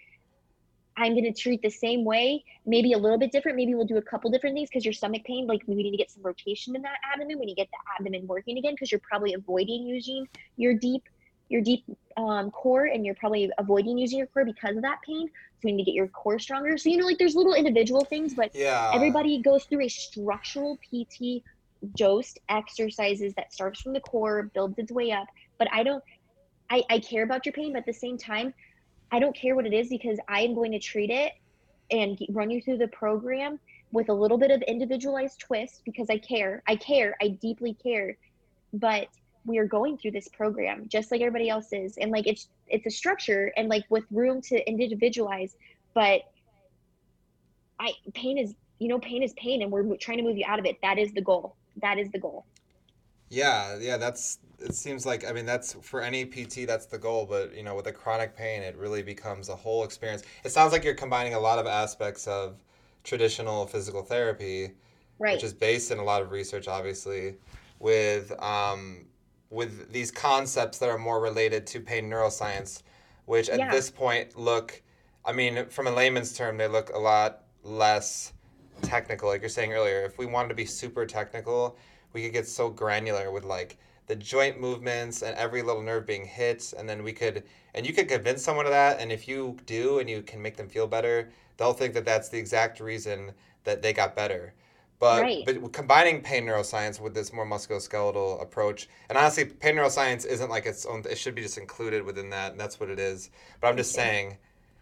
i'm 0.98 1.12
going 1.12 1.30
to 1.30 1.32
treat 1.32 1.60
the 1.60 1.70
same 1.70 2.04
way 2.04 2.42
maybe 2.64 2.94
a 2.94 2.98
little 2.98 3.18
bit 3.18 3.30
different 3.30 3.56
maybe 3.56 3.74
we'll 3.74 3.86
do 3.86 3.98
a 3.98 4.02
couple 4.02 4.30
different 4.30 4.56
things 4.56 4.68
because 4.68 4.84
your 4.84 4.94
stomach 4.94 5.22
pain 5.24 5.46
like 5.46 5.60
we 5.66 5.74
need 5.74 5.90
to 5.90 5.96
get 5.96 6.10
some 6.10 6.22
rotation 6.22 6.74
in 6.74 6.80
that 6.80 6.96
abdomen 7.12 7.38
we 7.38 7.44
need 7.44 7.54
to 7.54 7.60
get 7.60 7.68
the 7.70 7.78
abdomen 7.98 8.26
working 8.26 8.56
again 8.56 8.72
because 8.72 8.90
you're 8.90 9.00
probably 9.00 9.34
avoiding 9.34 9.86
using 9.86 10.26
your 10.56 10.72
deep 10.72 11.02
your 11.48 11.60
deep 11.62 11.84
um, 12.16 12.50
core 12.50 12.86
and 12.86 13.04
you're 13.04 13.14
probably 13.14 13.50
avoiding 13.58 13.98
using 13.98 14.18
your 14.18 14.26
core 14.26 14.44
because 14.44 14.76
of 14.76 14.82
that 14.82 14.98
pain. 15.06 15.28
So 15.28 15.60
we 15.64 15.72
need 15.72 15.84
to 15.84 15.90
get 15.90 15.94
your 15.94 16.08
core 16.08 16.38
stronger. 16.38 16.76
So 16.76 16.88
you 16.88 16.96
know 16.96 17.06
like 17.06 17.18
there's 17.18 17.36
little 17.36 17.54
individual 17.54 18.04
things 18.04 18.34
but 18.34 18.54
yeah, 18.54 18.90
everybody 18.92 19.40
goes 19.42 19.64
through 19.64 19.82
a 19.82 19.88
structural 19.88 20.78
pt 20.78 21.42
dosed 21.94 22.38
exercises 22.48 23.34
that 23.34 23.52
starts 23.52 23.80
from 23.80 23.92
the 23.92 24.00
core 24.00 24.50
builds 24.54 24.78
its 24.78 24.92
way 24.92 25.12
up. 25.12 25.26
But 25.58 25.68
i 25.72 25.82
don't 25.82 26.02
I, 26.68 26.82
I 26.90 26.98
care 26.98 27.22
about 27.22 27.46
your 27.46 27.52
pain 27.52 27.72
but 27.72 27.80
at 27.80 27.86
the 27.86 27.92
same 27.92 28.18
time 28.18 28.52
i 29.12 29.18
don't 29.18 29.34
care 29.34 29.54
what 29.54 29.66
it 29.66 29.72
is 29.72 29.88
because 29.88 30.18
i 30.28 30.40
am 30.40 30.54
going 30.54 30.72
to 30.72 30.78
treat 30.78 31.10
it 31.10 31.32
and 31.90 32.18
run 32.30 32.50
you 32.50 32.60
through 32.60 32.78
the 32.78 32.88
program 32.88 33.58
with 33.92 34.08
a 34.08 34.12
little 34.12 34.38
bit 34.38 34.50
of 34.50 34.62
individualized 34.62 35.40
twist 35.40 35.82
because 35.84 36.10
i 36.10 36.18
care. 36.18 36.62
I 36.66 36.76
care. 36.76 37.16
I 37.20 37.28
deeply 37.28 37.74
care. 37.74 38.16
But 38.72 39.08
we 39.44 39.58
are 39.58 39.64
going 39.64 39.96
through 39.96 40.10
this 40.10 40.28
program 40.28 40.88
just 40.88 41.10
like 41.10 41.20
everybody 41.20 41.48
else 41.48 41.72
is. 41.72 41.96
And 41.96 42.10
like 42.10 42.26
it's 42.26 42.48
it's 42.68 42.86
a 42.86 42.90
structure 42.90 43.52
and 43.56 43.68
like 43.68 43.84
with 43.88 44.04
room 44.10 44.40
to 44.42 44.68
individualize. 44.68 45.56
But 45.94 46.22
i 47.78 47.92
pain 48.14 48.38
is 48.38 48.54
you 48.78 48.88
know 48.88 48.98
pain 48.98 49.22
is 49.22 49.32
pain 49.34 49.62
and 49.62 49.70
we're 49.70 49.96
trying 49.96 50.18
to 50.18 50.24
move 50.24 50.36
you 50.36 50.44
out 50.46 50.58
of 50.58 50.66
it. 50.66 50.76
That 50.82 50.98
is 50.98 51.12
the 51.12 51.22
goal 51.22 51.56
that 51.82 51.98
is 51.98 52.10
the 52.10 52.18
goal 52.18 52.44
yeah, 53.28 53.76
yeah. 53.80 53.96
That's 53.96 54.38
it. 54.60 54.74
Seems 54.74 55.04
like 55.04 55.26
I 55.26 55.32
mean 55.32 55.46
that's 55.46 55.74
for 55.82 56.00
any 56.00 56.24
PT 56.24 56.66
that's 56.66 56.86
the 56.86 56.98
goal, 56.98 57.26
but 57.26 57.54
you 57.56 57.62
know 57.62 57.74
with 57.74 57.86
a 57.86 57.92
chronic 57.92 58.36
pain, 58.36 58.62
it 58.62 58.76
really 58.76 59.02
becomes 59.02 59.48
a 59.48 59.56
whole 59.56 59.84
experience. 59.84 60.22
It 60.44 60.50
sounds 60.50 60.72
like 60.72 60.84
you're 60.84 60.94
combining 60.94 61.34
a 61.34 61.40
lot 61.40 61.58
of 61.58 61.66
aspects 61.66 62.26
of 62.28 62.62
traditional 63.04 63.66
physical 63.66 64.02
therapy 64.02 64.72
right 65.18 65.34
which 65.34 65.44
is 65.44 65.54
based 65.54 65.90
in 65.90 65.98
a 65.98 66.04
lot 66.04 66.22
of 66.22 66.30
research, 66.30 66.68
obviously, 66.68 67.34
with 67.80 68.32
um, 68.42 69.06
with 69.50 69.92
these 69.92 70.10
concepts 70.10 70.78
that 70.78 70.88
are 70.88 70.98
more 70.98 71.20
related 71.20 71.66
to 71.68 71.80
pain 71.80 72.08
neuroscience, 72.10 72.82
which 73.26 73.48
at 73.48 73.58
Yeah. 73.58 73.70
this 73.70 73.90
point 73.90 74.38
look, 74.38 74.82
I 75.24 75.32
mean, 75.32 75.66
from 75.66 75.86
a 75.86 75.90
layman's 75.90 76.32
term, 76.32 76.58
they 76.58 76.68
look 76.68 76.90
a 76.90 76.98
lot 76.98 77.42
less 77.62 78.32
technical. 78.82 79.28
Like 79.28 79.40
you're 79.40 79.48
saying 79.48 79.72
earlier, 79.72 80.04
if 80.04 80.18
we 80.18 80.26
wanted 80.26 80.48
to 80.48 80.54
be 80.54 80.66
super 80.66 81.06
technical, 81.06 81.76
we 82.12 82.22
could 82.22 82.32
get 82.32 82.48
so 82.48 82.68
granular 82.68 83.30
with 83.30 83.44
like 83.44 83.78
the 84.06 84.16
joint 84.16 84.60
movements 84.60 85.22
and 85.22 85.36
every 85.36 85.62
little 85.62 85.82
nerve 85.82 86.06
being 86.06 86.24
hit, 86.24 86.72
and 86.78 86.88
then 86.88 87.02
we 87.02 87.12
could, 87.12 87.42
and 87.74 87.86
you 87.86 87.92
could 87.92 88.08
convince 88.08 88.42
someone 88.42 88.64
of 88.64 88.72
that, 88.72 89.00
and 89.00 89.10
if 89.10 89.26
you 89.26 89.56
do 89.66 89.98
and 89.98 90.08
you 90.08 90.22
can 90.22 90.40
make 90.40 90.56
them 90.56 90.68
feel 90.68 90.86
better, 90.86 91.30
they'll 91.56 91.72
think 91.72 91.94
that 91.94 92.04
that's 92.04 92.28
the 92.28 92.38
exact 92.38 92.80
reason 92.80 93.32
that 93.64 93.82
they 93.82 93.92
got 93.92 94.14
better. 94.14 94.54
But, 94.98 95.22
Right. 95.22 95.44
but 95.44 95.72
combining 95.72 96.22
pain 96.22 96.46
neuroscience 96.46 97.00
with 97.00 97.14
this 97.14 97.32
more 97.32 97.44
musculoskeletal 97.44 98.40
approach, 98.40 98.88
and 99.08 99.18
honestly, 99.18 99.44
pain 99.44 99.74
neuroscience 99.74 100.24
isn't 100.24 100.48
like 100.48 100.66
its 100.66 100.86
own. 100.86 101.02
It 101.10 101.18
should 101.18 101.34
be 101.34 101.42
just 101.42 101.58
included 101.58 102.02
within 102.02 102.30
that, 102.30 102.52
and 102.52 102.60
that's 102.60 102.80
what 102.80 102.88
it 102.88 102.98
is. 102.98 103.30
But 103.60 103.68
I'm 103.68 103.76
just 103.76 103.92
saying, 103.92 104.38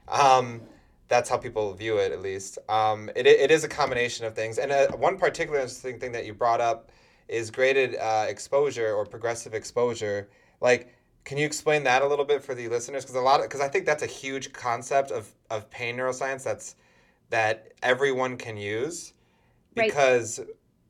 um, 0.07 0.61
that's 1.09 1.29
how 1.29 1.37
people 1.37 1.73
view 1.75 1.99
it, 1.99 2.13
at 2.13 2.21
least. 2.23 2.59
Um, 2.69 3.11
it, 3.15 3.27
it 3.27 3.51
is 3.51 3.65
a 3.65 3.69
combination 3.69 4.25
of 4.27 4.35
things, 4.35 4.59
and 4.59 4.73
uh, 4.73 4.89
one 4.97 5.19
particular 5.19 5.59
interesting 5.61 5.99
thing 5.99 6.13
that 6.13 6.25
you 6.27 6.35
brought 6.35 6.61
up 6.61 6.91
is 7.29 7.51
graded 7.51 7.97
uh, 7.97 8.27
exposure 8.29 8.93
or 8.95 9.05
progressive 9.07 9.55
exposure. 9.55 10.29
Like, 10.61 10.95
can 11.25 11.39
you 11.39 11.47
explain 11.47 11.85
that 11.85 12.03
a 12.03 12.07
little 12.07 12.25
bit 12.25 12.43
for 12.43 12.55
the 12.55 12.69
listeners? 12.69 13.05
Because 13.05 13.17
a 13.17 13.21
lot 13.21 13.41
because 13.43 13.61
I 13.61 13.69
think 13.69 13.87
that's 13.87 14.03
a 14.03 14.07
huge 14.07 14.53
concept 14.53 15.11
of 15.11 15.33
of 15.51 15.69
pain 15.71 15.97
neuroscience 15.97 16.43
that's 16.43 16.77
that 17.31 17.73
everyone 17.83 18.37
can 18.37 18.57
use 18.57 19.15
Right. 19.77 19.89
because 19.89 20.41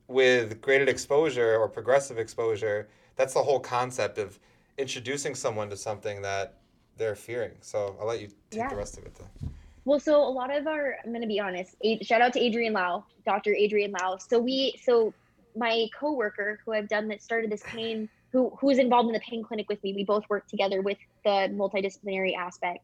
with 0.07 0.61
graded 0.61 0.89
exposure 0.89 1.55
or 1.55 1.67
progressive 1.67 2.19
exposure, 2.19 2.87
that's 3.15 3.33
the 3.33 3.41
whole 3.41 3.59
concept 3.59 4.17
of 4.17 4.37
introducing 4.77 5.33
someone 5.35 5.69
to 5.69 5.77
something 5.77 6.21
that 6.21 6.57
they're 6.97 7.15
fearing. 7.15 7.53
So 7.61 7.95
I'll 7.99 8.05
let 8.07 8.19
you 8.21 8.27
take 8.51 8.59
Yeah. 8.59 8.69
the 8.69 8.75
rest 8.75 8.97
of 8.97 9.05
it 9.05 9.15
though. 9.15 9.49
Well, 9.85 9.99
so 9.99 10.21
a 10.23 10.29
lot 10.29 10.55
of 10.55 10.67
our, 10.67 10.95
I'm 11.05 11.13
gonna 11.13 11.27
be 11.27 11.39
honest. 11.39 11.75
A, 11.83 11.99
shout 12.03 12.21
out 12.21 12.33
to 12.33 12.39
Adriaan 12.39 12.73
Louw, 12.73 13.03
Dr. 13.25 13.51
Adriaan 13.51 13.91
Louw. 13.93 14.17
So 14.29 14.39
we, 14.39 14.75
so 14.83 15.13
my 15.55 15.87
coworker 15.99 16.59
who 16.65 16.73
I've 16.73 16.89
done 16.89 17.07
that 17.09 17.21
started 17.21 17.51
this 17.51 17.63
pain, 17.67 18.09
who 18.33 18.51
who 18.59 18.69
is 18.69 18.79
involved 18.79 19.07
in 19.07 19.13
the 19.13 19.21
pain 19.21 19.43
clinic 19.43 19.67
with 19.69 19.81
me. 19.83 19.93
We 19.95 20.03
both 20.03 20.23
work 20.29 20.45
together 20.49 20.81
with 20.81 20.97
the 21.23 21.49
multidisciplinary 21.53 22.35
aspect. 22.37 22.79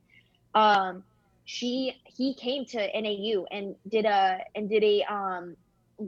Um, 0.53 1.03
she 1.45 1.95
he 2.05 2.35
came 2.35 2.65
to 2.67 2.77
NAU 3.01 3.45
and 3.51 3.75
did 3.89 4.05
a 4.05 4.39
and 4.55 4.69
did 4.69 4.83
a 4.83 5.03
um 5.11 5.55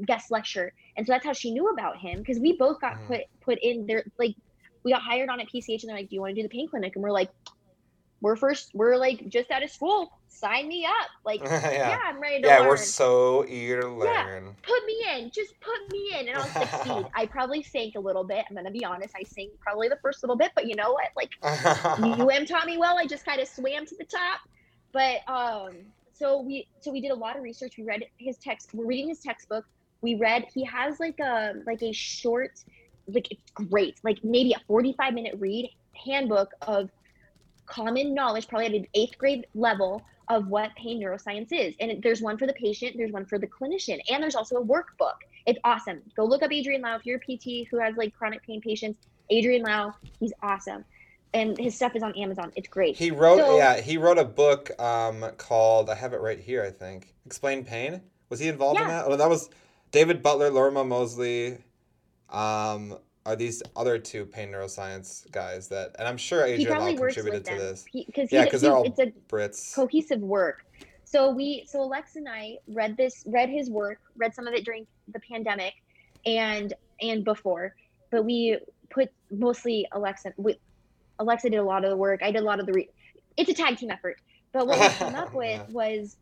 guest 0.06 0.32
lecture, 0.32 0.74
and 0.96 1.06
so 1.06 1.14
that's 1.14 1.26
how 1.26 1.34
she 1.34 1.52
knew 1.52 1.70
about 1.70 1.98
him 1.98 2.20
because 2.20 2.40
we 2.40 2.56
both 2.58 2.80
got 2.80 2.94
Mhm. 2.94 3.08
put 3.08 3.22
put 3.44 3.60
in 3.62 3.86
there 3.88 4.06
like 4.20 4.36
we 4.86 4.92
got 4.94 5.02
hired 5.02 5.30
on 5.30 5.40
at 5.42 5.48
PCH 5.50 5.82
and 5.84 5.90
they're 5.90 5.98
like, 5.98 6.10
do 6.10 6.16
you 6.16 6.22
want 6.22 6.36
to 6.36 6.42
do 6.42 6.44
the 6.44 6.50
pain 6.50 6.68
clinic? 6.70 6.94
And 6.96 7.04
we're 7.04 7.12
like, 7.12 7.30
we're 8.24 8.38
first, 8.38 8.72
we're 8.74 8.96
like 8.96 9.28
just 9.28 9.52
out 9.52 9.64
of 9.64 9.70
school. 9.70 10.10
Sign 10.30 10.70
me 10.70 10.86
up. 10.86 11.10
Like, 11.26 11.42
yeah, 11.44 11.72
yeah. 11.72 12.00
I'm 12.06 12.22
ready 12.22 12.42
to 12.42 12.48
Yeah, 12.48 12.60
learn. 12.60 12.70
we're 12.70 12.78
so 12.78 13.46
eager 13.48 13.82
to 13.82 13.90
learn 13.90 14.46
Yeah. 14.46 14.52
Put 14.64 14.86
me 14.86 15.06
in. 15.14 15.30
Just 15.30 15.54
put 15.60 15.92
me 15.92 16.16
in, 16.18 16.30
and 16.30 16.38
I'll 16.38 16.48
succeed. 16.68 17.06
I 17.14 17.26
probably 17.26 17.62
sank 17.62 17.96
a 17.96 18.00
little 18.00 18.24
bit. 18.24 18.46
I'm 18.50 18.56
gonna 18.56 18.72
be 18.72 18.86
honest. 18.86 19.14
I 19.20 19.24
sank 19.24 19.52
probably 19.60 19.90
the 19.90 19.98
first 20.02 20.24
little 20.24 20.38
bit, 20.38 20.52
but 20.56 20.68
you 20.68 20.76
know 20.76 20.94
what? 20.94 21.10
Like, 21.18 21.32
you 22.18 22.30
UM 22.30 22.46
taught 22.46 22.66
me 22.66 22.78
well. 22.78 22.98
I 22.98 23.06
just 23.06 23.26
kind 23.26 23.42
of 23.42 23.48
swam 23.48 23.86
to 23.86 23.96
the 23.98 24.06
top. 24.06 24.40
But 24.94 25.18
um, 25.30 25.72
so 26.14 26.42
we 26.42 26.66
so 26.80 26.92
we 26.94 27.02
did 27.02 27.12
a 27.12 27.16
lot 27.16 27.36
of 27.36 27.44
research. 27.44 27.74
We 27.78 27.84
read 27.84 28.06
his 28.18 28.38
text. 28.38 28.70
We're 28.74 28.86
reading 28.86 29.10
his 29.10 29.20
textbook. 29.20 29.66
We 30.02 30.16
read. 30.16 30.46
He 30.54 30.64
has 30.64 30.98
like 31.02 31.20
a 31.20 31.56
like 31.66 31.82
a 31.84 31.92
short, 31.92 32.52
like 33.08 33.28
it's 33.32 33.52
great, 33.52 34.00
like 34.04 34.24
maybe 34.24 34.54
a 34.54 34.62
45 34.66 35.14
minute 35.14 35.36
read 35.40 35.70
handbook 36.06 36.52
of 36.62 36.90
common 37.66 38.14
knowledge, 38.14 38.48
probably 38.48 38.66
at 38.68 38.74
an 38.74 38.88
eighth 38.94 39.18
grade 39.18 39.46
level 39.56 40.02
of 40.30 40.48
what 40.48 40.74
pain 40.76 41.02
neuroscience 41.02 41.48
is. 41.52 41.74
And 41.80 42.02
there's 42.02 42.22
one 42.22 42.38
for 42.38 42.48
the 42.48 42.54
patient, 42.54 42.96
there's 42.98 43.12
one 43.12 43.26
for 43.26 43.38
the 43.38 43.48
clinician, 43.48 44.00
and 44.10 44.24
there's 44.24 44.36
also 44.36 44.56
a 44.58 44.66
workbook. 44.66 45.16
It's 45.46 45.60
awesome. 45.64 46.02
Go 46.16 46.24
look 46.26 46.42
up 46.44 46.52
Adriaan 46.52 46.82
Louw 46.82 46.96
if 46.98 47.06
you're 47.06 47.20
a 47.20 47.38
PT 47.38 47.68
who 47.70 47.78
has 47.80 47.96
like 47.98 48.14
chronic 48.14 48.42
pain 48.44 48.62
patients. 48.62 49.00
Adriaan 49.32 49.64
Louw, 49.64 49.94
he's 50.20 50.32
awesome. 50.42 50.86
And 51.34 51.58
his 51.58 51.76
stuff 51.76 51.96
is 51.96 52.04
on 52.04 52.16
Amazon. 52.16 52.52
It's 52.56 52.68
great. 52.68 52.96
He 52.96 53.10
wrote 53.12 53.40
So- 53.40 53.58
yeah, 53.58 53.82
he 53.82 53.98
wrote 53.98 54.18
a 54.20 54.24
book 54.24 54.70
um, 54.80 55.26
called 55.38 55.90
I 55.90 55.96
have 55.96 56.14
it 56.14 56.22
right 56.22 56.40
here, 56.40 56.64
I 56.64 56.70
think. 56.72 57.14
Explain 57.26 57.66
Pain. 57.66 58.02
Was 58.30 58.40
he 58.40 58.48
involved 58.48 58.80
in 58.80 58.88
Yeah. 58.88 59.02
that? 59.02 59.06
Oh, 59.08 59.16
that 59.16 59.30
was 59.30 59.50
David 59.92 60.22
Butler, 60.24 60.50
Lorimer 60.52 60.84
Moseley, 60.84 61.58
um, 62.30 62.98
are 63.26 63.36
these 63.36 63.64
other 63.76 63.98
two 63.98 64.26
pain 64.26 64.52
neuroscience 64.52 65.30
guys 65.32 65.68
that, 65.70 65.96
and 65.98 66.08
I'm 66.08 66.18
sure 66.18 66.46
Adriaan 66.46 66.60
Louw 66.66 66.68
probably 66.68 66.96
contributed 66.98 67.46
to 67.46 67.56
this. 67.56 67.86
because 67.94 68.32
Yeah, 68.32 68.46
'cause 68.46 68.62
they're 68.62 68.76
all 68.76 68.84
it's 68.84 69.00
a 69.00 69.12
Brits. 69.30 69.74
cohesive 69.74 70.20
work. 70.22 70.66
So 71.06 71.30
we 71.32 71.64
so 71.68 71.82
Alex 71.84 72.16
and 72.16 72.28
I 72.28 72.58
read 72.68 72.98
this 72.98 73.24
read 73.28 73.50
his 73.50 73.70
work, 73.70 74.00
read 74.18 74.34
some 74.34 74.48
of 74.48 74.54
it 74.54 74.66
during 74.66 74.86
the 75.10 75.20
pandemic 75.20 75.74
and 76.26 76.74
and 77.02 77.24
before. 77.24 77.76
But 78.12 78.26
we 78.26 78.60
put 78.90 79.10
mostly 79.32 79.88
Alexa 79.92 80.34
we, 80.38 80.58
Alexa 81.20 81.50
did 81.50 81.58
a 81.58 81.64
lot 81.64 81.84
of 81.86 81.92
the 81.92 81.98
work. 81.98 82.22
I 82.24 82.32
did 82.32 82.42
a 82.42 82.46
lot 82.46 82.60
of 82.60 82.66
the 82.66 82.74
re- 82.74 82.90
it's 83.38 83.50
a 83.50 83.54
tag 83.54 83.78
team 83.78 83.90
effort. 83.92 84.20
But 84.52 84.68
what 84.68 84.80
we 84.80 84.88
came 84.98 85.16
up 85.16 85.34
with 85.36 85.62
Yeah. 85.62 85.66
was 85.72 86.18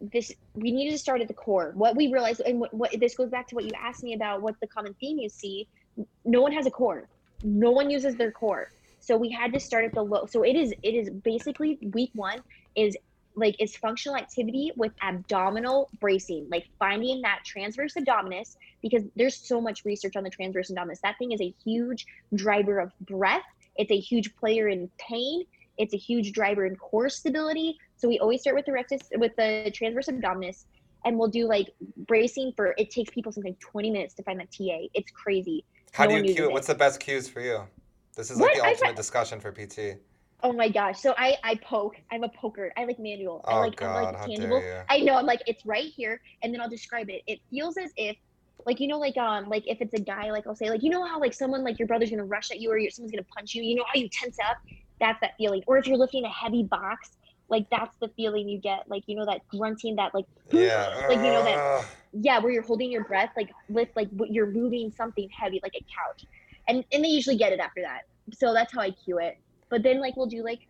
this 0.00 0.32
we 0.54 0.72
needed 0.72 0.90
to 0.92 0.98
start 0.98 1.20
at 1.20 1.28
the 1.28 1.34
core. 1.34 1.72
What 1.74 1.94
we 1.94 2.10
realized 2.12 2.40
and 2.40 2.58
what, 2.58 2.72
what 2.74 2.98
this 2.98 3.14
goes 3.14 3.28
back 3.30 3.46
to 3.48 3.54
what 3.54 3.64
you 3.64 3.70
asked 3.78 4.02
me 4.02 4.14
about 4.14 4.42
what's 4.42 4.58
the 4.60 4.66
common 4.66 4.94
theme 4.94 5.18
you 5.18 5.28
see. 5.28 5.68
No 6.24 6.42
one 6.42 6.52
has 6.52 6.66
a 6.66 6.70
core. 6.70 7.08
No 7.42 7.70
one 7.70 7.90
uses 7.90 8.16
their 8.16 8.32
core. 8.32 8.72
So 9.00 9.16
we 9.16 9.30
had 9.30 9.52
to 9.52 9.60
start 9.60 9.84
at 9.84 9.94
the 9.94 10.02
low. 10.02 10.26
So 10.26 10.42
it 10.42 10.56
is 10.56 10.72
it 10.82 10.94
is 10.94 11.10
basically 11.10 11.78
week 11.92 12.10
1 12.14 12.40
is 12.74 12.96
like 13.36 13.54
is 13.60 13.76
functional 13.76 14.16
activity 14.16 14.72
with 14.76 14.92
abdominal 15.02 15.90
bracing, 16.00 16.48
like 16.50 16.66
finding 16.78 17.20
that 17.22 17.40
transverse 17.44 17.94
abdominis, 17.94 18.56
because 18.82 19.04
there's 19.14 19.36
so 19.36 19.60
much 19.60 19.84
research 19.84 20.16
on 20.16 20.24
the 20.24 20.30
transverse 20.30 20.70
abdominis. 20.70 21.00
That 21.02 21.18
thing 21.18 21.32
is 21.32 21.40
a 21.40 21.54
huge 21.62 22.06
driver 22.34 22.78
of 22.78 22.90
breath. 23.02 23.44
It's 23.76 23.90
a 23.90 23.98
huge 23.98 24.34
player 24.36 24.68
in 24.68 24.90
pain. 24.98 25.44
It's 25.76 25.92
a 25.92 25.98
huge 25.98 26.32
driver 26.32 26.64
in 26.64 26.76
core 26.76 27.10
stability. 27.10 27.78
So 27.96 28.08
we 28.08 28.18
always 28.18 28.40
start 28.40 28.56
with 28.56 28.64
the 28.64 28.72
rectus, 28.72 29.02
with 29.16 29.36
the 29.36 29.70
transverse 29.74 30.08
abdominis, 30.08 30.64
and 31.04 31.18
we'll 31.18 31.28
do 31.28 31.46
like 31.46 31.68
bracing 32.08 32.52
for. 32.56 32.74
It 32.78 32.90
takes 32.90 33.10
people 33.10 33.32
something 33.32 33.54
20 33.60 33.90
minutes 33.90 34.14
to 34.14 34.22
find 34.22 34.40
that 34.40 34.50
TA. 34.50 34.88
It's 34.94 35.10
crazy. 35.10 35.64
How 35.92 36.06
no 36.06 36.10
do 36.10 36.14
you 36.14 36.24
cue 36.24 36.44
it? 36.44 36.52
What's 36.52 36.66
the 36.66 36.74
best 36.74 37.00
cues 37.00 37.28
for 37.28 37.40
you? 37.40 37.62
This 38.16 38.30
is 38.30 38.40
like 38.40 38.52
What? 38.52 38.54
the 38.54 38.64
ultimate 38.64 38.96
discussion 38.96 39.40
for 39.40 39.52
PT. 39.52 39.98
Oh 40.42 40.52
my 40.52 40.68
gosh. 40.68 41.00
So 41.00 41.14
I 41.18 41.36
I 41.44 41.56
poke. 41.56 41.96
I'm 42.12 42.24
a 42.24 42.28
poker. 42.28 42.72
I 42.76 42.84
like 42.84 42.98
manual. 42.98 43.44
I 43.48 43.54
Oh 43.54 43.60
like 43.60 43.74
I 43.82 43.86
God, 43.86 43.94
like 44.04 44.16
how 44.16 44.26
tangible. 44.26 44.62
I 44.88 45.00
know. 45.00 45.16
I'm 45.16 45.26
like 45.26 45.42
it's 45.46 45.64
right 45.66 45.86
here, 45.96 46.20
and 46.42 46.52
then 46.52 46.60
I'll 46.60 46.68
describe 46.68 47.08
it. 47.10 47.22
It 47.26 47.40
feels 47.50 47.76
as 47.78 47.90
if, 47.96 48.16
like 48.66 48.80
you 48.80 48.88
know, 48.88 48.98
like 48.98 49.16
um, 49.16 49.48
like 49.48 49.64
if 49.66 49.80
it's 49.80 49.94
a 49.94 50.00
guy, 50.00 50.30
like 50.30 50.46
I'll 50.46 50.56
say, 50.56 50.70
like 50.70 50.82
you 50.82 50.90
know 50.90 51.04
how 51.04 51.18
like 51.20 51.34
someone 51.34 51.64
like 51.64 51.78
your 51.78 51.88
brother's 51.88 52.10
gonna 52.10 52.24
rush 52.24 52.50
at 52.50 52.60
you 52.60 52.70
or 52.70 52.78
your, 52.78 52.90
someone's 52.90 53.12
gonna 53.12 53.26
punch 53.34 53.54
you. 53.54 53.62
You 53.62 53.76
know 53.76 53.84
how 53.86 53.98
you 54.00 54.08
tense 54.10 54.36
up. 54.48 54.58
That's 55.00 55.18
that 55.20 55.32
feeling. 55.38 55.62
Or 55.66 55.78
if 55.78 55.86
you're 55.86 55.98
lifting 55.98 56.24
a 56.24 56.30
heavy 56.30 56.64
box, 56.64 57.10
like 57.48 57.66
that's 57.70 57.96
the 58.00 58.08
feeling 58.16 58.48
you 58.48 58.60
get. 58.60 58.80
Like 58.88 59.02
you 59.06 59.16
know 59.16 59.26
that 59.26 59.40
grunting, 59.50 59.96
that 59.96 60.14
like 60.14 60.26
Yeah. 60.52 60.88
like 61.08 61.20
you 61.20 61.32
know 61.32 61.42
that 61.42 61.60
yeah, 62.12 62.38
where 62.38 62.52
you're 62.52 62.62
holding 62.62 62.90
your 62.90 63.04
breath, 63.04 63.30
like 63.36 63.48
lift, 63.68 63.92
like 63.96 64.08
you're 64.28 64.50
moving 64.50 64.90
something 64.96 65.28
heavy, 65.38 65.60
like 65.62 65.72
a 65.74 65.80
couch, 65.80 66.24
and 66.68 66.84
and 66.92 67.04
they 67.04 67.08
usually 67.08 67.36
get 67.36 67.52
it 67.52 67.60
after 67.60 67.82
that. 67.82 68.00
So 68.34 68.52
that's 68.54 68.72
how 68.74 68.80
I 68.82 68.90
cue 69.04 69.18
it. 69.18 69.34
But 69.70 69.82
then 69.82 70.00
like 70.00 70.16
we'll 70.16 70.26
do 70.26 70.42
like, 70.44 70.60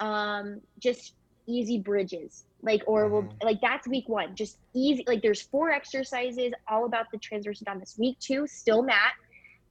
um, 0.00 0.60
just 0.82 1.14
easy 1.48 1.78
bridges, 1.78 2.44
like 2.62 2.82
or 2.86 3.08
we'll 3.08 3.28
Mhm. 3.28 3.36
like 3.42 3.58
that's 3.62 3.86
week 3.88 4.08
one, 4.08 4.34
just 4.36 4.58
easy. 4.74 5.04
Like 5.06 5.22
there's 5.22 5.42
four 5.42 5.70
exercises 5.70 6.52
all 6.70 6.86
about 6.86 7.06
the 7.12 7.18
transverse 7.18 7.62
abdominis. 7.62 7.98
Week 7.98 8.18
two, 8.20 8.46
still 8.46 8.82
mat, 8.82 9.12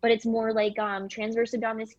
but 0.02 0.12
it's 0.12 0.26
more 0.26 0.54
like 0.54 0.78
um 0.80 1.08
transverse 1.10 1.54
abdominis 1.54 1.90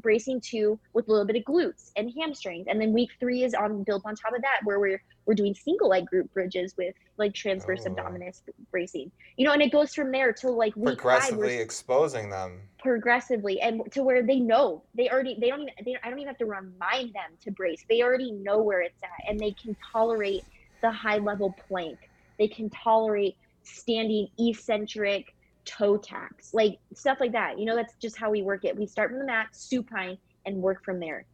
bracing 0.00 0.40
two 0.40 0.78
with 0.92 1.08
a 1.08 1.10
little 1.10 1.26
bit 1.26 1.36
of 1.36 1.42
glutes 1.44 1.90
and 1.96 2.12
hamstrings 2.18 2.66
and 2.68 2.80
then 2.80 2.92
week 2.92 3.10
three 3.20 3.44
is 3.44 3.54
on 3.54 3.82
built 3.82 4.02
on 4.04 4.14
top 4.14 4.34
of 4.34 4.40
that 4.42 4.60
where 4.64 4.80
we're 4.80 5.02
we're 5.26 5.34
doing 5.34 5.54
single 5.54 5.88
leg 5.88 6.04
glute 6.12 6.30
bridges 6.32 6.74
with 6.76 6.94
like 7.18 7.34
transverse 7.34 7.82
Oh. 7.86 7.90
abdominis 7.90 8.40
bracing 8.70 9.10
you 9.36 9.46
know 9.46 9.52
and 9.52 9.62
it 9.62 9.70
goes 9.70 9.94
from 9.94 10.10
there 10.10 10.32
till 10.32 10.56
like 10.56 10.74
week 10.76 10.86
five 10.86 10.98
Progressively 10.98 11.56
we're 11.56 11.62
exposing 11.62 12.30
them. 12.30 12.60
progressively 12.78 13.60
and 13.60 13.82
to 13.92 14.02
where 14.02 14.22
they 14.22 14.40
know 14.40 14.82
they 14.94 15.10
already 15.10 15.36
they 15.40 15.48
don't 15.48 15.62
even 15.62 15.74
they, 15.84 15.96
i 16.02 16.08
don't 16.10 16.18
even 16.18 16.28
have 16.28 16.38
to 16.38 16.46
remind 16.46 17.12
them 17.12 17.32
to 17.42 17.50
brace 17.50 17.84
they 17.88 18.02
already 18.02 18.32
know 18.32 18.60
where 18.62 18.80
it's 18.80 19.02
at 19.02 19.28
and 19.28 19.38
they 19.38 19.52
can 19.52 19.76
tolerate 19.92 20.44
the 20.80 20.90
high 20.90 21.18
level 21.18 21.54
plank 21.68 21.98
they 22.38 22.48
can 22.48 22.70
tolerate 22.70 23.36
standing 23.62 24.26
eccentric 24.38 25.34
toe 25.64 25.96
tacks 25.96 26.52
like 26.54 26.78
stuff 26.94 27.18
like 27.20 27.32
that 27.32 27.58
you 27.58 27.64
know 27.64 27.76
that's 27.76 27.94
just 27.96 28.16
how 28.18 28.30
we 28.30 28.42
work 28.42 28.64
it 28.64 28.76
we 28.76 28.86
start 28.86 29.10
from 29.10 29.18
the 29.18 29.24
mat 29.24 29.46
supine 29.52 30.18
and 30.46 30.56
work 30.56 30.84
from 30.84 30.98
there 31.00 31.24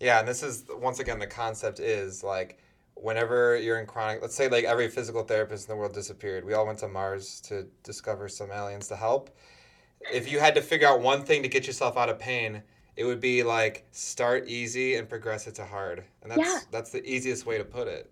Yeah, 0.00 0.18
and 0.20 0.26
this 0.28 0.42
is 0.42 0.64
once 0.70 0.98
again 0.98 1.18
the 1.18 1.26
concept 1.26 1.78
is 1.80 2.24
like 2.24 2.58
whenever 2.94 3.56
you're 3.56 3.78
in 3.80 3.86
chronic, 3.86 4.20
let's 4.22 4.34
say 4.34 4.48
like 4.48 4.64
every 4.64 4.88
physical 4.88 5.22
therapist 5.22 5.68
in 5.68 5.72
the 5.72 5.76
world 5.76 5.94
disappeared. 5.94 6.44
We 6.44 6.54
all 6.54 6.66
went 6.66 6.78
to 6.80 6.88
Mars 6.88 7.40
to 7.42 7.66
discover 7.82 8.28
some 8.28 8.50
aliens 8.50 8.88
to 8.88 8.96
help. 8.96 9.30
If 10.12 10.30
you 10.30 10.38
had 10.40 10.54
to 10.56 10.62
figure 10.62 10.88
out 10.88 11.00
one 11.00 11.24
thing 11.24 11.42
to 11.42 11.48
get 11.48 11.66
yourself 11.66 11.96
out 11.96 12.08
of 12.10 12.18
pain, 12.18 12.62
it 12.96 13.04
would 13.04 13.20
be 13.20 13.42
like 13.42 13.86
start 13.92 14.48
easy 14.48 14.96
and 14.96 15.08
progress 15.08 15.46
it 15.46 15.54
to 15.56 15.64
hard. 15.64 16.04
And 16.22 16.30
that's 16.32 16.40
Yeah. 16.40 16.60
that's 16.70 16.90
the 16.90 17.02
easiest 17.08 17.46
way 17.46 17.58
to 17.58 17.64
put 17.64 17.88
it. 17.88 18.10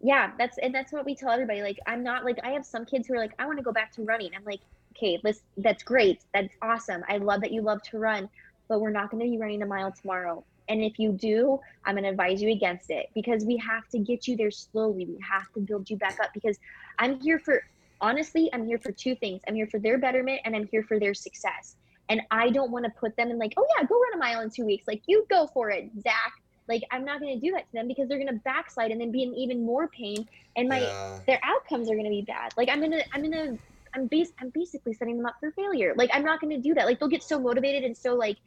yeah 0.00 0.32
that's 0.38 0.56
and 0.58 0.74
that's 0.74 0.92
what 0.92 1.04
we 1.04 1.14
tell 1.14 1.30
everybody 1.30 1.62
like 1.62 1.78
i'm 1.86 2.02
not 2.02 2.24
like 2.24 2.38
i 2.42 2.50
have 2.50 2.64
some 2.64 2.84
kids 2.86 3.06
who 3.06 3.14
are 3.14 3.18
like 3.18 3.34
i 3.38 3.44
want 3.46 3.58
to 3.58 3.62
go 3.64 3.72
back 3.72 3.92
to 3.92 4.02
running 4.02 4.30
i'm 4.36 4.44
like 4.44 4.60
okay 5.00 5.18
let's 5.24 5.42
that's 5.58 5.82
great 5.82 6.20
that's 6.34 6.54
awesome 6.62 7.02
i 7.08 7.16
love 7.16 7.40
that 7.40 7.52
you 7.52 7.62
love 7.62 7.82
to 7.82 7.98
run 7.98 8.28
but 8.68 8.80
we're 8.80 8.90
not 8.90 9.10
going 9.10 9.22
to 9.22 9.28
be 9.28 9.36
running 9.36 9.62
a 9.62 9.66
mile 9.66 9.90
tomorrow. 9.90 10.44
And 10.68 10.80
if 10.82 11.00
you 11.00 11.10
do 11.10 11.58
i'm 11.84 11.94
going 11.94 12.04
to 12.04 12.10
advise 12.10 12.40
you 12.40 12.52
against 12.52 12.90
it 12.90 13.10
because 13.12 13.44
we 13.44 13.56
have 13.56 13.88
to 13.88 13.98
get 13.98 14.28
you 14.28 14.36
there 14.36 14.52
slowly 14.52 15.04
we 15.04 15.18
have 15.28 15.52
to 15.54 15.60
build 15.60 15.90
you 15.90 15.96
back 15.96 16.18
up 16.22 16.30
because 16.32 16.60
i'm 17.00 17.18
here 17.18 17.40
for 17.40 17.64
honestly 18.00 18.48
i'm 18.52 18.64
here 18.64 18.78
for 18.78 18.92
two 18.92 19.16
things 19.16 19.40
i'm 19.48 19.56
here 19.56 19.66
for 19.66 19.80
their 19.80 19.98
betterment 19.98 20.40
and 20.44 20.54
i'm 20.54 20.68
here 20.68 20.84
for 20.84 21.00
their 21.00 21.12
success. 21.12 21.74
And 22.08 22.20
i 22.30 22.50
don't 22.50 22.70
want 22.70 22.84
to 22.84 22.92
put 22.92 23.16
them 23.16 23.30
in 23.32 23.38
like 23.38 23.54
oh 23.56 23.66
yeah 23.76 23.84
go 23.84 24.00
run 24.00 24.14
a 24.14 24.18
mile 24.18 24.42
in 24.42 24.50
two 24.50 24.64
weeks 24.64 24.86
like 24.86 25.02
you 25.06 25.26
go 25.28 25.48
for 25.52 25.70
it 25.70 25.90
zach. 26.00 26.34
Like 26.68 26.84
i'm 26.92 27.04
not 27.04 27.18
going 27.18 27.34
to 27.34 27.44
do 27.44 27.52
that 27.54 27.66
to 27.66 27.72
them 27.72 27.88
because 27.88 28.08
they're 28.08 28.18
going 28.24 28.32
to 28.32 28.40
backslide 28.44 28.92
and 28.92 29.00
then 29.00 29.10
be 29.10 29.24
in 29.24 29.34
even 29.34 29.66
more 29.66 29.88
pain 29.88 30.28
and 30.54 30.68
my 30.68 30.82
yeah. 30.82 31.18
their 31.26 31.40
outcomes 31.42 31.90
are 31.90 31.94
going 31.94 32.04
to 32.04 32.10
be 32.10 32.22
bad. 32.22 32.52
Like 32.56 32.68
i'm 32.70 32.78
going 32.78 32.92
to 32.92 33.04
i'm 33.12 33.28
going 33.28 33.32
to 33.32 33.58
i'm 33.94 34.06
bas- 34.06 34.32
i'm 34.40 34.50
basically 34.50 34.92
setting 34.92 35.16
them 35.16 35.26
up 35.26 35.36
for 35.40 35.50
failure. 35.52 35.94
Like 35.96 36.10
i'm 36.12 36.24
not 36.24 36.40
going 36.40 36.54
to 36.54 36.60
do 36.60 36.74
that. 36.74 36.86
Like 36.86 37.00
they'll 37.00 37.08
get 37.08 37.22
so 37.22 37.38
motivated 37.38 37.84
and 37.84 37.96
so 37.96 38.14
like 38.14 38.38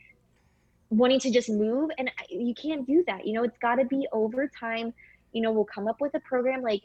wanting 0.89 1.20
to 1.20 1.32
just 1.32 1.50
move 1.50 1.89
and 1.98 2.12
you 2.30 2.54
can't 2.54 2.86
do 2.86 3.04
that. 3.08 3.26
You 3.26 3.34
know 3.34 3.44
it's 3.44 3.58
got 3.58 3.76
to 3.76 3.86
be 3.86 4.08
over 4.12 4.48
time 4.48 4.94
you 5.32 5.41
know 5.41 5.52
we'll 5.52 5.66
come 5.66 5.88
up 5.88 6.00
with 6.00 6.14
a 6.14 6.20
program 6.20 6.62
like 6.62 6.84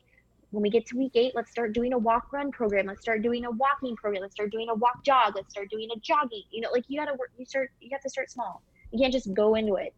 when 0.50 0.62
we 0.62 0.70
get 0.70 0.86
to 0.86 0.96
week 0.96 1.12
eight 1.14 1.32
let's 1.34 1.50
start 1.50 1.74
doing 1.74 1.92
a 1.92 1.98
walk 1.98 2.32
run 2.32 2.50
program. 2.50 2.86
Let's 2.86 3.02
start 3.02 3.22
doing 3.22 3.44
a 3.44 3.50
walking 3.50 3.96
program. 3.96 4.22
Let's 4.22 4.34
start 4.34 4.50
doing 4.50 4.68
a 4.70 4.74
walk 4.74 5.04
jog. 5.04 5.34
Let's 5.36 5.50
start 5.50 5.70
doing 5.70 5.88
a 5.94 5.98
jogging. 6.00 6.44
You 6.50 6.62
know 6.62 6.70
like 6.70 6.84
you 6.88 6.98
got 6.98 7.06
to 7.06 7.14
work 7.14 7.30
you 7.36 7.44
start 7.44 7.70
you 7.80 7.90
have 7.92 8.02
to 8.02 8.10
start 8.10 8.30
small. 8.30 8.62
You 8.90 8.98
can't 8.98 9.12
just 9.12 9.32
go 9.34 9.54
into 9.54 9.74
it. 9.74 9.94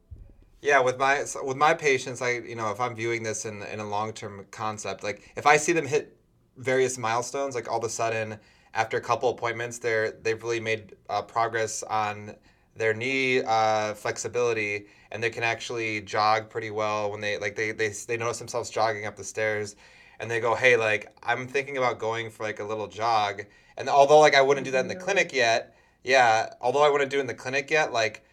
Yeah, 0.63 0.81
with 0.81 0.99
my 0.99 1.25
with 1.43 1.57
my 1.57 1.73
patients, 1.73 2.21
I 2.21 2.33
you 2.33 2.55
know 2.55 2.71
if 2.71 2.81
I'm 2.81 2.95
viewing 2.95 3.23
this 3.23 3.47
in 3.47 3.63
in 3.63 3.81
a 3.81 3.89
long 3.89 4.13
term 4.13 4.45
concept, 4.51 5.03
like 5.03 5.33
if 5.37 5.47
I 5.47 5.57
see 5.57 5.73
them 5.73 5.87
hit 5.87 6.17
various 6.61 6.99
milestones, 6.99 7.55
like 7.55 7.71
all 7.71 7.79
of 7.79 7.85
a 7.85 7.89
sudden 7.89 8.39
after 8.75 8.97
a 8.97 9.01
couple 9.01 9.29
appointments, 9.31 9.79
they're 9.79 10.13
they've 10.23 10.43
really 10.43 10.61
made 10.61 10.97
uh, 11.09 11.23
progress 11.23 11.83
on 11.83 12.37
their 12.77 12.95
knee 12.95 13.43
uh, 13.43 13.95
flexibility, 13.95 14.87
and 15.11 15.23
they 15.23 15.31
can 15.31 15.43
actually 15.43 16.01
jog 16.03 16.49
pretty 16.49 16.71
well 16.71 17.11
when 17.11 17.21
they 17.21 17.39
like 17.39 17.57
they 17.57 17.73
they 17.73 17.89
they 18.07 18.17
notice 18.17 18.39
themselves 18.39 18.71
jogging 18.71 19.07
up 19.07 19.17
the 19.17 19.25
stairs, 19.25 19.77
and 20.21 20.31
they 20.31 20.41
go, 20.41 20.55
hey, 20.55 20.77
like 20.77 21.13
I'm 21.23 21.47
thinking 21.49 21.79
about 21.79 21.99
going 21.99 22.31
for 22.31 22.45
like 22.45 22.61
a 22.61 22.65
little 22.65 22.87
jog, 22.87 23.43
and 23.77 23.89
although 23.89 24.21
like 24.21 24.35
I 24.37 24.43
wouldn't 24.43 24.65
do 24.65 24.71
that 24.73 24.81
in 24.81 24.89
the 24.89 24.97
clinic 24.97 25.33
yet, 25.33 25.75
yeah, 26.05 26.55
although 26.61 26.85
I 26.85 26.91
wouldn't 26.91 27.11
do 27.11 27.19
it 27.19 27.23
in 27.23 27.27
the 27.27 27.35
clinic 27.35 27.71
yet, 27.71 27.93
like 27.93 28.25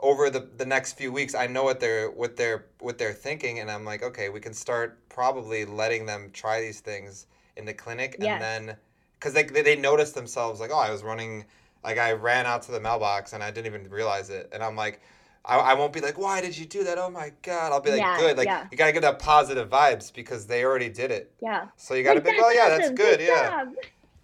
over 0.00 0.30
the, 0.30 0.48
the 0.56 0.66
next 0.66 0.92
few 0.92 1.12
weeks 1.12 1.34
I 1.34 1.46
know 1.46 1.64
what 1.64 1.80
they're 1.80 2.10
what 2.10 2.36
they're 2.36 2.66
what 2.80 2.98
they're 2.98 3.12
thinking 3.12 3.60
and 3.60 3.70
I'm 3.70 3.84
like 3.84 4.02
okay 4.02 4.28
we 4.28 4.40
can 4.40 4.52
start 4.52 5.08
probably 5.08 5.64
letting 5.64 6.04
them 6.06 6.30
try 6.32 6.60
these 6.60 6.80
things 6.80 7.26
in 7.56 7.64
the 7.64 7.74
clinic 7.74 8.16
Yes. 8.18 8.32
and 8.32 8.42
then 8.68 8.76
because 9.18 9.32
they, 9.34 9.44
they 9.44 9.62
they 9.62 9.76
notice 9.76 10.12
themselves 10.12 10.60
like 10.60 10.70
oh 10.72 10.78
I 10.78 10.90
was 10.90 11.02
running 11.02 11.44
like 11.84 11.98
I 11.98 12.12
ran 12.12 12.46
out 12.46 12.62
to 12.62 12.72
the 12.72 12.80
mailbox 12.80 13.32
and 13.32 13.42
I 13.42 13.50
didn't 13.50 13.66
even 13.66 13.88
realize 13.90 14.30
it 14.30 14.48
and 14.52 14.62
I'm 14.62 14.76
like 14.76 15.00
I, 15.44 15.56
I 15.58 15.74
won't 15.74 15.92
be 15.92 16.00
like 16.00 16.18
why 16.18 16.40
did 16.40 16.56
you 16.56 16.66
do 16.66 16.84
that 16.84 16.98
oh 16.98 17.10
my 17.10 17.32
god 17.42 17.72
I'll 17.72 17.80
be 17.80 17.90
like 17.90 17.98
Yeah, 18.00 18.16
good 18.18 18.36
like 18.36 18.46
yeah. 18.46 18.66
you 18.70 18.76
gotta 18.76 18.92
give 18.92 19.02
that 19.02 19.18
positive 19.18 19.68
vibes 19.70 20.12
because 20.12 20.46
they 20.46 20.64
already 20.64 20.88
did 20.88 21.10
it 21.10 21.32
yeah 21.40 21.66
so 21.76 21.94
you 21.94 22.02
gotta 22.02 22.20
Like, 22.20 22.36
be 22.36 22.40
oh 22.42 22.50
yeah 22.50 22.68
that's 22.68 22.84
awesome. 22.86 22.94
good 22.96 23.20
yeah 23.20 23.48
job. 23.64 23.74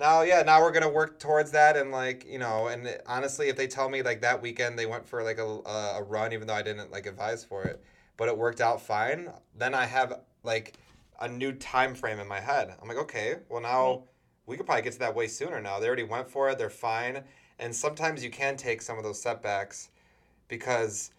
now 0.00 0.22
yeah 0.22 0.42
now 0.42 0.60
we're 0.60 0.72
gonna 0.72 0.88
work 0.88 1.18
towards 1.18 1.50
that 1.52 1.76
and 1.76 1.90
like 1.90 2.26
you 2.28 2.38
know 2.38 2.66
and 2.68 2.88
honestly 3.06 3.48
if 3.48 3.56
they 3.56 3.66
tell 3.66 3.88
me 3.88 4.02
like 4.02 4.20
that 4.22 4.40
weekend 4.42 4.78
they 4.78 4.86
went 4.86 5.06
for 5.06 5.22
like 5.22 5.38
a, 5.38 5.44
a, 5.46 5.98
a 5.98 6.02
run 6.02 6.32
even 6.32 6.46
though 6.46 6.54
i 6.54 6.62
didn't 6.62 6.90
like 6.90 7.06
advise 7.06 7.44
for 7.44 7.64
it 7.64 7.82
but 8.16 8.28
it 8.28 8.36
worked 8.36 8.60
out 8.60 8.80
fine 8.80 9.28
then 9.56 9.74
i 9.74 9.84
have 9.86 10.20
like 10.42 10.74
a 11.22 11.28
new 11.28 11.52
time 11.52 11.94
frame 11.94 12.18
in 12.18 12.28
my 12.28 12.40
head 12.40 12.74
i'm 12.80 12.88
like 12.88 12.98
okay 12.98 13.36
well 13.48 13.60
now 13.62 13.90
Right. 13.90 14.00
we 14.46 14.56
could 14.56 14.66
probably 14.66 14.82
get 14.82 14.92
to 14.94 14.98
that 15.00 15.14
way 15.14 15.26
sooner 15.26 15.60
now 15.60 15.78
they 15.80 15.86
already 15.86 16.04
went 16.04 16.28
for 16.30 16.50
it 16.50 16.58
they're 16.58 16.70
fine 16.70 17.24
and 17.58 17.74
sometimes 17.74 18.22
you 18.22 18.30
can 18.30 18.56
take 18.56 18.82
some 18.82 18.98
of 18.98 19.04
those 19.04 19.22
setbacks 19.22 19.88
because 20.48 21.10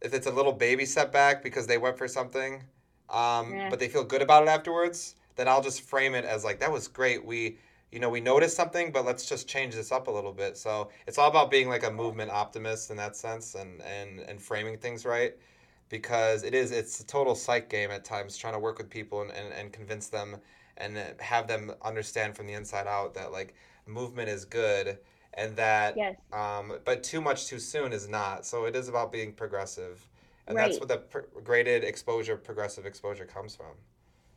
if 0.00 0.14
it's 0.14 0.26
a 0.26 0.30
little 0.32 0.52
baby 0.52 0.86
setback 0.86 1.42
because 1.42 1.66
they 1.66 1.78
went 1.78 1.98
for 1.98 2.08
something 2.08 2.62
um, 3.10 3.52
Yeah. 3.52 3.68
but 3.70 3.78
they 3.78 3.88
feel 3.88 4.04
good 4.04 4.22
about 4.22 4.42
it 4.44 4.48
afterwards 4.48 5.16
then 5.36 5.48
i'll 5.48 5.62
just 5.62 5.82
frame 5.82 6.14
it 6.14 6.24
as 6.24 6.44
like 6.44 6.60
that 6.60 6.72
was 6.72 6.88
great 6.88 7.24
we 7.24 7.58
you 7.90 8.00
know, 8.00 8.10
we 8.10 8.20
noticed 8.20 8.54
something, 8.54 8.92
but 8.92 9.06
let's 9.06 9.26
just 9.26 9.48
change 9.48 9.74
this 9.74 9.92
up 9.92 10.08
a 10.08 10.10
little 10.10 10.32
bit. 10.32 10.58
So 10.58 10.90
it's 11.06 11.16
all 11.16 11.30
about 11.30 11.50
being 11.50 11.70
like 11.70 11.84
a 11.84 11.90
movement 11.90 12.30
optimist 12.30 12.90
in 12.90 12.98
that 12.98 13.16
sense 13.16 13.54
and, 13.54 13.80
and, 13.80 14.20
and 14.20 14.42
framing 14.42 14.76
things 14.76 15.06
right. 15.06 15.34
Because 15.88 16.42
it 16.42 16.54
is, 16.54 16.70
it's 16.70 17.00
a 17.00 17.06
total 17.06 17.34
psych 17.34 17.68
game 17.70 17.90
at 17.90 18.04
times, 18.04 18.36
trying 18.36 18.52
to 18.52 18.58
work 18.58 18.78
with 18.78 18.90
people 18.90 19.22
and, 19.22 19.30
and, 19.30 19.52
and 19.52 19.72
convince 19.72 20.08
them 20.08 20.36
and 20.76 20.98
have 21.20 21.46
them 21.48 21.72
understand 21.82 22.36
from 22.36 22.46
the 22.46 22.52
inside 22.52 22.86
out 22.86 23.14
that 23.14 23.32
like 23.32 23.54
movement 23.86 24.28
is 24.28 24.44
good 24.44 24.98
and 25.34 25.56
that, 25.56 25.96
Yes. 25.96 26.16
um, 26.32 26.74
but 26.84 27.02
too 27.02 27.20
much 27.20 27.46
too 27.46 27.58
soon 27.58 27.92
is 27.92 28.08
not. 28.08 28.44
So 28.44 28.64
it 28.64 28.76
is 28.76 28.88
about 28.88 29.12
being 29.12 29.32
progressive. 29.32 30.06
And 30.46 30.56
Right. 30.56 30.66
that's 30.68 30.78
what 30.78 30.88
the 30.88 30.98
pr- 30.98 31.40
graded 31.42 31.84
exposure, 31.84 32.36
progressive 32.36 32.86
exposure 32.86 33.24
comes 33.24 33.56
from. 33.56 33.76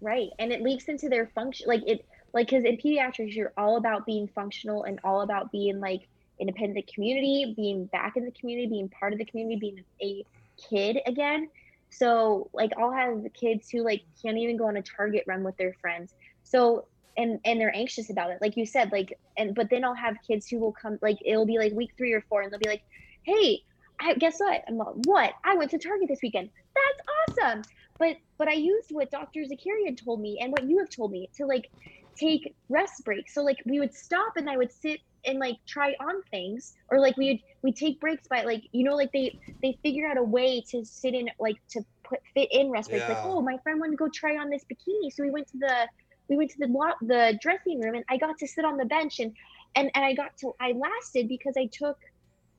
Right. 0.01 0.29
And 0.39 0.51
it 0.51 0.61
leaks 0.61 0.85
into 0.85 1.09
their 1.09 1.27
function 1.27 1.67
like 1.67 1.83
it 1.87 2.05
like 2.33 2.47
cuz 2.49 2.63
in 2.63 2.77
pediatrics 2.77 3.35
you're 3.35 3.53
all 3.57 3.77
about 3.77 4.05
being 4.05 4.27
functional 4.27 4.83
and 4.83 4.99
all 5.03 5.21
about 5.21 5.51
being 5.51 5.79
like 5.79 6.07
independent 6.39 6.87
community, 6.87 7.53
being 7.55 7.85
back 7.85 8.17
in 8.17 8.25
the 8.25 8.31
community, 8.31 8.67
being 8.67 8.89
part 8.89 9.13
of 9.13 9.19
the 9.19 9.25
community, 9.25 9.59
being 9.59 9.83
a 10.01 10.25
kid 10.70 10.99
again. 11.05 11.49
So 11.89 12.49
like 12.53 12.72
I'll 12.78 12.91
have 12.91 13.24
kids 13.34 13.70
who 13.70 13.84
like 13.84 14.03
can't 14.22 14.38
even 14.38 14.57
go 14.57 14.68
on 14.68 14.78
a 14.78 14.82
target 14.82 15.24
run 15.28 15.43
with 15.43 15.57
their 15.57 15.74
friends. 15.82 16.14
So 16.43 16.88
and 17.18 17.39
and 17.45 17.59
they're 17.59 17.76
anxious 17.76 18.09
about 18.09 18.32
it. 18.32 18.39
Like 18.41 18.57
you 18.57 18.66
said 18.66 18.91
like 18.91 19.18
and 19.38 19.53
but 19.53 19.70
then 19.70 19.84
I'll 19.84 19.93
have 19.93 20.16
kids 20.26 20.47
who 20.47 20.59
will 20.59 20.72
come 20.72 20.97
like 21.01 21.18
it'll 21.26 21.45
be 21.45 21.57
like 21.57 21.74
week 21.74 21.91
3 21.97 22.14
or 22.14 22.22
4 22.22 22.43
and 22.43 22.51
they'll 22.51 22.59
be 22.59 22.70
like, 22.70 22.84
"Hey, 23.24 23.62
I 23.99 24.14
guess 24.16 24.39
what? 24.39 24.64
I'm 24.68 24.78
like, 24.78 24.95
what? 25.05 25.34
I 25.43 25.55
went 25.55 25.72
to 25.72 25.78
Target 25.78 26.07
this 26.07 26.22
weekend. 26.24 26.49
That's 26.76 27.39
awesome." 27.39 27.64
But 27.99 28.18
but 28.38 28.47
I 28.47 28.53
used 28.53 28.88
what 28.91 29.12
Dr. 29.12 29.41
Zakarian 29.41 30.01
told 30.03 30.22
me 30.22 30.39
and 30.41 30.51
what 30.51 30.64
you 30.64 30.80
have 30.80 30.89
told 30.89 31.12
me 31.12 31.30
to 31.38 31.45
like 31.45 31.70
take 32.16 32.55
rest 32.70 33.03
breaks. 33.05 33.34
So 33.34 33.43
like 33.43 33.57
we 33.66 33.80
would 33.80 33.93
stop 33.93 34.34
and 34.38 34.49
I 34.49 34.57
would 34.57 34.72
sit 34.72 35.01
and 35.26 35.39
like 35.39 35.57
try 35.67 35.95
on 35.99 36.22
things 36.32 36.74
or 36.89 36.99
like 36.99 37.15
we 37.17 37.28
would 37.32 37.39
we 37.63 37.72
take 37.72 37.99
breaks 37.99 38.28
by 38.28 38.43
like 38.43 38.63
you 38.72 38.84
know 38.84 38.95
like 38.95 39.11
they 39.11 39.38
they 39.61 39.78
figure 39.84 40.07
out 40.07 40.17
a 40.17 40.24
way 40.24 40.61
to 40.69 40.84
sit 40.84 41.13
in 41.13 41.30
like 41.39 41.57
to 41.69 41.82
put 42.03 42.19
fit 42.34 42.49
in 42.51 42.69
rest 42.72 42.89
breaks 42.89 43.07
like 43.07 43.17
oh 43.24 43.41
my 43.41 43.57
friend 43.63 43.80
wanted 43.80 43.91
to 43.91 43.97
go 43.97 44.09
try 44.13 44.38
on 44.38 44.49
this 44.49 44.63
bikini 44.65 45.11
so 45.11 45.24
we 45.24 45.30
went 45.32 45.47
to 45.47 45.57
the 45.57 45.88
we 46.28 46.38
went 46.38 46.49
to 46.49 46.57
the 46.59 46.67
the 47.01 47.38
dressing 47.41 47.80
room 47.82 47.95
and 47.95 48.05
I 48.09 48.17
got 48.17 48.38
to 48.39 48.47
sit 48.47 48.65
on 48.65 48.78
the 48.78 48.86
bench 48.86 49.19
and 49.19 49.34
and 49.76 49.91
and 49.95 50.05
I 50.05 50.13
got 50.13 50.38
to 50.38 50.53
I 50.59 50.74
lasted 50.74 51.28
because 51.28 51.55
I 51.57 51.67
took 51.67 51.97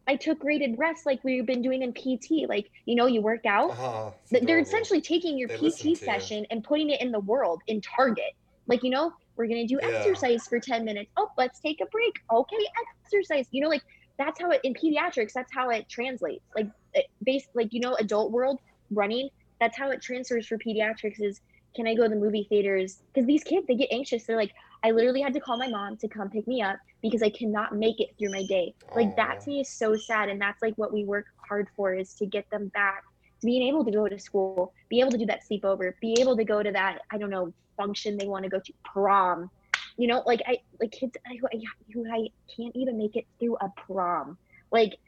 I 0.07 0.17
took 0.17 0.41
graded 0.41 0.79
rest 0.79 1.07
like 1.07 1.23
we've 1.25 1.47
been 1.47 1.63
doing 1.63 1.83
in 1.83 1.93
PT 1.93 2.49
like 2.49 2.71
you 2.87 2.95
know 2.95 3.07
you 3.07 3.21
work 3.23 3.47
out 3.47 3.71
uh-huh. 3.71 4.11
Th- 4.31 4.43
they're 4.45 4.59
adorable. 4.59 4.69
essentially 4.69 5.01
taking 5.01 5.39
your 5.39 5.49
They 5.49 5.57
PT 5.57 5.77
to 5.79 5.89
you. 5.91 5.95
session 5.97 6.47
and 6.51 6.65
putting 6.65 6.91
it 6.91 7.01
in 7.01 7.13
the 7.13 7.21
world 7.21 7.63
in 7.67 7.81
Target. 7.81 8.33
Like, 8.67 8.83
you 8.83 8.91
know, 8.91 9.13
we're 9.37 9.47
gonna 9.47 9.67
do 9.67 9.79
Yeah. 9.83 9.89
exercise 9.89 10.47
for 10.47 10.61
10 10.61 10.85
minutes. 10.85 11.11
Oh, 11.17 11.29
let's 11.39 11.61
take 11.61 11.81
a 11.81 11.87
break. 11.87 12.15
Okay, 12.33 12.67
exercise. 13.05 13.47
You 13.51 13.63
know, 13.63 13.69
like 13.69 13.83
that's 14.19 14.41
how 14.41 14.51
it 14.51 14.61
in 14.65 14.75
pediatrics, 14.75 15.33
that's 15.33 15.53
how 15.53 15.71
it 15.71 15.89
translates. 15.89 16.45
Like 16.55 16.69
it, 16.95 17.07
based 17.25 17.49
like, 17.55 17.73
you 17.73 17.81
know, 17.81 17.95
adult 17.95 18.31
world 18.33 18.61
running, 18.91 19.29
that's 19.61 19.77
how 19.77 19.91
it 19.91 20.03
transfers 20.03 20.47
for 20.47 20.59
pediatrics 20.59 21.21
is 21.21 21.41
can 21.75 21.87
I 21.87 21.95
go 21.95 22.03
to 22.03 22.09
the 22.11 22.17
movie 22.17 22.47
theaters? 22.51 23.03
Because 23.13 23.27
these 23.27 23.43
kids, 23.43 23.67
they 23.67 23.75
get 23.75 23.89
anxious. 23.91 24.25
They're 24.25 24.37
like, 24.37 24.53
I 24.85 24.91
literally 24.91 25.23
had 25.23 25.33
to 25.35 25.41
call 25.41 25.57
my 25.57 25.69
mom 25.69 25.97
to 25.99 26.09
come 26.09 26.29
pick 26.29 26.47
me 26.47 26.61
up 26.61 26.77
because 27.01 27.23
I 27.23 27.31
cannot 27.31 27.75
make 27.75 27.99
it 28.01 28.11
through 28.19 28.31
my 28.31 28.45
day. 28.45 28.75
Like 28.95 29.09
oh, 29.09 29.15
that 29.17 29.41
to 29.41 29.51
me 29.51 29.61
is 29.61 29.71
so 29.71 29.97
sad. 29.97 30.29
And 30.29 30.41
that's 30.41 30.61
like 30.61 30.75
what 30.77 30.93
we 30.93 31.05
work 31.05 31.27
hard 31.49 31.69
for 31.75 31.95
is 31.95 32.15
to 32.15 32.27
get 32.27 32.49
them 32.51 32.69
back 32.75 33.03
to 33.41 33.47
being 33.47 33.67
able 33.69 33.85
to 33.85 33.91
go 33.91 34.07
to 34.07 34.19
school, 34.19 34.75
be 34.91 35.01
able 35.01 35.13
to 35.13 35.19
do 35.19 35.27
that 35.27 35.41
sleepover, 35.51 35.93
be 36.01 36.17
able 36.21 36.37
to 36.37 36.45
go 36.45 36.63
to 36.63 36.73
that, 36.73 36.99
I 37.11 37.17
don't 37.17 37.31
know, 37.31 37.55
function 37.83 38.17
they 38.17 38.27
want 38.27 38.45
to 38.45 38.49
go 38.49 38.61
to, 38.61 38.73
prom. 38.85 39.51
You 39.97 40.09
know, 40.09 40.23
like 40.27 40.41
I 40.47 40.59
like 40.81 40.93
kids 40.93 41.17
who, 41.41 41.47
I, 41.47 41.61
who 41.93 42.07
I 42.11 42.29
can't 42.55 42.75
even 42.75 42.97
make 42.97 43.17
it 43.17 43.27
through 43.39 43.57
a 43.57 43.69
prom. 43.87 44.39
Like 44.71 44.99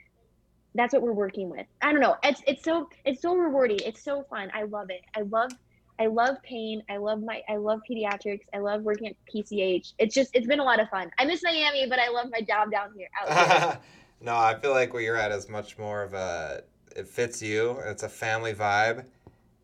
that's 0.75 0.93
what 0.93 1.03
we're 1.03 1.12
working 1.12 1.49
with. 1.49 1.66
I 1.81 1.93
don't 1.93 2.01
know. 2.01 2.16
It's 2.22 2.43
it's 2.47 2.64
so 2.64 2.89
it's 3.05 3.22
so 3.22 3.35
rewarding. 3.35 3.79
It's 3.85 4.03
so 4.03 4.25
fun. 4.29 4.51
I 4.53 4.64
love 4.64 4.91
it. 4.91 5.01
I 5.16 5.22
love 5.22 5.53
I 5.99 6.07
love 6.07 6.37
pain. 6.43 6.83
I 6.91 6.99
love 6.99 7.22
my 7.22 7.41
I 7.49 7.57
love 7.57 7.81
pediatrics. 7.89 8.43
I 8.53 8.59
love 8.59 8.83
working 8.83 9.09
at 9.09 9.14
PCH. 9.33 9.95
It's 9.99 10.14
just 10.14 10.31
it's 10.35 10.47
been 10.47 10.61
a 10.61 10.64
lot 10.64 10.81
of 10.81 10.89
fun. 10.91 11.11
I 11.18 11.25
miss 11.25 11.43
Miami, 11.43 11.87
but 11.89 11.99
I 11.99 12.11
love 12.11 12.29
my 12.31 12.41
job 12.41 12.70
down 12.70 12.91
here. 12.97 13.09
Here. 13.27 13.79
no, 14.20 14.37
I 14.37 14.59
feel 14.61 14.72
like 14.72 14.93
where 14.93 15.03
you're 15.03 15.16
at 15.16 15.33
is 15.33 15.49
much 15.49 15.79
more 15.79 16.03
of 16.03 16.12
a 16.12 16.62
it 16.95 17.09
fits 17.09 17.41
you. 17.41 17.79
It's 17.85 18.03
a 18.03 18.09
family 18.09 18.53
vibe, 18.53 19.05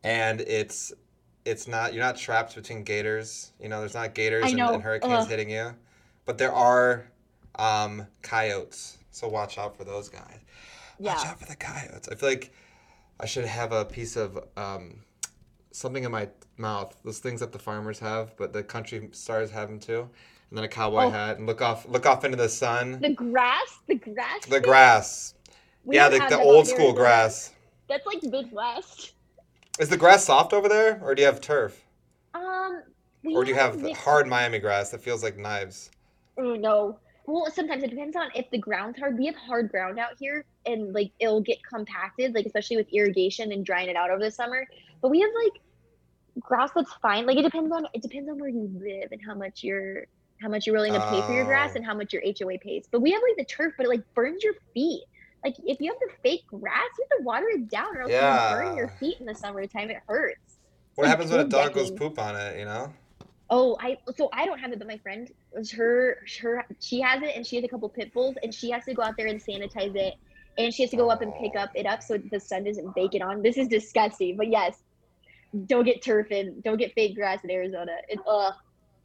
and 0.02 0.40
it's 0.40 0.92
it's 1.44 1.66
not 1.68 1.94
you're 1.94 2.02
not 2.02 2.16
trapped 2.16 2.54
between 2.54 2.84
gators. 2.84 3.52
You 3.60 3.68
know, 3.68 3.80
there's 3.80 3.94
not 3.94 4.14
gators 4.14 4.50
and, 4.50 4.60
and 4.60 4.82
hurricanes 4.82 5.24
Ugh. 5.24 5.28
hitting 5.28 5.50
you, 5.50 5.74
but 6.26 6.38
there 6.38 6.52
are 6.52 7.06
um, 7.56 8.06
coyotes. 8.22 8.98
So 9.10 9.28
watch 9.28 9.58
out 9.58 9.76
for 9.76 9.84
those 9.84 10.08
guys. 10.08 10.38
Yeah. 10.98 11.14
Watch 11.14 11.26
out 11.26 11.40
for 11.40 11.46
the 11.46 11.56
coyotes. 11.56 12.08
I 12.08 12.14
feel 12.14 12.28
like 12.28 12.52
I 13.18 13.26
should 13.26 13.44
have 13.44 13.72
a 13.72 13.84
piece 13.84 14.16
of 14.16 14.38
um, 14.56 15.00
something 15.72 16.04
in 16.04 16.10
my 16.10 16.28
mouth. 16.56 16.96
Those 17.04 17.18
things 17.18 17.40
that 17.40 17.52
the 17.52 17.58
farmers 17.58 17.98
have, 17.98 18.36
but 18.36 18.52
the 18.52 18.62
country 18.62 19.08
stars 19.12 19.50
have 19.50 19.68
them 19.68 19.80
too. 19.80 20.08
And 20.50 20.58
then 20.58 20.64
a 20.64 20.68
cowboy 20.68 21.04
Oh. 21.04 21.10
hat 21.10 21.38
and 21.38 21.46
look 21.46 21.62
off 21.62 21.86
look 21.88 22.06
off 22.06 22.24
into 22.24 22.36
the 22.36 22.48
sun. 22.48 23.00
The 23.00 23.10
grass, 23.10 23.78
the 23.86 23.94
grass. 23.94 24.46
The 24.46 24.60
grass. 24.60 25.34
We 25.84 25.96
yeah, 25.96 26.08
the, 26.08 26.18
the 26.28 26.38
old 26.38 26.66
school 26.66 26.92
grass. 26.92 27.52
That's 27.88 28.06
like 28.06 28.22
Midwest. 28.22 29.12
Is 29.80 29.88
the 29.88 29.96
grass 29.96 30.24
soft 30.26 30.52
over 30.52 30.68
there, 30.68 31.00
or 31.02 31.14
do 31.14 31.22
you 31.22 31.26
have 31.26 31.40
turf, 31.40 31.86
Um, 32.34 32.82
or 33.24 33.44
do 33.44 33.50
you 33.50 33.56
have 33.56 33.80
mixed- 33.80 34.02
hard 34.02 34.26
Miami 34.28 34.58
grass 34.58 34.90
that 34.90 35.00
feels 35.00 35.22
like 35.22 35.38
knives? 35.38 35.90
Oh, 36.36 36.54
no. 36.54 36.98
Well, 37.24 37.50
sometimes 37.50 37.82
it 37.82 37.88
depends 37.88 38.14
on 38.14 38.30
if 38.34 38.50
the 38.50 38.58
ground's 38.58 38.98
hard. 38.98 39.16
We 39.18 39.24
have 39.24 39.36
hard 39.36 39.70
ground 39.70 39.98
out 39.98 40.18
here, 40.18 40.44
and 40.66 40.92
like 40.92 41.12
it'll 41.18 41.40
get 41.40 41.62
compacted, 41.64 42.34
like 42.34 42.44
especially 42.44 42.76
with 42.76 42.88
irrigation 42.92 43.52
and 43.52 43.64
drying 43.64 43.88
it 43.88 43.96
out 43.96 44.10
over 44.10 44.22
the 44.22 44.30
summer. 44.30 44.66
But 45.00 45.08
we 45.10 45.20
have 45.20 45.30
like 45.44 45.62
grass 46.40 46.70
that's 46.74 46.92
fine. 46.94 47.24
Like 47.26 47.38
it 47.38 47.42
depends 47.42 47.72
on 47.72 47.86
it 47.94 48.02
depends 48.02 48.28
on 48.28 48.38
where 48.38 48.48
you 48.50 48.68
live 48.74 49.12
and 49.12 49.20
how 49.24 49.34
much 49.34 49.62
you're 49.62 50.06
how 50.42 50.48
much 50.48 50.66
you're 50.66 50.74
willing 50.74 50.92
to 50.94 51.00
pay 51.08 51.22
for 51.22 51.32
your 51.32 51.44
grass 51.44 51.70
Oh. 51.72 51.76
and 51.76 51.86
how 51.86 51.94
much 51.94 52.12
your 52.12 52.22
HOA 52.22 52.58
pays. 52.58 52.86
But 52.90 53.00
we 53.00 53.12
have 53.12 53.22
like 53.22 53.36
the 53.36 53.44
turf, 53.44 53.74
but 53.76 53.86
it 53.86 53.90
like 53.90 54.02
burns 54.14 54.42
your 54.42 54.54
feet. 54.74 55.04
Like 55.44 55.56
if 55.64 55.80
you 55.80 55.90
have 55.90 56.00
the 56.00 56.12
fake 56.22 56.46
grass, 56.46 56.88
you 56.98 57.06
have 57.10 57.18
to 57.18 57.24
water 57.24 57.46
it 57.50 57.68
down, 57.68 57.96
or 57.96 58.02
else 58.02 58.12
you 58.12 58.56
burn 58.56 58.76
your 58.76 58.88
feet 58.88 59.16
in 59.20 59.26
the 59.26 59.34
summertime. 59.34 59.90
It 59.90 59.98
hurts. 60.06 60.58
What 60.94 61.04
Like 61.04 61.10
happens 61.10 61.30
when 61.30 61.40
a 61.40 61.48
dog 61.48 61.72
goes 61.72 61.90
poop 61.90 62.18
on 62.18 62.36
it? 62.36 62.58
You 62.58 62.66
know. 62.66 62.92
Oh, 63.48 63.76
I 63.80 63.98
so 64.16 64.28
I 64.32 64.46
don't 64.46 64.58
have 64.58 64.72
it, 64.72 64.78
but 64.78 64.86
my 64.86 64.98
friend, 64.98 65.30
her, 65.76 66.18
her, 66.40 66.64
she 66.78 67.00
has 67.00 67.22
it, 67.22 67.34
and 67.34 67.46
she 67.46 67.56
has 67.56 67.64
a 67.64 67.68
couple 67.68 67.88
pit 67.88 68.12
bulls, 68.12 68.36
and 68.42 68.54
she 68.54 68.70
has 68.70 68.84
to 68.84 68.94
go 68.94 69.02
out 69.02 69.14
there 69.16 69.26
and 69.26 69.42
sanitize 69.42 69.96
it, 69.96 70.14
and 70.56 70.72
she 70.72 70.82
has 70.82 70.90
to 70.90 70.96
go 70.96 71.10
up 71.10 71.22
and 71.22 71.32
pick 71.40 71.56
up 71.56 71.70
it 71.74 71.86
up 71.86 72.02
so 72.02 72.18
the 72.30 72.38
sun 72.38 72.64
doesn't 72.64 72.94
bake 72.94 73.14
it 73.14 73.22
on. 73.22 73.42
This 73.42 73.56
is 73.56 73.66
disgusting, 73.66 74.36
but 74.36 74.48
yes, 74.48 74.76
don't 75.66 75.84
get 75.84 76.02
turf 76.02 76.28
and 76.30 76.62
don't 76.62 76.76
get 76.76 76.92
fake 76.94 77.16
grass 77.16 77.42
in 77.42 77.50
Arizona. 77.50 77.92
It, 78.08 78.20
ugh. 78.26 78.52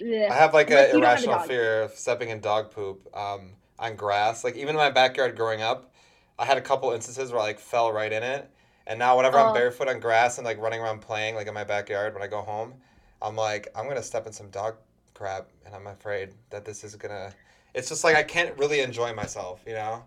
I 0.01 0.33
have 0.33 0.53
like 0.53 0.69
an 0.71 0.87
you 0.93 0.99
don't 0.99 1.03
have 1.03 1.19
a 1.19 1.23
irrational 1.23 1.39
fear 1.39 1.83
of 1.83 1.91
stepping 1.91 2.29
in 2.29 2.41
dog 2.41 2.71
poop 2.71 3.07
um, 3.15 3.53
on 3.79 3.95
grass. 3.95 4.43
Like 4.43 4.55
even 4.55 4.69
in 4.69 4.75
my 4.75 4.91
backyard 4.91 5.35
growing 5.37 5.61
up, 5.61 5.93
I 6.39 6.45
had 6.45 6.57
a 6.57 6.61
couple 6.61 6.91
instances 6.91 7.31
where 7.31 7.41
I 7.41 7.45
like 7.45 7.59
fell 7.59 7.91
right 7.91 8.11
in 8.11 8.23
it. 8.23 8.49
And 8.87 8.99
now 8.99 9.17
whenever 9.17 9.39
I'm 9.39 9.51
Oh. 9.51 9.53
barefoot 9.53 9.87
on 9.87 9.99
grass 9.99 10.37
and 10.37 10.45
like 10.45 10.59
running 10.59 10.79
around 10.81 10.99
playing 11.01 11.35
like 11.35 11.47
in 11.47 11.53
my 11.53 11.63
backyard 11.63 12.13
when 12.13 12.21
I 12.23 12.27
go 12.27 12.41
home, 12.41 12.73
I'm 13.21 13.35
like 13.35 13.67
I'm 13.75 13.87
gonna 13.87 14.03
step 14.03 14.27
in 14.27 14.33
some 14.33 14.49
dog 14.49 14.75
crap, 15.13 15.49
and 15.65 15.73
I'm 15.75 15.87
afraid 15.87 16.31
that 16.51 16.65
this 16.65 16.83
is 16.83 16.95
gonna. 16.95 17.33
It's 17.73 17.89
just 17.89 18.03
like 18.03 18.15
I 18.15 18.23
can't 18.23 18.57
really 18.57 18.81
enjoy 18.81 19.13
myself, 19.13 19.61
you 19.65 19.73
know. 19.73 20.03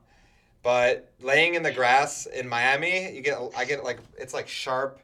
But 0.63 1.13
laying 1.21 1.55
in 1.55 1.63
the 1.63 1.73
grass 1.73 2.27
in 2.27 2.49
Miami, 2.49 3.13
you 3.15 3.23
get 3.23 3.39
I 3.57 3.65
get 3.65 3.85
like 3.85 4.01
it's 4.19 4.35
like 4.35 4.49
sharp. 4.49 5.01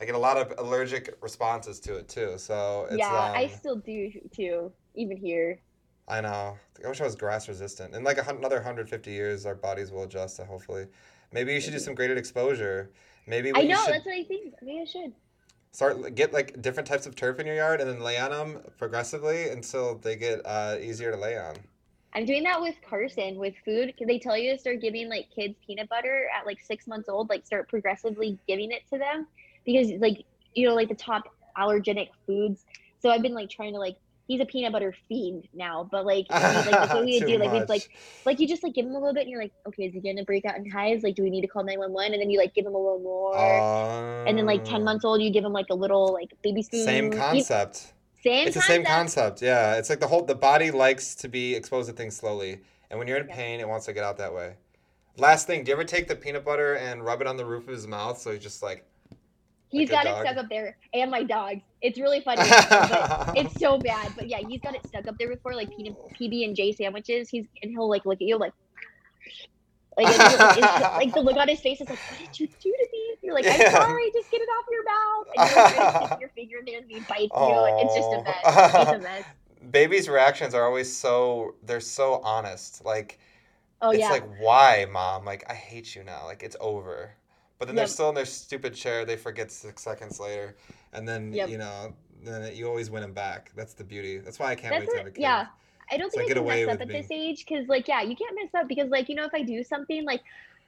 I 0.00 0.04
get 0.04 0.14
a 0.14 0.18
lot 0.18 0.36
of 0.36 0.54
allergic 0.58 1.16
responses 1.22 1.80
to 1.80 1.96
it 1.96 2.08
too. 2.08 2.38
So 2.38 2.88
it's, 2.90 3.10
yeah, 3.10 3.28
I 3.34 3.46
um, 3.46 3.52
still 3.58 3.76
do 3.76 4.10
too, 4.34 4.72
even 4.94 5.16
here. 5.16 5.60
I 6.08 6.20
know. 6.20 6.58
I 6.84 6.88
wish 6.88 7.00
I 7.00 7.04
was 7.04 7.14
grass 7.14 7.48
resistant. 7.48 7.94
In 7.94 8.02
like 8.04 8.18
a, 8.18 8.28
another 8.28 8.56
150 8.56 9.10
years, 9.10 9.46
our 9.46 9.54
bodies 9.54 9.90
will 9.90 10.02
adjust 10.02 10.36
to 10.36 10.44
hopefully. 10.44 10.86
Maybe 11.32 11.54
you 11.54 11.60
should 11.60 11.72
do 11.72 11.78
some 11.78 11.94
graded 11.94 12.18
exposure. 12.18 12.90
Maybe 13.26 13.52
I 13.54 13.62
know 13.62 13.76
should 13.84 13.94
that's 13.94 14.06
what 14.06 14.14
I 14.14 14.24
think. 14.24 14.54
Maybe 14.62 14.80
I 14.80 14.84
should. 14.84 15.12
start 15.70 16.14
get 16.14 16.32
like 16.32 16.60
different 16.60 16.88
types 16.88 17.06
of 17.06 17.14
turf 17.14 17.38
in 17.38 17.46
your 17.46 17.56
yard 17.56 17.80
and 17.80 17.88
then 17.88 18.00
lay 18.00 18.18
on 18.18 18.30
them 18.30 18.60
progressively 18.78 19.48
until 19.48 19.96
they 19.96 20.16
get 20.16 20.42
uh, 20.44 20.76
easier 20.80 21.10
to 21.12 21.16
lay 21.16 21.38
on. 21.38 21.56
I'm 22.14 22.26
doing 22.26 22.42
that 22.42 22.60
with 22.60 22.74
Carson 22.86 23.36
with 23.36 23.54
food. 23.64 23.94
They 24.06 24.18
tell 24.18 24.36
you 24.36 24.52
to 24.52 24.58
start 24.58 24.80
giving 24.80 25.08
like 25.08 25.28
kids 25.34 25.54
peanut 25.66 25.88
butter 25.88 26.28
at 26.36 26.44
like 26.44 26.60
six 26.60 26.86
months 26.86 27.08
old? 27.08 27.30
Like 27.30 27.46
start 27.46 27.68
progressively 27.68 28.38
giving 28.46 28.70
it 28.70 28.82
to 28.90 28.98
them 28.98 29.26
because 29.64 29.88
like 30.00 30.24
you 30.54 30.68
know 30.68 30.74
like 30.74 30.88
the 30.88 30.94
top 30.94 31.34
allergenic 31.56 32.08
foods. 32.26 32.66
So 33.00 33.10
I've 33.10 33.22
been 33.22 33.34
like 33.34 33.48
trying 33.48 33.72
to 33.72 33.78
like 33.78 33.96
he's 34.28 34.40
a 34.40 34.44
peanut 34.44 34.72
butter 34.72 34.94
fiend 35.08 35.48
now, 35.54 35.88
but 35.90 36.06
like, 36.06 36.26
he, 36.28 36.32
like 36.34 36.70
that's 36.70 36.94
what 36.94 37.04
we 37.04 37.18
would 37.18 37.26
do. 37.28 37.38
Like 37.38 37.52
we'd 37.52 37.68
like 37.68 37.88
like 38.24 38.40
you 38.40 38.48
just 38.48 38.62
like 38.62 38.74
give 38.74 38.86
him 38.86 38.92
a 38.92 38.98
little 38.98 39.12
bit 39.14 39.22
and 39.22 39.30
you're 39.30 39.42
like, 39.42 39.52
okay, 39.66 39.84
is 39.84 39.94
he 39.94 40.00
gonna 40.00 40.24
break 40.24 40.44
out 40.44 40.56
in 40.56 40.70
hives? 40.70 41.02
Like 41.02 41.14
do 41.14 41.22
we 41.22 41.30
need 41.30 41.42
to 41.42 41.46
call 41.48 41.64
nine 41.64 41.78
one 41.78 41.92
one? 41.92 42.12
And 42.12 42.20
then 42.20 42.30
you 42.30 42.38
like 42.38 42.54
give 42.54 42.64
him 42.66 42.74
a 42.74 42.78
little 42.78 43.00
more. 43.00 43.36
and 44.26 44.36
then 44.38 44.46
like 44.46 44.64
ten 44.64 44.76
Um, 44.76 44.84
months 44.84 45.04
old, 45.04 45.20
you 45.22 45.30
give 45.30 45.44
him 45.44 45.52
like 45.52 45.66
a 45.70 45.74
little 45.74 46.12
like 46.12 46.30
baby 46.42 46.62
spoon. 46.62 46.84
Same 46.84 47.12
You- 47.12 47.18
concept. 47.18 47.92
Same 48.22 48.46
It's 48.46 48.54
the 48.54 48.62
same 48.62 48.84
concept. 48.84 49.42
Yeah, 49.42 49.74
it's 49.78 49.90
like 49.90 49.98
the 49.98 50.06
whole 50.06 50.22
the 50.24 50.34
body 50.36 50.70
likes 50.70 51.16
to 51.16 51.28
be 51.28 51.54
exposed 51.56 51.88
to 51.90 51.94
things 51.94 52.14
slowly, 52.16 52.60
and 52.88 52.98
when 52.98 53.08
you're 53.08 53.16
in 53.18 53.26
Yeah. 53.28 53.34
pain, 53.34 53.58
it 53.60 53.68
wants 53.68 53.86
to 53.86 53.92
get 53.92 54.04
out 54.04 54.16
that 54.18 54.32
way. 54.32 54.54
Last 55.18 55.46
thing, 55.48 55.64
do 55.64 55.70
you 55.70 55.74
ever 55.74 55.82
take 55.84 56.06
the 56.06 56.14
peanut 56.14 56.44
butter 56.44 56.74
and 56.74 57.04
rub 57.04 57.20
it 57.20 57.26
on 57.26 57.36
the 57.36 57.44
roof 57.44 57.64
of 57.66 57.74
his 57.74 57.86
mouth 57.88 58.18
so 58.18 58.30
he's 58.32 58.42
just 58.42 58.62
like? 58.62 58.84
He's 59.72 59.90
like 59.90 60.04
got 60.04 60.18
it 60.18 60.20
stuck 60.26 60.36
up 60.44 60.48
there, 60.50 60.76
and 60.94 61.10
my 61.10 61.22
dogs. 61.24 61.62
It's 61.80 61.98
really 61.98 62.20
funny. 62.24 62.48
but 62.48 63.32
it's 63.36 63.58
so 63.58 63.78
bad. 63.78 64.12
But 64.16 64.28
yeah, 64.28 64.38
he's 64.46 64.60
got 64.60 64.74
it 64.74 64.86
stuck 64.86 65.08
up 65.08 65.16
there 65.18 65.28
before, 65.28 65.54
like 65.54 65.70
PB 65.70 66.44
and 66.44 66.54
J 66.54 66.72
sandwiches. 66.72 67.28
He's 67.28 67.46
and 67.62 67.70
he'll 67.72 67.88
like 67.88 68.04
look 68.06 68.16
at 68.20 68.26
you 68.28 68.36
like, 68.38 68.52
like, 69.96 70.06
it's- 70.08 70.80
like 70.96 71.12
the 71.14 71.20
look 71.20 71.36
on 71.36 71.48
his 71.48 71.60
face 71.60 71.80
is 71.80 71.88
like, 71.88 71.98
"What 71.98 72.18
did 72.18 72.38
you 72.40 72.46
do 72.46 72.70
to 72.70 72.86
me?" 72.92 73.16
You're 73.22 73.34
like, 73.34 73.46
"I'm 73.46 73.60
Yeah. 73.60 73.70
sorry, 73.72 74.10
just 74.12 74.30
get 74.30 74.40
it 74.40 74.48
off 74.48 74.64
your 74.70 74.84
mouth." 74.84 75.26
And 75.36 75.50
you're 75.50 75.84
like, 75.84 76.06
stick 76.06 76.20
your 76.20 76.28
finger 76.34 76.58
in 76.58 76.64
there, 76.64 76.78
and 76.78 76.90
he 76.90 77.00
bites 77.00 77.32
you. 77.34 77.78
It's 77.80 77.94
just 77.94 78.12
a 78.12 78.22
mess. 78.22 78.72
It's 78.82 78.90
a 78.92 78.98
mess. 78.98 79.24
Babies' 79.70 80.08
reactions 80.08 80.54
are 80.54 80.64
always 80.66 80.94
so 80.94 81.54
they're 81.62 81.80
so 81.80 82.20
honest. 82.24 82.84
Like 82.84 83.18
Oh 83.80 83.90
it's 83.90 84.00
yeah. 84.00 84.10
like, 84.10 84.24
why, 84.40 84.86
mom? 84.90 85.24
Like 85.24 85.44
I 85.50 85.54
hate 85.54 85.94
you 85.94 86.04
now. 86.04 86.24
Like 86.26 86.42
it's 86.42 86.56
over. 86.60 87.14
But 87.62 87.68
then 87.68 87.76
they're 87.76 87.86
still 87.86 88.08
in 88.08 88.16
their 88.16 88.24
stupid 88.24 88.74
chair. 88.74 89.04
They 89.04 89.14
forget 89.16 89.52
six 89.52 89.84
seconds 89.84 90.18
later, 90.18 90.56
and 90.92 91.06
then 91.06 91.32
Yep. 91.32 91.48
you 91.48 91.58
know, 91.58 91.94
then 92.24 92.52
you 92.56 92.66
always 92.66 92.90
win 92.90 93.02
them 93.02 93.12
back. 93.12 93.52
That's 93.54 93.72
the 93.72 93.84
beauty. 93.84 94.18
That's 94.18 94.40
why 94.40 94.50
I 94.50 94.56
can't 94.56 94.74
That's 94.74 94.80
wait 94.88 94.90
to 94.94 94.98
have 94.98 95.06
a 95.06 95.10
kid. 95.12 95.20
yeah. 95.20 95.46
I 95.88 95.96
don't 95.96 96.12
So 96.12 96.18
I 96.18 96.24
think 96.24 96.32
I, 96.32 96.34
can 96.40 96.44
mess 96.44 96.74
up 96.74 96.80
at 96.80 96.88
this 96.88 97.06
age 97.12 97.46
because, 97.46 97.68
like, 97.68 97.86
yeah, 97.86 98.02
you 98.02 98.16
can't 98.16 98.34
mess 98.34 98.52
up 98.60 98.66
because, 98.66 98.90
like, 98.90 99.08
you 99.08 99.14
know, 99.14 99.26
if 99.26 99.32
I 99.32 99.42
do 99.42 99.62
something 99.62 100.04
like, 100.04 100.22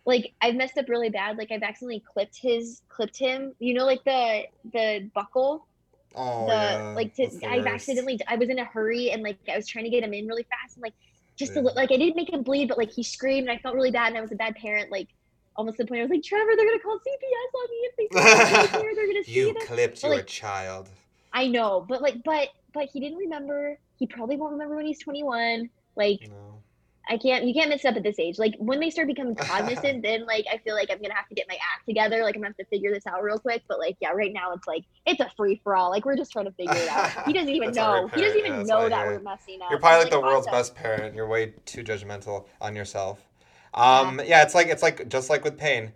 like 0.07 0.35
I've 0.41 0.55
messed 0.55 0.79
up 0.79 0.89
really 0.89 1.09
bad. 1.11 1.37
Like 1.37 1.51
I've 1.51 1.65
accidentally 1.65 1.99
clipped 1.99 2.37
his, 2.37 2.83
clipped 2.89 3.19
him. 3.19 3.57
You 3.59 3.75
know, 3.75 3.87
like 3.87 4.05
the 4.05 4.45
the 4.73 5.11
buckle. 5.17 5.67
Oh 6.15 6.47
the 6.47 6.53
yeah. 6.53 6.93
like 6.95 7.15
to 7.17 7.29
I've 7.45 7.67
accidentally 7.67 8.21
I 8.29 8.37
was 8.37 8.51
in 8.51 8.61
a 8.61 8.65
hurry 8.65 9.11
and 9.11 9.21
like 9.25 9.39
I 9.53 9.57
was 9.57 9.67
trying 9.67 9.85
to 9.85 9.91
get 9.91 10.05
him 10.05 10.15
in 10.15 10.29
really 10.29 10.45
fast 10.45 10.77
and 10.77 10.83
like 10.83 10.95
just 11.37 11.55
to 11.55 11.59
Yeah. 11.59 11.65
look 11.65 11.75
like 11.75 11.91
I 11.91 11.97
didn't 11.97 12.15
make 12.15 12.33
him 12.33 12.43
bleed, 12.45 12.69
but 12.69 12.79
like 12.79 12.93
he 12.93 13.03
screamed 13.03 13.49
and 13.49 13.59
I 13.59 13.61
felt 13.61 13.75
really 13.75 13.91
bad 13.91 14.09
and 14.09 14.19
I 14.19 14.21
was 14.21 14.31
a 14.31 14.37
bad 14.37 14.55
parent. 14.55 14.93
Like 14.93 15.09
almost 15.57 15.79
the 15.79 15.87
point 15.87 16.01
I 16.01 16.05
was 16.05 16.11
like, 16.11 16.23
Trevor, 16.23 16.53
they're 16.57 16.67
gonna 16.67 16.79
call 16.81 16.99
CPS 16.99 17.55
on 17.55 17.71
me 17.71 17.79
if 17.89 17.97
they 17.97 18.09
see 18.73 18.79
here. 18.79 18.95
They're 18.95 19.07
gonna 19.07 19.25
see 19.25 19.33
You 19.33 19.55
this. 19.55 19.65
clipped 19.67 20.03
But, 20.03 20.09
your 20.09 20.17
like, 20.19 20.27
child. 20.27 20.89
I 21.33 21.47
know, 21.49 21.85
but 21.89 22.03
like, 22.03 22.23
but 22.25 22.49
but 22.73 22.89
he 22.93 23.01
didn't 23.01 23.19
remember. 23.19 23.79
He 23.97 24.07
probably 24.07 24.37
won't 24.37 24.53
remember 24.53 24.77
when 24.77 24.87
he's 24.87 24.99
21. 25.01 25.71
Like 25.97 26.21
No. 26.29 26.61
I 27.07 27.19
can't, 27.19 27.45
you 27.45 27.53
can't 27.53 27.69
mess 27.69 27.85
up 27.85 27.97
at 27.97 28.03
this 28.03 28.19
age. 28.19 28.39
Like 28.39 28.55
when 28.59 28.81
they 28.81 28.89
start 28.89 29.09
becoming 29.09 29.35
cognizant, 29.37 30.03
then 30.03 30.25
like 30.27 30.47
I 30.53 30.59
feel 30.59 30.75
like 30.75 30.89
I'm 30.91 31.01
gonna 31.03 31.15
have 31.15 31.29
to 31.29 31.35
get 31.35 31.47
my 31.49 31.55
act 31.57 31.87
together. 31.87 32.23
Like 32.23 32.35
I'm 32.35 32.41
gonna 32.43 32.55
have 32.57 32.57
to 32.57 32.65
figure 32.67 32.93
this 32.93 33.07
out 33.07 33.23
real 33.23 33.39
quick. 33.39 33.63
But 33.69 33.79
like 33.79 33.97
yeah, 34.01 34.11
right 34.13 34.33
now 34.33 34.53
it's 34.53 34.67
like 34.67 34.85
it's 35.07 35.21
a 35.21 35.31
free 35.37 35.61
for 35.63 35.77
all. 35.77 35.91
Like 35.91 36.05
we're 36.05 36.17
just 36.17 36.33
trying 36.33 36.47
to 36.47 36.53
figure 36.53 36.75
it 36.75 36.89
out. 36.89 37.11
He 37.27 37.33
doesn't 37.33 37.49
even 37.55 37.73
know. 37.73 38.09
He 38.15 38.23
doesn't 38.23 38.39
even 38.39 38.53
yeah, 38.61 38.63
know 38.63 38.89
that 38.89 39.07
we're 39.07 39.21
messing 39.21 39.61
up. 39.63 39.71
You're 39.71 39.79
probably 39.81 40.05
like 40.05 40.15
I'm 40.15 40.21
the 40.21 40.27
world's 40.27 40.47
best 40.47 40.75
parent. 40.75 41.15
You're 41.15 41.29
way 41.29 41.53
too 41.67 41.85
judgmental 41.85 42.47
on 42.61 42.75
yourself. 42.75 43.29
Um, 43.75 44.21
yeah, 44.25 44.43
it's 44.43 44.55
like 44.55 44.69
it's 44.69 44.83
like 44.83 45.09
just 45.09 45.31
like 45.31 45.45
with 45.45 45.59
pain. 45.59 45.93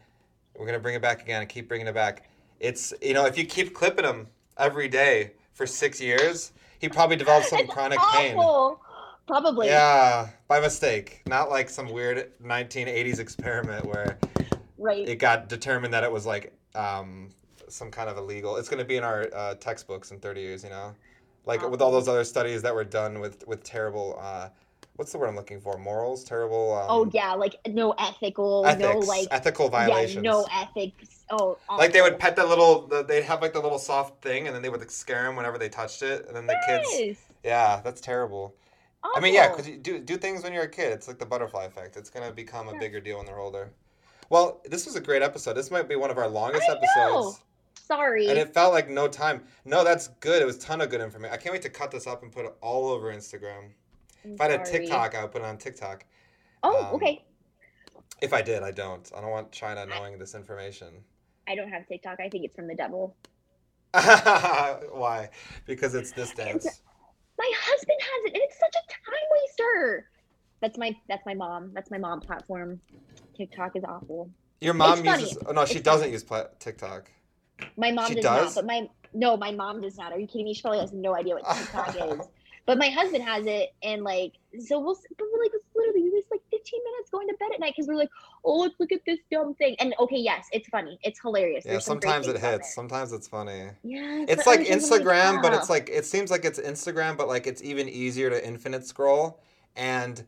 We're 0.57 0.67
gonna 0.67 0.81
bring 0.81 0.95
it 0.97 1.03
back 1.03 1.23
again 1.23 1.41
and 1.41 1.49
keep 1.49 1.69
bringing 1.69 1.87
it 1.87 1.95
back. 1.95 2.29
It's 2.61 2.93
you 3.01 3.15
know 3.15 3.25
if 3.27 3.39
you 3.39 3.45
keep 3.45 3.75
clipping 3.75 4.05
him 4.05 4.27
every 4.57 4.89
day 4.89 5.33
for 5.55 5.67
six 5.67 6.01
years, 6.01 6.53
he 6.81 6.89
probably 6.89 7.17
develops 7.17 7.51
some 7.51 7.61
It's 7.61 7.73
chronic 7.73 7.99
pain. 8.13 8.37
Probably. 9.29 9.67
Yeah, 9.67 10.31
by 10.49 10.59
mistake, 10.59 11.21
not 11.27 11.51
like 11.51 11.69
some 11.69 11.91
weird 11.91 12.33
1980s 12.43 13.19
experiment 13.19 13.85
where 13.85 14.19
Right. 14.79 15.07
it 15.07 15.17
got 15.17 15.51
determined 15.51 15.93
that 15.93 16.03
it 16.03 16.11
was 16.11 16.25
like 16.25 16.55
um, 16.75 17.29
some 17.69 17.91
kind 17.91 18.09
of 18.09 18.17
illegal. 18.17 18.57
It's 18.57 18.71
going 18.71 18.79
to 18.79 18.87
be 18.87 18.97
in 18.97 19.05
our 19.05 19.29
uh, 19.35 19.55
textbooks 19.57 20.13
in 20.13 20.19
30 20.19 20.41
years, 20.41 20.65
you 20.65 20.71
know, 20.71 20.95
like 21.45 21.69
with 21.69 21.83
all 21.83 21.91
those 21.91 22.09
other 22.09 22.25
studies 22.25 22.63
that 22.63 22.75
were 22.75 22.85
done 22.85 23.21
with 23.21 23.47
with 23.47 23.63
terrible. 23.63 24.17
Uh, 24.19 24.49
what's 24.99 25.13
the 25.13 25.19
word 25.19 25.29
I'm 25.29 25.37
looking 25.37 25.61
for? 25.61 25.79
Morals, 25.79 26.25
terrible. 26.25 26.75
Um, 26.75 26.87
oh 26.89 27.11
yeah, 27.15 27.33
like 27.35 27.55
no 27.69 27.93
ethical, 27.93 28.67
ethics, 28.67 28.83
no 28.83 28.99
like 28.99 29.29
ethical 29.31 29.69
violations. 29.69 30.17
yeah, 30.17 30.21
no 30.31 30.47
ethics. 30.53 31.25
Oh, 31.31 31.57
Like 31.71 31.93
they 31.93 32.01
would 32.03 32.19
pet 32.19 32.35
the 32.37 32.45
little, 32.45 32.87
the, 32.87 33.03
they'd 33.05 33.23
have 33.23 33.41
like 33.41 33.53
the 33.53 33.61
little 33.61 33.79
soft 33.79 34.23
thing, 34.23 34.47
and 34.47 34.55
then 34.57 34.63
they 34.63 34.71
would 34.71 34.81
like, 34.81 34.91
scare 34.91 35.23
them 35.25 35.37
whenever 35.37 35.57
they 35.59 35.69
touched 35.69 36.03
it, 36.03 36.27
and 36.27 36.35
then 36.37 36.47
the 36.47 36.59
kids. 36.67 36.89
Yes. 36.93 37.17
Yeah, 37.45 37.81
that's 37.85 38.01
terrible. 38.01 38.55
I 39.15 39.21
mean, 39.21 39.33
yeah, 39.35 39.49
because 39.51 39.69
you 39.69 39.77
do 39.77 40.01
do 40.01 40.17
things 40.17 40.43
when 40.43 40.53
you're 40.53 40.65
a 40.65 40.69
kid. 40.69 40.93
It's 40.93 41.07
like 41.07 41.19
the 41.19 41.27
butterfly 41.27 41.67
effect. 41.67 41.97
It's 41.97 42.11
gonna 42.11 42.33
become 42.33 42.69
a 42.69 42.73
Yeah. 42.73 42.79
bigger 42.81 43.01
deal 43.01 43.19
when 43.19 43.27
they're 43.27 43.39
older. 43.39 43.71
Well, 44.31 44.61
this 44.65 44.85
was 44.85 44.97
a 44.97 45.01
great 45.01 45.23
episode. 45.23 45.55
This 45.55 45.71
might 45.71 45.89
be 45.89 45.95
one 45.97 46.11
of 46.11 46.19
our 46.19 46.29
longest 46.29 46.65
I 46.69 46.75
know. 46.75 46.81
episodes. 46.81 47.41
Sorry. 47.81 48.27
And 48.29 48.39
it 48.39 48.53
felt 48.53 48.73
like 48.75 48.91
no 48.91 49.07
time. 49.09 49.45
No, 49.65 49.85
that's 49.85 50.09
good. 50.21 50.43
It 50.43 50.45
was 50.45 50.57
a 50.57 50.61
ton 50.61 50.81
of 50.83 50.91
good 50.91 51.01
information. 51.01 51.33
I 51.33 51.39
can't 51.39 51.53
wait 51.55 51.63
to 51.63 51.71
cut 51.71 51.91
this 51.91 52.07
up 52.07 52.23
and 52.23 52.31
put 52.33 52.45
it 52.45 52.53
all 52.61 52.89
over 52.91 53.15
Instagram. 53.15 53.71
I'm 54.25 54.35
If 54.35 54.41
I 54.41 54.49
had 54.49 54.61
a. 54.61 54.65
TikTok, 54.65 55.15
I 55.15 55.23
would 55.23 55.33
put 55.33 55.43
it 55.43 55.45
on 55.45 55.59
TikTok. 55.59 56.05
Oh, 56.63 56.89
um, 56.91 56.97
okay. 56.97 57.25
If 58.21 58.33
I 58.33 58.43
did, 58.43 58.63
I 58.63 58.71
don't. 58.73 59.11
I 59.17 59.21
don't 59.21 59.31
want 59.31 59.53
China 59.53 59.87
knowing 59.87 60.19
this 60.19 60.35
information. 60.35 60.89
I 61.49 61.55
don't 61.55 61.69
have 61.71 61.87
TikTok. 61.87 62.19
I 62.21 62.29
think 62.29 62.45
it's 62.45 62.55
from 62.57 62.69
the 62.69 62.75
devil. 62.75 63.17
Why? 63.93 65.31
Because 65.67 65.95
it's 65.95 66.13
this 66.13 66.33
dance. 66.33 66.81
My 67.39 67.51
husband 67.57 67.99
has 68.01 68.25
it, 68.27 68.35
and 68.35 68.43
it's 68.45 68.59
such 68.59 68.75
a 68.75 69.11
time 69.11 69.29
waster. 69.31 70.11
That's 70.61 70.77
my 70.79 70.95
that's 71.09 71.25
my 71.25 71.35
mom. 71.35 71.71
That's 71.75 71.91
my 71.91 71.99
mom 71.99 72.21
platform. 72.21 72.81
TikTok 73.37 73.77
is 73.77 73.85
awful. 73.85 74.31
Your 74.61 74.75
mom 74.75 75.05
funny. 75.05 75.25
uses. 75.25 75.39
Oh 75.47 75.53
no, 75.53 75.65
she 75.65 75.79
It's 75.79 75.85
doesn't 75.85 76.11
use 76.11 76.25
pla- 76.25 76.49
TikTok. 76.59 77.11
My 77.77 77.93
mom 77.93 78.09
She 78.09 78.15
does, 78.17 78.25
does? 78.25 78.55
not, 78.55 78.55
but 78.57 78.67
my 78.67 78.89
no, 79.15 79.37
my 79.37 79.53
mom 79.53 79.81
does 79.81 79.97
not. 79.97 80.13
Are 80.13 80.19
you 80.19 80.27
kidding 80.27 80.45
me? 80.45 80.55
She 80.55 80.63
probably 80.63 80.81
has 80.81 80.93
no 80.93 81.15
idea 81.15 81.35
what 81.35 81.49
TikTok 81.57 81.95
is. 81.95 82.29
But 82.69 82.77
my 82.77 82.91
husband 82.91 83.25
has 83.25 83.47
it, 83.47 83.73
and 83.83 84.03
like, 84.03 84.35
so 84.61 84.79
we'll. 84.79 84.95
But 85.17 85.27
we're 85.33 85.43
like, 85.43 85.53
it's 85.55 85.65
literally 85.75 86.03
we 86.03 86.11
waste 86.11 86.27
like 86.31 86.43
15 86.51 86.81
minutes 86.85 87.09
going 87.09 87.27
to 87.29 87.35
bed 87.41 87.49
at 87.55 87.61
night 87.61 87.73
because 87.75 87.89
we're 87.89 87.95
like, 87.95 88.11
oh, 88.45 88.59
let's 88.59 88.75
look 88.79 88.93
at 88.93 89.01
this 89.07 89.19
dumb 89.33 89.55
thing. 89.55 89.75
And 89.81 89.95
okay, 89.99 90.19
yes, 90.19 90.45
it's 90.53 90.69
funny, 90.69 90.99
it's 91.03 91.19
hilarious. 91.19 91.65
Yeah, 91.65 91.73
There's 91.73 91.87
some 91.87 91.99
great 91.99 92.11
sometimes 92.11 92.29
it 92.29 92.39
hits. 92.39 92.75
Sometimes 92.75 93.15
it's 93.15 93.27
funny. 93.27 93.71
Yeah, 93.83 94.27
It's 94.29 94.45
but 94.45 94.47
like 94.47 94.61
other 94.61 94.69
times 94.69 94.93
I'm 94.93 95.01
Instagram, 95.01 95.41
but 95.41 95.55
it's 95.55 95.71
"Ah." 95.71 95.73
like 95.73 95.89
it 95.89 96.05
seems 96.05 96.31
like 96.31 96.45
it's 96.45 96.61
Instagram, 96.61 97.17
but 97.17 97.27
like 97.27 97.47
it's 97.47 97.63
even 97.63 97.89
easier 97.89 98.29
to 98.29 98.47
infinite 98.47 98.87
scroll, 98.87 99.41
and 99.75 100.23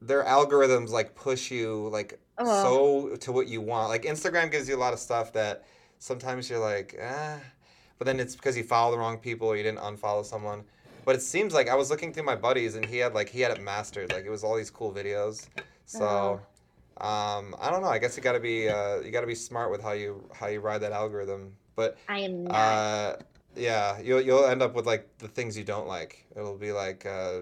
their 0.00 0.24
algorithms 0.24 0.88
like 0.88 1.14
push 1.14 1.50
you 1.50 1.90
like 1.92 2.18
Ugh. 2.38 2.46
so 2.46 3.16
to 3.16 3.30
what 3.30 3.46
you 3.46 3.60
want. 3.60 3.90
Like 3.90 4.04
Instagram 4.04 4.50
gives 4.50 4.70
you 4.70 4.76
a 4.76 4.80
lot 4.80 4.94
of 4.94 4.98
stuff 4.98 5.34
that 5.34 5.66
sometimes 5.98 6.48
you're 6.48 6.60
like, 6.60 6.98
ah, 7.04 7.40
but 7.98 8.06
then 8.06 8.20
it's 8.20 8.34
because 8.34 8.56
you 8.56 8.64
follow 8.64 8.92
the 8.92 8.98
wrong 8.98 9.18
people 9.18 9.48
or 9.48 9.56
you 9.58 9.62
didn't 9.62 9.80
unfollow 9.80 10.24
someone. 10.24 10.64
But 11.04 11.16
it 11.16 11.22
seems 11.22 11.52
like 11.52 11.68
I 11.68 11.74
was 11.74 11.90
looking 11.90 12.12
through 12.12 12.24
my 12.24 12.36
buddies 12.36 12.76
and 12.76 12.84
he 12.84 12.98
had 12.98 13.14
like 13.14 13.28
he 13.28 13.40
had 13.40 13.52
it 13.52 13.62
mastered. 13.62 14.12
Like 14.12 14.24
it 14.24 14.30
was 14.30 14.44
all 14.44 14.56
these 14.56 14.70
cool 14.70 14.92
videos. 14.92 15.48
So. 15.84 16.40
Um, 16.98 17.56
I 17.60 17.70
don't 17.70 17.82
know. 17.82 17.88
I 17.88 17.98
guess 17.98 18.16
you 18.16 18.22
got 18.22 18.32
to 18.32 18.40
be 18.40 18.68
uh, 18.68 19.00
you 19.00 19.10
got 19.10 19.22
to 19.22 19.26
be 19.26 19.34
smart 19.34 19.70
with 19.70 19.82
how 19.82 19.92
you 19.92 20.28
how 20.32 20.46
you 20.46 20.60
ride 20.60 20.82
that 20.82 20.92
algorithm. 20.92 21.52
But 21.74 21.96
I 22.08 22.18
am 22.20 22.44
not. 22.44 22.54
uh, 22.54 23.16
yeah, 23.56 23.98
you'll 24.00 24.20
you'll 24.20 24.46
end 24.46 24.62
up 24.62 24.74
with 24.74 24.86
like 24.86 25.08
the 25.18 25.28
things 25.28 25.56
you 25.56 25.64
don't 25.64 25.88
like. 25.88 26.24
It'll 26.36 26.56
be 26.56 26.70
like 26.70 27.04
uh, 27.06 27.40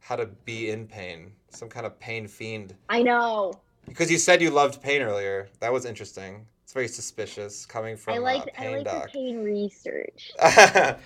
how 0.00 0.16
to 0.16 0.26
be 0.44 0.70
in 0.70 0.86
pain, 0.86 1.32
some 1.50 1.68
kind 1.68 1.86
of 1.86 1.98
pain 1.98 2.28
fiend. 2.28 2.74
I 2.88 3.02
know. 3.02 3.54
Because 3.86 4.10
you 4.10 4.18
said 4.18 4.40
you 4.40 4.50
loved 4.50 4.80
pain 4.82 5.02
earlier. 5.02 5.48
That 5.60 5.72
was 5.72 5.84
interesting. 5.84 6.46
It's 6.62 6.72
very 6.72 6.88
suspicious 6.88 7.66
coming 7.66 7.96
from 7.96 8.14
I 8.14 8.18
like 8.18 8.42
uh, 8.42 8.50
I 8.58 8.60
pain 8.60 8.84
like 8.84 8.84
the 8.84 9.08
pain 9.12 9.44
research. 9.44 10.32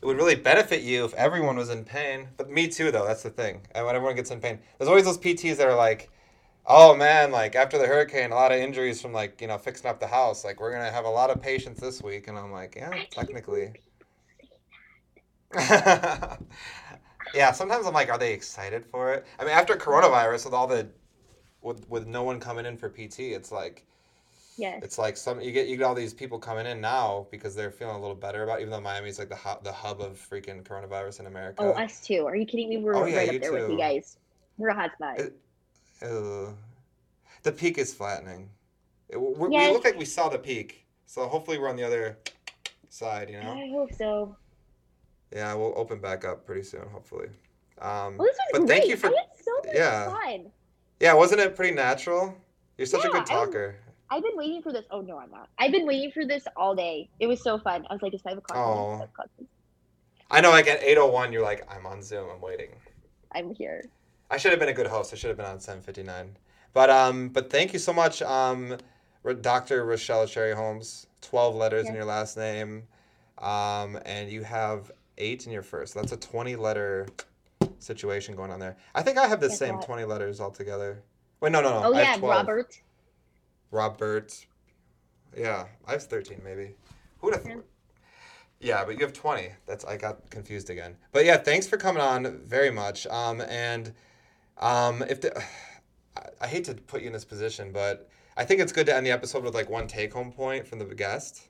it 0.00 0.06
would 0.06 0.16
really 0.16 0.34
benefit 0.34 0.82
you 0.82 1.04
if 1.04 1.14
everyone 1.14 1.56
was 1.56 1.70
in 1.70 1.84
pain. 1.84 2.28
But 2.36 2.50
me 2.50 2.68
too, 2.68 2.90
though. 2.90 3.06
That's 3.06 3.22
the 3.22 3.30
thing. 3.30 3.62
And 3.74 3.84
when 3.86 3.96
everyone 3.96 4.16
gets 4.16 4.30
in 4.30 4.40
pain, 4.40 4.58
there's 4.78 4.88
always 4.88 5.04
those 5.04 5.18
PTs 5.18 5.56
that 5.56 5.66
are 5.66 5.76
like, 5.76 6.10
"Oh 6.66 6.94
man, 6.96 7.32
like 7.32 7.56
after 7.56 7.78
the 7.78 7.86
hurricane, 7.86 8.32
a 8.32 8.34
lot 8.34 8.52
of 8.52 8.58
injuries 8.58 9.02
from 9.02 9.12
like 9.12 9.40
you 9.40 9.48
know 9.48 9.58
fixing 9.58 9.90
up 9.90 10.00
the 10.00 10.06
house. 10.06 10.44
Like 10.44 10.60
we're 10.60 10.72
gonna 10.72 10.90
have 10.90 11.04
a 11.04 11.10
lot 11.10 11.30
of 11.30 11.42
patients 11.42 11.80
this 11.80 12.02
week." 12.02 12.28
And 12.28 12.38
I'm 12.38 12.52
like, 12.52 12.74
"Yeah, 12.76 12.92
technically." 13.10 13.72
yeah, 17.34 17.52
sometimes 17.52 17.86
I'm 17.86 17.94
like, 17.94 18.10
are 18.10 18.18
they 18.18 18.32
excited 18.32 18.84
for 18.84 19.12
it? 19.14 19.26
I 19.38 19.44
mean, 19.44 19.52
after 19.52 19.74
coronavirus, 19.76 20.44
with 20.44 20.54
all 20.54 20.66
the, 20.66 20.88
with 21.62 21.88
with 21.88 22.06
no 22.06 22.22
one 22.22 22.38
coming 22.40 22.66
in 22.66 22.76
for 22.76 22.88
PT, 22.88 23.20
it's 23.20 23.50
like 23.50 23.86
Yes. 24.58 24.80
it's 24.82 24.98
like 24.98 25.16
some 25.16 25.40
you 25.40 25.52
get 25.52 25.68
you 25.68 25.76
get 25.76 25.84
all 25.84 25.94
these 25.94 26.12
people 26.12 26.38
coming 26.38 26.66
in 26.66 26.80
now 26.80 27.26
because 27.30 27.54
they're 27.54 27.70
feeling 27.70 27.94
a 27.96 28.00
little 28.00 28.16
better 28.16 28.42
about. 28.42 28.58
Even 28.60 28.70
though 28.72 28.80
Miami's 28.80 29.18
like 29.18 29.28
the 29.28 29.36
hub, 29.36 29.62
the 29.62 29.72
hub 29.72 30.00
of 30.00 30.18
freaking 30.18 30.62
coronavirus 30.64 31.20
in 31.20 31.26
America. 31.26 31.62
Oh, 31.62 31.70
us 31.72 32.00
too. 32.04 32.26
Are 32.26 32.34
you 32.34 32.44
kidding 32.44 32.68
me? 32.68 32.78
We're 32.78 32.94
Oh, 32.96 33.04
yeah, 33.06 33.18
right 33.18 33.34
up 33.36 33.40
there 33.40 33.52
with 33.52 33.70
you 33.70 33.78
guys. 33.78 34.16
We're 34.58 34.70
a 34.70 34.74
hot 34.74 34.92
spot. 34.94 35.20
It- 35.20 35.34
the 37.42 37.52
peak 37.52 37.78
is 37.78 37.94
flattening. 37.94 38.50
It- 39.08 39.20
we, 39.20 39.48
we 39.48 39.52
Yes. 39.52 39.72
look 39.72 39.84
like 39.84 39.96
we 39.96 40.04
saw 40.04 40.28
the 40.28 40.38
peak, 40.38 40.84
so 41.06 41.26
hopefully 41.28 41.58
we're 41.58 41.68
on 41.68 41.76
the 41.76 41.84
other 41.84 42.18
side. 42.88 43.30
You 43.30 43.40
know. 43.40 43.52
I 43.52 43.68
hope 43.70 43.92
so. 43.92 44.36
Yeah, 45.32 45.54
we'll 45.54 45.74
open 45.76 46.00
back 46.00 46.24
up 46.24 46.44
pretty 46.46 46.62
soon, 46.62 46.88
hopefully. 46.88 47.28
Um, 47.80 48.16
Well, 48.16 48.26
this 48.26 48.36
was 48.36 48.48
but 48.52 48.58
great. 48.66 48.68
thank 48.80 48.90
you 48.90 48.96
for 48.96 49.08
I 49.08 49.12
so 49.40 49.52
much 49.64 49.74
yeah. 49.74 50.10
fun. 50.10 50.50
Yeah, 51.00 51.14
wasn't 51.14 51.40
it 51.42 51.54
pretty 51.54 51.74
natural? 51.74 52.34
You're 52.76 52.86
such 52.86 53.00
a 53.04 53.08
Yeah, 53.08 53.10
good 53.12 53.16
I 53.18 53.20
was- 53.20 53.28
talker. 53.30 53.76
I've 54.10 54.22
been 54.22 54.36
waiting 54.36 54.62
for 54.62 54.72
this. 54.72 54.84
Oh 54.90 55.00
no, 55.00 55.18
I'm 55.18 55.30
not. 55.30 55.48
I've 55.58 55.72
been 55.72 55.86
waiting 55.86 56.10
for 56.10 56.24
this 56.24 56.44
all 56.56 56.74
day. 56.74 57.08
It 57.20 57.26
was 57.26 57.42
so 57.42 57.58
fun. 57.58 57.86
I 57.90 57.94
was 57.94 58.02
like, 58.02 58.14
it's 58.14 58.22
five 58.22 58.38
o'clock. 58.38 58.58
Oh. 58.58 58.92
It's 58.92 59.00
five 59.00 59.08
o'clock. 59.10 59.28
I 60.30 60.40
know, 60.40 60.50
like 60.50 60.66
at 60.66 60.82
8:01, 60.82 61.32
you're 61.32 61.42
like, 61.42 61.66
I'm 61.74 61.86
on 61.86 62.02
Zoom. 62.02 62.28
I'm 62.30 62.40
waiting. 62.40 62.70
I'm 63.32 63.54
here. 63.54 63.84
I 64.30 64.36
should 64.36 64.50
have 64.50 64.60
been 64.60 64.68
a 64.68 64.74
good 64.74 64.86
host. 64.86 65.12
I 65.12 65.16
should 65.16 65.28
have 65.28 65.36
been 65.36 65.46
on 65.46 65.58
7:59. 65.58 66.28
But 66.74 66.90
um, 66.90 67.28
but 67.28 67.50
thank 67.50 67.72
you 67.72 67.78
so 67.78 67.92
much, 67.92 68.20
um, 68.22 68.76
Dr. 69.40 69.84
Rachelle 69.86 70.24
Cherryholmes. 70.26 71.06
12 71.20 71.54
letters 71.56 71.88
in 71.88 71.94
your 71.94 72.04
last 72.04 72.36
name, 72.36 72.84
um, 73.38 73.98
and 74.04 74.30
you 74.30 74.42
have 74.42 74.92
eight 75.18 75.46
in 75.46 75.52
your 75.52 75.62
first. 75.62 75.94
That's 75.94 76.12
a 76.12 76.16
20 76.16 76.56
letter 76.56 77.06
situation 77.78 78.36
going 78.36 78.50
on 78.50 78.60
there. 78.60 78.76
I 78.94 79.02
think 79.02 79.18
I 79.18 79.26
have 79.26 79.40
the 79.40 79.48
Guess 79.48 79.58
same 79.58 79.76
what? 79.76 79.84
20 79.84 80.04
letters 80.04 80.40
altogether. 80.40 81.02
Wait, 81.40 81.52
no, 81.52 81.60
no, 81.60 81.80
no. 81.80 81.88
Oh 81.88 81.94
I 81.94 82.02
have 82.02 82.22
yeah, 82.22 82.44
12. 82.44 82.66
Robert. 83.70 84.46
Yeah, 85.36 85.66
I 85.86 85.94
was 85.94 86.06
13 86.06 86.40
maybe. 86.44 86.74
Who'd 87.20 87.34
have 87.34 87.46
Yeah. 87.46 87.54
thought? 87.56 87.64
Yeah, 88.60 88.84
but 88.84 88.94
you 88.98 89.00
have 89.04 89.12
20. 89.12 89.50
That's 89.66 89.84
I 89.84 89.96
got 89.96 90.30
confused 90.30 90.68
again. 90.70 90.96
But 91.12 91.24
yeah, 91.24 91.36
thanks 91.36 91.66
for 91.66 91.76
coming 91.76 92.02
on 92.02 92.38
very 92.44 92.70
much. 92.70 93.06
Um, 93.06 93.40
and 93.42 93.92
um, 94.56 95.02
if 95.08 95.20
the, 95.20 95.36
I, 96.16 96.22
I 96.40 96.46
hate 96.48 96.64
to 96.64 96.74
put 96.74 97.02
you 97.02 97.06
in 97.06 97.12
this 97.12 97.24
position, 97.24 97.72
but 97.72 98.08
I 98.36 98.44
think 98.44 98.60
it's 98.60 98.72
good 98.72 98.86
to 98.86 98.94
end 98.96 99.06
the 99.06 99.10
episode 99.12 99.44
with 99.44 99.54
like 99.54 99.70
one 99.70 99.86
take 99.86 100.12
home 100.12 100.32
point 100.32 100.66
from 100.66 100.78
the 100.78 100.84
guest. 100.86 101.42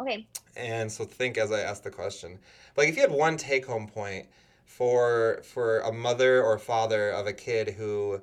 Okay. 0.00 0.26
And 0.56 0.90
so 0.90 1.04
think 1.04 1.38
as 1.38 1.52
I 1.52 1.60
ask 1.60 1.82
the 1.82 1.90
question. 1.90 2.38
Like 2.76 2.88
if 2.88 2.96
you 2.96 3.02
had 3.02 3.10
one 3.10 3.36
take 3.36 3.66
home 3.66 3.86
point 3.88 4.26
for 4.64 5.40
for 5.44 5.80
a 5.80 5.92
mother 5.92 6.42
or 6.42 6.58
father 6.58 7.10
of 7.10 7.26
a 7.26 7.32
kid 7.32 7.70
who 7.70 8.20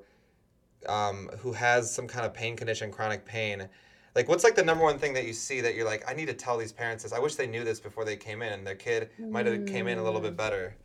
um, 0.90 1.30
who 1.40 1.53
has 1.53 1.94
some 1.94 2.07
kind 2.07 2.26
of 2.26 2.34
pain 2.34 2.56
condition, 2.56 2.91
chronic 2.91 3.26
pain, 3.26 3.68
like 4.16 4.30
what's 4.30 4.45
like 4.45 4.56
the 4.56 4.64
number 4.64 4.84
one 4.84 4.98
thing 4.98 5.14
that 5.14 5.26
you 5.26 5.34
see 5.34 5.60
that 5.62 5.76
you're 5.76 5.86
like, 5.86 6.10
I 6.10 6.14
need 6.14 6.28
to 6.28 6.34
tell 6.34 6.57
these 6.57 6.72
parents 6.72 7.03
this. 7.03 7.12
I 7.12 7.20
wish 7.20 7.36
they 7.36 7.48
knew 7.48 7.66
this 7.66 7.82
before 7.82 8.06
they 8.06 8.16
came 8.16 8.41
in 8.41 8.53
and 8.53 8.66
their 8.66 8.76
kid 8.76 9.10
might 9.20 9.45
have 9.45 9.66
came 9.66 9.88
in 9.88 9.98
a 9.98 10.03
little 10.03 10.22
bit 10.22 10.38
better. 10.38 10.76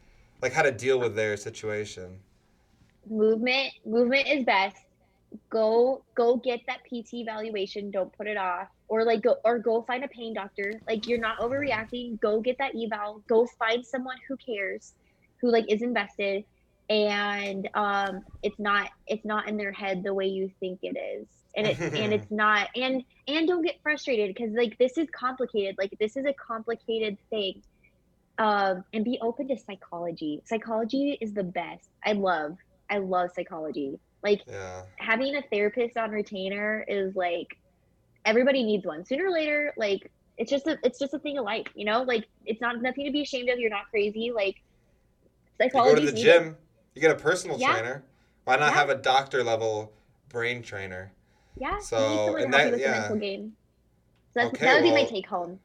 Like 0.42 0.52
how 0.52 0.62
to 0.62 0.72
deal 0.72 0.98
with 0.98 1.14
their 1.14 1.36
situation. 1.36 2.18
Movement. 3.08 3.72
Movement 3.86 4.26
is 4.26 4.44
best. 4.44 4.76
Go 5.48 6.02
go 6.16 6.36
get 6.36 6.60
that 6.66 6.80
PT 6.84 7.14
evaluation. 7.14 7.92
Don't 7.92 8.12
put 8.12 8.26
it 8.26 8.36
off. 8.36 8.66
Or 8.88 9.04
like 9.04 9.22
go 9.22 9.36
or 9.44 9.60
go 9.60 9.82
find 9.82 10.02
a 10.02 10.08
pain 10.08 10.34
doctor. 10.34 10.80
Like 10.88 11.06
you're 11.06 11.20
not 11.20 11.38
overreacting. 11.38 12.20
Go 12.20 12.40
get 12.40 12.58
that 12.58 12.72
eval. 12.74 13.22
Go 13.28 13.46
find 13.58 13.86
someone 13.86 14.16
who 14.26 14.36
cares, 14.36 14.94
who 15.40 15.52
like 15.52 15.70
is 15.70 15.82
invested, 15.82 16.44
and 16.90 17.68
um, 17.74 18.22
it's 18.42 18.58
not 18.58 18.90
it's 19.06 19.24
not 19.24 19.48
in 19.48 19.56
their 19.56 19.72
head 19.72 20.02
the 20.04 20.12
way 20.12 20.26
you 20.26 20.50
think 20.60 20.80
it 20.82 20.98
is, 20.98 21.28
and 21.56 21.66
it 21.68 21.78
and 21.94 22.12
it's 22.12 22.26
not 22.30 22.68
and 22.76 23.02
and 23.28 23.48
don't 23.48 23.62
get 23.64 23.76
frustrated 23.82 24.34
because 24.34 24.52
like 24.54 24.76
this 24.78 24.98
is 24.98 25.08
complicated. 25.18 25.76
Like 25.78 25.96
this 26.00 26.16
is 26.16 26.26
a 26.26 26.34
complicated 26.46 27.16
thing. 27.30 27.62
Um, 28.38 28.84
and 28.94 29.04
be 29.04 29.18
open 29.22 29.48
to 29.48 29.56
psychology. 29.58 30.40
Psychology 30.46 31.18
is 31.20 31.34
the 31.34 31.44
best. 31.44 31.88
I 32.04 32.12
love 32.12 32.56
I 32.90 32.98
love 32.98 33.30
psychology. 33.36 34.00
Like 34.22 34.42
Yeah. 34.48 34.84
having 34.98 35.36
a 35.36 35.42
therapist 35.52 35.96
on 35.98 36.10
retainer 36.10 36.84
is 36.88 37.14
like 37.14 37.48
everybody 38.24 38.62
needs 38.64 38.86
one. 38.86 39.04
Sooner 39.04 39.26
or 39.26 39.30
later, 39.32 39.72
like 39.76 40.10
it's 40.38 40.50
just 40.50 40.66
a 40.66 40.78
it's 40.82 40.98
just 40.98 41.14
a 41.14 41.18
thing 41.18 41.38
of 41.38 41.44
life, 41.44 41.66
you 41.74 41.84
know? 41.84 42.02
Like 42.02 42.26
it's 42.46 42.60
not 42.62 42.80
nothing 42.82 43.06
to 43.06 43.12
be 43.12 43.22
ashamed 43.22 43.50
of. 43.50 43.58
You're 43.58 43.70
not 43.70 43.86
crazy. 43.90 44.32
Like 44.34 44.56
You 45.60 45.68
go 45.68 45.68
psychology. 45.68 46.06
to 46.06 46.12
the 46.12 46.18
gym, 46.18 46.56
you 46.94 47.00
get 47.00 47.10
a 47.10 47.14
personal 47.14 47.58
Yeah. 47.58 47.72
trainer. 47.72 48.02
Why 48.44 48.56
not 48.56 48.72
Yeah. 48.72 48.78
have 48.78 48.90
a 48.90 48.94
doctor 48.96 49.44
level 49.44 49.92
brain 50.28 50.62
trainer? 50.62 51.12
Yeah. 51.56 51.78
So, 51.78 52.36
and 52.36 52.52
that- 52.52 52.78
yeah. 52.78 53.14
game. 53.16 53.56
So 54.32 54.40
that's, 54.40 54.54
Okay, 54.54 54.64
that 54.64 54.74
would 54.74 54.82
be 54.82 54.92
my 54.92 55.04
take 55.04 55.26
home. 55.26 55.60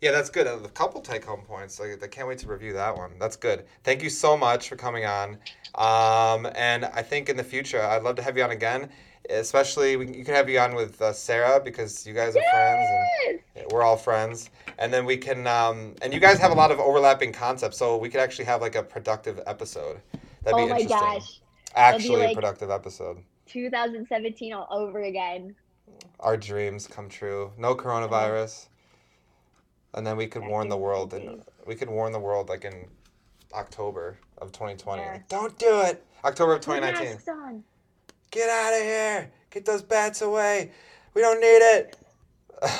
Yeah, 0.00 0.10
that's 0.10 0.30
good. 0.30 0.46
A 0.46 0.68
couple 0.68 1.00
take 1.00 1.24
home 1.24 1.42
points. 1.42 1.80
Like, 1.80 2.02
I 2.02 2.06
can't 2.06 2.28
wait 2.28 2.38
to 2.38 2.46
review 2.46 2.72
that 2.74 2.96
one. 2.96 3.18
That's 3.18 3.36
good. 3.36 3.64
Thank 3.84 4.02
you 4.02 4.10
so 4.10 4.36
much 4.36 4.68
for 4.68 4.76
coming 4.76 5.04
on. 5.06 5.38
Um, 5.74 6.46
and 6.54 6.84
I 6.84 7.02
think 7.02 7.28
in 7.28 7.36
the 7.36 7.44
future, 7.44 7.80
I'd 7.82 8.02
love 8.02 8.16
to 8.16 8.22
have 8.22 8.36
you 8.36 8.44
on 8.44 8.50
again. 8.50 8.90
Especially, 9.30 9.96
we, 9.96 10.06
you 10.14 10.24
can 10.24 10.34
have 10.34 10.50
you 10.50 10.58
on 10.58 10.74
with 10.74 11.00
uh, 11.00 11.12
Sarah 11.12 11.58
because 11.58 12.06
you 12.06 12.12
guys 12.12 12.36
are 12.36 12.42
friends 12.52 12.88
and 13.26 13.40
Yes! 13.56 13.66
we're 13.70 13.82
all 13.82 13.96
friends. 13.96 14.50
And 14.78 14.92
then 14.92 15.06
we 15.06 15.16
can, 15.16 15.46
um, 15.46 15.94
and 16.02 16.12
you 16.12 16.20
guys 16.20 16.38
have 16.38 16.50
a 16.52 16.54
lot 16.54 16.70
of 16.70 16.78
overlapping 16.78 17.32
concepts, 17.32 17.78
so 17.78 17.96
we 17.96 18.10
could 18.10 18.20
actually 18.20 18.44
have 18.44 18.60
like 18.60 18.74
a 18.74 18.82
productive 18.82 19.40
episode. 19.46 20.00
That'd 20.44 20.60
oh 20.60 20.66
be 20.66 20.72
my 20.72 20.82
gosh. 20.84 21.40
Actually, 21.74 22.32
a 22.32 22.34
productive 22.34 22.70
episode. 22.70 23.18
2017 23.46 24.52
all 24.52 24.66
over 24.70 25.02
again. 25.02 25.54
Our 26.20 26.36
dreams 26.36 26.86
come 26.86 27.08
true. 27.08 27.52
No 27.58 27.74
coronavirus. 27.74 28.68
And 29.94 30.06
then 30.06 30.16
we 30.16 30.26
could 30.26 30.42
warn 30.42 30.68
the 30.68 30.76
world, 30.76 31.14
and 31.14 31.42
we 31.66 31.74
could 31.74 31.88
warn 31.88 32.12
the 32.12 32.18
world 32.18 32.48
like 32.48 32.64
in 32.64 32.86
October 33.54 34.18
of 34.38 34.52
2020. 34.52 35.02
Yes. 35.02 35.22
Don't 35.28 35.56
do 35.58 35.80
it. 35.80 36.04
October 36.24 36.54
of 36.54 36.60
2019. 36.60 37.14
masks 37.14 37.28
on. 37.28 37.62
Get 38.30 38.48
out 38.50 38.74
of 38.74 38.82
here. 38.82 39.30
Get 39.50 39.64
those 39.64 39.82
bats 39.82 40.22
away. 40.22 40.72
We 41.14 41.22
don't 41.22 41.40
need 41.40 41.46
it. 41.46 41.96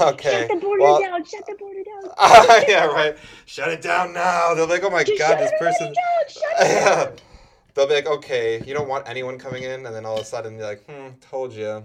Okay. 0.00 0.46
Shut 0.46 0.48
the 0.48 0.56
border 0.64 0.82
well- 0.82 1.00
down. 1.00 1.24
Shut 1.24 1.44
the 1.46 1.56
border 1.58 1.82
down. 1.84 2.10
yeah, 2.68 2.86
right. 2.86 3.16
Shut 3.44 3.68
it 3.68 3.82
down 3.82 4.14
now. 4.14 4.54
They're 4.54 4.66
like, 4.66 4.82
oh 4.82 4.88
my 4.88 5.04
Just 5.04 5.18
god, 5.18 5.38
this 5.38 5.52
person. 5.58 5.92
down. 5.92 5.94
Shut 6.28 6.42
it 6.60 6.84
down. 6.84 7.12
They'll 7.74 7.88
be 7.88 7.94
like, 7.94 8.06
okay, 8.06 8.62
you 8.64 8.72
don't 8.72 8.88
want 8.88 9.08
anyone 9.08 9.38
coming 9.38 9.64
in, 9.64 9.84
and 9.84 9.94
then 9.94 10.06
all 10.06 10.14
of 10.14 10.22
a 10.22 10.24
sudden 10.24 10.56
you're 10.56 10.66
like, 10.66 10.84
hmm, 10.88 11.08
told 11.20 11.52
you. 11.52 11.84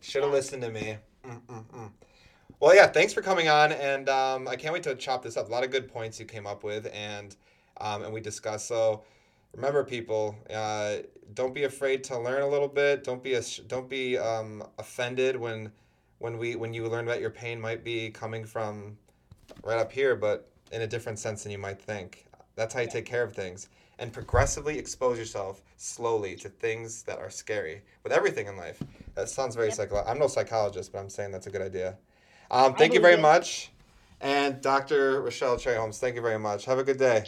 Should 0.00 0.22
have 0.22 0.32
listened 0.32 0.62
to 0.62 0.70
me. 0.70 0.98
Mm-mm-mm. 1.26 1.90
Well, 2.60 2.74
yeah, 2.74 2.86
thanks 2.86 3.12
for 3.12 3.22
coming 3.22 3.48
on, 3.48 3.72
and 3.72 4.08
um, 4.08 4.48
I 4.48 4.56
can't 4.56 4.72
wait 4.72 4.82
to 4.84 4.94
chop 4.94 5.22
this 5.22 5.36
up. 5.36 5.48
A 5.48 5.52
lot 5.52 5.64
of 5.64 5.70
good 5.70 5.88
points 5.88 6.20
you 6.20 6.26
came 6.26 6.46
up 6.46 6.64
with, 6.64 6.88
and 6.92 7.34
um, 7.80 8.04
and 8.04 8.12
we 8.12 8.20
discussed. 8.20 8.66
So 8.66 9.02
remember, 9.54 9.84
people, 9.84 10.36
uh, 10.54 10.96
don't 11.34 11.54
be 11.54 11.64
afraid 11.64 12.04
to 12.04 12.18
learn 12.18 12.42
a 12.42 12.48
little 12.48 12.68
bit. 12.68 13.04
Don't 13.04 13.22
be 13.22 13.34
a, 13.34 13.42
don't 13.66 13.88
be 13.88 14.16
um, 14.16 14.62
offended 14.78 15.36
when 15.36 15.70
when 16.18 16.38
we 16.38 16.56
when 16.56 16.72
you 16.72 16.86
learn 16.88 17.06
that 17.06 17.20
your 17.20 17.30
pain 17.30 17.60
might 17.60 17.84
be 17.84 18.10
coming 18.10 18.44
from 18.44 18.96
right 19.64 19.78
up 19.78 19.92
here, 19.92 20.16
but 20.16 20.50
in 20.72 20.82
a 20.82 20.86
different 20.86 21.18
sense 21.18 21.42
than 21.42 21.52
you 21.52 21.58
might 21.58 21.80
think. 21.80 22.26
That's 22.54 22.72
how 22.72 22.80
you 22.80 22.88
take 22.88 23.04
care 23.04 23.22
of 23.22 23.34
things. 23.34 23.68
And 23.98 24.12
progressively 24.12 24.78
expose 24.78 25.18
yourself 25.18 25.62
slowly 25.76 26.36
to 26.36 26.48
things 26.50 27.02
that 27.04 27.18
are 27.18 27.30
scary 27.30 27.82
with 28.02 28.12
everything 28.12 28.46
in 28.46 28.56
life. 28.56 28.82
That 29.14 29.28
sounds 29.30 29.54
very 29.54 29.68
Yep. 29.68 29.76
psychological. 29.76 30.12
I'm 30.12 30.18
no 30.18 30.26
psychologist, 30.26 30.92
but 30.92 30.98
I'm 30.98 31.08
saying 31.08 31.32
that's 31.32 31.46
a 31.46 31.50
good 31.50 31.62
idea. 31.62 31.96
Um, 32.50 32.74
thank 32.74 32.92
you 32.92 33.00
very 33.00 33.14
it. 33.14 33.20
much. 33.20 33.70
And 34.20 34.60
Dr. 34.60 35.22
Rachelle 35.22 35.56
Cherryholmes, 35.58 35.98
thank 35.98 36.14
you 36.14 36.22
very 36.22 36.38
much. 36.38 36.64
Have 36.66 36.78
a 36.78 36.84
good 36.84 36.98
day. 36.98 37.24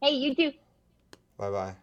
Hey, 0.00 0.10
you 0.12 0.34
do. 0.34 0.52
Bye 1.38 1.50
bye. 1.50 1.74